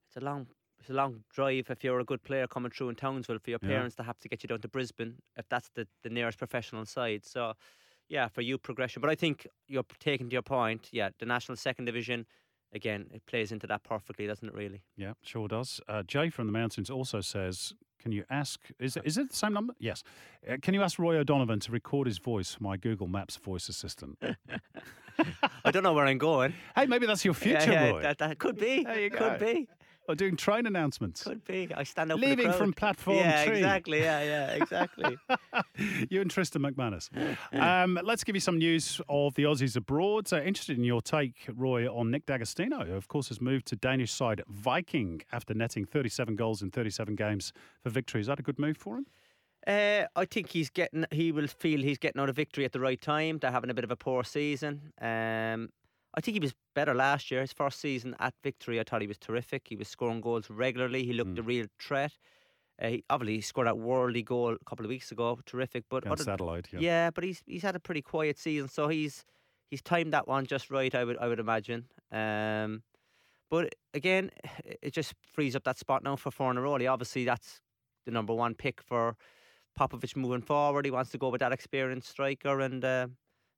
it's 0.09 0.17
a 0.17 0.21
long, 0.21 0.47
it's 0.81 0.91
a 0.91 0.95
long 0.95 1.25
drive 1.31 1.71
if 1.71 1.85
you're 1.85 2.01
a 2.01 2.05
good 2.05 2.23
player 2.25 2.47
coming 2.49 2.71
through 2.71 2.89
in 2.89 2.97
Townsville 2.97 3.39
for 3.41 3.51
your 3.51 3.59
Yeah. 3.63 3.69
parents 3.69 3.97
to 3.97 4.03
have 4.03 4.19
to 4.21 4.29
get 4.29 4.43
you 4.43 4.49
down 4.49 4.61
to 4.63 4.69
Brisbane 4.69 5.17
if 5.37 5.49
that's 5.49 5.69
the, 5.75 5.87
the 6.03 6.11
nearest 6.11 6.39
professional 6.39 6.87
side. 6.87 7.25
So, 7.25 7.55
yeah, 8.09 8.29
for 8.29 8.43
you 8.43 8.59
progression. 8.59 9.01
But 9.01 9.11
I 9.11 9.15
think 9.15 9.47
you're 9.67 9.85
taking 10.01 10.29
to 10.29 10.33
your 10.33 10.43
point. 10.43 10.89
Yeah, 10.93 11.11
the 11.19 11.27
national 11.27 11.57
second 11.57 11.85
division, 11.87 12.27
again, 12.73 13.07
it 13.13 13.25
plays 13.27 13.53
into 13.53 13.67
that 13.69 13.83
perfectly, 13.85 14.27
doesn't 14.27 14.47
it? 14.49 14.55
Really. 14.55 14.83
Yeah, 14.97 15.13
sure 15.23 15.49
does. 15.49 15.81
Uh, 15.89 16.03
Jay 16.03 16.31
from 16.31 16.47
the 16.47 16.53
Mountains 16.53 16.91
also 16.91 17.21
says, 17.21 17.75
"Can 18.01 18.13
you 18.13 18.25
ask? 18.31 18.61
Is 18.79 18.97
it, 18.97 19.03
is 19.05 19.19
it 19.19 19.31
the 19.31 19.37
same 19.37 19.53
number? 19.53 19.75
Yes. 19.79 20.03
Uh, 20.49 20.57
can 20.63 20.75
you 20.75 20.83
ask 20.83 20.99
Roy 20.99 21.17
O'Donovan 21.17 21.61
to 21.61 21.73
record 21.73 22.07
his 22.07 22.19
voice 22.19 22.55
for 22.55 22.63
my 22.63 22.77
Google 22.77 23.09
Maps 23.09 23.37
voice 23.37 23.69
assistant? 23.69 24.19
I 25.65 25.71
don't 25.71 25.83
know 25.83 25.95
where 25.95 26.07
I'm 26.07 26.19
going. 26.19 26.53
hey, 26.75 26.87
maybe 26.87 27.07
that's 27.07 27.25
your 27.25 27.35
future, 27.35 27.73
yeah, 27.73 27.91
Roy. 27.91 28.03
that, 28.03 28.19
that 28.19 28.39
could 28.39 28.57
be. 28.59 28.85
There 28.85 29.01
you 29.01 29.11
go. 29.11 29.31
Could 29.31 29.41
be. 29.41 29.69
Or 30.09 30.15
doing 30.15 30.37
train 30.37 30.67
announcements. 30.67 31.23
Could 31.23 31.45
be. 31.45 31.69
I 31.75 31.83
stand 31.85 32.13
up. 32.13 32.19
Leaving 32.19 32.53
from 32.53 32.73
platform 32.73 33.17
Yeah, 33.19 33.45
three. 33.45 33.57
exactly. 33.57 34.01
Yeah, 34.01 34.23
yeah, 34.23 34.51
exactly. 34.63 35.17
you 36.11 36.21
and 36.21 36.31
Tristan 36.31 36.63
McManus. 36.63 37.09
Um, 37.53 37.99
let's 38.03 38.25
give 38.25 38.35
you 38.37 38.41
some 38.41 38.59
news 38.59 39.01
of 39.09 39.35
the 39.35 39.45
Aussies 39.45 39.77
abroad. 39.77 40.29
So, 40.29 40.39
interested 40.39 40.77
in 40.79 40.85
your 40.85 41.03
take, 41.03 41.47
Roy, 41.55 41.87
on 41.93 42.11
Nick 42.11 42.27
D'Agostino, 42.27 42.85
who, 42.85 42.95
of 42.95 43.09
course, 43.09 43.29
has 43.29 43.41
moved 43.41 43.67
to 43.67 43.77
Danish 43.77 44.13
side 44.13 44.43
Viking 44.49 45.23
after 45.33 45.55
netting 45.55 45.85
37 45.85 46.37
goals 46.37 46.63
in 46.63 46.71
37 46.71 47.15
games 47.17 47.53
for 47.83 47.91
victory. 47.91 48.21
Is 48.21 48.27
that 48.29 48.39
a 48.39 48.43
good 48.43 48.59
move 48.59 48.77
for 48.77 48.97
him? 48.99 49.07
Uh, 49.67 50.05
I 50.15 50.25
think 50.27 50.51
he's 50.51 50.71
getting. 50.71 51.07
He 51.11 51.33
will 51.33 51.49
feel 51.49 51.81
he's 51.83 51.99
getting 51.99 52.21
out 52.23 52.29
of 52.29 52.37
victory 52.37 52.65
at 52.65 52.73
the 52.73 52.79
right 52.79 53.01
time. 53.01 53.39
They're 53.39 53.51
having 53.51 53.71
a 53.71 53.75
bit 53.75 53.83
of 53.83 53.91
a 53.91 53.97
poor 53.97 54.23
season. 54.23 54.93
Um, 55.01 55.71
I 56.17 56.21
think 56.23 56.35
he 56.35 56.41
was 56.41 56.55
better 56.75 56.95
last 56.95 57.31
year. 57.31 57.43
His 57.43 57.53
first 57.53 57.79
season 57.81 58.17
at 58.19 58.35
victory, 58.43 58.81
I 58.81 58.85
thought 58.85 59.03
he 59.03 59.07
was 59.07 59.19
terrific. 59.19 59.67
He 59.69 59.77
was 59.77 59.89
scoring 59.89 60.21
goals 60.23 60.49
regularly. 60.49 61.05
He 61.05 61.13
looked 61.13 61.39
a 61.39 61.43
real 61.43 61.67
threat. 61.79 62.13
Uh, 62.81 62.89
he, 62.89 63.05
obviously, 63.11 63.37
he 63.37 63.41
scored 63.43 63.67
that 63.67 63.75
worldy 63.75 64.25
goal 64.25 64.55
a 64.55 64.65
couple 64.65 64.85
of 64.85 64.89
weeks 64.89 65.13
ago. 65.13 65.39
Terrific, 65.47 65.85
but 65.91 66.05
Against 66.05 66.23
other- 66.23 66.33
Adelaide, 66.33 66.69
yeah. 66.73 66.79
yeah, 66.81 67.11
but 67.11 67.25
he's 67.25 67.43
he's 67.47 67.63
had 67.63 67.77
a 67.77 67.81
pretty 67.81 68.03
quiet 68.03 68.39
season, 68.39 68.69
so 68.69 68.89
he's 68.89 69.25
he's 69.71 69.83
timed 69.83 70.13
that 70.13 70.27
one 70.29 70.47
just 70.47 70.71
right. 70.71 70.95
I 70.95 71.05
would 71.05 71.19
I 71.19 71.29
would 71.29 71.39
imagine. 71.41 71.87
Um, 72.13 72.83
but 73.51 73.75
again, 73.95 74.31
it 74.65 74.93
just 74.93 75.15
frees 75.33 75.55
up 75.57 75.65
that 75.65 75.79
spot 75.79 76.03
now 76.03 76.17
for 76.17 76.31
Fornaroli. 76.31 76.91
Obviously, 76.91 77.25
that's 77.25 77.61
the 78.05 78.11
number 78.13 78.35
one 78.35 78.55
pick 78.55 78.81
for 78.83 79.17
Popovic 79.79 80.17
moving 80.17 80.43
forward. 80.43 80.85
He 80.87 80.91
wants 80.91 81.11
to 81.11 81.19
go 81.19 81.29
with 81.29 81.41
that 81.41 81.53
experienced 81.53 82.09
striker, 82.11 82.61
and 82.61 82.85
uh, 82.85 83.07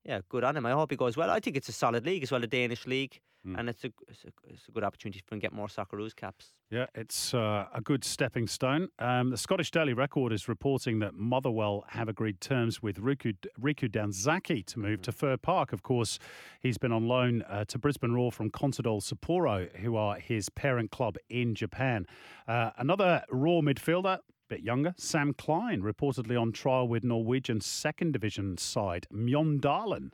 yeah, 0.05 0.21
good 0.29 0.45
on 0.45 0.57
him. 0.57 0.67
I 0.67 0.73
hope 0.73 0.91
he 0.91 0.97
goes 0.97 1.17
well. 1.17 1.31
I 1.31 1.41
think 1.41 1.57
it's 1.57 1.69
a 1.69 1.73
solid 1.73 2.05
league 2.07 2.23
as 2.23 2.31
well, 2.33 2.41
the 2.41 2.47
Danish 2.47 2.87
league, 2.87 3.21
Mm. 3.47 3.57
and 3.57 3.69
it's 3.69 3.85
a, 3.85 3.93
it's 4.09 4.25
a 4.25 4.29
it's 4.49 4.67
a 4.69 4.73
good 4.73 4.83
opportunity 4.83 5.21
for 5.25 5.37
him 5.37 5.41
to 5.41 5.45
get 5.45 5.53
more 5.53 5.69
Socceroos 5.69 6.15
caps. 6.15 6.53
Yeah, 6.73 6.87
it's 6.93 7.33
uh, 7.33 7.67
a 7.73 7.81
good 7.81 8.03
stepping 8.03 8.49
stone. 8.49 8.89
Um, 8.99 9.31
the 9.31 9.37
Scottish 9.37 9.71
Daily 9.71 9.93
Record 9.93 10.33
is 10.33 10.49
reporting 10.49 10.99
that 10.99 11.15
Motherwell 11.15 11.85
have 11.91 12.09
agreed 12.09 12.41
terms 12.41 12.83
with 12.83 12.97
Riku, 12.99 13.37
Riku 13.59 13.89
Danzaki 13.89 14.67
to 14.67 14.81
move 14.81 15.03
to 15.03 15.13
Fir 15.13 15.37
Park. 15.37 15.73
Of 15.73 15.85
course, 15.85 16.19
he's 16.61 16.79
been 16.79 16.91
on 16.91 17.07
loan 17.07 17.43
uh, 17.43 17.65
to 17.69 17.79
Brisbane 17.79 18.13
Roar 18.13 18.33
from 18.33 18.51
Consadole 18.51 19.01
Sapporo, 19.01 19.75
who 19.77 19.95
are 19.95 20.17
his 20.17 20.49
parent 20.49 20.91
club 20.91 21.17
in 21.31 21.55
Japan. 21.55 22.07
Uh, 22.49 22.71
another 22.77 23.23
Roar 23.31 23.63
midfielder, 23.63 24.19
bit 24.49 24.63
younger, 24.63 24.95
Sam 24.97 25.35
Klein, 25.35 25.83
reportedly 25.83 26.41
on 26.41 26.53
trial 26.53 26.89
with 26.89 27.05
Norwegian 27.05 27.61
second 27.61 28.13
division 28.13 28.57
side 28.57 29.07
Mjøndalen. 29.13 30.11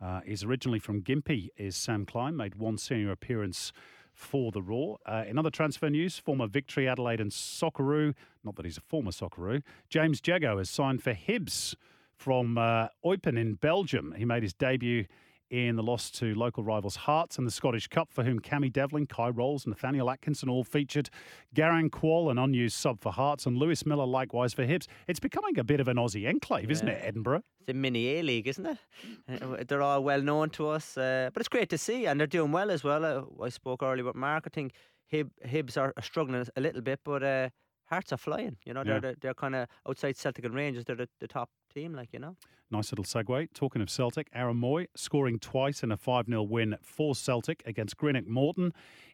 Uh, 0.00 0.20
he's 0.26 0.44
originally 0.44 0.78
from 0.78 1.02
Gympie, 1.02 1.48
is 1.56 1.76
Sam 1.76 2.04
Klein, 2.04 2.36
made 2.36 2.56
one 2.56 2.78
senior 2.78 3.12
appearance 3.12 3.72
for 4.12 4.50
the 4.50 4.60
Roar. 4.60 4.98
Uh, 5.06 5.24
in 5.26 5.38
other 5.38 5.50
transfer 5.50 5.88
news, 5.88 6.18
former 6.18 6.46
Victory 6.46 6.88
Adelaide 6.88 7.20
and 7.20 7.30
Socceroo, 7.30 8.14
not 8.44 8.56
that 8.56 8.64
he's 8.64 8.78
a 8.78 8.82
former 8.82 9.10
Socceroo, 9.10 9.62
James 9.88 10.20
Jeggo 10.20 10.58
has 10.58 10.68
signed 10.68 11.02
for 11.02 11.14
Hibs 11.14 11.74
from 12.16 12.58
uh, 12.58 12.88
Eupen 13.04 13.38
in 13.38 13.54
Belgium. 13.54 14.14
He 14.16 14.24
made 14.24 14.42
his 14.42 14.54
debut 14.54 15.06
in 15.50 15.76
the 15.76 15.82
loss 15.82 16.10
to 16.10 16.34
local 16.34 16.62
rivals 16.64 16.96
Hearts 16.96 17.38
and 17.38 17.46
the 17.46 17.50
Scottish 17.50 17.88
Cup, 17.88 18.12
for 18.12 18.24
whom 18.24 18.40
Cammy 18.40 18.72
Devlin, 18.72 19.06
Kye 19.06 19.28
Rowles, 19.28 19.66
Nathaniel 19.66 20.10
Atkinson 20.10 20.48
all 20.48 20.64
featured. 20.64 21.10
Garang 21.54 21.90
Kuol, 21.90 22.30
an 22.30 22.38
unused 22.38 22.76
sub 22.76 23.00
for 23.00 23.12
Hearts, 23.12 23.46
and 23.46 23.56
Lewis 23.56 23.86
Miller 23.86 24.06
likewise 24.06 24.52
for 24.52 24.66
Hibs. 24.66 24.86
It's 25.06 25.20
becoming 25.20 25.58
a 25.58 25.64
bit 25.64 25.80
of 25.80 25.88
an 25.88 25.96
Aussie 25.96 26.28
enclave, 26.28 26.70
isn't 26.70 26.88
it, 26.88 27.00
Edinburgh? 27.02 27.42
It's 27.60 27.70
a 27.70 27.74
mini 27.74 28.18
A 28.18 28.22
League, 28.22 28.48
isn't 28.48 28.66
it? 28.66 28.78
Uh, 29.28 29.64
they're 29.66 29.82
all 29.82 30.02
well 30.02 30.22
known 30.22 30.50
to 30.50 30.68
us, 30.68 30.96
uh, 30.96 31.30
but 31.32 31.40
it's 31.40 31.48
great 31.48 31.68
to 31.70 31.78
see, 31.78 32.06
and 32.06 32.18
they're 32.18 32.26
doing 32.26 32.52
well 32.52 32.70
as 32.70 32.82
well. 32.84 33.04
Uh, 33.04 33.44
I 33.44 33.48
spoke 33.48 33.82
earlier 33.82 34.02
about 34.02 34.16
marketing. 34.16 34.72
Hib, 35.08 35.30
Hibs 35.44 35.76
are, 35.76 35.92
are 35.96 36.02
struggling 36.02 36.44
a 36.56 36.60
little 36.60 36.82
bit, 36.82 37.00
but 37.04 37.22
uh, 37.22 37.48
Hearts 37.86 38.12
are 38.12 38.16
flying. 38.16 38.56
You 38.64 38.74
know, 38.74 38.84
they're 38.84 38.94
Yeah. 38.94 39.00
they're, 39.00 39.14
they're 39.20 39.34
kind 39.34 39.54
of 39.54 39.68
outside 39.88 40.16
Celtic 40.16 40.44
and 40.44 40.54
Rangers. 40.54 40.84
They're 40.84 40.96
the, 40.96 41.08
the 41.20 41.28
top 41.28 41.50
team, 41.72 41.92
like 41.94 42.12
you 42.12 42.18
know. 42.18 42.36
Nice 42.70 42.90
little 42.90 43.04
segue. 43.04 43.48
Talking 43.54 43.80
of 43.80 43.88
Celtic, 43.88 44.28
Aaron 44.34 44.60
Mooy 44.60 44.86
scoring 44.96 45.38
twice 45.38 45.82
in 45.84 45.92
a 45.92 45.96
5 45.96 46.26
0 46.26 46.42
win 46.42 46.76
for 46.82 47.14
Celtic 47.14 47.62
against 47.64 47.96
Greenock 47.96 48.26
Morton 48.26 48.72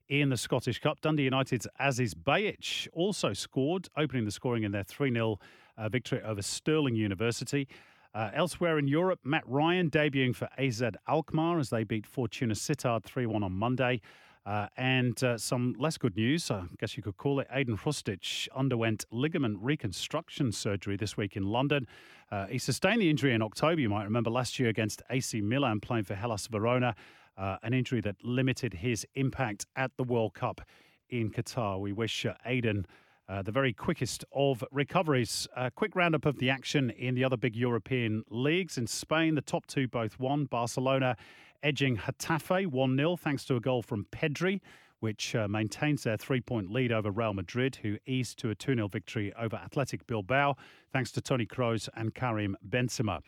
in 0.09 0.31
the 0.31 0.37
Scottish 0.39 0.79
Cup. 0.81 1.01
Dundee 1.03 1.25
United's 1.25 1.67
Aziz 1.79 2.15
Behich 2.15 2.89
also 2.95 3.35
scored, 3.35 3.89
opening 3.97 4.25
the 4.25 4.31
scoring 4.31 4.63
in 4.63 4.73
their 4.73 4.85
3 4.85 5.13
0 5.13 5.39
uh, 5.77 5.89
victory 5.91 6.23
over 6.23 6.41
Stirling 6.43 6.95
University. 6.97 7.69
Uh, 8.15 8.31
elsewhere 8.35 8.79
in 8.79 8.87
Europe, 8.89 9.21
Matt 9.25 9.45
Ryan 9.47 9.91
debuting 9.91 10.35
for 10.35 10.49
AZ 10.59 10.83
Alkmaar 11.09 11.59
as 11.59 11.71
they 11.71 11.83
beat 11.85 12.07
Fortuna 12.07 12.55
Sittard 12.55 13.05
3 13.05 13.27
1 13.27 13.43
on 13.43 13.53
Monday. 13.53 14.01
Uh, 14.45 14.67
and 14.77 15.23
uh, 15.23 15.39
some 15.39 15.75
less 15.79 15.97
good 15.97 16.17
news, 16.17 16.51
I 16.51 16.65
guess 16.81 16.97
you 16.97 17.03
could 17.03 17.17
call 17.17 17.39
it. 17.39 17.47
Ajdin 17.55 17.79
Hrustic 17.79 18.49
underwent 18.57 19.05
ligament 19.13 19.59
reconstruction 19.61 20.51
surgery 20.51 20.97
this 20.97 21.17
week 21.17 21.37
in 21.37 21.45
London. 21.45 21.87
Uh, 22.31 22.47
he 22.47 22.59
sustained 22.59 23.01
the 23.01 23.09
injury 23.09 23.35
in 23.35 23.43
October, 23.43 23.81
you 23.81 23.89
might 23.89 24.03
remember, 24.05 24.31
last 24.31 24.59
year 24.59 24.69
against 24.69 25.01
AC 25.11 25.41
Milan 25.41 25.79
playing 25.79 26.05
for 26.05 26.17
Hellas 26.17 26.49
Verona, 26.49 26.97
uh, 27.37 27.59
an 27.63 27.73
injury 27.73 28.01
that 28.01 28.17
limited 28.25 28.75
his 28.75 29.07
impact 29.15 29.67
at 29.77 29.97
the 29.97 30.03
World 30.03 30.35
Cup 30.35 30.61
in 31.09 31.31
Qatar. 31.31 31.79
We 31.79 31.93
wish 31.93 32.27
uh, 32.27 32.35
Ajdin 32.45 32.87
uh, 33.29 33.43
the 33.43 33.53
very 33.53 33.73
quickest 33.73 34.25
of 34.33 34.65
recoveries. 34.71 35.47
A 35.57 35.71
quick 35.71 35.95
roundup 35.95 36.27
of 36.27 36.39
the 36.39 36.51
action 36.51 36.91
in 36.91 37.15
the 37.15 37.25
other 37.25 37.37
big 37.37 37.57
European 37.57 38.25
leagues. 38.29 38.79
In 38.79 38.87
Spain, 38.87 39.35
the 39.35 39.41
top 39.43 39.67
two 39.67 39.89
both 39.89 40.19
won. 40.19 40.45
Barcelona 40.47 41.17
edging 41.63 41.97
Getafe 41.97 42.67
1 42.67 42.97
0 42.97 43.17
thanks 43.17 43.45
to 43.45 43.57
a 43.57 43.61
goal 43.61 43.83
from 43.83 44.07
Pedri, 44.13 44.61
which 45.01 45.35
uh, 45.35 45.49
maintains 45.49 46.03
their 46.03 46.17
three 46.17 46.41
point 46.41 46.71
lead 46.71 46.93
over 46.93 47.11
Real 47.11 47.35
Madrid, 47.35 47.77
who 47.83 47.99
eased 48.07 48.39
to 48.41 48.51
a 48.51 48.55
2 48.55 48.75
0 48.75 48.89
victory 48.89 49.33
over 49.39 49.57
Athletic 49.57 50.07
Bilbao 50.07 50.57
thanks 50.93 51.13
to 51.13 51.21
Toni 51.21 51.47
Kroos 51.47 51.89
and 51.95 52.15
Karim 52.15 52.57
Benzema. 52.69 53.21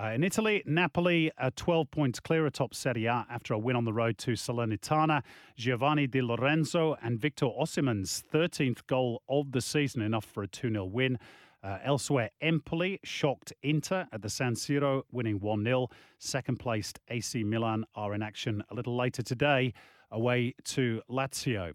Uh, 0.00 0.12
in 0.12 0.24
Italy, 0.24 0.62
Napoli 0.64 1.30
are 1.36 1.50
12 1.50 1.90
points 1.90 2.20
clear 2.20 2.46
atop 2.46 2.74
Serie 2.74 3.04
A 3.04 3.26
after 3.28 3.52
a 3.52 3.58
win 3.58 3.76
on 3.76 3.84
the 3.84 3.92
road 3.92 4.16
to 4.16 4.30
Salernitana. 4.30 5.22
Giovanni 5.58 6.06
Di 6.06 6.22
Lorenzo 6.22 6.96
and 7.02 7.20
Victor 7.20 7.44
Osimhen's 7.44 8.24
13th 8.32 8.86
goal 8.86 9.22
of 9.28 9.52
the 9.52 9.60
season, 9.60 10.00
enough 10.00 10.24
for 10.24 10.42
a 10.42 10.48
2 10.48 10.70
0 10.70 10.86
win. 10.86 11.18
Uh, 11.62 11.76
elsewhere, 11.84 12.30
Empoli 12.40 12.98
shocked 13.04 13.52
Inter 13.62 14.06
at 14.10 14.22
the 14.22 14.30
San 14.30 14.54
Siro, 14.54 15.02
winning 15.12 15.38
1 15.38 15.64
0. 15.64 15.88
Second 16.18 16.58
placed 16.58 16.98
AC 17.08 17.44
Milan 17.44 17.84
are 17.94 18.14
in 18.14 18.22
action 18.22 18.62
a 18.70 18.74
little 18.74 18.96
later 18.96 19.22
today, 19.22 19.74
away 20.10 20.54
to 20.64 21.02
Lazio. 21.10 21.74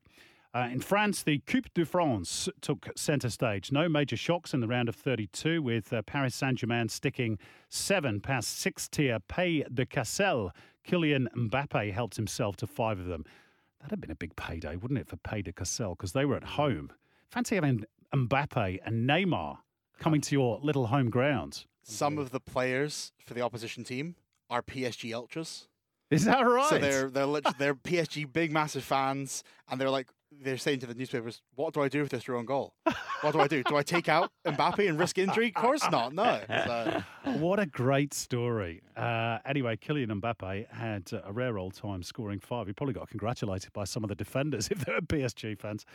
Uh, 0.56 0.70
in 0.72 0.80
France, 0.80 1.22
the 1.22 1.40
Coupe 1.40 1.74
de 1.74 1.84
France 1.84 2.48
took 2.62 2.88
centre 2.96 3.30
stage. 3.30 3.74
No 3.74 3.90
major 3.90 4.16
shocks 4.16 4.54
in 4.54 4.62
the 4.62 4.68
round 4.68 4.88
of 4.88 4.96
32, 4.96 5.62
with 5.62 5.92
uh, 5.92 6.02
Paris 6.04 6.34
Saint 6.34 6.60
Germain 6.60 6.88
sticking 6.88 7.38
seven 7.68 8.22
past 8.22 8.58
six 8.58 8.88
tier 8.88 9.20
Pays 9.20 9.66
de 9.74 9.86
Cassel. 9.86 10.54
Kylian 10.88 11.28
Mbappe 11.36 11.92
helped 11.92 12.16
himself 12.16 12.56
to 12.56 12.68
five 12.68 13.00
of 13.00 13.08
them. 13.08 13.26
That'd 13.82 13.92
have 13.92 14.00
been 14.00 14.12
a 14.12 14.16
big 14.16 14.34
payday, 14.38 14.78
wouldn't 14.78 14.98
it, 14.98 15.10
for 15.10 15.18
Pays 15.18 15.44
de 15.44 15.52
Cassel? 15.52 15.94
Because 15.94 16.14
they 16.14 16.24
were 16.24 16.38
at 16.38 16.46
home. 16.46 16.90
Fancy 17.28 17.56
having 17.56 17.84
Mbappe 18.14 18.80
and 18.86 19.10
Neymar 19.10 19.58
coming 20.00 20.22
to 20.22 20.36
your 20.36 20.62
little 20.64 20.88
home 20.88 21.10
ground. 21.10 21.66
Some 21.84 22.18
of 22.18 22.32
the 22.32 22.40
players 22.40 23.12
for 23.26 23.34
the 23.34 23.42
opposition 23.42 23.84
team 23.84 24.16
are 24.50 24.62
PSG 24.62 25.14
ultras. 25.14 25.68
Is 26.10 26.24
that 26.26 26.40
right? 26.42 26.70
So 26.70 26.78
they're 26.78 27.10
they're 27.10 27.26
they're 27.60 27.76
PSG 27.76 28.32
big 28.32 28.52
massive 28.54 28.84
fans, 28.84 29.44
and 29.70 29.82
they're 29.82 29.90
like 29.90 30.08
they're 30.42 30.58
saying 30.58 30.80
to 30.80 30.88
the 30.88 30.94
newspapers, 30.94 31.42
"What 31.56 31.74
do 31.74 31.82
I 31.82 31.88
do 31.88 32.02
if 32.02 32.10
this 32.10 32.28
on 32.30 32.46
goal? 32.46 32.74
What 33.22 33.32
do 33.32 33.40
I 33.40 33.48
do? 33.48 33.64
Do 33.64 33.76
I 33.76 33.84
take 33.84 34.10
out 34.10 34.32
Mbappe 34.46 34.88
and 34.88 35.00
risk 35.00 35.18
injury? 35.18 35.48
Of 35.56 35.62
course 35.62 35.90
not. 35.90 36.14
No." 36.14 36.42
So, 36.48 37.04
what 37.40 37.60
a 37.60 37.66
great 37.66 38.14
story. 38.14 38.82
Uh, 38.96 39.40
anyway, 39.46 39.78
Kylian 39.78 40.22
Mbappe 40.22 40.72
had 40.72 41.10
a 41.24 41.32
rare 41.32 41.58
old 41.58 41.74
time 41.74 42.04
scoring 42.04 42.40
five. 42.40 42.68
He 42.68 42.74
probably 42.74 42.94
got 42.94 43.10
congratulated 43.10 43.74
by 43.74 43.84
some 43.84 44.04
of 44.04 44.10
the 44.10 44.16
defenders 44.16 44.68
if 44.72 44.86
they 44.86 44.94
were 44.94 45.02
PSG 45.02 45.58
fans. 45.60 45.86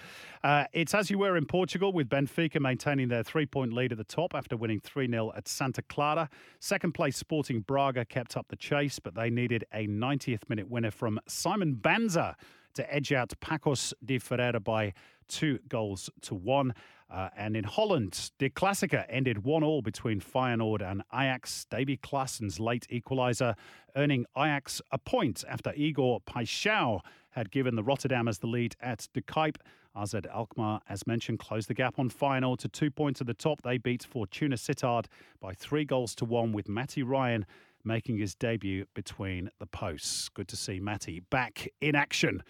Uh, 0.42 0.64
it's 0.72 0.94
as 0.94 1.10
you 1.10 1.18
were 1.18 1.36
in 1.36 1.46
Portugal, 1.46 1.92
with 1.92 2.08
Benfica 2.08 2.60
maintaining 2.60 3.08
their 3.08 3.22
three 3.22 3.46
point 3.46 3.72
lead 3.72 3.92
at 3.92 3.98
the 3.98 4.04
top 4.04 4.34
after 4.34 4.56
winning 4.56 4.80
3 4.80 5.08
0 5.08 5.32
at 5.36 5.48
Santa 5.48 5.82
Clara. 5.82 6.28
Second 6.58 6.92
place 6.92 7.16
Sporting 7.16 7.60
Braga 7.60 8.04
kept 8.04 8.36
up 8.36 8.48
the 8.48 8.56
chase, 8.56 8.98
but 8.98 9.14
they 9.14 9.30
needed 9.30 9.64
a 9.72 9.86
90th 9.86 10.48
minute 10.48 10.68
winner 10.68 10.90
from 10.90 11.20
Simon 11.26 11.76
Banza 11.76 12.34
to 12.74 12.94
edge 12.94 13.12
out 13.12 13.32
Pacos 13.40 13.92
de 14.04 14.18
Ferreira 14.18 14.60
by 14.60 14.92
two 15.28 15.58
goals 15.68 16.10
to 16.22 16.34
one. 16.34 16.74
Uh, 17.10 17.28
and 17.36 17.56
in 17.56 17.64
Holland, 17.64 18.30
De 18.38 18.48
Klassiker 18.48 19.04
ended 19.08 19.44
1 19.44 19.64
all 19.64 19.82
between 19.82 20.20
Feyenoord 20.20 20.80
and 20.80 21.02
Ajax. 21.12 21.66
Davy 21.68 21.96
Klaassen's 21.96 22.60
late 22.60 22.86
equaliser, 22.88 23.56
earning 23.96 24.26
Ajax 24.36 24.80
a 24.92 24.98
point 24.98 25.42
after 25.48 25.72
Igor 25.74 26.20
Paixão 26.20 27.00
had 27.30 27.50
given 27.50 27.74
the 27.74 27.82
Rotterdammers 27.82 28.38
the 28.38 28.46
lead 28.46 28.76
at 28.80 29.08
De 29.12 29.20
Kuip. 29.20 29.56
AZ 29.96 30.14
Alkmaar, 30.14 30.80
as 30.88 31.04
mentioned, 31.04 31.40
closed 31.40 31.68
the 31.68 31.74
gap 31.74 31.98
on 31.98 32.08
Feyenoord 32.08 32.58
to 32.58 32.68
two 32.68 32.92
points 32.92 33.20
at 33.20 33.26
the 33.26 33.34
top. 33.34 33.62
They 33.62 33.76
beat 33.76 34.04
Fortuna 34.04 34.54
Sittard 34.54 35.06
by 35.40 35.52
three 35.52 35.84
goals 35.84 36.14
to 36.16 36.24
one, 36.24 36.52
with 36.52 36.68
Matty 36.68 37.02
Ryan 37.02 37.44
making 37.84 38.18
his 38.18 38.34
debut 38.34 38.86
between 38.94 39.50
the 39.58 39.66
posts. 39.66 40.28
Good 40.28 40.48
to 40.48 40.56
see 40.56 40.80
Matty 40.80 41.20
back 41.30 41.68
in 41.80 41.94
action 41.94 42.42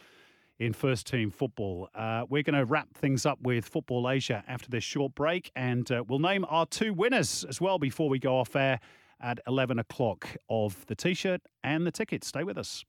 in 0.58 0.72
first 0.72 1.06
team 1.06 1.30
football. 1.30 1.88
Uh, 1.94 2.24
we're 2.28 2.42
going 2.42 2.58
to 2.58 2.64
wrap 2.64 2.88
things 2.94 3.24
up 3.24 3.38
with 3.42 3.64
Football 3.64 4.08
Asia 4.08 4.44
after 4.46 4.68
this 4.68 4.84
short 4.84 5.14
break, 5.14 5.50
and 5.56 5.90
uh, 5.90 6.04
we'll 6.06 6.18
name 6.18 6.44
our 6.48 6.66
two 6.66 6.92
winners 6.92 7.44
as 7.48 7.60
well 7.60 7.78
before 7.78 8.08
we 8.08 8.18
go 8.18 8.36
off 8.38 8.54
air 8.54 8.78
at 9.20 9.40
11 9.46 9.78
o'clock 9.78 10.36
of 10.48 10.86
the 10.86 10.94
t 10.94 11.14
shirt 11.14 11.40
and 11.64 11.86
the 11.86 11.90
tickets. 11.90 12.26
Stay 12.26 12.44
with 12.44 12.58
us. 12.58 12.84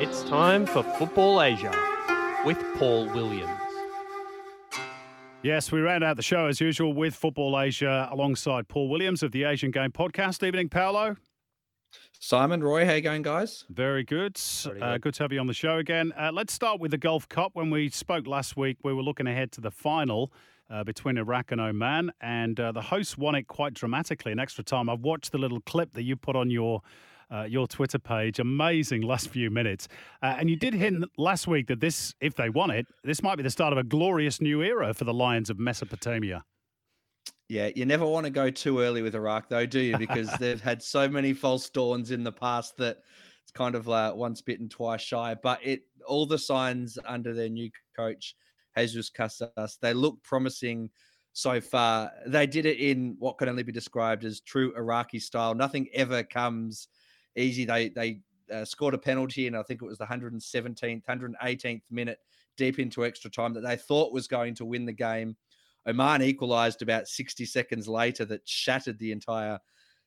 It's 0.00 0.22
time 0.24 0.66
for 0.66 0.82
Football 0.82 1.42
Asia 1.42 1.72
with 2.44 2.62
Paul 2.76 3.06
Williams. 3.06 3.63
Yes, 5.44 5.70
we 5.70 5.82
round 5.82 6.02
out 6.02 6.16
the 6.16 6.22
show 6.22 6.46
as 6.46 6.58
usual 6.58 6.94
with 6.94 7.14
Football 7.14 7.60
Asia 7.60 8.08
alongside 8.10 8.66
Paul 8.66 8.88
Williams 8.88 9.22
of 9.22 9.30
the 9.30 9.44
Asian 9.44 9.70
Game 9.70 9.90
Podcast. 9.90 10.42
Evening, 10.42 10.70
Paolo. 10.70 11.16
Simon, 12.18 12.64
Roy, 12.64 12.86
how 12.86 12.94
you 12.94 13.02
going, 13.02 13.20
guys? 13.20 13.66
Very 13.68 14.04
good. 14.04 14.40
Uh, 14.80 14.96
good 14.96 15.12
to 15.12 15.22
have 15.22 15.34
you 15.34 15.40
on 15.40 15.46
the 15.46 15.52
show 15.52 15.76
again. 15.76 16.14
Uh, 16.18 16.30
let's 16.32 16.54
start 16.54 16.80
with 16.80 16.92
the 16.92 16.96
Gulf 16.96 17.28
Cup. 17.28 17.50
When 17.52 17.68
we 17.68 17.90
spoke 17.90 18.26
last 18.26 18.56
week, 18.56 18.78
we 18.84 18.94
were 18.94 19.02
looking 19.02 19.26
ahead 19.26 19.52
to 19.52 19.60
the 19.60 19.70
final 19.70 20.32
uh, 20.70 20.82
between 20.82 21.18
Iraq 21.18 21.52
and 21.52 21.60
Oman, 21.60 22.10
and 22.22 22.58
uh, 22.58 22.72
the 22.72 22.80
hosts 22.80 23.18
won 23.18 23.34
it 23.34 23.46
quite 23.46 23.74
dramatically 23.74 24.32
in 24.32 24.38
extra 24.38 24.64
time. 24.64 24.88
I've 24.88 25.00
watched 25.00 25.30
the 25.30 25.36
little 25.36 25.60
clip 25.60 25.92
that 25.92 26.04
you 26.04 26.16
put 26.16 26.36
on 26.36 26.48
your 26.48 26.80
uh, 27.30 27.42
your 27.42 27.66
Twitter 27.66 27.98
page. 27.98 28.38
Amazing 28.38 29.02
last 29.02 29.28
few 29.28 29.50
minutes. 29.50 29.88
Uh, 30.22 30.36
and 30.38 30.50
you 30.50 30.56
did 30.56 30.74
hint 30.74 31.04
last 31.18 31.46
week 31.46 31.66
that 31.68 31.80
this, 31.80 32.14
if 32.20 32.34
they 32.34 32.48
won 32.48 32.70
it, 32.70 32.86
this 33.02 33.22
might 33.22 33.36
be 33.36 33.42
the 33.42 33.50
start 33.50 33.72
of 33.72 33.78
a 33.78 33.84
glorious 33.84 34.40
new 34.40 34.62
era 34.62 34.94
for 34.94 35.04
the 35.04 35.14
Lions 35.14 35.50
of 35.50 35.58
Mesopotamia. 35.58 36.44
Yeah, 37.48 37.70
you 37.74 37.84
never 37.84 38.06
want 38.06 38.24
to 38.24 38.30
go 38.30 38.50
too 38.50 38.80
early 38.80 39.02
with 39.02 39.14
Iraq, 39.14 39.48
though, 39.48 39.66
do 39.66 39.80
you? 39.80 39.98
Because 39.98 40.30
they've 40.40 40.60
had 40.60 40.82
so 40.82 41.08
many 41.08 41.32
false 41.32 41.68
dawns 41.68 42.10
in 42.10 42.24
the 42.24 42.32
past 42.32 42.76
that 42.78 42.98
it's 43.42 43.52
kind 43.52 43.74
of 43.74 43.86
like 43.86 44.14
once 44.14 44.40
bitten, 44.40 44.68
twice 44.68 45.02
shy. 45.02 45.36
But 45.42 45.60
it 45.62 45.82
all 46.06 46.26
the 46.26 46.38
signs 46.38 46.98
under 47.06 47.34
their 47.34 47.48
new 47.48 47.70
coach, 47.96 48.34
Jesus 48.76 49.10
Casas, 49.10 49.78
they 49.80 49.92
look 49.92 50.22
promising 50.22 50.90
so 51.32 51.60
far. 51.60 52.10
They 52.26 52.46
did 52.46 52.64
it 52.66 52.78
in 52.78 53.16
what 53.18 53.38
can 53.38 53.48
only 53.48 53.62
be 53.62 53.72
described 53.72 54.24
as 54.24 54.40
true 54.40 54.74
Iraqi 54.76 55.18
style. 55.18 55.54
Nothing 55.54 55.88
ever 55.92 56.22
comes 56.22 56.88
easy. 57.36 57.64
They 57.64 57.88
they 57.88 58.20
uh, 58.52 58.64
scored 58.64 58.94
a 58.94 58.98
penalty, 58.98 59.46
and 59.46 59.56
I 59.56 59.62
think 59.62 59.82
it 59.82 59.86
was 59.86 59.98
the 59.98 60.06
117th, 60.06 61.04
118th 61.04 61.82
minute, 61.90 62.18
deep 62.56 62.78
into 62.78 63.04
extra 63.04 63.30
time, 63.30 63.54
that 63.54 63.62
they 63.62 63.76
thought 63.76 64.12
was 64.12 64.26
going 64.28 64.54
to 64.56 64.64
win 64.64 64.84
the 64.84 64.92
game. 64.92 65.36
Oman 65.86 66.22
equalised 66.22 66.82
about 66.82 67.08
60 67.08 67.44
seconds 67.44 67.88
later, 67.88 68.24
that 68.24 68.48
shattered 68.48 68.98
the 68.98 69.12
entire 69.12 69.58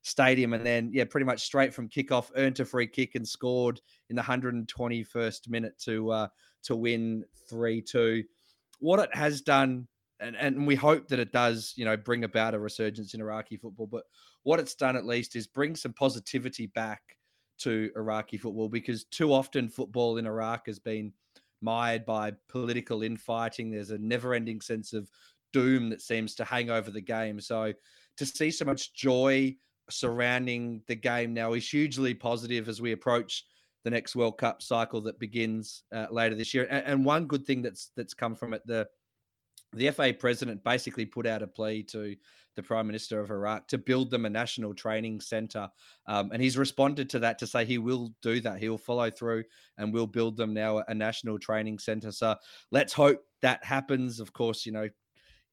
stadium, 0.02 0.54
and 0.54 0.66
then 0.66 0.90
yeah, 0.94 1.06
pretty 1.06 1.26
much 1.26 1.42
straight 1.42 1.74
from 1.74 1.90
kickoff, 1.90 2.32
earned 2.36 2.60
a 2.60 2.66
free 2.66 2.88
kick 2.88 3.16
and 3.16 3.28
scored 3.28 3.80
in 4.10 4.16
the 4.16 4.22
121st 4.22 5.50
minute 5.50 5.78
to 5.80 6.12
uh, 6.12 6.28
to 6.64 6.76
win 6.76 7.24
three 7.50 7.82
two. 7.82 8.24
What 8.80 9.00
it 9.00 9.16
has 9.16 9.42
done 9.42 9.88
and, 10.20 10.36
and 10.36 10.66
we 10.66 10.76
hope 10.76 11.08
that 11.10 11.20
it 11.20 11.32
does, 11.32 11.74
you 11.76 11.86
know, 11.86 11.96
bring 11.96 12.24
about 12.24 12.56
a 12.56 12.60
resurgence 12.60 13.14
in 13.14 13.22
Iraqi 13.22 13.58
football. 13.58 13.88
But 13.88 14.04
what 14.44 14.60
it's 14.60 14.76
done 14.76 14.96
at 14.96 15.06
least 15.06 15.36
is 15.36 15.48
bring 15.48 15.76
some 15.76 15.94
positivity 15.94 16.68
back 16.68 17.17
to 17.60 17.92
Iraqi 17.96 18.38
football 18.38 18.70
because 18.70 19.06
too 19.06 19.34
often 19.34 19.70
football 19.70 20.18
in 20.18 20.28
Iraq 20.28 20.68
has 20.68 20.80
been 20.80 21.12
mired 21.62 22.06
by 22.06 22.34
political 22.50 23.04
infighting. 23.04 23.72
There's 23.72 23.92
a 23.92 23.98
never 23.98 24.34
ending 24.34 24.62
sense 24.62 24.94
of 24.94 25.10
doom 25.54 25.90
that 25.90 26.02
seems 26.02 26.36
to 26.36 26.46
hang 26.46 26.70
over 26.70 26.92
the 26.92 27.02
game. 27.02 27.40
So 27.40 27.74
to 28.18 28.26
see 28.26 28.52
so 28.52 28.66
much 28.66 28.94
joy 28.94 29.56
surrounding 29.90 30.82
the 30.88 30.96
game 30.96 31.34
now 31.34 31.54
is 31.54 31.70
hugely 31.70 32.14
positive 32.14 32.68
as 32.68 32.82
we 32.82 32.92
approach 32.92 33.46
the 33.84 33.90
next 33.90 34.16
World 34.16 34.38
Cup 34.38 34.62
cycle 34.62 35.02
that 35.02 35.20
begins 35.20 35.84
uh, 35.94 36.08
later 36.12 36.36
this 36.36 36.54
year. 36.54 36.68
And, 36.70 36.86
and, 36.86 37.06
one 37.06 37.26
good 37.26 37.46
thing 37.46 37.62
that's 37.62 37.92
that's 37.96 38.14
come 38.14 38.36
from 38.36 38.54
it, 38.54 38.62
the 38.66 38.88
the 39.74 39.92
FA 39.92 40.14
president 40.18 40.64
basically 40.64 41.06
put 41.06 41.28
out 41.28 41.44
a 41.44 41.48
plea 41.48 41.84
to 41.84 42.16
the 42.56 42.64
Prime 42.64 42.88
Minister 42.88 43.20
of 43.20 43.30
Iraq 43.30 43.68
to 43.68 43.78
build 43.78 44.10
them 44.10 44.26
a 44.26 44.30
national 44.30 44.74
training 44.74 45.22
center. 45.22 45.70
Um, 46.08 46.32
and 46.34 46.42
he's 46.42 46.58
responded 46.58 47.10
to 47.12 47.20
that 47.20 47.38
to 47.40 47.48
say 47.48 47.66
he 47.66 47.78
will 47.78 48.14
do 48.22 48.40
that. 48.42 48.60
He 48.60 48.70
will 48.70 48.78
follow 48.78 49.12
through 49.12 49.44
and 49.78 49.94
will 49.94 50.08
build 50.08 50.38
them 50.38 50.54
now 50.54 50.84
a 50.88 50.94
national 50.94 51.38
training 51.38 51.80
center. 51.80 52.12
So 52.12 52.36
let's 52.72 52.94
hope 52.94 53.22
that 53.42 53.64
happens. 53.64 54.20
Of 54.20 54.34
course, 54.34 54.66
you 54.66 54.72
know, 54.72 54.90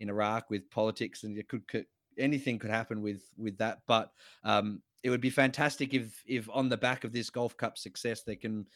in 0.01 0.09
Iraq 0.09 0.49
with 0.49 0.71
politics 0.71 1.25
and 1.25 1.37
it 1.39 1.49
could, 1.49 1.67
could 1.69 1.85
anything 2.19 2.59
could 2.59 2.71
happen 2.71 3.03
with 3.03 3.23
with 3.37 3.59
that. 3.59 3.81
But 3.87 4.11
um, 4.43 4.81
it 5.03 5.11
would 5.11 5.21
be 5.21 5.31
fantastic 5.31 5.93
if 5.93 6.23
if 6.27 6.49
on 6.53 6.69
the 6.69 6.77
back 6.77 7.05
of 7.05 7.13
this 7.13 7.31
Gulf 7.31 7.57
Cup 7.57 7.77
success, 7.77 8.23
they 8.23 8.37
can 8.37 8.67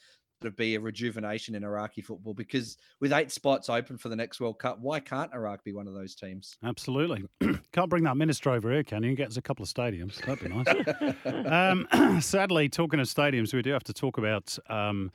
to 0.41 0.51
be 0.51 0.75
a 0.75 0.81
rejuvenation 0.81 1.55
in 1.55 1.65
Iraqi 1.65 2.01
football 2.01 2.35
because 2.35 2.77
with 3.01 3.13
eight 3.13 3.31
spots 3.31 3.69
open 3.69 3.99
for 3.99 4.09
the 4.09 4.17
next 4.17 4.41
World 4.41 4.59
Cup, 4.59 4.79
why 4.81 5.01
can't 5.01 5.33
Iraq 5.35 5.65
be 5.65 5.73
one 5.73 5.87
of 5.87 5.95
those 5.95 6.15
teams? 6.15 6.57
Absolutely. 6.65 7.25
can't 7.73 7.91
bring 7.91 8.05
that 8.05 8.17
minister 8.17 8.51
over 8.51 8.73
here, 8.73 8.83
can 8.83 9.03
you? 9.03 9.15
Get 9.15 9.29
us 9.29 9.37
a 9.37 9.43
couple 9.43 9.63
of 9.63 9.69
stadiums. 9.69 10.17
That'd 10.25 10.41
be 10.41 10.55
nice. 11.45 11.47
um, 11.47 12.21
sadly, 12.21 12.69
talking 12.69 13.01
of 13.01 13.07
stadiums, 13.07 13.53
we 13.53 13.63
do 13.63 13.73
have 13.73 13.85
to 13.85 13.93
talk 13.93 14.19
about. 14.19 14.57
Um, 14.69 15.11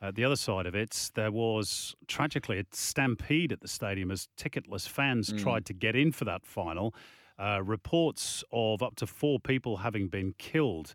uh, 0.00 0.12
the 0.14 0.24
other 0.24 0.36
side 0.36 0.66
of 0.66 0.76
it, 0.76 1.10
there 1.16 1.32
was 1.32 1.96
tragically 2.06 2.60
a 2.60 2.64
stampede 2.70 3.50
at 3.50 3.60
the 3.60 3.66
stadium 3.66 4.12
as 4.12 4.28
ticketless 4.38 4.86
fans 4.86 5.32
mm. 5.32 5.42
tried 5.42 5.66
to 5.66 5.72
get 5.72 5.96
in 5.96 6.12
for 6.12 6.24
that 6.24 6.46
final. 6.46 6.94
Uh, 7.36 7.60
reports 7.64 8.44
of 8.52 8.82
up 8.82 8.96
to 8.96 9.06
four 9.06 9.40
people 9.40 9.78
having 9.78 10.08
been 10.08 10.34
killed. 10.38 10.94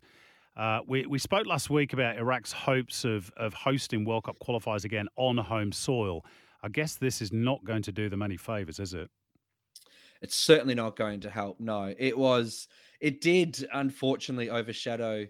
Uh, 0.56 0.80
we, 0.86 1.04
we 1.06 1.18
spoke 1.18 1.46
last 1.46 1.68
week 1.68 1.92
about 1.92 2.16
Iraq's 2.16 2.52
hopes 2.52 3.04
of, 3.04 3.32
of 3.36 3.54
hosting 3.54 4.04
World 4.04 4.24
Cup 4.24 4.36
qualifiers 4.38 4.84
again 4.84 5.08
on 5.16 5.36
home 5.36 5.72
soil. 5.72 6.24
I 6.62 6.68
guess 6.68 6.94
this 6.94 7.20
is 7.20 7.32
not 7.32 7.64
going 7.64 7.82
to 7.82 7.92
do 7.92 8.08
them 8.08 8.22
any 8.22 8.36
favours, 8.36 8.78
is 8.78 8.94
it? 8.94 9.10
It's 10.22 10.36
certainly 10.36 10.74
not 10.74 10.96
going 10.96 11.20
to 11.20 11.30
help. 11.30 11.60
No, 11.60 11.92
it 11.98 12.16
was. 12.16 12.68
It 13.00 13.20
did 13.20 13.66
unfortunately 13.72 14.48
overshadow 14.48 15.26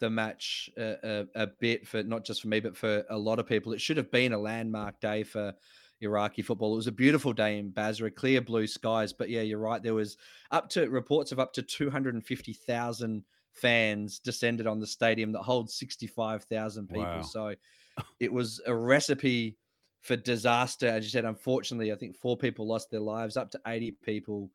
the 0.00 0.10
match 0.10 0.68
a, 0.76 0.96
a, 1.02 1.42
a, 1.42 1.46
bit 1.46 1.86
for 1.86 2.02
not 2.02 2.24
just 2.24 2.42
for 2.42 2.48
me, 2.48 2.60
but 2.60 2.76
for 2.76 3.04
a 3.08 3.16
lot 3.16 3.38
of 3.38 3.46
people. 3.46 3.72
It 3.72 3.80
should 3.80 3.96
have 3.96 4.10
been 4.10 4.32
a 4.32 4.38
landmark 4.38 5.00
day 5.00 5.22
for 5.22 5.54
Iraqi 6.00 6.42
football. 6.42 6.74
It 6.74 6.76
was 6.76 6.88
a 6.88 6.92
beautiful 6.92 7.32
day 7.32 7.58
in 7.58 7.70
Basra, 7.70 8.10
clear 8.10 8.40
blue 8.40 8.66
skies. 8.66 9.12
But 9.12 9.30
yeah, 9.30 9.42
you're 9.42 9.58
right. 9.58 9.82
There 9.82 9.94
was 9.94 10.16
up 10.50 10.68
to 10.70 10.90
reports 10.90 11.32
of 11.32 11.38
up 11.38 11.52
to 11.54 11.62
250,000 11.62 13.24
fans 13.54 14.18
descended 14.18 14.66
on 14.66 14.80
the 14.80 14.86
stadium 14.86 15.32
that 15.32 15.42
holds 15.42 15.74
65,000 15.74 16.88
people. 16.88 17.02
Wow. 17.02 17.22
So 17.22 17.54
it 18.20 18.32
was 18.32 18.60
a 18.66 18.74
recipe 18.74 19.56
for 20.02 20.16
disaster. 20.16 20.86
As 20.86 21.04
you 21.04 21.10
said, 21.10 21.24
unfortunately, 21.24 21.92
I 21.92 21.96
think 21.96 22.16
four 22.16 22.36
people 22.36 22.66
lost 22.66 22.90
their 22.90 23.00
lives, 23.00 23.36
up 23.36 23.50
to 23.52 23.60
80 23.66 23.92
people 24.04 24.50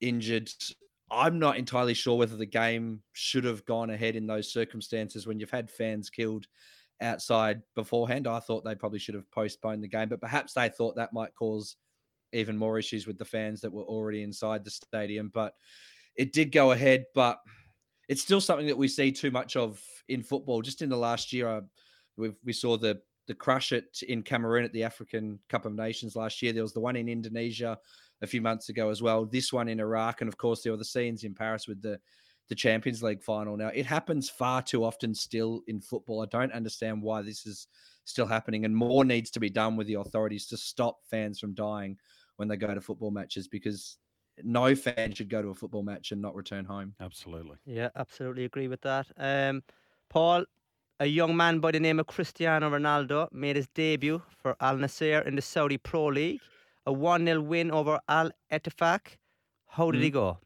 injured. 0.00 0.50
I'm 1.10 1.38
not 1.38 1.56
entirely 1.56 1.94
sure 1.94 2.18
whether 2.18 2.36
the 2.36 2.46
game 2.46 3.00
should 3.12 3.44
have 3.44 3.64
gone 3.66 3.90
ahead 3.90 4.16
in 4.16 4.26
those 4.26 4.52
circumstances 4.52 5.26
when 5.26 5.38
you've 5.38 5.50
had 5.50 5.70
fans 5.70 6.10
killed 6.10 6.46
outside 7.00 7.62
beforehand. 7.74 8.26
I 8.26 8.40
thought 8.40 8.64
they 8.64 8.74
probably 8.74 8.98
should 8.98 9.14
have 9.14 9.30
postponed 9.30 9.82
the 9.82 9.88
game, 9.88 10.08
but 10.08 10.20
perhaps 10.20 10.54
they 10.54 10.68
thought 10.68 10.96
that 10.96 11.12
might 11.12 11.34
cause 11.34 11.76
even 12.32 12.56
more 12.56 12.78
issues 12.78 13.06
with 13.06 13.16
the 13.16 13.24
fans 13.24 13.60
that 13.60 13.72
were 13.72 13.84
already 13.84 14.22
inside 14.22 14.64
the 14.64 14.70
stadium. 14.70 15.30
But 15.32 15.54
it 16.16 16.32
did 16.32 16.50
go 16.50 16.72
ahead. 16.72 17.04
But 17.14 17.38
it's 18.08 18.22
still 18.22 18.40
something 18.40 18.66
that 18.66 18.78
we 18.78 18.88
see 18.88 19.12
too 19.12 19.30
much 19.30 19.56
of 19.56 19.80
in 20.08 20.22
football. 20.22 20.62
Just 20.62 20.82
in 20.82 20.88
the 20.88 20.96
last 20.96 21.32
year, 21.32 21.48
uh, 21.48 21.60
we 22.16 22.32
we 22.44 22.52
saw 22.52 22.76
the 22.76 23.00
the 23.26 23.34
crush 23.34 23.72
it 23.72 24.02
in 24.06 24.22
Cameroon 24.22 24.64
at 24.64 24.72
the 24.72 24.84
African 24.84 25.38
Cup 25.48 25.64
of 25.64 25.74
Nations 25.74 26.14
last 26.14 26.42
year. 26.42 26.52
There 26.52 26.62
was 26.62 26.74
the 26.74 26.80
one 26.80 26.96
in 26.96 27.08
Indonesia 27.08 27.78
a 28.22 28.26
few 28.26 28.42
months 28.42 28.68
ago 28.68 28.90
as 28.90 29.00
well. 29.00 29.24
This 29.24 29.52
one 29.52 29.68
in 29.68 29.80
Iraq, 29.80 30.20
and 30.20 30.28
of 30.28 30.36
course 30.36 30.62
there 30.62 30.72
were 30.72 30.78
the 30.78 30.84
scenes 30.84 31.24
in 31.24 31.34
Paris 31.34 31.66
with 31.66 31.82
the 31.82 31.98
the 32.48 32.54
Champions 32.54 33.02
League 33.02 33.22
final. 33.22 33.56
Now 33.56 33.68
it 33.68 33.86
happens 33.86 34.28
far 34.28 34.60
too 34.60 34.84
often 34.84 35.14
still 35.14 35.62
in 35.66 35.80
football. 35.80 36.22
I 36.22 36.26
don't 36.26 36.52
understand 36.52 37.00
why 37.00 37.22
this 37.22 37.46
is 37.46 37.68
still 38.04 38.26
happening, 38.26 38.64
and 38.64 38.76
more 38.76 39.04
needs 39.04 39.30
to 39.32 39.40
be 39.40 39.50
done 39.50 39.76
with 39.76 39.86
the 39.86 39.94
authorities 39.94 40.46
to 40.48 40.56
stop 40.56 40.98
fans 41.10 41.38
from 41.38 41.54
dying 41.54 41.96
when 42.36 42.48
they 42.48 42.56
go 42.56 42.74
to 42.74 42.80
football 42.80 43.10
matches 43.10 43.48
because 43.48 43.96
no 44.42 44.74
fan 44.74 45.12
should 45.14 45.28
go 45.28 45.42
to 45.42 45.48
a 45.48 45.54
football 45.54 45.82
match 45.82 46.12
and 46.12 46.20
not 46.20 46.34
return 46.34 46.64
home. 46.64 46.94
Absolutely. 47.00 47.56
Yeah, 47.64 47.90
absolutely 47.96 48.44
agree 48.44 48.68
with 48.68 48.80
that. 48.82 49.06
Um, 49.16 49.62
Paul, 50.10 50.44
a 51.00 51.06
young 51.06 51.36
man 51.36 51.60
by 51.60 51.72
the 51.72 51.80
name 51.80 52.00
of 52.00 52.06
Cristiano 52.06 52.70
Ronaldo 52.70 53.32
made 53.32 53.56
his 53.56 53.68
debut 53.68 54.22
for 54.36 54.56
Al 54.60 54.76
Nassr 54.76 55.26
in 55.26 55.36
the 55.36 55.42
Saudi 55.42 55.78
Pro 55.78 56.06
League. 56.06 56.40
A 56.86 56.92
1 56.92 57.24
0 57.24 57.40
win 57.40 57.70
over 57.70 57.98
Al 58.08 58.30
Ettifaq. 58.52 59.16
How 59.66 59.90
did 59.90 60.00
mm. 60.00 60.04
he 60.04 60.10
go? 60.10 60.38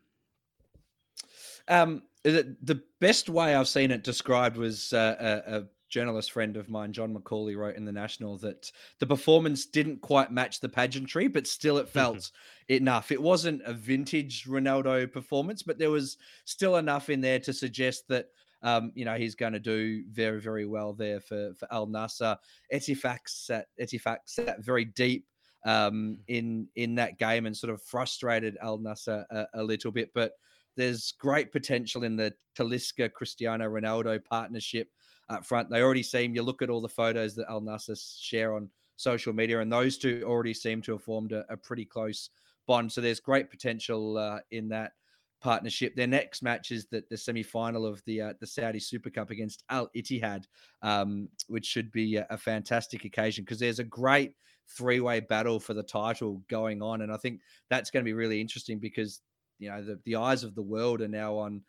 Um, 1.67 2.03
the 2.23 2.83
best 3.01 3.29
way 3.29 3.55
I've 3.55 3.69
seen 3.69 3.91
it 3.91 4.05
described 4.05 4.57
was 4.57 4.93
uh, 4.93 5.43
a, 5.47 5.57
a 5.57 5.65
journalist 5.89 6.33
friend 6.33 6.57
of 6.57 6.69
mine, 6.69 6.93
John 6.93 7.15
McAuley, 7.15 7.57
wrote 7.57 7.77
in 7.77 7.85
the 7.85 7.93
National 7.93 8.37
that 8.39 8.71
the 8.99 9.07
performance 9.07 9.67
didn't 9.67 10.01
quite 10.01 10.31
match 10.31 10.61
the 10.61 10.69
pageantry, 10.69 11.29
but 11.29 11.47
still 11.47 11.79
it 11.79 11.89
felt 11.89 12.19
mm-hmm. 12.19 12.75
enough. 12.75 13.11
It 13.11 13.23
wasn't 13.23 13.63
a 13.65 13.73
vintage 13.73 14.45
Ronaldo 14.45 15.11
performance, 15.13 15.63
but 15.63 15.79
there 15.79 15.91
was 15.91 16.17
still 16.45 16.77
enough 16.77 17.11
in 17.11 17.21
there 17.21 17.41
to 17.41 17.53
suggest 17.53 18.09
that. 18.09 18.27
Um, 18.61 18.91
you 18.97 19.05
know 19.05 19.15
he's 19.15 19.37
going 19.37 19.53
to 19.53 19.61
do 19.61 20.03
very, 20.11 20.41
very 20.41 20.67
well 20.67 20.93
there 20.93 21.21
for 21.21 21.53
for 21.55 21.73
Al 21.73 21.87
Nassr. 21.87 22.37
Ettifaq 22.75 23.19
sat 23.29 23.67
Ettifaq 23.81 24.17
sat 24.25 24.65
very 24.65 24.85
deep 24.85 25.27
um, 25.65 26.19
in 26.27 26.67
in 26.75 26.97
that 26.97 27.21
game 27.21 27.47
and 27.47 27.57
sort 27.57 27.73
of 27.73 27.81
frustrated 27.83 28.59
Al 28.61 28.81
Nassr 28.81 29.25
a, 29.31 29.47
a 29.55 29.63
little 29.63 29.93
bit. 29.93 30.11
But 30.13 30.33
there's 30.79 31.13
great 31.13 31.51
potential 31.51 32.05
in 32.05 32.17
the 32.17 32.33
Talisca 32.57 33.13
Cristiano 33.13 33.69
Ronaldo 33.69 34.25
partnership 34.25 34.89
up 35.29 35.45
front. 35.45 35.71
They 35.71 35.83
already 35.83 36.03
seem, 36.03 36.35
you 36.35 36.43
look 36.43 36.63
at 36.63 36.71
all 36.71 36.81
the 36.81 36.89
photos 36.89 37.35
that 37.37 37.49
Al 37.49 37.61
Nassr 37.61 37.99
share 38.21 38.55
on 38.55 38.71
social 38.97 39.33
media, 39.33 39.61
and 39.61 39.73
those 39.73 39.99
two 39.99 40.23
already 40.27 40.55
seem 40.55 40.83
to 40.83 40.93
have 40.93 41.03
formed 41.03 41.33
a, 41.33 41.45
a 41.51 41.57
pretty 41.57 41.85
close 41.85 42.31
bond. 42.67 42.93
So 42.93 43.01
there's 43.01 43.21
great 43.21 43.51
potential 43.51 44.19
uh, 44.19 44.41
in 44.51 44.69
that 44.69 44.93
partnership. 45.41 45.95
Their 45.95 46.07
next 46.07 46.43
match 46.43 46.71
is 46.71 46.87
the, 46.87 47.05
the 47.11 47.17
semi 47.17 47.43
final 47.43 47.87
of 47.87 48.03
the 48.05 48.21
uh, 48.21 48.33
the 48.41 48.47
Saudi 48.47 48.81
Super 48.81 49.11
Cup 49.11 49.31
against 49.31 49.65
Al 49.71 49.89
Ittihad, 49.97 50.45
um, 50.83 51.29
which 51.47 51.67
should 51.67 51.93
be 51.93 52.17
a, 52.17 52.27
a 52.31 52.37
fantastic 52.37 53.05
occasion 53.05 53.45
because 53.45 53.61
there's 53.61 53.79
a 53.79 53.85
great 53.85 54.35
three 54.69 55.01
way 55.01 55.21
battle 55.21 55.59
for 55.59 55.75
the 55.75 55.83
title 55.83 56.43
going 56.49 56.83
on. 56.83 57.03
And 57.03 57.13
I 57.13 57.17
think 57.17 57.41
that's 57.71 57.91
going 57.91 58.05
to 58.05 58.09
be 58.09 58.15
really 58.15 58.41
interesting 58.41 58.79
because, 58.79 59.23
you 59.59 59.71
know, 59.71 59.83
the, 59.83 59.99
the 60.05 60.17
eyes 60.17 60.45
of 60.45 60.55
the 60.55 60.63
world 60.63 61.01
are 61.01 61.09
now 61.09 61.37
on 61.37 61.63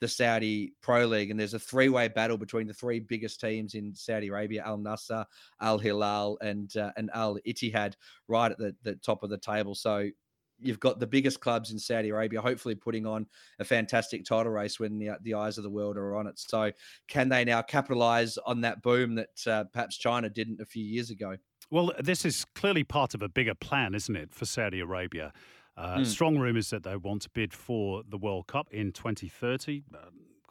the 0.00 0.08
Saudi 0.08 0.72
Pro 0.82 1.06
League, 1.06 1.30
and 1.30 1.38
there's 1.38 1.54
a 1.54 1.58
three-way 1.58 2.08
battle 2.08 2.36
between 2.36 2.66
the 2.66 2.74
three 2.74 3.00
biggest 3.00 3.40
teams 3.40 3.74
in 3.74 3.94
Saudi 3.94 4.28
Arabia: 4.28 4.62
Al 4.64 4.78
Nassr, 4.78 5.24
Al 5.60 5.78
Hilal, 5.78 6.38
and 6.40 6.76
uh, 6.76 6.92
and 6.96 7.10
Al 7.14 7.38
Ittihad, 7.46 7.94
right 8.28 8.50
at 8.52 8.58
the, 8.58 8.74
the 8.82 8.96
top 8.96 9.22
of 9.22 9.30
the 9.30 9.38
table. 9.38 9.74
So 9.74 10.10
you've 10.58 10.80
got 10.80 10.98
the 10.98 11.06
biggest 11.06 11.40
clubs 11.40 11.70
in 11.70 11.78
Saudi 11.78 12.10
Arabia, 12.10 12.40
hopefully 12.40 12.74
putting 12.74 13.06
on 13.06 13.26
a 13.58 13.64
fantastic 13.64 14.24
title 14.24 14.52
race 14.52 14.80
when 14.80 14.98
the, 14.98 15.10
the 15.22 15.34
eyes 15.34 15.58
of 15.58 15.64
the 15.64 15.70
world 15.70 15.96
are 15.96 16.16
on 16.16 16.26
it. 16.26 16.38
So, 16.38 16.72
can 17.08 17.28
they 17.28 17.44
now 17.44 17.62
capitalize 17.62 18.38
on 18.38 18.60
that 18.62 18.82
boom 18.82 19.14
that 19.16 19.46
uh, 19.46 19.64
perhaps 19.72 19.96
China 19.96 20.28
didn't 20.28 20.60
a 20.60 20.66
few 20.66 20.84
years 20.84 21.10
ago? 21.10 21.36
Well, 21.70 21.92
this 21.98 22.24
is 22.24 22.44
clearly 22.54 22.84
part 22.84 23.14
of 23.14 23.22
a 23.22 23.28
bigger 23.28 23.54
plan, 23.54 23.94
isn't 23.94 24.16
it, 24.16 24.32
for 24.32 24.44
Saudi 24.46 24.80
Arabia? 24.80 25.32
Uh, 25.76 25.98
mm. 25.98 26.06
Strong 26.06 26.38
rumours 26.38 26.70
that 26.70 26.84
they 26.84 26.96
want 26.96 27.22
to 27.22 27.30
bid 27.30 27.52
for 27.52 28.02
the 28.08 28.16
World 28.16 28.46
Cup 28.46 28.68
in 28.70 28.92
2030. 28.92 29.82
Uh, 29.94 29.98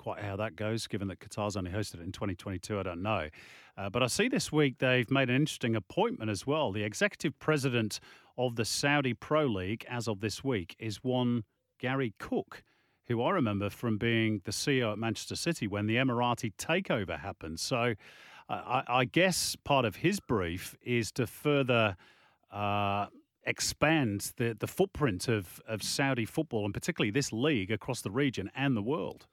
quite 0.06 0.22
how 0.22 0.36
that 0.36 0.56
goes, 0.56 0.86
given 0.86 1.08
that 1.08 1.20
Qatar's 1.20 1.58
only 1.58 1.72
hosted 1.72 1.96
it 1.96 2.02
in 2.02 2.12
2022, 2.12 2.80
I 2.80 2.84
don't 2.84 3.02
know. 3.02 3.30
Uh, 3.76 3.90
but 3.90 4.04
I 4.04 4.08
see 4.08 4.28
this 4.28 4.52
week 4.52 4.78
they've 4.78 5.10
made 5.10 5.30
an 5.32 5.36
interesting 5.36 5.76
appointment 5.76 6.30
as 6.30 6.46
well. 6.46 6.72
The 6.72 6.84
executive 6.84 7.38
president 7.40 8.00
of 8.38 8.56
the 8.56 8.66
Saudi 8.66 9.16
Pro 9.16 9.46
League 9.46 9.84
as 9.90 10.08
of 10.08 10.20
this 10.20 10.44
week 10.44 10.76
is 10.78 11.04
one 11.04 11.44
Gary 11.80 12.14
Cook, 12.20 12.64
who 13.08 13.24
I 13.24 13.32
remember 13.32 13.72
from 13.72 13.98
being 13.98 14.42
the 14.46 14.52
CEO 14.52 14.92
at 14.92 15.00
Manchester 15.00 15.36
City 15.36 15.68
when 15.68 15.88
the 15.88 15.96
Emirati 15.96 16.54
takeover 16.56 17.20
happened. 17.20 17.60
So 17.60 17.96
I, 18.48 18.84
I 18.88 19.06
guess 19.06 19.56
part 19.64 19.86
of 19.86 19.96
his 19.98 20.20
brief 20.20 20.76
is 20.84 21.12
to 21.14 21.26
further. 21.26 21.98
Uh, 22.52 23.08
expand 23.46 24.34
the, 24.38 24.56
the 24.60 24.68
footprint 24.68 25.28
of, 25.28 25.62
of 25.68 25.84
Saudi 25.84 26.26
football 26.26 26.66
and 26.66 26.74
particularly 26.74 27.12
this 27.12 27.32
league 27.32 27.72
across 27.72 28.02
the 28.02 28.12
region 28.12 28.50
and 28.56 28.76
the 28.76 28.82
world. 28.82 29.28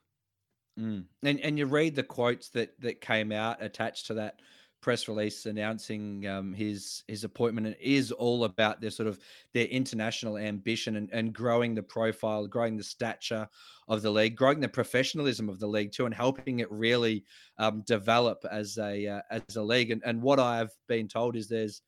Mm. 0.79 1.05
And 1.23 1.41
and 1.41 1.59
you 1.59 1.67
read 1.67 1.95
the 1.95 2.03
quotes 2.03 2.49
that 2.51 2.81
that 2.81 3.01
came 3.01 3.31
out 3.31 3.63
attached 3.63 4.07
to 4.07 4.15
that 4.15 4.41
press 4.81 5.07
release 5.07 5.47
announcing 5.47 6.27
um, 6.27 6.53
his 6.53 7.05
his 7.07 7.25
appointment 7.25 7.67
it 7.67 7.79
is 7.81 8.11
all 8.11 8.45
about 8.45 8.81
their 8.81 8.91
sort 8.91 9.07
of 9.07 9.19
their 9.55 9.67
international 9.67 10.39
ambition 10.39 10.97
and, 10.97 11.11
and 11.13 11.33
growing 11.33 11.75
the 11.75 11.83
profile, 11.83 12.47
growing 12.47 12.77
the 12.77 12.83
stature 12.83 13.47
of 13.89 14.03
the 14.03 14.11
league, 14.11 14.35
growing 14.35 14.61
the 14.61 14.69
professionalism 14.69 15.49
of 15.49 15.61
the 15.61 15.67
league 15.67 15.93
too, 15.93 16.07
and 16.07 16.15
helping 16.15 16.61
it 16.61 16.71
really 16.71 17.25
um, 17.59 17.83
develop 17.87 18.43
as 18.51 18.79
a 18.79 19.07
uh, 19.07 19.21
as 19.31 19.57
a 19.57 19.63
league. 19.63 19.91
And, 19.91 20.03
and 20.05 20.23
what 20.23 20.41
I've 20.41 20.73
been 20.89 21.07
told 21.07 21.37
is 21.37 21.49
there's 21.49 21.83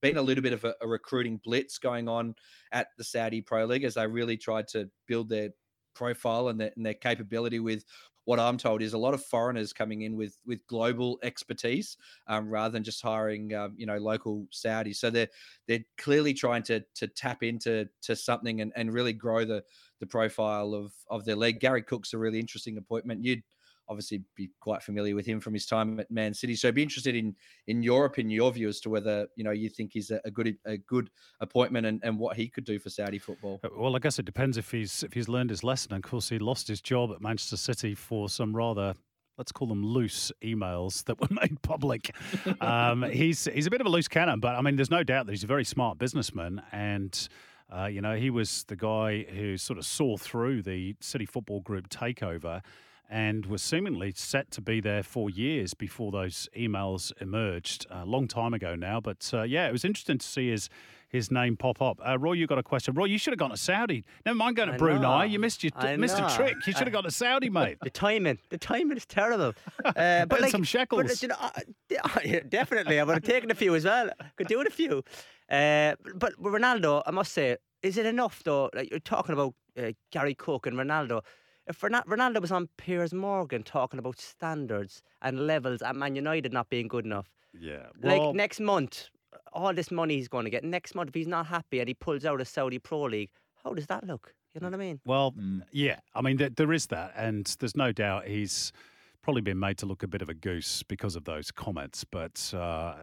been 0.00 0.16
a 0.16 0.22
little 0.22 0.42
bit 0.42 0.52
of 0.52 0.64
a, 0.64 0.74
a 0.80 0.88
recruiting 0.88 1.40
blitz 1.44 1.78
going 1.78 2.08
on 2.08 2.34
at 2.72 2.88
the 2.98 3.04
Saudi 3.04 3.40
Pro 3.40 3.64
League 3.64 3.84
as 3.84 3.94
they 3.94 4.06
really 4.06 4.36
tried 4.36 4.68
to 4.68 4.88
build 5.06 5.28
their 5.28 5.50
profile 5.94 6.48
and 6.48 6.60
their, 6.60 6.72
and 6.76 6.84
their 6.84 6.94
capability 6.94 7.60
with 7.60 7.84
what 8.24 8.40
I'm 8.40 8.56
told 8.56 8.82
is 8.82 8.94
a 8.94 8.98
lot 8.98 9.14
of 9.14 9.22
foreigners 9.24 9.72
coming 9.72 10.02
in 10.02 10.16
with 10.16 10.38
with 10.46 10.66
global 10.66 11.18
expertise 11.22 11.96
um, 12.26 12.48
rather 12.48 12.72
than 12.72 12.82
just 12.82 13.02
hiring 13.02 13.54
um, 13.54 13.74
you 13.76 13.86
know 13.86 13.98
local 13.98 14.46
Saudis. 14.52 14.96
So 14.96 15.10
they're 15.10 15.28
they're 15.68 15.84
clearly 15.98 16.32
trying 16.32 16.62
to 16.64 16.82
to 16.94 17.06
tap 17.06 17.42
into 17.42 17.86
to 18.02 18.16
something 18.16 18.60
and, 18.60 18.72
and 18.76 18.92
really 18.92 19.12
grow 19.12 19.44
the 19.44 19.62
the 20.00 20.06
profile 20.06 20.74
of 20.74 20.92
of 21.10 21.24
their 21.24 21.36
league. 21.36 21.60
Gary 21.60 21.82
Cook's 21.82 22.14
a 22.14 22.18
really 22.18 22.40
interesting 22.40 22.78
appointment. 22.78 23.24
You'd 23.24 23.42
obviously 23.88 24.22
be 24.34 24.50
quite 24.60 24.82
familiar 24.82 25.14
with 25.14 25.26
him 25.26 25.40
from 25.40 25.54
his 25.54 25.66
time 25.66 26.00
at 26.00 26.10
Man 26.10 26.34
City. 26.34 26.56
So 26.56 26.68
I'd 26.68 26.74
be 26.74 26.82
interested 26.82 27.14
in 27.14 27.34
in 27.66 27.82
your 27.82 28.06
opinion, 28.06 28.30
your 28.30 28.52
view 28.52 28.68
as 28.68 28.80
to 28.80 28.90
whether 28.90 29.26
you 29.36 29.44
know 29.44 29.50
you 29.50 29.68
think 29.68 29.92
he's 29.92 30.10
a, 30.10 30.30
good 30.30 30.56
a 30.64 30.78
good 30.78 31.10
appointment 31.40 31.86
and, 31.86 32.00
and 32.02 32.18
what 32.18 32.36
he 32.36 32.48
could 32.48 32.64
do 32.64 32.78
for 32.78 32.90
Saudi 32.90 33.18
football. 33.18 33.60
Uh, 33.64 33.68
well, 33.76 33.94
I 33.96 33.98
guess 33.98 34.18
it 34.18 34.24
depends 34.24 34.56
if 34.56 34.70
he's 34.70 35.02
if 35.02 35.12
he's 35.12 35.28
learned 35.28 35.50
his 35.50 35.64
lesson. 35.64 35.92
Of 35.92 36.02
course, 36.02 36.28
he 36.28 36.38
lost 36.38 36.68
his 36.68 36.80
job 36.80 37.10
at 37.12 37.20
Manchester 37.20 37.56
City 37.56 37.94
for 37.94 38.28
some 38.28 38.54
rather 38.54 38.94
let's 39.36 39.50
call 39.50 39.66
them 39.66 39.84
loose 39.84 40.30
emails 40.42 41.04
that 41.04 41.20
were 41.20 41.28
made 41.30 41.60
public. 41.62 42.14
um, 42.60 43.02
he's 43.10 43.44
he's 43.52 43.66
a 43.66 43.70
bit 43.70 43.80
of 43.80 43.86
a 43.86 43.90
loose 43.90 44.08
cannon, 44.08 44.40
but 44.40 44.54
I 44.54 44.60
mean, 44.60 44.76
there's 44.76 44.90
no 44.90 45.02
doubt 45.02 45.26
that 45.26 45.32
he's 45.32 45.44
a 45.44 45.48
very 45.48 45.64
smart 45.64 45.98
businessman 45.98 46.62
and. 46.72 47.28
Uh, 47.74 47.86
you 47.86 48.02
know, 48.02 48.14
he 48.14 48.28
was 48.28 48.62
the 48.64 48.76
guy 48.76 49.24
who 49.24 49.56
sort 49.56 49.78
of 49.78 49.86
saw 49.86 50.18
through 50.18 50.60
the 50.60 50.94
City 51.00 51.24
Football 51.24 51.60
Group 51.60 51.88
takeover 51.88 52.60
and 53.10 53.46
was 53.46 53.62
seemingly 53.62 54.12
set 54.16 54.50
to 54.52 54.60
be 54.60 54.80
there 54.80 55.02
for 55.02 55.30
years 55.30 55.74
before 55.74 56.10
those 56.10 56.48
emails 56.56 57.12
emerged 57.20 57.86
a 57.90 58.04
long 58.04 58.26
time 58.28 58.54
ago 58.54 58.74
now. 58.74 59.00
But 59.00 59.30
uh, 59.32 59.42
yeah, 59.42 59.68
it 59.68 59.72
was 59.72 59.84
interesting 59.84 60.18
to 60.18 60.26
see 60.26 60.50
his 60.50 60.68
his 61.08 61.30
name 61.30 61.56
pop 61.56 61.80
up. 61.80 62.00
Uh, 62.04 62.18
Roy, 62.18 62.32
you 62.32 62.48
got 62.48 62.58
a 62.58 62.62
question. 62.62 62.92
Roy, 62.94 63.04
you 63.04 63.18
should 63.18 63.30
have 63.30 63.38
gone 63.38 63.50
to 63.50 63.56
Saudi. 63.56 64.04
Never 64.26 64.34
mind 64.34 64.56
going 64.56 64.68
to 64.68 64.74
I 64.74 64.78
Brunei. 64.78 65.00
Know. 65.00 65.22
You 65.22 65.38
missed 65.38 65.62
your 65.62 65.70
missed 65.96 66.18
a 66.18 66.28
trick. 66.34 66.56
You 66.66 66.72
should 66.72 66.88
have 66.88 66.92
gone 66.92 67.04
to 67.04 67.10
Saudi, 67.12 67.50
mate. 67.50 67.78
The 67.82 67.90
timing, 67.90 68.38
the 68.50 68.58
timing 68.58 68.96
is 68.96 69.06
terrible. 69.06 69.54
Uh, 69.84 70.24
but 70.26 70.40
like, 70.40 70.50
some 70.50 70.64
shekels. 70.64 71.02
But, 71.02 71.22
you 71.22 71.28
know, 71.28 72.40
definitely, 72.48 72.98
I 72.98 73.04
would 73.04 73.14
have 73.14 73.22
taken 73.22 73.50
a 73.50 73.54
few 73.54 73.74
as 73.74 73.84
well. 73.84 74.10
Could 74.36 74.48
do 74.48 74.60
it 74.60 74.66
a 74.66 74.70
few. 74.70 75.04
Uh, 75.48 75.94
but 76.16 76.32
Ronaldo, 76.42 77.02
I 77.06 77.10
must 77.10 77.32
say, 77.32 77.58
is 77.82 77.96
it 77.96 78.06
enough 78.06 78.42
though? 78.42 78.70
Like 78.74 78.90
you're 78.90 78.98
talking 78.98 79.34
about 79.34 79.54
uh, 79.78 79.92
Gary 80.10 80.34
Cook 80.34 80.66
and 80.66 80.76
Ronaldo 80.76 81.20
if 81.66 81.80
Ronaldo 81.80 82.40
was 82.40 82.52
on 82.52 82.68
Piers 82.76 83.14
Morgan 83.14 83.62
talking 83.62 83.98
about 83.98 84.20
standards 84.20 85.02
and 85.22 85.46
levels 85.46 85.82
at 85.82 85.96
Man 85.96 86.14
United 86.14 86.52
not 86.52 86.68
being 86.68 86.88
good 86.88 87.04
enough. 87.04 87.26
Yeah. 87.58 87.86
Well, 88.02 88.26
like 88.28 88.36
next 88.36 88.60
month, 88.60 89.08
all 89.52 89.72
this 89.72 89.90
money 89.90 90.16
he's 90.16 90.28
going 90.28 90.44
to 90.44 90.50
get. 90.50 90.64
Next 90.64 90.94
month, 90.94 91.08
if 91.08 91.14
he's 91.14 91.26
not 91.26 91.46
happy 91.46 91.80
and 91.80 91.88
he 91.88 91.94
pulls 91.94 92.24
out 92.24 92.40
of 92.40 92.48
Saudi 92.48 92.78
Pro 92.78 93.02
League, 93.02 93.30
how 93.62 93.72
does 93.72 93.86
that 93.86 94.06
look? 94.06 94.34
You 94.54 94.60
know 94.60 94.68
what 94.68 94.74
I 94.74 94.78
mean? 94.78 95.00
Well, 95.04 95.34
yeah. 95.72 96.00
I 96.14 96.20
mean, 96.20 96.36
there, 96.36 96.50
there 96.50 96.72
is 96.72 96.86
that. 96.88 97.12
And 97.16 97.46
there's 97.58 97.76
no 97.76 97.92
doubt 97.92 98.26
he's 98.26 98.72
probably 99.24 99.40
been 99.40 99.58
made 99.58 99.78
to 99.78 99.86
look 99.86 100.02
a 100.02 100.06
bit 100.06 100.20
of 100.20 100.28
a 100.28 100.34
goose 100.34 100.82
because 100.82 101.16
of 101.16 101.24
those 101.24 101.50
comments. 101.50 102.04
But 102.04 102.52
uh, 102.54 102.94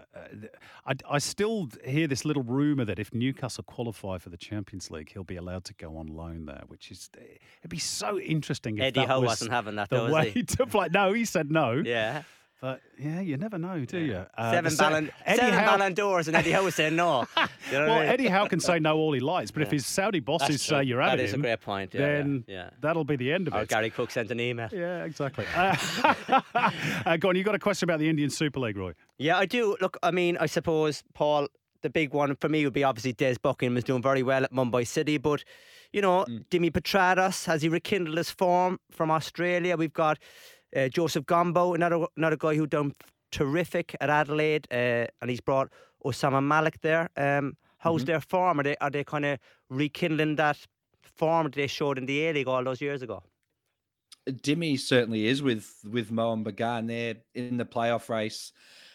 I, 0.85 0.93
I, 1.09 1.17
still 1.17 1.67
hear 1.83 2.07
this 2.07 2.23
little 2.23 2.43
rumor 2.43 2.85
that 2.85 2.99
if 2.99 3.11
Newcastle 3.11 3.63
qualify 3.63 4.19
for 4.19 4.29
the 4.29 4.37
Champions 4.37 4.91
League, 4.91 5.11
he'll 5.11 5.23
be 5.23 5.35
allowed 5.35 5.63
to 5.65 5.73
go 5.73 5.97
on 5.97 6.07
loan 6.07 6.45
there, 6.45 6.63
which 6.67 6.91
is 6.91 7.09
it'd 7.15 7.69
be 7.69 7.79
so 7.79 8.19
interesting. 8.19 8.77
If 8.77 8.83
Eddie 8.83 9.05
Howe 9.05 9.19
was 9.19 9.29
wasn't 9.29 9.51
having 9.51 9.75
that. 9.75 9.89
The 9.89 10.07
though, 10.07 10.13
way 10.13 10.31
to 10.47 10.65
play. 10.67 10.89
No, 10.93 11.11
he 11.11 11.25
said 11.25 11.49
no. 11.49 11.81
Yeah. 11.83 12.21
But 12.61 12.79
yeah, 12.99 13.21
you 13.21 13.37
never 13.37 13.57
know, 13.57 13.83
do 13.85 13.97
you? 13.97 14.23
Uh, 14.37 14.51
seven, 14.51 14.75
Ballon, 14.75 15.11
seven 15.25 15.53
Howe, 15.53 15.65
Ballon 15.77 15.95
d'Ors 15.95 16.27
and 16.27 16.37
Eddie 16.37 16.51
Howe 16.51 16.69
saying 16.69 16.95
no. 16.95 17.25
You 17.71 17.79
know 17.79 17.85
well, 17.87 17.93
I 17.93 17.99
mean? 18.01 18.09
Eddie 18.09 18.27
Howe 18.27 18.45
can 18.45 18.59
say 18.59 18.77
no 18.77 18.97
all 18.97 19.13
he 19.13 19.19
likes, 19.19 19.49
but 19.49 19.61
yeah. 19.61 19.65
if 19.65 19.71
his 19.71 19.85
Saudi 19.87 20.19
bosses 20.19 20.61
say 20.61 20.83
you're 20.83 21.01
out 21.01 21.17
that 21.17 21.19
of 21.19 21.25
is 21.25 21.33
him, 21.33 21.39
a 21.39 21.43
great 21.43 21.61
point. 21.61 21.93
Yeah, 21.93 22.01
then 22.01 22.43
yeah, 22.47 22.69
that'll 22.79 23.03
be 23.03 23.15
the 23.15 23.33
end 23.33 23.47
of 23.47 23.55
or 23.55 23.63
it. 23.63 23.69
Gary 23.69 23.89
Cook 23.89 24.11
sent 24.11 24.29
an 24.29 24.39
email. 24.39 24.69
Yeah, 24.81 25.05
exactly. 25.05 25.45
Uh, 25.55 25.75
uh, 27.05 27.17
go 27.17 27.29
on, 27.29 27.35
you 27.35 27.43
got 27.43 27.55
a 27.55 27.59
question 27.59 27.87
about 27.87 27.99
the 27.99 28.09
Indian 28.09 28.29
Super 28.29 28.59
League, 28.59 28.77
Roy? 28.77 28.93
Yeah, 29.17 29.37
I 29.37 29.45
do. 29.45 29.75
Look, 29.81 29.97
I 30.03 30.11
mean, 30.11 30.37
I 30.39 30.45
suppose 30.45 31.03
Paul, 31.13 31.47
the 31.81 31.89
big 31.89 32.13
one 32.13 32.35
for 32.35 32.49
me 32.49 32.63
would 32.63 32.73
be 32.73 32.83
obviously 32.83 33.13
Des 33.13 33.35
Buckingham 33.41 33.77
is 33.77 33.83
doing 33.83 34.01
very 34.01 34.23
well 34.23 34.43
at 34.43 34.53
Mumbai 34.53 34.87
City, 34.87 35.17
but 35.17 35.43
you 35.91 36.01
know, 36.01 36.25
mm. 36.27 36.45
Dimi 36.49 36.71
Petratos 36.71 37.45
has 37.45 37.63
he 37.63 37.69
rekindled 37.69 38.17
his 38.17 38.29
form 38.31 38.79
from 38.91 39.09
Australia? 39.09 39.75
We've 39.77 39.93
got. 39.93 40.19
Uh, 40.75 40.89
Josep 40.89 41.25
Gombau, 41.25 41.75
another 41.75 42.05
another 42.17 42.37
guy 42.37 42.55
who 42.55 42.65
done 42.67 42.93
terrific 43.31 43.95
at 44.01 44.09
Adelaide, 44.09 44.67
uh, 44.71 45.07
and 45.21 45.29
he's 45.29 45.41
brought 45.41 45.69
Osama 46.05 46.43
Malik 46.43 46.79
there. 46.81 47.09
Um, 47.17 47.57
how's 47.77 48.01
mm-hmm. 48.01 48.07
their 48.07 48.21
form? 48.21 48.59
Are 48.59 48.63
they 48.63 48.75
are 48.77 48.89
they 48.89 49.03
kind 49.03 49.25
of 49.25 49.39
rekindling 49.69 50.35
that 50.37 50.57
form 51.03 51.45
that 51.45 51.53
they 51.53 51.67
showed 51.67 51.97
in 51.97 52.05
the 52.05 52.27
A 52.27 52.33
League 52.33 52.47
all 52.47 52.63
those 52.63 52.81
years 52.81 53.01
ago? 53.01 53.23
Dimi 54.29 54.79
certainly 54.79 55.25
is 55.25 55.41
with 55.41 55.73
with 55.89 56.11
Mohun 56.11 56.43
Bagan. 56.43 56.87
They're 56.87 57.15
in 57.33 57.57
the 57.57 57.65
playoff 57.65 58.09
race 58.09 58.51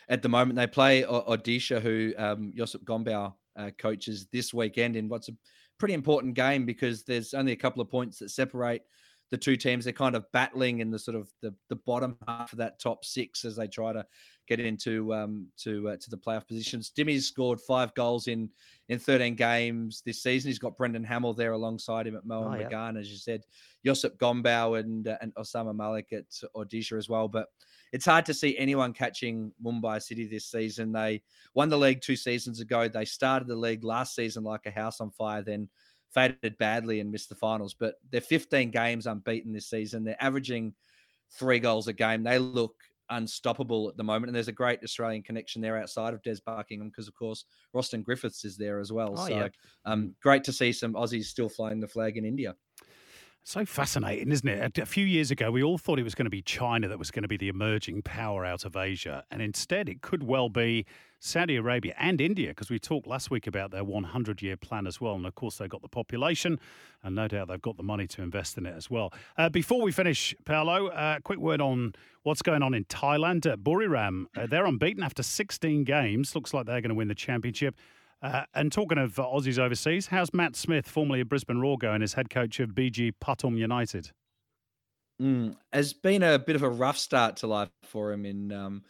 at 0.09 0.23
the 0.23 0.29
moment. 0.29 0.57
They 0.57 0.67
play 0.67 1.03
Odisha, 1.03 1.81
who 1.81 2.13
um, 2.17 2.53
Josep 2.57 2.85
Gombau 2.85 3.35
uh, 3.57 3.71
coaches 3.79 4.29
this 4.33 4.55
weekend 4.55 4.97
in 4.97 5.09
what's 5.09 5.29
a 5.29 5.33
pretty 5.79 5.95
important 5.95 6.35
game 6.35 6.65
because 6.65 7.03
there's 7.03 7.35
only 7.35 7.53
a 7.53 7.57
couple 7.57 7.83
of 7.83 7.91
points 7.91 8.19
that 8.19 8.31
separate 8.31 8.83
the 9.31 9.37
two 9.37 9.57
teams. 9.57 9.85
They're 9.85 9.93
kind 9.93 10.15
of 10.15 10.31
battling 10.33 10.81
in 10.81 10.91
the 10.91 10.99
sort 10.99 11.17
of 11.17 11.29
the, 11.43 11.55
the 11.69 11.77
bottom 11.77 12.17
half 12.27 12.53
of 12.53 12.59
that 12.59 12.79
top 12.79 13.05
six 13.05 13.45
as 13.45 13.57
they 13.57 13.67
try 13.67 13.93
to 13.93 14.05
get 14.47 14.61
into 14.61 15.13
um, 15.13 15.49
to 15.59 15.89
uh, 15.91 15.97
to 15.97 16.11
the 16.11 16.17
playoff 16.17 16.47
positions. 16.47 16.91
Dimi's 16.91 17.27
scored 17.27 17.61
five 17.61 17.93
goals 17.95 18.29
in 18.29 18.49
in 18.89 18.99
13 18.99 19.35
games 19.35 20.03
this 20.07 20.23
season. 20.23 20.49
He's 20.49 20.59
got 20.59 20.77
Brendan 20.77 21.05
Hamill 21.05 21.35
there 21.35 21.53
alongside 21.53 22.07
him 22.07 22.17
at 22.17 22.25
Mohun 22.25 22.65
oh, 22.65 22.69
yeah. 22.71 22.93
as 22.99 23.11
you 23.11 23.19
said, 23.19 23.43
Josep 23.85 24.17
Gombau 24.19 24.79
and 24.79 25.09
uh, 25.09 25.17
and 25.21 25.35
Osama 25.35 25.75
Malik 25.75 26.13
at 26.13 26.31
Odisha 26.55 26.97
as 26.97 27.09
well. 27.09 27.29
But 27.29 27.49
it's 27.93 28.07
hard 28.07 28.27
to 28.27 28.35
see 28.35 28.57
anyone 28.59 28.93
catching 28.93 29.53
Mumbai 29.65 30.03
City 30.03 30.27
this 30.27 30.47
season. 30.47 30.93
They 30.93 31.23
won 31.55 31.69
the 31.69 31.79
league 31.79 32.01
two 32.01 32.17
seasons 32.17 32.61
ago. 32.61 32.89
They 32.89 33.05
started 33.05 33.49
the 33.49 33.57
league 33.57 33.85
last 33.85 34.15
season 34.15 34.45
like 34.45 34.67
a 34.67 34.71
house 34.71 35.01
on 35.01 35.11
fire. 35.11 35.43
Then 35.43 35.69
faded 36.15 36.57
badly 36.59 37.01
and 37.01 37.11
missed 37.11 37.29
the 37.29 37.35
finals. 37.35 37.75
But 37.75 37.95
they're 38.11 38.21
15 38.21 38.71
games 38.71 39.07
unbeaten 39.07 39.53
this 39.53 39.71
season. 39.71 40.05
They're 40.05 40.23
averaging 40.23 40.75
three 41.39 41.59
goals 41.59 41.89
a 41.89 41.93
game. 41.93 42.23
They 42.23 42.39
look 42.39 42.75
unstoppable 43.11 43.89
at 43.89 43.97
the 43.97 44.05
moment. 44.05 44.29
And 44.29 44.37
there's 44.37 44.49
a 44.49 44.53
great 44.53 44.81
Australian 44.83 45.23
connection 45.23 45.63
there 45.63 45.79
outside 45.79 46.15
of 46.15 46.23
Des 46.23 46.37
Buckingham 46.45 46.89
because, 46.89 47.09
of 47.09 47.15
course, 47.15 47.45
Roston 47.75 48.03
Griffiths 48.03 48.45
is 48.45 48.57
there 48.57 48.81
as 48.81 48.93
well. 48.93 49.15
Oh, 49.17 49.27
so 49.27 49.37
yeah. 49.37 49.49
um, 49.85 50.15
great 50.23 50.45
to 50.45 50.53
see 50.53 50.73
some 50.73 50.95
Aussies 50.95 51.25
still 51.25 51.49
flying 51.49 51.81
the 51.81 51.89
flag 51.89 52.17
in 52.17 52.25
India. 52.25 52.55
So 53.49 53.65
fascinating, 53.65 54.33
isn't 54.33 54.49
it? 54.49 54.77
A, 54.77 54.85
few 54.85 55.07
years 55.07 55.31
ago, 55.31 55.53
we 55.53 55.63
all 55.63 55.79
thought 55.79 56.01
it 56.01 56.03
was 56.03 56.17
going 56.17 56.27
to 56.27 56.31
be 56.31 56.43
China 56.43 56.89
that 56.89 56.99
was 56.99 57.13
going 57.13 57.23
to 57.23 57.29
be 57.29 57.37
the 57.37 57.47
emerging 57.47 58.03
power 58.03 58.45
out 58.45 58.65
of 58.65 58.77
Asia. 58.77 59.23
And 59.31 59.41
instead, 59.41 59.89
it 59.89 60.03
could 60.03 60.25
well 60.25 60.49
be 60.49 60.85
Saudi 61.21 61.55
Arabia 61.55 61.95
and 61.97 62.21
India, 62.21 62.49
because 62.49 62.71
we 62.71 62.81
talked 62.81 63.07
last 63.07 63.31
week 63.31 63.47
about 63.47 63.71
their 63.71 63.85
100 63.85 64.43
year 64.43 64.57
plan 64.57 64.85
as 64.85 65.01
well. 65.01 65.15
And 65.15 65.25
of 65.25 65.37
course, 65.37 65.59
they've 65.59 65.71
got 65.71 65.83
the 65.83 65.89
population, 65.89 66.59
and 67.05 67.15
no 67.15 67.29
doubt 67.29 67.47
they've 67.47 67.63
got 67.63 67.77
the 67.77 67.85
money 67.85 68.09
to 68.09 68.23
invest 68.23 68.59
in 68.59 68.67
it 68.67 68.75
as 68.77 68.91
well. 68.91 69.13
Uh, 69.39 69.49
before 69.49 69.81
we 69.81 69.93
finish, 69.93 70.35
Paolo, 70.45 70.89
a 70.89 70.91
uh, 70.91 71.19
quick 71.21 71.39
word 71.39 71.61
on 71.61 71.93
what's 72.25 72.43
going 72.43 72.65
on 72.65 72.75
in 72.75 72.85
Thailand. 72.87 73.49
Uh, 73.49 73.57
Buriram, 73.57 74.25
uh, 74.37 74.49
they're 74.49 74.67
unbeaten 74.67 75.05
after 75.05 75.23
16 75.23 75.85
games. 75.85 76.35
Looks 76.35 76.53
like 76.53 76.67
they're 76.67 76.81
going 76.81 76.89
to 76.89 76.97
win 76.97 77.07
the 77.07 77.15
championship. 77.15 77.77
Uh, 78.27 78.45
and 78.55 78.73
talking 78.73 78.99
of 78.99 79.15
Aussies 79.15 79.57
overseas, 79.57 80.09
how's 80.09 80.35
Matt 80.35 80.57
Smith, 80.57 80.89
formerly 80.89 81.21
of 81.21 81.29
Brisbane 81.29 81.59
Roar, 81.59 81.79
going 81.79 82.03
as 82.03 82.15
head 82.15 82.29
coach 82.29 82.59
of 82.59 82.71
BG 82.71 83.13
Pathum 83.23 83.57
United? 83.57 84.11
Mm, 85.23 85.57
has 85.73 85.93
been 85.93 86.25
a 86.25 86.37
bit 86.37 86.57
of 86.57 86.65
a 86.65 86.69
rough 86.69 86.99
start 86.99 87.37
to 87.37 87.47
life 87.47 87.71
for 87.85 88.13
him 88.13 88.27
in 88.27 88.51
um, 88.51 88.83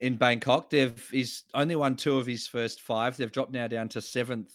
in 0.00 0.16
Bangkok. 0.16 0.68
They've 0.68 1.08
he's 1.10 1.44
only 1.54 1.76
won 1.76 1.96
two 1.96 2.18
of 2.18 2.26
his 2.26 2.46
first 2.46 2.82
five. 2.82 3.16
They've 3.16 3.32
dropped 3.32 3.52
now 3.52 3.68
down 3.68 3.88
to 3.90 4.02
seventh 4.02 4.52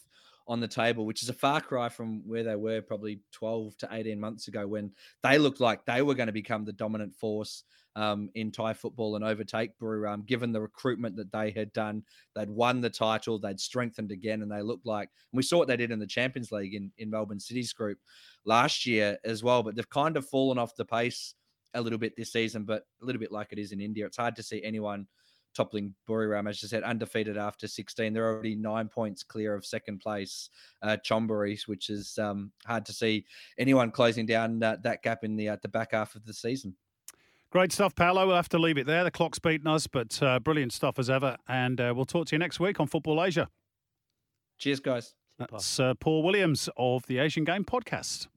on 0.49 0.59
the 0.59 0.67
table, 0.67 1.05
which 1.05 1.21
is 1.21 1.29
a 1.29 1.33
far 1.33 1.61
cry 1.61 1.87
from 1.87 2.27
where 2.27 2.43
they 2.43 2.55
were 2.55 2.81
probably 2.81 3.21
12 3.31 3.77
to 3.77 3.87
18 3.91 4.19
months 4.19 4.47
ago 4.47 4.67
when 4.67 4.91
they 5.21 5.37
looked 5.37 5.61
like 5.61 5.85
they 5.85 6.01
were 6.01 6.15
going 6.15 6.27
to 6.27 6.33
become 6.33 6.65
the 6.65 6.73
dominant 6.73 7.15
force 7.15 7.63
um, 7.95 8.29
in 8.33 8.51
Thai 8.51 8.73
football 8.73 9.15
and 9.15 9.23
overtake 9.23 9.77
Buriram, 9.79 10.25
given 10.25 10.51
the 10.51 10.61
recruitment 10.61 11.15
that 11.17 11.31
they 11.31 11.51
had 11.51 11.71
done. 11.73 12.03
They'd 12.35 12.49
won 12.49 12.81
the 12.81 12.89
title, 12.89 13.37
they'd 13.37 13.59
strengthened 13.59 14.11
again, 14.11 14.41
and 14.41 14.51
they 14.51 14.63
looked 14.63 14.87
like, 14.87 15.09
we 15.31 15.43
saw 15.43 15.59
what 15.59 15.67
they 15.67 15.77
did 15.77 15.91
in 15.91 15.99
the 15.99 16.07
Champions 16.07 16.51
League 16.51 16.73
in, 16.73 16.91
in 16.97 17.11
Melbourne 17.11 17.39
City's 17.39 17.71
group 17.71 17.99
last 18.43 18.87
year 18.87 19.17
as 19.23 19.43
well, 19.43 19.61
but 19.61 19.75
they've 19.75 19.89
kind 19.89 20.17
of 20.17 20.27
fallen 20.27 20.57
off 20.57 20.75
the 20.75 20.85
pace 20.85 21.35
a 21.75 21.81
little 21.81 21.99
bit 21.99 22.15
this 22.17 22.31
season, 22.31 22.63
but 22.63 22.85
a 23.01 23.05
little 23.05 23.19
bit 23.19 23.31
like 23.31 23.51
it 23.51 23.59
is 23.59 23.71
in 23.71 23.81
India. 23.81 24.07
It's 24.07 24.17
hard 24.17 24.35
to 24.37 24.43
see 24.43 24.63
anyone 24.63 25.05
toppling 25.55 25.93
Buriram, 26.07 26.49
as 26.49 26.61
you 26.61 26.67
said, 26.67 26.83
undefeated 26.83 27.37
after 27.37 27.67
16. 27.67 28.13
They're 28.13 28.27
already 28.27 28.55
nine 28.55 28.87
points 28.87 29.23
clear 29.23 29.55
of 29.55 29.65
second 29.65 29.99
place, 29.99 30.49
uh, 30.81 30.97
Chonburi, 31.05 31.59
which 31.67 31.89
is 31.89 32.17
um, 32.17 32.51
hard 32.65 32.85
to 32.85 32.93
see 32.93 33.25
anyone 33.57 33.91
closing 33.91 34.25
down 34.25 34.61
uh, 34.61 34.77
that 34.83 35.03
gap 35.03 35.23
in 35.23 35.35
the 35.35 35.49
uh, 35.49 35.57
the 35.61 35.67
back 35.67 35.91
half 35.91 36.15
of 36.15 36.25
the 36.25 36.33
season. 36.33 36.75
Great 37.51 37.71
stuff, 37.71 37.95
Paolo. 37.95 38.27
We'll 38.27 38.35
have 38.35 38.49
to 38.49 38.59
leave 38.59 38.77
it 38.77 38.85
there. 38.85 39.03
The 39.03 39.09
clock's 39.09 39.39
beaten 39.39 39.65
us, 39.65 39.87
but 39.87 40.21
uh, 40.21 40.39
brilliant 40.39 40.71
stuff 40.71 40.99
as 40.99 41.09
ever. 41.09 41.35
And 41.47 41.81
uh, 41.81 41.93
we'll 41.95 42.05
talk 42.05 42.27
to 42.27 42.35
you 42.35 42.39
next 42.39 42.59
week 42.59 42.79
on 42.79 42.85
Football 42.85 43.23
Asia. 43.23 43.49
Cheers, 44.59 44.79
guys. 44.79 45.15
That's 45.39 45.79
uh, 45.79 45.93
Paul 45.95 46.21
Williams 46.21 46.69
of 46.77 47.05
the 47.07 47.17
Asian 47.17 47.45
Game 47.45 47.63
Podcast. 47.63 48.27